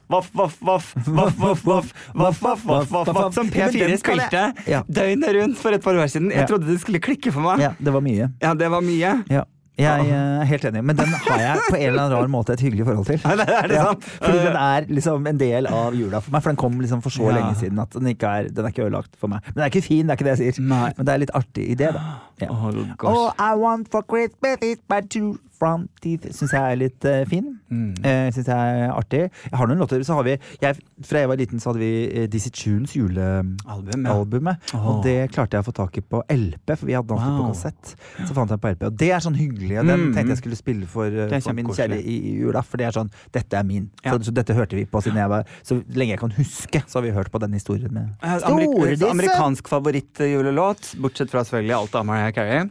Voff, 0.07 0.27
voff, 0.37 0.59
voff, 0.61 0.91
voff, 1.07 1.33
voff, 1.41 1.63
voff, 1.65 1.93
voff, 2.13 2.41
voff, 2.41 2.41
voff, 2.43 2.91
voff, 2.91 3.07
voff, 3.09 3.33
som 3.33 3.47
P4 3.49 3.87
den 3.89 3.97
skal 3.97 4.19
jeg- 4.21 4.29
spilte 4.29 4.83
døgnet 4.93 5.31
rundt 5.41 5.57
for 5.57 5.73
et 5.73 5.81
par 5.81 5.97
år 5.97 6.05
siden. 6.13 6.29
Jeg 6.31 6.45
trodde 6.47 6.67
det 6.69 6.77
skulle 6.83 6.99
klikke 7.01 7.31
for 7.33 7.41
meg. 7.41 7.59
Ja, 7.63 7.71
det 7.81 7.91
var 7.95 8.01
mye. 8.05 8.27
Ja, 8.39 8.53
det 8.53 8.69
var 8.69 8.81
mye. 8.85 9.15
Ja. 9.33 9.41
Jeg 9.75 10.05
eh, 10.07 10.41
er 10.41 10.47
helt 10.47 10.65
enig, 10.69 10.81
men 10.87 10.95
den 10.95 11.09
har 11.11 11.41
jeg 11.41 11.63
på 11.67 11.75
en 11.75 11.87
eller 11.89 12.03
annen 12.05 12.15
rar 12.15 12.29
måte 12.31 12.53
et 12.55 12.61
hyggelig 12.63 12.85
forhold 12.87 13.09
til. 13.09 13.19
Er 13.31 13.39
det, 13.41 13.47
er 13.51 13.67
det 13.67 13.75
Ja, 13.75 13.87
fordi 14.21 14.37
den 14.45 14.59
er 14.61 14.85
liksom 14.87 15.27
en 15.27 15.39
del 15.41 15.67
av 15.67 15.97
jula 15.99 16.21
for 16.23 16.31
meg, 16.35 16.43
for 16.45 16.53
den 16.53 16.59
kom 16.61 16.77
liksom 16.79 17.01
for 17.03 17.11
så 17.11 17.27
Ja. 17.27 17.33
lenge 17.39 17.55
siden 17.59 17.81
at 17.83 17.91
den 17.97 18.07
ikke 18.13 18.29
er, 18.39 18.47
den 18.55 18.65
er 18.65 18.71
ikke 18.71 18.85
ødelagt 18.85 19.17
for 19.19 19.27
meg. 19.31 19.43
Men 19.49 19.57
den 19.59 19.65
er 19.65 19.73
ikke 19.73 19.83
fin, 19.83 20.05
det 20.05 20.15
er 20.15 20.19
ikke 20.19 20.29
det 20.29 20.37
jeg 20.39 20.55
sier. 20.55 20.63
Nei. 20.69 20.93
Men 20.95 21.09
det 21.09 21.13
er 21.13 21.23
litt 21.25 21.35
artig 21.35 21.67
idé, 21.75 21.91
da. 21.97 22.05
Ja. 22.39 22.51
Oh, 22.51 22.71
All. 23.09 23.33
I 23.39 23.51
want 23.59 23.91
for 23.91 24.03
Christmas 24.07 24.57
is 24.61 24.79
my 24.91 25.01
two 25.01 25.39
front 25.65 25.89
teeth. 26.05 26.29
Syns 26.37 26.53
jeg 26.53 26.61
er 26.61 26.77
litt 26.77 27.09
uh, 27.09 27.23
fin. 27.29 27.51
Mm. 27.73 27.91
Uh, 28.05 28.29
Syns 28.35 28.47
jeg 28.53 28.79
er 28.85 28.93
artig. 28.93 29.23
Jeg 29.49 29.57
har 29.57 29.67
noen 29.73 29.81
låter. 29.81 30.03
Så 30.05 30.13
har 30.15 30.23
vi 30.29 30.37
jeg, 30.61 30.77
Fra 31.03 31.19
jeg 31.25 31.29
var 31.33 31.39
liten, 31.41 31.59
så 31.59 31.71
hadde 31.73 31.81
vi 31.81 31.91
uh, 32.21 32.27
Dizzie 32.31 32.53
Tunes 32.53 32.93
julealbumet. 32.95 34.69
Ja. 34.71 34.79
Oh. 34.79 34.87
Og 34.95 35.03
det 35.05 35.17
klarte 35.33 35.57
jeg 35.57 35.65
å 35.65 35.67
få 35.69 35.73
tak 35.75 35.97
i 35.97 36.03
på 36.05 36.21
LP, 36.31 36.75
for 36.77 36.85
vi 36.89 36.95
hadde 36.97 37.09
på 37.09 37.17
Wow. 37.17 37.47
kassett. 37.49 37.95
Så 38.27 38.35
fant 38.37 38.51
jeg 38.53 38.61
på 38.61 38.69
LP, 38.75 38.85
og 38.91 38.97
det 38.99 39.09
er 39.15 39.23
sånn 39.23 39.35
hyggelig. 39.39 39.79
og 39.81 39.87
Den 39.87 39.99
Mm. 40.05 40.13
tenkte 40.13 40.35
jeg 40.35 40.37
skulle 40.43 40.55
spille 40.59 40.85
for, 40.85 41.09
for 41.41 41.53
min 41.57 41.65
kjære 41.67 41.97
i, 42.01 42.15
i 42.29 42.33
jula, 42.43 42.61
for 42.61 42.77
det 42.77 42.85
er 42.87 42.91
sånn 42.99 43.09
Dette 43.33 43.57
er 43.57 43.63
min. 43.63 43.89
Ja. 44.03 44.11
Så, 44.13 44.25
så 44.29 44.33
dette 44.35 44.53
hørte 44.53 44.75
vi 44.77 44.85
på 44.85 45.01
siden 45.01 45.17
jeg 45.17 45.29
var 45.31 45.45
Så 45.63 45.79
lenge 45.95 46.13
jeg 46.15 46.19
kan 46.19 46.31
huske, 46.37 46.83
så 46.87 46.99
har 46.99 47.05
vi 47.07 47.11
hørt 47.15 47.31
på 47.31 47.39
den 47.41 47.53
historien 47.57 47.91
med 47.93 48.13
Eh, 48.21 48.37
Amerik 48.45 49.01
amerikansk 49.09 49.67
favorittjulelåt, 49.71 50.95
bortsett 51.01 51.29
fra 51.31 51.43
selvfølgelig 51.43 51.75
alt 51.79 51.95
av 51.95 52.05
Mariah 52.05 52.31
Carey. 52.35 52.69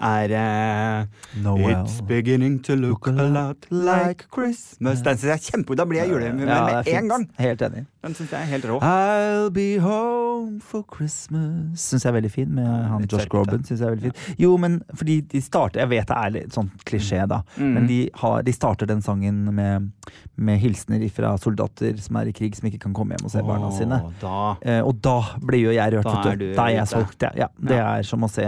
Er 0.00 0.34
uh, 0.34 1.42
Noel. 1.44 1.70
It's 1.84 2.00
beginning 2.08 2.62
to 2.64 2.76
look 2.76 3.06
a 3.06 3.10
lot 3.12 3.66
like 3.70 4.26
Christmas. 4.34 5.00
Den 5.02 5.18
synes 5.18 5.24
jeg 5.24 5.32
er 5.32 5.50
kjempegod. 5.50 5.76
Da 5.76 5.84
blir 5.84 6.00
jeg 6.02 6.10
julemummer 6.10 6.54
Ja, 6.54 6.82
med 6.82 6.94
en 6.94 7.08
gang. 7.08 7.28
Helt 7.38 7.62
enig. 7.62 7.86
Den 8.04 8.14
synes 8.14 8.32
jeg 8.34 8.40
er 8.42 8.50
helt 8.50 8.66
rå. 8.68 8.78
I'll 8.84 9.50
be 9.54 9.78
home 9.80 10.60
for 10.60 10.84
Christmas 10.92 11.80
Syns 11.80 12.04
jeg 12.04 12.10
er 12.10 12.16
veldig 12.18 12.30
fin. 12.32 12.50
Med 12.52 12.68
han 12.90 13.06
Josh. 13.08 13.28
Groban. 13.32 13.64
Synes 13.64 13.80
jeg 13.80 13.86
er 13.86 13.94
veldig 13.94 14.12
fin 14.12 14.40
Jo, 14.44 14.56
men 14.60 14.78
fordi 14.92 15.20
de 15.32 15.40
starter 15.42 15.80
Jeg 15.80 15.92
vet 15.94 16.10
det 16.10 16.18
er 16.18 16.34
litt 16.34 16.56
sånn 16.56 16.68
klisjé, 16.84 17.22
da. 17.30 17.40
Mm. 17.56 17.70
Men 17.78 17.88
de, 17.88 17.98
har, 18.20 18.42
de 18.44 18.52
starter 18.54 18.90
den 18.90 19.00
sangen 19.04 19.40
med, 19.56 19.88
med 20.36 20.60
hilsener 20.60 21.04
fra 21.14 21.32
soldater 21.40 21.96
som 22.02 22.20
er 22.20 22.28
i 22.28 22.34
krig, 22.36 22.56
som 22.58 22.68
ikke 22.68 22.82
kan 22.84 22.96
komme 22.96 23.16
hjem 23.16 23.28
og 23.28 23.32
se 23.32 23.44
barna 23.46 23.70
sine. 23.74 24.00
Da. 24.20 24.36
Eh, 24.60 24.80
og 24.84 25.00
da 25.04 25.16
blir 25.40 25.64
jo 25.70 25.74
jeg 25.74 25.96
rørt. 25.96 26.08
Da 26.10 26.34
er 26.34 26.40
du. 26.40 26.46
Da 26.54 26.68
er 26.68 26.76
jeg 26.80 26.92
solgt. 26.92 27.24
Ja. 27.24 27.32
ja, 27.46 27.48
det 27.70 27.80
er 27.80 28.06
som 28.06 28.26
å 28.26 28.30
se 28.30 28.44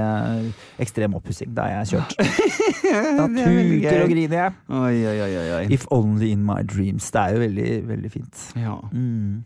ekstrem 0.83 1.17
oppussing. 1.17 1.55
Da 1.57 1.71
er 1.71 1.81
jeg 1.85 1.97
kjørt. 1.97 2.17
Da 2.87 3.25
er 3.27 3.33
tuter 3.35 4.05
og 4.05 4.13
griner 4.13 4.39
jeg. 4.39 4.55
Oi, 4.71 4.97
oi, 5.11 5.51
oi. 5.57 5.65
If 5.75 5.89
only 5.91 6.31
in 6.37 6.45
my 6.47 6.61
dreams. 6.63 7.09
Det 7.11 7.23
er 7.23 7.35
jo 7.35 7.43
veldig, 7.43 7.71
veldig 7.89 8.13
fint. 8.13 8.45
Ja. 8.61 8.77
Mm. 8.93 9.46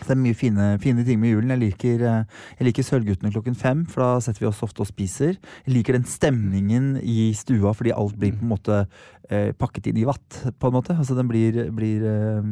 Så 0.00 0.08
det 0.10 0.16
er 0.16 0.22
mye 0.22 0.38
fine, 0.38 0.68
fine 0.82 1.04
ting 1.06 1.20
med 1.20 1.32
julen. 1.34 1.50
Jeg 1.56 1.62
liker, 1.64 2.02
eh, 2.06 2.40
jeg 2.60 2.68
liker 2.70 2.86
Sølvguttene 2.86 3.32
klokken 3.34 3.56
fem, 3.58 3.84
for 3.90 4.04
da 4.04 4.10
setter 4.24 4.44
vi 4.44 4.50
oss 4.50 4.62
ofte 4.62 4.84
og 4.84 4.90
spiser. 4.90 5.36
Jeg 5.66 5.74
liker 5.74 5.98
den 5.98 6.04
stemningen 6.08 6.96
i 7.02 7.32
stua, 7.34 7.74
fordi 7.74 7.92
alt 7.96 8.16
blir 8.18 8.32
på 8.38 8.44
en 8.46 8.52
måte 8.54 8.80
eh, 9.30 9.50
pakket 9.58 9.90
inn 9.90 9.98
i 10.00 10.06
vatt, 10.08 10.38
på 10.58 10.70
en 10.70 10.76
måte. 10.78 10.96
Altså 10.96 11.16
den 11.18 11.28
blir, 11.28 11.58
blir 11.76 12.04
eh, 12.08 12.42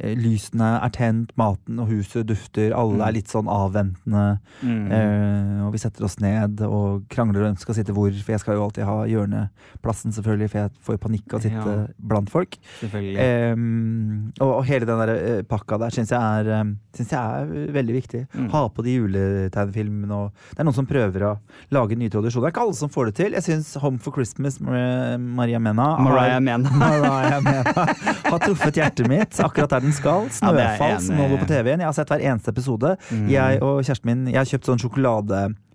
eh, 0.00 0.14
Lysene 0.18 0.76
er 0.84 0.92
tent, 0.94 1.32
maten 1.40 1.80
og 1.82 1.90
huset 1.92 2.26
dufter, 2.30 2.72
alle 2.76 3.02
er 3.08 3.16
litt 3.18 3.28
sånn 3.32 3.50
avventende. 3.50 4.38
Mm. 4.62 4.86
Eh, 4.92 5.58
og 5.66 5.72
vi 5.74 5.82
setter 5.82 6.06
oss 6.06 6.18
ned 6.22 6.62
og 6.66 7.04
krangler 7.12 7.42
om 7.42 7.50
hvem 7.50 7.60
skal 7.60 7.76
sitte 7.78 7.92
hvor, 7.96 8.12
for 8.12 8.34
jeg 8.36 8.42
skal 8.44 8.56
jo 8.58 8.64
alltid 8.68 8.86
ha 8.88 8.96
hjørneplassen, 9.10 10.14
selvfølgelig, 10.16 10.50
for 10.52 10.62
jeg 10.62 10.74
får 10.88 11.02
panikk 11.02 11.26
av 11.34 11.40
å 11.40 11.44
sitte 11.48 11.58
Ja. 11.72 11.86
blant 12.12 12.30
folk. 12.32 12.56
Og, 14.40 14.48
og 14.58 14.64
hele 14.68 14.86
den 14.88 15.00
der 15.02 15.12
eh, 15.14 15.42
pakka 15.48 15.78
der 15.82 15.94
syns 15.94 16.12
jeg, 16.14 16.20
er, 16.20 16.51
eh, 16.52 16.72
synes 16.96 17.14
jeg 17.14 17.42
er 17.42 17.72
veldig 17.76 17.96
viktig. 17.96 18.22
Mm. 18.34 18.48
Ha 18.52 18.62
på 18.72 18.84
de 18.86 18.96
juletegnefilmene 18.98 20.18
og 20.18 20.44
Det 20.52 20.60
er 20.62 20.68
noen 20.68 20.76
som 20.76 20.88
prøver 20.88 21.26
å 21.28 21.32
lage 21.74 21.98
nye 21.98 22.12
tradisjoner. 22.12 22.46
Det 22.46 22.52
er 22.52 22.56
ikke 22.56 22.66
alle 22.66 22.78
som 22.78 22.92
får 22.92 23.10
det 23.10 23.16
til. 23.20 23.38
Jeg 23.38 23.46
syns 23.48 23.72
Home 23.82 24.00
for 24.02 24.14
Christmas 24.16 24.60
Maria 24.62 25.60
Mena 25.62 25.88
Mariah 26.02 26.40
Mena. 26.44 26.70
Mariah 26.82 27.42
Mena 27.44 27.86
har 28.28 28.38
truffet 28.44 28.78
hjertet 28.78 29.10
mitt 29.10 29.40
akkurat 29.42 29.76
der 29.76 29.84
den 29.86 29.96
skal. 29.96 30.28
Ja, 30.28 30.38
Snøfall, 30.38 30.96
som 31.04 31.18
nå 31.18 31.28
går 31.32 31.44
på 31.44 31.50
TV-en. 31.50 31.82
Jeg 31.82 31.88
har 31.88 31.96
sett 31.96 32.12
hver 32.12 32.24
eneste 32.30 32.54
episode. 32.54 32.96
Mm. 33.10 33.26
Jeg 33.32 33.60
og 33.64 33.82
kjæresten 33.82 34.12
min 34.12 34.24
Jeg 34.32 34.40
har 34.42 34.50
kjøpt 34.54 34.72
sånn 34.72 34.82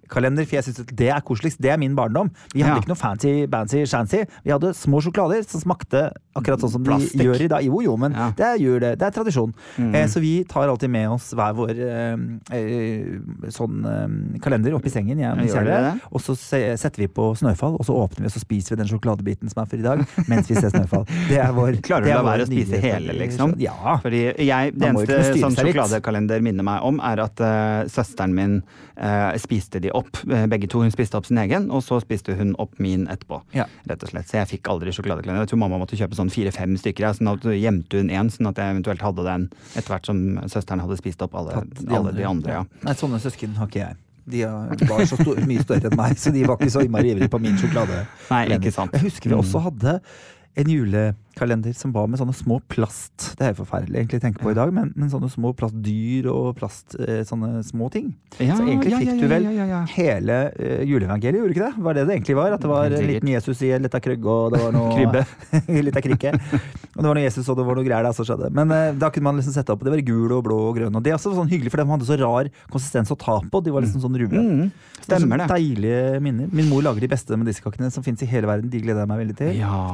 sjokoladekalender, 0.08 0.46
for 0.48 0.56
jeg 0.58 0.64
syns 0.66 0.96
det 0.96 1.10
er 1.12 1.22
koseligst. 1.22 1.60
Det 1.62 1.72
er 1.72 1.78
min 1.78 1.96
barndom. 1.96 2.30
Vi 2.54 2.62
hadde 2.62 2.76
Ja. 2.76 2.82
ikke 2.82 2.88
noe 2.90 2.96
fancy, 2.96 3.46
bancy, 3.48 3.86
shancy. 3.86 4.26
Vi 4.44 4.52
hadde 4.52 4.74
små 4.74 5.02
sjokolader 5.02 5.44
som 5.48 5.62
smakte 5.62 6.12
akkurat 6.36 6.60
sånn 6.60 6.72
som 6.72 6.84
Plastikk. 6.84 7.18
de 7.18 7.24
gjør 7.26 7.42
i 7.42 7.48
dag. 7.48 7.64
Jo, 7.66 7.82
jo, 7.82 7.98
men 7.98 8.14
Ja. 8.14 8.32
det 8.36 8.46
er 8.46 8.58
jul, 8.58 8.80
det. 8.80 9.00
Det 9.00 9.08
er 9.08 9.12
tradisjon. 9.24 9.54
Mm. 9.78 9.96
Eh, 9.96 10.06
så 10.08 10.20
vi 10.22 10.44
tar 10.44 10.68
alltid 10.68 10.90
med 10.90 11.10
oss 11.10 11.34
hver 11.34 11.54
vår 11.56 11.70
eh, 11.72 12.18
eh, 12.52 13.50
sånn 13.50 13.86
eh, 13.86 14.40
kalender 14.40 14.74
oppi 14.74 14.90
sengen, 14.90 15.18
jeg 15.20 15.32
og 15.32 15.38
min 15.38 15.48
Gjør 15.48 15.64
det? 15.66 16.02
Og 16.12 16.22
så 16.22 16.36
se, 16.38 16.60
setter 16.78 16.98
vi 16.98 17.08
på 17.08 17.34
Snøfall, 17.36 17.78
og 17.80 17.86
så 17.86 17.96
åpner 17.96 18.20
vi 18.22 18.26
og 18.26 18.32
så 18.32 18.40
spiser 18.44 18.76
vi 18.76 18.84
den 18.84 18.88
sjokoladebiten 18.92 19.50
som 19.50 19.64
er 19.64 19.66
for 19.66 19.78
i 19.78 19.82
dag, 19.82 20.06
mens 20.28 20.48
vi 20.48 20.56
ser 20.56 20.70
Snøfall. 20.70 21.06
Det 21.30 21.38
er 21.40 21.52
vår 21.56 21.82
Klarer 21.82 22.04
du 22.04 22.10
det 22.12 22.16
å 22.18 22.24
la 22.24 22.32
være 22.38 22.46
å 22.46 22.50
spise 22.50 22.80
hele, 22.82 23.14
liksom? 23.18 23.56
Ja. 23.60 23.98
Fordi 24.04 24.36
jeg, 24.38 24.74
Det 24.78 24.88
eneste 24.92 25.40
sånn 25.40 25.56
sjokoladekalender 25.56 26.42
minner 26.44 26.64
meg 26.64 26.84
om, 26.84 27.00
er 27.00 27.20
at 27.24 27.40
uh, 27.42 27.88
søsteren 27.90 28.34
min 28.36 28.62
uh, 29.02 29.32
spiste 29.38 29.80
de 29.82 29.90
opp, 29.98 30.20
eh, 30.30 30.46
begge 30.52 30.70
to. 30.72 30.80
Hun 30.84 30.92
spiste 30.94 31.18
opp 31.20 31.26
sin 31.28 31.38
egen, 31.42 31.70
og 31.74 31.82
så 31.86 31.98
spiste 32.04 32.36
hun 32.38 32.54
opp 32.62 32.78
min 32.80 33.08
etterpå. 33.12 33.42
Ja. 33.58 33.66
Rett 33.90 34.04
og 34.06 34.10
slett. 34.14 34.30
Så 34.30 34.38
jeg 34.40 34.48
fikk 34.54 34.70
aldri 34.72 34.94
sjokoladekalender. 34.96 35.44
Jeg 35.48 35.52
tror 35.54 35.62
mamma 35.66 35.80
måtte 35.82 35.98
kjøpe 36.00 36.16
sånn 36.20 36.32
fire-fem 36.34 36.78
stykker. 36.80 37.10
Sånn 37.18 37.32
at 37.34 37.42
gjemte 37.58 37.98
hun 38.02 38.10
én, 38.14 38.30
sånn 38.34 38.50
at 38.52 38.62
jeg 38.62 38.76
eventuelt 38.78 39.02
hadde 39.02 39.26
den 39.28 39.50
etter 39.76 39.94
hvert 39.96 40.06
som 40.06 40.22
søsteren 40.48 40.82
hadde 40.86 40.98
spist 41.02 41.22
opp 41.26 41.36
alle, 41.36 41.52
Tatt 41.58 41.86
alle 42.00 42.14
de 42.14 42.24
andre. 42.30 42.52
ja. 42.62 42.64
Nei, 42.84 42.94
sånne 42.94 43.20
søsken 43.20 43.56
har 43.58 43.68
ikke 43.68 43.84
jeg. 43.86 43.96
De 44.28 44.42
var 44.44 45.06
så 45.08 45.16
stor, 45.22 45.38
mye 45.48 45.62
større 45.64 45.88
enn 45.88 45.96
meg, 45.96 46.18
så 46.20 46.34
de 46.36 46.42
var 46.44 46.58
ikke 46.58 46.74
så 46.74 46.82
innmari 46.84 47.14
ivrige 47.16 47.30
på 47.32 47.40
min 47.40 47.56
sjokolade. 47.58 48.02
Nei, 48.30 48.42
ikke 48.58 48.74
sant. 48.76 48.92
Jeg 48.92 49.06
husker 49.08 49.30
vi 49.30 49.36
Mm. 49.36 49.42
også 49.46 49.62
hadde 49.64 50.02
en 50.58 50.66
julekalender 51.38 51.74
som 51.74 51.92
var 51.94 52.08
med 52.08 52.20
sånne 52.20 52.34
små 52.34 52.60
plast 52.68 53.36
Det 53.38 53.46
er 53.46 53.54
jo 53.54 53.62
forferdelig 53.64 54.00
egentlig 54.00 54.20
å 54.20 54.24
tenke 54.26 54.42
på 54.42 54.52
i 54.52 54.58
dag, 54.58 54.72
men, 54.74 54.92
men 54.96 55.10
sånne 55.10 55.30
små 55.30 55.54
plastdyr 55.54 56.28
og 56.32 56.58
plast 56.58 56.96
eh, 57.00 57.24
sånne 57.24 57.64
små 57.64 57.90
ting. 57.90 58.16
Ja, 58.40 58.58
så 58.58 58.66
egentlig 58.66 58.92
ja, 58.92 59.00
fikk 59.02 59.12
ja, 59.12 59.18
du 59.22 59.28
vel 59.28 59.46
ja, 59.46 59.52
ja, 59.52 59.66
ja. 59.72 59.82
hele 59.94 60.38
uh, 60.58 60.84
juleevangeliet, 60.88 61.40
gjorde 61.40 61.54
du 61.54 61.58
ikke 61.58 61.68
det? 61.68 61.84
Var 61.86 61.98
det 61.98 62.06
det 62.08 62.16
egentlig 62.18 62.38
var? 62.38 62.56
At 62.56 62.64
det 62.64 62.72
var 62.72 62.98
en 62.98 63.08
liten 63.08 63.32
Jesus 63.32 63.62
i 63.62 63.72
en 63.76 63.86
lita 63.86 64.02
krøgge, 64.04 64.28
og 64.34 64.54
det 64.54 64.62
var 64.64 64.76
noe 64.76 64.94
Krybbe. 64.98 65.24
Litt 65.88 66.00
av 66.00 66.06
krikke. 66.06 66.34
Og 66.34 67.04
det 67.04 67.08
var 67.08 67.18
noe 67.20 67.26
Jesus, 67.26 67.50
og 67.52 67.60
det 67.60 67.68
var 67.68 67.78
noe 67.78 67.88
greier 67.88 68.08
der 68.08 68.18
som 68.18 68.28
skjedde. 68.28 68.52
Men 68.58 68.74
eh, 68.74 68.96
da 68.98 69.12
kunne 69.14 69.30
man 69.30 69.42
liksom 69.42 69.54
sette 69.56 69.74
opp 69.74 69.84
Det 69.86 69.94
var 69.94 70.04
gul 70.08 70.34
og 70.34 70.46
blå 70.48 70.58
og 70.72 70.80
grønn. 70.80 70.96
Og 70.98 71.06
det 71.06 71.14
er 71.14 71.20
også 71.20 71.36
sånn 71.38 71.52
hyggelig, 71.52 71.74
for 71.74 71.84
de 71.84 71.90
hadde 71.92 72.10
så 72.10 72.18
rar 72.24 72.50
konsistens 72.72 73.14
å 73.14 73.20
ta 73.20 73.38
på. 73.44 73.62
De 73.66 73.76
var 73.76 73.86
liksom 73.86 74.04
sånn 74.04 74.18
rube. 74.18 74.42
Mm, 74.42 74.72
stemmer 75.04 75.44
det. 75.44 75.52
Deilige 75.54 76.24
minner. 76.24 76.50
Min 76.58 76.72
mor 76.72 76.86
lager 76.88 77.06
de 77.06 77.12
beste 77.12 77.38
medisterkakene 77.38 77.94
som 77.94 78.06
fins 78.06 78.26
i 78.26 78.32
hele 78.32 78.50
verden. 78.50 78.72
De 78.74 78.82
gleder 78.82 79.06
jeg 79.06 79.14
meg 79.14 79.24
veldig 79.26 79.38
til. 79.44 79.54
Ja. 79.62 79.86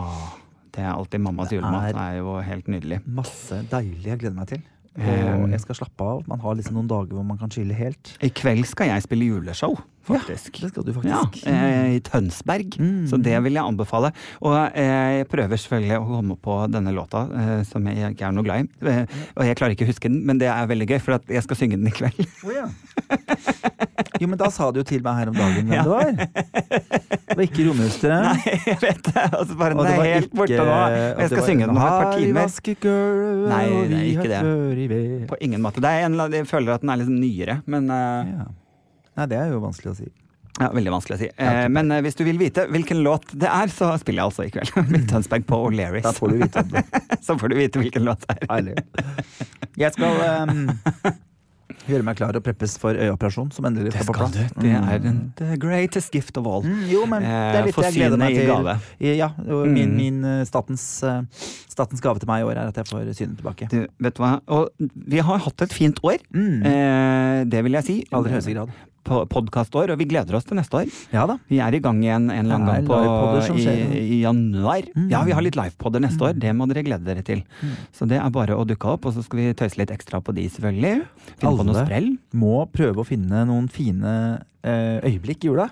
Det 0.73 0.81
er 0.83 0.91
alltid 0.93 1.21
mammas 1.21 1.51
julemat. 1.53 1.91
Det 1.93 2.01
er 2.01 2.19
jo 2.19 2.37
helt 2.41 2.69
nydelig. 2.71 3.01
Masse 3.05 3.59
deilig 3.71 4.07
jeg 4.09 4.19
gleder 4.23 4.37
meg 4.39 4.47
til. 4.53 4.63
Og 4.93 5.03
Um, 5.03 5.49
jeg 5.49 5.59
skal 5.63 5.75
slappe 5.79 6.05
av. 6.05 6.19
Man 6.29 6.39
har 6.43 6.53
liksom 6.53 6.75
noen 6.77 6.89
dager 6.89 7.15
hvor 7.17 7.23
man 7.25 7.37
kan 7.41 7.49
chille 7.49 7.73
helt. 7.73 8.11
I 8.21 8.29
kveld 8.29 8.65
skal 8.69 8.91
jeg 8.91 9.01
spille 9.01 9.25
juleshow, 9.25 9.73
faktisk. 10.07 10.59
Det 10.61 10.69
skal 10.71 10.85
du 10.87 10.91
faktisk. 10.95 11.45
Ja, 11.47 11.87
I 11.93 11.99
Tønsberg. 12.05 12.77
Mm. 12.79 13.05
Så 13.11 13.17
det 13.23 13.35
vil 13.45 13.53
jeg 13.57 13.63
anbefale. 13.63 14.11
Og 14.43 14.55
eh, 14.75 15.19
jeg 15.19 15.27
prøver 15.31 15.59
selvfølgelig 15.61 15.99
å 15.99 16.07
komme 16.09 16.37
på 16.43 16.57
denne 16.73 16.93
låta, 16.95 17.25
eh, 17.39 17.63
som 17.69 17.87
jeg 17.89 18.13
ikke 18.13 18.27
er 18.29 18.35
noe 18.35 18.45
glad 18.47 18.63
i. 18.65 18.89
Eh, 18.93 19.05
og 19.37 19.45
jeg 19.47 19.59
klarer 19.59 19.75
ikke 19.77 19.87
å 19.87 19.91
huske 19.93 20.11
den, 20.11 20.21
men 20.27 20.41
det 20.41 20.49
er 20.51 20.67
veldig 20.69 20.89
gøy, 20.93 20.99
for 21.03 21.19
jeg 21.31 21.45
skal 21.47 21.59
synge 21.59 21.79
den 21.79 21.87
i 21.91 21.95
kveld. 21.95 22.23
Oh, 22.43 22.53
ja. 22.53 22.67
Jo, 24.21 24.27
men 24.29 24.37
da 24.39 24.47
sa 24.53 24.69
du 24.71 24.79
jo 24.79 24.85
til 24.87 25.01
meg 25.03 25.17
her 25.19 25.31
om 25.31 25.35
dagen 25.37 25.67
hvem 25.67 25.73
Ja. 25.73 25.83
det 25.83 25.91
var. 25.91 26.11
Det 27.33 27.37
var 27.39 27.43
ikke 27.47 27.65
Romulsteret. 27.67 28.23
Nei, 28.29 28.57
jeg 28.67 28.77
vet 28.83 29.07
det! 29.09 29.23
Altså 29.33 29.55
bare, 29.59 29.75
Og 29.77 29.87
det 29.87 29.93
er 29.95 30.03
helt 30.13 30.27
ikke- 30.29 30.37
borte 30.37 30.65
nå. 30.67 30.75
jeg 31.23 31.31
skal 31.33 31.45
synge 31.47 31.65
den 31.65 31.73
om 31.73 31.79
et 31.81 31.95
par 31.97 32.17
timer. 32.17 32.51
Girl, 32.83 33.47
Nei, 33.49 33.63
det 33.89 33.97
er 33.99 34.09
ikke 34.11 34.29
det. 34.31 35.27
På 35.31 35.39
ingen 35.41 35.61
måte. 35.63 35.81
Det 35.83 35.89
er 35.89 36.05
en, 36.07 36.19
jeg 36.33 36.47
føler 36.49 36.75
at 36.77 36.83
den 36.85 36.91
er 36.93 37.01
liksom 37.01 37.17
nyere, 37.19 37.61
men 37.65 37.89
uh, 37.89 38.33
Ja. 38.33 38.45
Nei, 39.17 39.25
det 39.29 39.37
er 39.37 39.51
jo 39.53 39.59
vanskelig 39.63 39.91
å 39.93 39.95
si. 39.97 40.07
ja, 40.59 40.69
Veldig 40.73 40.91
vanskelig 40.93 41.15
å 41.17 41.21
si. 41.23 41.29
Eh, 41.37 41.67
men 41.69 41.91
eh, 41.91 42.01
hvis 42.05 42.15
du 42.19 42.23
vil 42.27 42.37
vite 42.41 42.67
hvilken 42.69 43.03
låt 43.05 43.25
det 43.33 43.49
er, 43.49 43.67
så 43.73 43.91
spiller 44.01 44.23
jeg 44.23 44.29
altså 44.31 44.45
i 44.47 44.53
kveld. 44.53 44.73
Mitt 44.93 45.07
Tønsberg 45.11 45.45
på 45.49 45.59
O'Learys. 45.67 46.05
Da 46.05 46.13
får 46.17 46.33
du 46.33 46.41
vite 46.43 46.63
det. 46.73 46.85
så 47.25 47.37
får 47.37 47.53
du 47.53 47.59
vite 47.61 47.81
hvilken 47.83 48.05
låt 48.09 48.25
det 48.27 48.37
er. 48.39 48.47
Herlig. 48.49 48.77
Jeg 49.77 49.93
skal 49.95 50.21
um, 50.49 50.67
gjøre 51.89 52.05
meg 52.05 52.15
klar 52.19 52.37
og 52.37 52.43
preppes 52.45 52.75
for 52.79 52.95
øyeoperasjon, 52.95 53.49
som 53.55 53.65
endelig 53.67 53.89
Det 53.91 54.03
skal 54.03 54.07
på 54.07 54.13
skal 54.13 54.29
plass. 54.35 54.53
du. 54.53 54.61
Det 54.63 54.73
er 54.77 54.99
den 55.03 55.17
the 55.39 55.57
greatest 55.59 56.13
gift 56.15 56.37
of 56.39 56.45
all. 56.47 56.61
Mm, 56.63 56.83
jo, 56.91 57.01
men 57.09 57.25
det 57.25 57.31
er 57.33 57.57
Eh, 57.59 57.65
litt 57.67 57.79
jeg 57.81 57.95
gleder 57.97 58.21
meg 58.21 58.37
til. 58.37 58.51
gave. 58.51 58.75
Ja, 59.17 59.29
min, 59.41 59.73
Mm. 59.89 59.95
min 59.97 60.19
eh, 60.29 60.43
statens, 60.47 60.85
eh, 61.03 61.21
statens 61.73 61.99
gave 62.05 62.21
til 62.21 62.29
meg 62.29 62.43
i 62.43 62.47
år 62.47 62.61
er 62.61 62.69
at 62.71 62.77
jeg 62.79 62.87
får 62.91 63.09
synet 63.17 63.39
tilbake. 63.41 63.67
Du, 63.73 63.79
vet 64.05 64.15
du 64.15 64.21
hva? 64.23 64.31
Og 64.53 64.69
vi 65.09 65.19
har 65.25 65.41
hatt 65.47 65.65
et 65.65 65.73
fint 65.75 65.99
år. 66.05 66.21
Mm. 66.31 66.61
Eh, 66.63 67.22
det 67.49 67.61
vil 67.65 67.77
jeg 67.79 67.87
si. 67.87 67.95
Aller 68.13 68.35
høyeste 68.35 68.55
grad. 68.55 68.73
Podkastår, 69.03 69.91
og 69.91 69.99
vi 69.99 70.07
gleder 70.07 70.37
oss 70.37 70.45
til 70.47 70.55
neste 70.55 70.77
år. 70.79 70.91
Ja 71.11 71.25
da. 71.27 71.35
Vi 71.51 71.59
er 71.59 71.75
i 71.75 71.81
gang 71.83 71.99
igjen 72.03 72.29
en 72.31 72.45
eller 72.45 72.55
annen 72.55 72.87
gang 72.87 72.87
på, 72.87 73.57
i, 73.59 73.65
i 73.99 74.19
januar. 74.21 74.87
Mm. 74.95 75.09
Ja, 75.11 75.23
vi 75.27 75.35
har 75.35 75.43
litt 75.43 75.59
livepoder 75.59 76.03
neste 76.05 76.29
år. 76.29 76.37
Det 76.39 76.53
må 76.55 76.69
dere 76.71 76.85
glede 76.87 77.03
dere 77.09 77.25
til. 77.27 77.43
Mm. 77.59 77.75
Så 77.95 78.07
det 78.09 78.21
er 78.21 78.33
bare 78.33 78.55
å 78.55 78.63
dukke 78.67 78.95
opp, 78.95 79.09
og 79.09 79.17
så 79.17 79.25
skal 79.25 79.41
vi 79.41 79.49
tøyse 79.59 79.81
litt 79.81 79.91
ekstra 79.93 80.23
på 80.23 80.35
de, 80.37 80.47
selvfølgelig. 80.55 81.03
Finne 81.33 81.43
på 81.43 81.51
Alle. 81.51 81.67
noe 81.67 81.83
sprell. 81.83 82.11
Må 82.39 82.55
prøve 82.71 83.03
å 83.03 83.07
finne 83.07 83.43
noen 83.49 83.67
fine 83.71 84.13
eh, 84.63 85.03
øyeblikk 85.03 85.43
i 85.43 85.51
jula. 85.51 85.67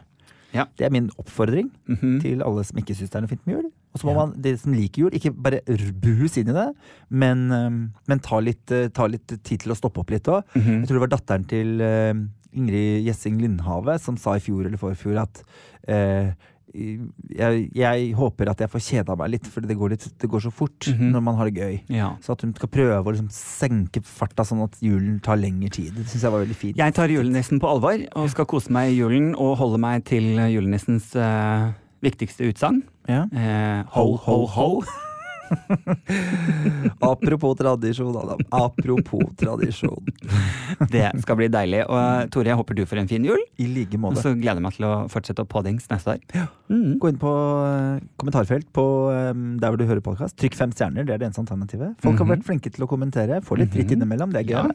Ja. 0.51 0.67
Det 0.75 0.89
er 0.89 0.91
min 0.91 1.09
oppfordring 1.15 1.71
-hmm. 1.87 2.19
til 2.21 2.43
alle 2.43 2.63
som 2.63 2.77
ikke 2.77 2.95
syns 2.95 3.09
det 3.09 3.15
er 3.15 3.21
noe 3.21 3.31
fint 3.31 3.47
med 3.47 3.55
jul. 3.55 3.71
Og 3.93 3.99
så 3.99 4.07
må 4.07 4.13
man, 4.15 4.33
de 4.39 4.53
som 4.57 4.71
liker 4.73 5.03
jul, 5.03 5.11
ikke 5.17 5.33
bare 5.35 5.59
buhus 6.01 6.37
inn 6.39 6.47
i 6.49 6.55
det, 6.55 6.67
men, 7.09 7.41
eh, 7.51 7.69
men 8.07 8.19
ta, 8.23 8.39
litt, 8.39 8.71
eh, 8.71 8.87
ta 8.89 9.07
litt 9.11 9.27
tid 9.43 9.59
til 9.65 9.71
å 9.73 9.75
stoppe 9.75 9.99
opp 9.99 10.09
litt 10.15 10.29
òg. 10.31 10.43
Mhm. 10.55 10.79
Jeg 10.79 10.87
tror 10.87 10.99
det 11.01 11.05
var 11.09 11.15
datteren 11.17 11.47
til 11.47 11.81
eh, 11.81 12.13
Ingrid 12.53 13.05
Gjessing 13.05 13.37
Lindhave 13.41 13.99
som 13.99 14.15
sa 14.17 14.33
i 14.35 14.39
fjor 14.43 14.65
eller 14.65 14.77
forfjor 14.79 15.19
at 15.21 15.43
eh, 15.87 16.31
jeg, 16.73 17.65
jeg 17.75 18.13
håper 18.15 18.47
at 18.47 18.61
jeg 18.63 18.71
får 18.71 18.79
kjeda 18.85 19.15
meg 19.19 19.33
litt, 19.33 19.47
for 19.51 19.59
det 19.67 19.75
går, 19.75 19.91
litt, 19.91 20.05
det 20.23 20.29
går 20.31 20.39
så 20.45 20.51
fort 20.55 20.87
Mhm. 20.87 21.11
når 21.11 21.21
man 21.25 21.35
har 21.35 21.49
det 21.49 21.59
gøy. 21.59 21.81
Ja. 21.91 22.13
Så 22.23 22.31
at 22.31 22.41
hun 22.45 22.53
skal 22.55 22.69
prøve 22.71 23.03
å 23.03 23.11
liksom 23.11 23.27
senke 23.29 23.99
farta 24.07 24.45
sånn 24.47 24.63
at 24.63 24.79
julen 24.79 25.19
tar 25.21 25.35
lengre 25.35 25.69
tid. 25.69 25.91
Det 25.95 26.05
syns 26.07 26.23
jeg 26.23 26.31
var 26.31 26.45
veldig 26.45 26.55
fint. 26.55 26.77
Jeg 26.79 26.93
tar 26.95 27.07
julenissen 27.11 27.59
på 27.59 27.67
alvor 27.67 27.99
og 28.15 28.29
skal 28.31 28.45
kose 28.45 28.71
meg 28.71 28.91
i 28.93 28.99
julen 29.01 29.33
og 29.35 29.57
holde 29.59 29.79
meg 29.83 30.05
til 30.05 30.23
julenissens 30.47 31.11
eh, 31.15 31.73
viktigste 32.01 32.49
utsagn. 32.51 32.81
Ja. 33.07 33.25
Eh, 33.31 33.83
ho, 33.95 34.15
ho, 34.17 34.45
ho. 34.47 34.83
Apropos 37.01 37.55
tradisjon, 37.59 38.15
Adam. 38.15 38.39
Apropos 38.51 39.21
tradisjon. 39.37 40.05
Det 40.93 41.09
skal 41.25 41.35
bli 41.39 41.47
deilig. 41.51 41.81
Og 41.91 42.29
Tore, 42.31 42.47
jeg 42.51 42.57
håper 42.59 42.77
du 42.77 42.83
får 42.87 43.01
en 43.03 43.09
fin 43.09 43.25
jul. 43.27 43.41
I 43.59 43.67
like 43.67 43.99
Og 43.99 44.15
så 44.17 44.31
gleder 44.31 44.61
jeg 44.61 44.65
meg 44.65 44.77
til 44.77 44.87
å 44.87 44.93
fortsette 45.11 45.43
å 45.43 45.49
poddings 45.51 45.89
neste 45.91 46.15
år. 46.15 46.47
Mm. 46.71 46.95
Gå 47.03 47.11
inn 47.11 47.19
på 47.21 47.31
eh, 47.67 47.99
kommentarfelt 48.21 48.69
på 48.75 48.85
eh, 49.11 49.31
der 49.61 49.73
hvor 49.73 49.81
du 49.81 49.85
hører 49.89 50.03
podkast. 50.05 50.37
Trykk 50.39 50.55
fem 50.55 50.71
stjerner, 50.75 51.03
det 51.07 51.17
er 51.17 51.21
det 51.21 51.29
eneste 51.29 51.43
alternativet. 51.43 51.97
Folk 52.03 52.17
har 52.17 52.25
Mhm. 52.29 52.33
vært 52.37 52.47
flinke 52.47 52.71
til 52.71 52.85
å 52.85 52.89
kommentere. 52.89 53.41
Får 53.43 53.59
litt 53.65 53.71
dritt 53.75 53.91
Mhm. 53.91 53.97
innimellom, 53.99 54.31
det 54.31 54.45
er 54.45 54.51
Ja. 54.51 54.63
gøy. 54.63 54.71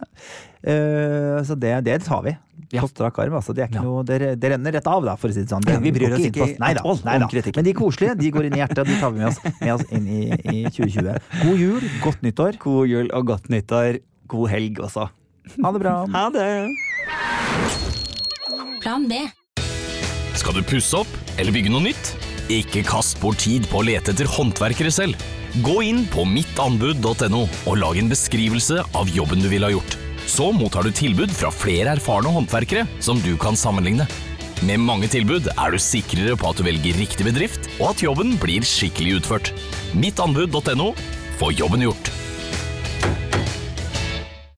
Eh, 0.67 1.43
så 1.49 1.59
det, 1.59 1.85
det 1.85 2.03
tar 2.05 2.23
vi. 2.23 2.37
Ja. 2.73 2.81
På 2.83 2.89
strak 2.91 3.19
arm. 3.23 3.35
Altså. 3.39 3.55
Det, 3.55 3.63
er 3.65 3.69
ikke 3.71 3.79
Ja. 3.79 3.83
noe, 3.87 4.03
det, 4.09 4.19
det 4.41 4.51
renner 4.51 4.73
rett 4.75 4.87
av, 4.91 5.05
da, 5.05 5.15
for 5.21 5.29
å 5.31 5.35
si 5.37 5.45
det 5.45 5.51
sånn. 5.53 5.63
Det, 5.67 5.77
vi 5.85 5.93
bryr 5.95 6.15
oss 6.17 6.25
ikke 6.27 6.47
Nei 6.59 6.73
da, 6.75 6.83
nei 7.07 7.15
om 7.21 7.25
da. 7.27 7.29
kritikk. 7.31 7.57
Men 7.61 7.65
de 7.69 7.75
koselige 7.77 8.17
de 8.19 8.31
går 8.35 8.49
inn 8.49 8.57
i 8.57 8.63
hjertet, 8.63 8.81
og 8.83 8.87
de 8.91 8.97
tar 9.01 9.13
vi 9.15 9.21
med 9.23 9.29
oss, 9.29 9.39
med 9.61 9.73
oss 9.77 9.85
inn 9.93 10.07
i, 10.09 10.23
i 10.33 10.65
2020. 10.73 11.21
God 11.45 11.61
jul, 11.63 11.87
godt 12.03 12.23
nyttår. 12.27 12.59
God 12.65 12.89
jul 12.91 13.11
og 13.15 13.27
godt 13.33 13.49
nyttår. 13.53 14.01
God 14.27 14.51
helg 14.51 14.81
også. 14.83 15.09
Ha 15.63 15.71
det 15.77 15.81
bra. 15.85 15.95
Ha 16.17 16.25
det! 16.35 16.49
Plan 18.83 19.07
B. 19.09 19.21
Skal 20.37 20.55
du 20.59 20.63
pusse 20.67 20.99
opp 20.99 21.13
eller 21.41 21.55
bygge 21.55 21.71
noe 21.73 21.85
nytt? 21.87 22.13
Ikke 22.53 22.83
kast 22.87 23.19
bort 23.23 23.41
tid 23.43 23.67
på 23.71 23.81
å 23.81 23.87
lete 23.87 24.13
etter 24.15 24.29
håndverkere 24.31 24.93
selv. 24.95 25.19
Gå 25.65 25.81
inn 25.87 26.05
på 26.13 26.27
mittanbud.no 26.29 27.45
og 27.67 27.79
lag 27.81 27.99
en 27.99 28.11
beskrivelse 28.13 28.83
av 28.95 29.11
jobben 29.15 29.43
du 29.43 29.49
ville 29.51 29.67
ha 29.71 29.73
gjort. 29.75 29.97
Så 30.27 30.51
mottar 30.53 30.83
du 30.83 30.91
tilbud 30.91 31.31
fra 31.31 31.53
flere 31.55 31.95
erfarne 31.95 32.33
håndverkere 32.35 32.87
som 33.01 33.21
du 33.23 33.37
kan 33.41 33.57
sammenligne. 33.57 34.09
Med 34.67 34.81
mange 34.81 35.09
tilbud 35.13 35.51
er 35.53 35.73
du 35.73 35.79
sikrere 35.81 36.37
på 36.39 36.51
at 36.51 36.59
du 36.59 36.67
velger 36.67 36.99
riktig 36.99 37.27
bedrift, 37.29 37.69
og 37.79 37.93
at 37.93 38.05
jobben 38.05 38.35
blir 38.41 38.67
skikkelig 38.67 39.21
utført. 39.21 39.53
Mittanbud.no 39.95 40.93
få 41.37 41.53
jobben 41.55 41.85
gjort. 41.85 42.26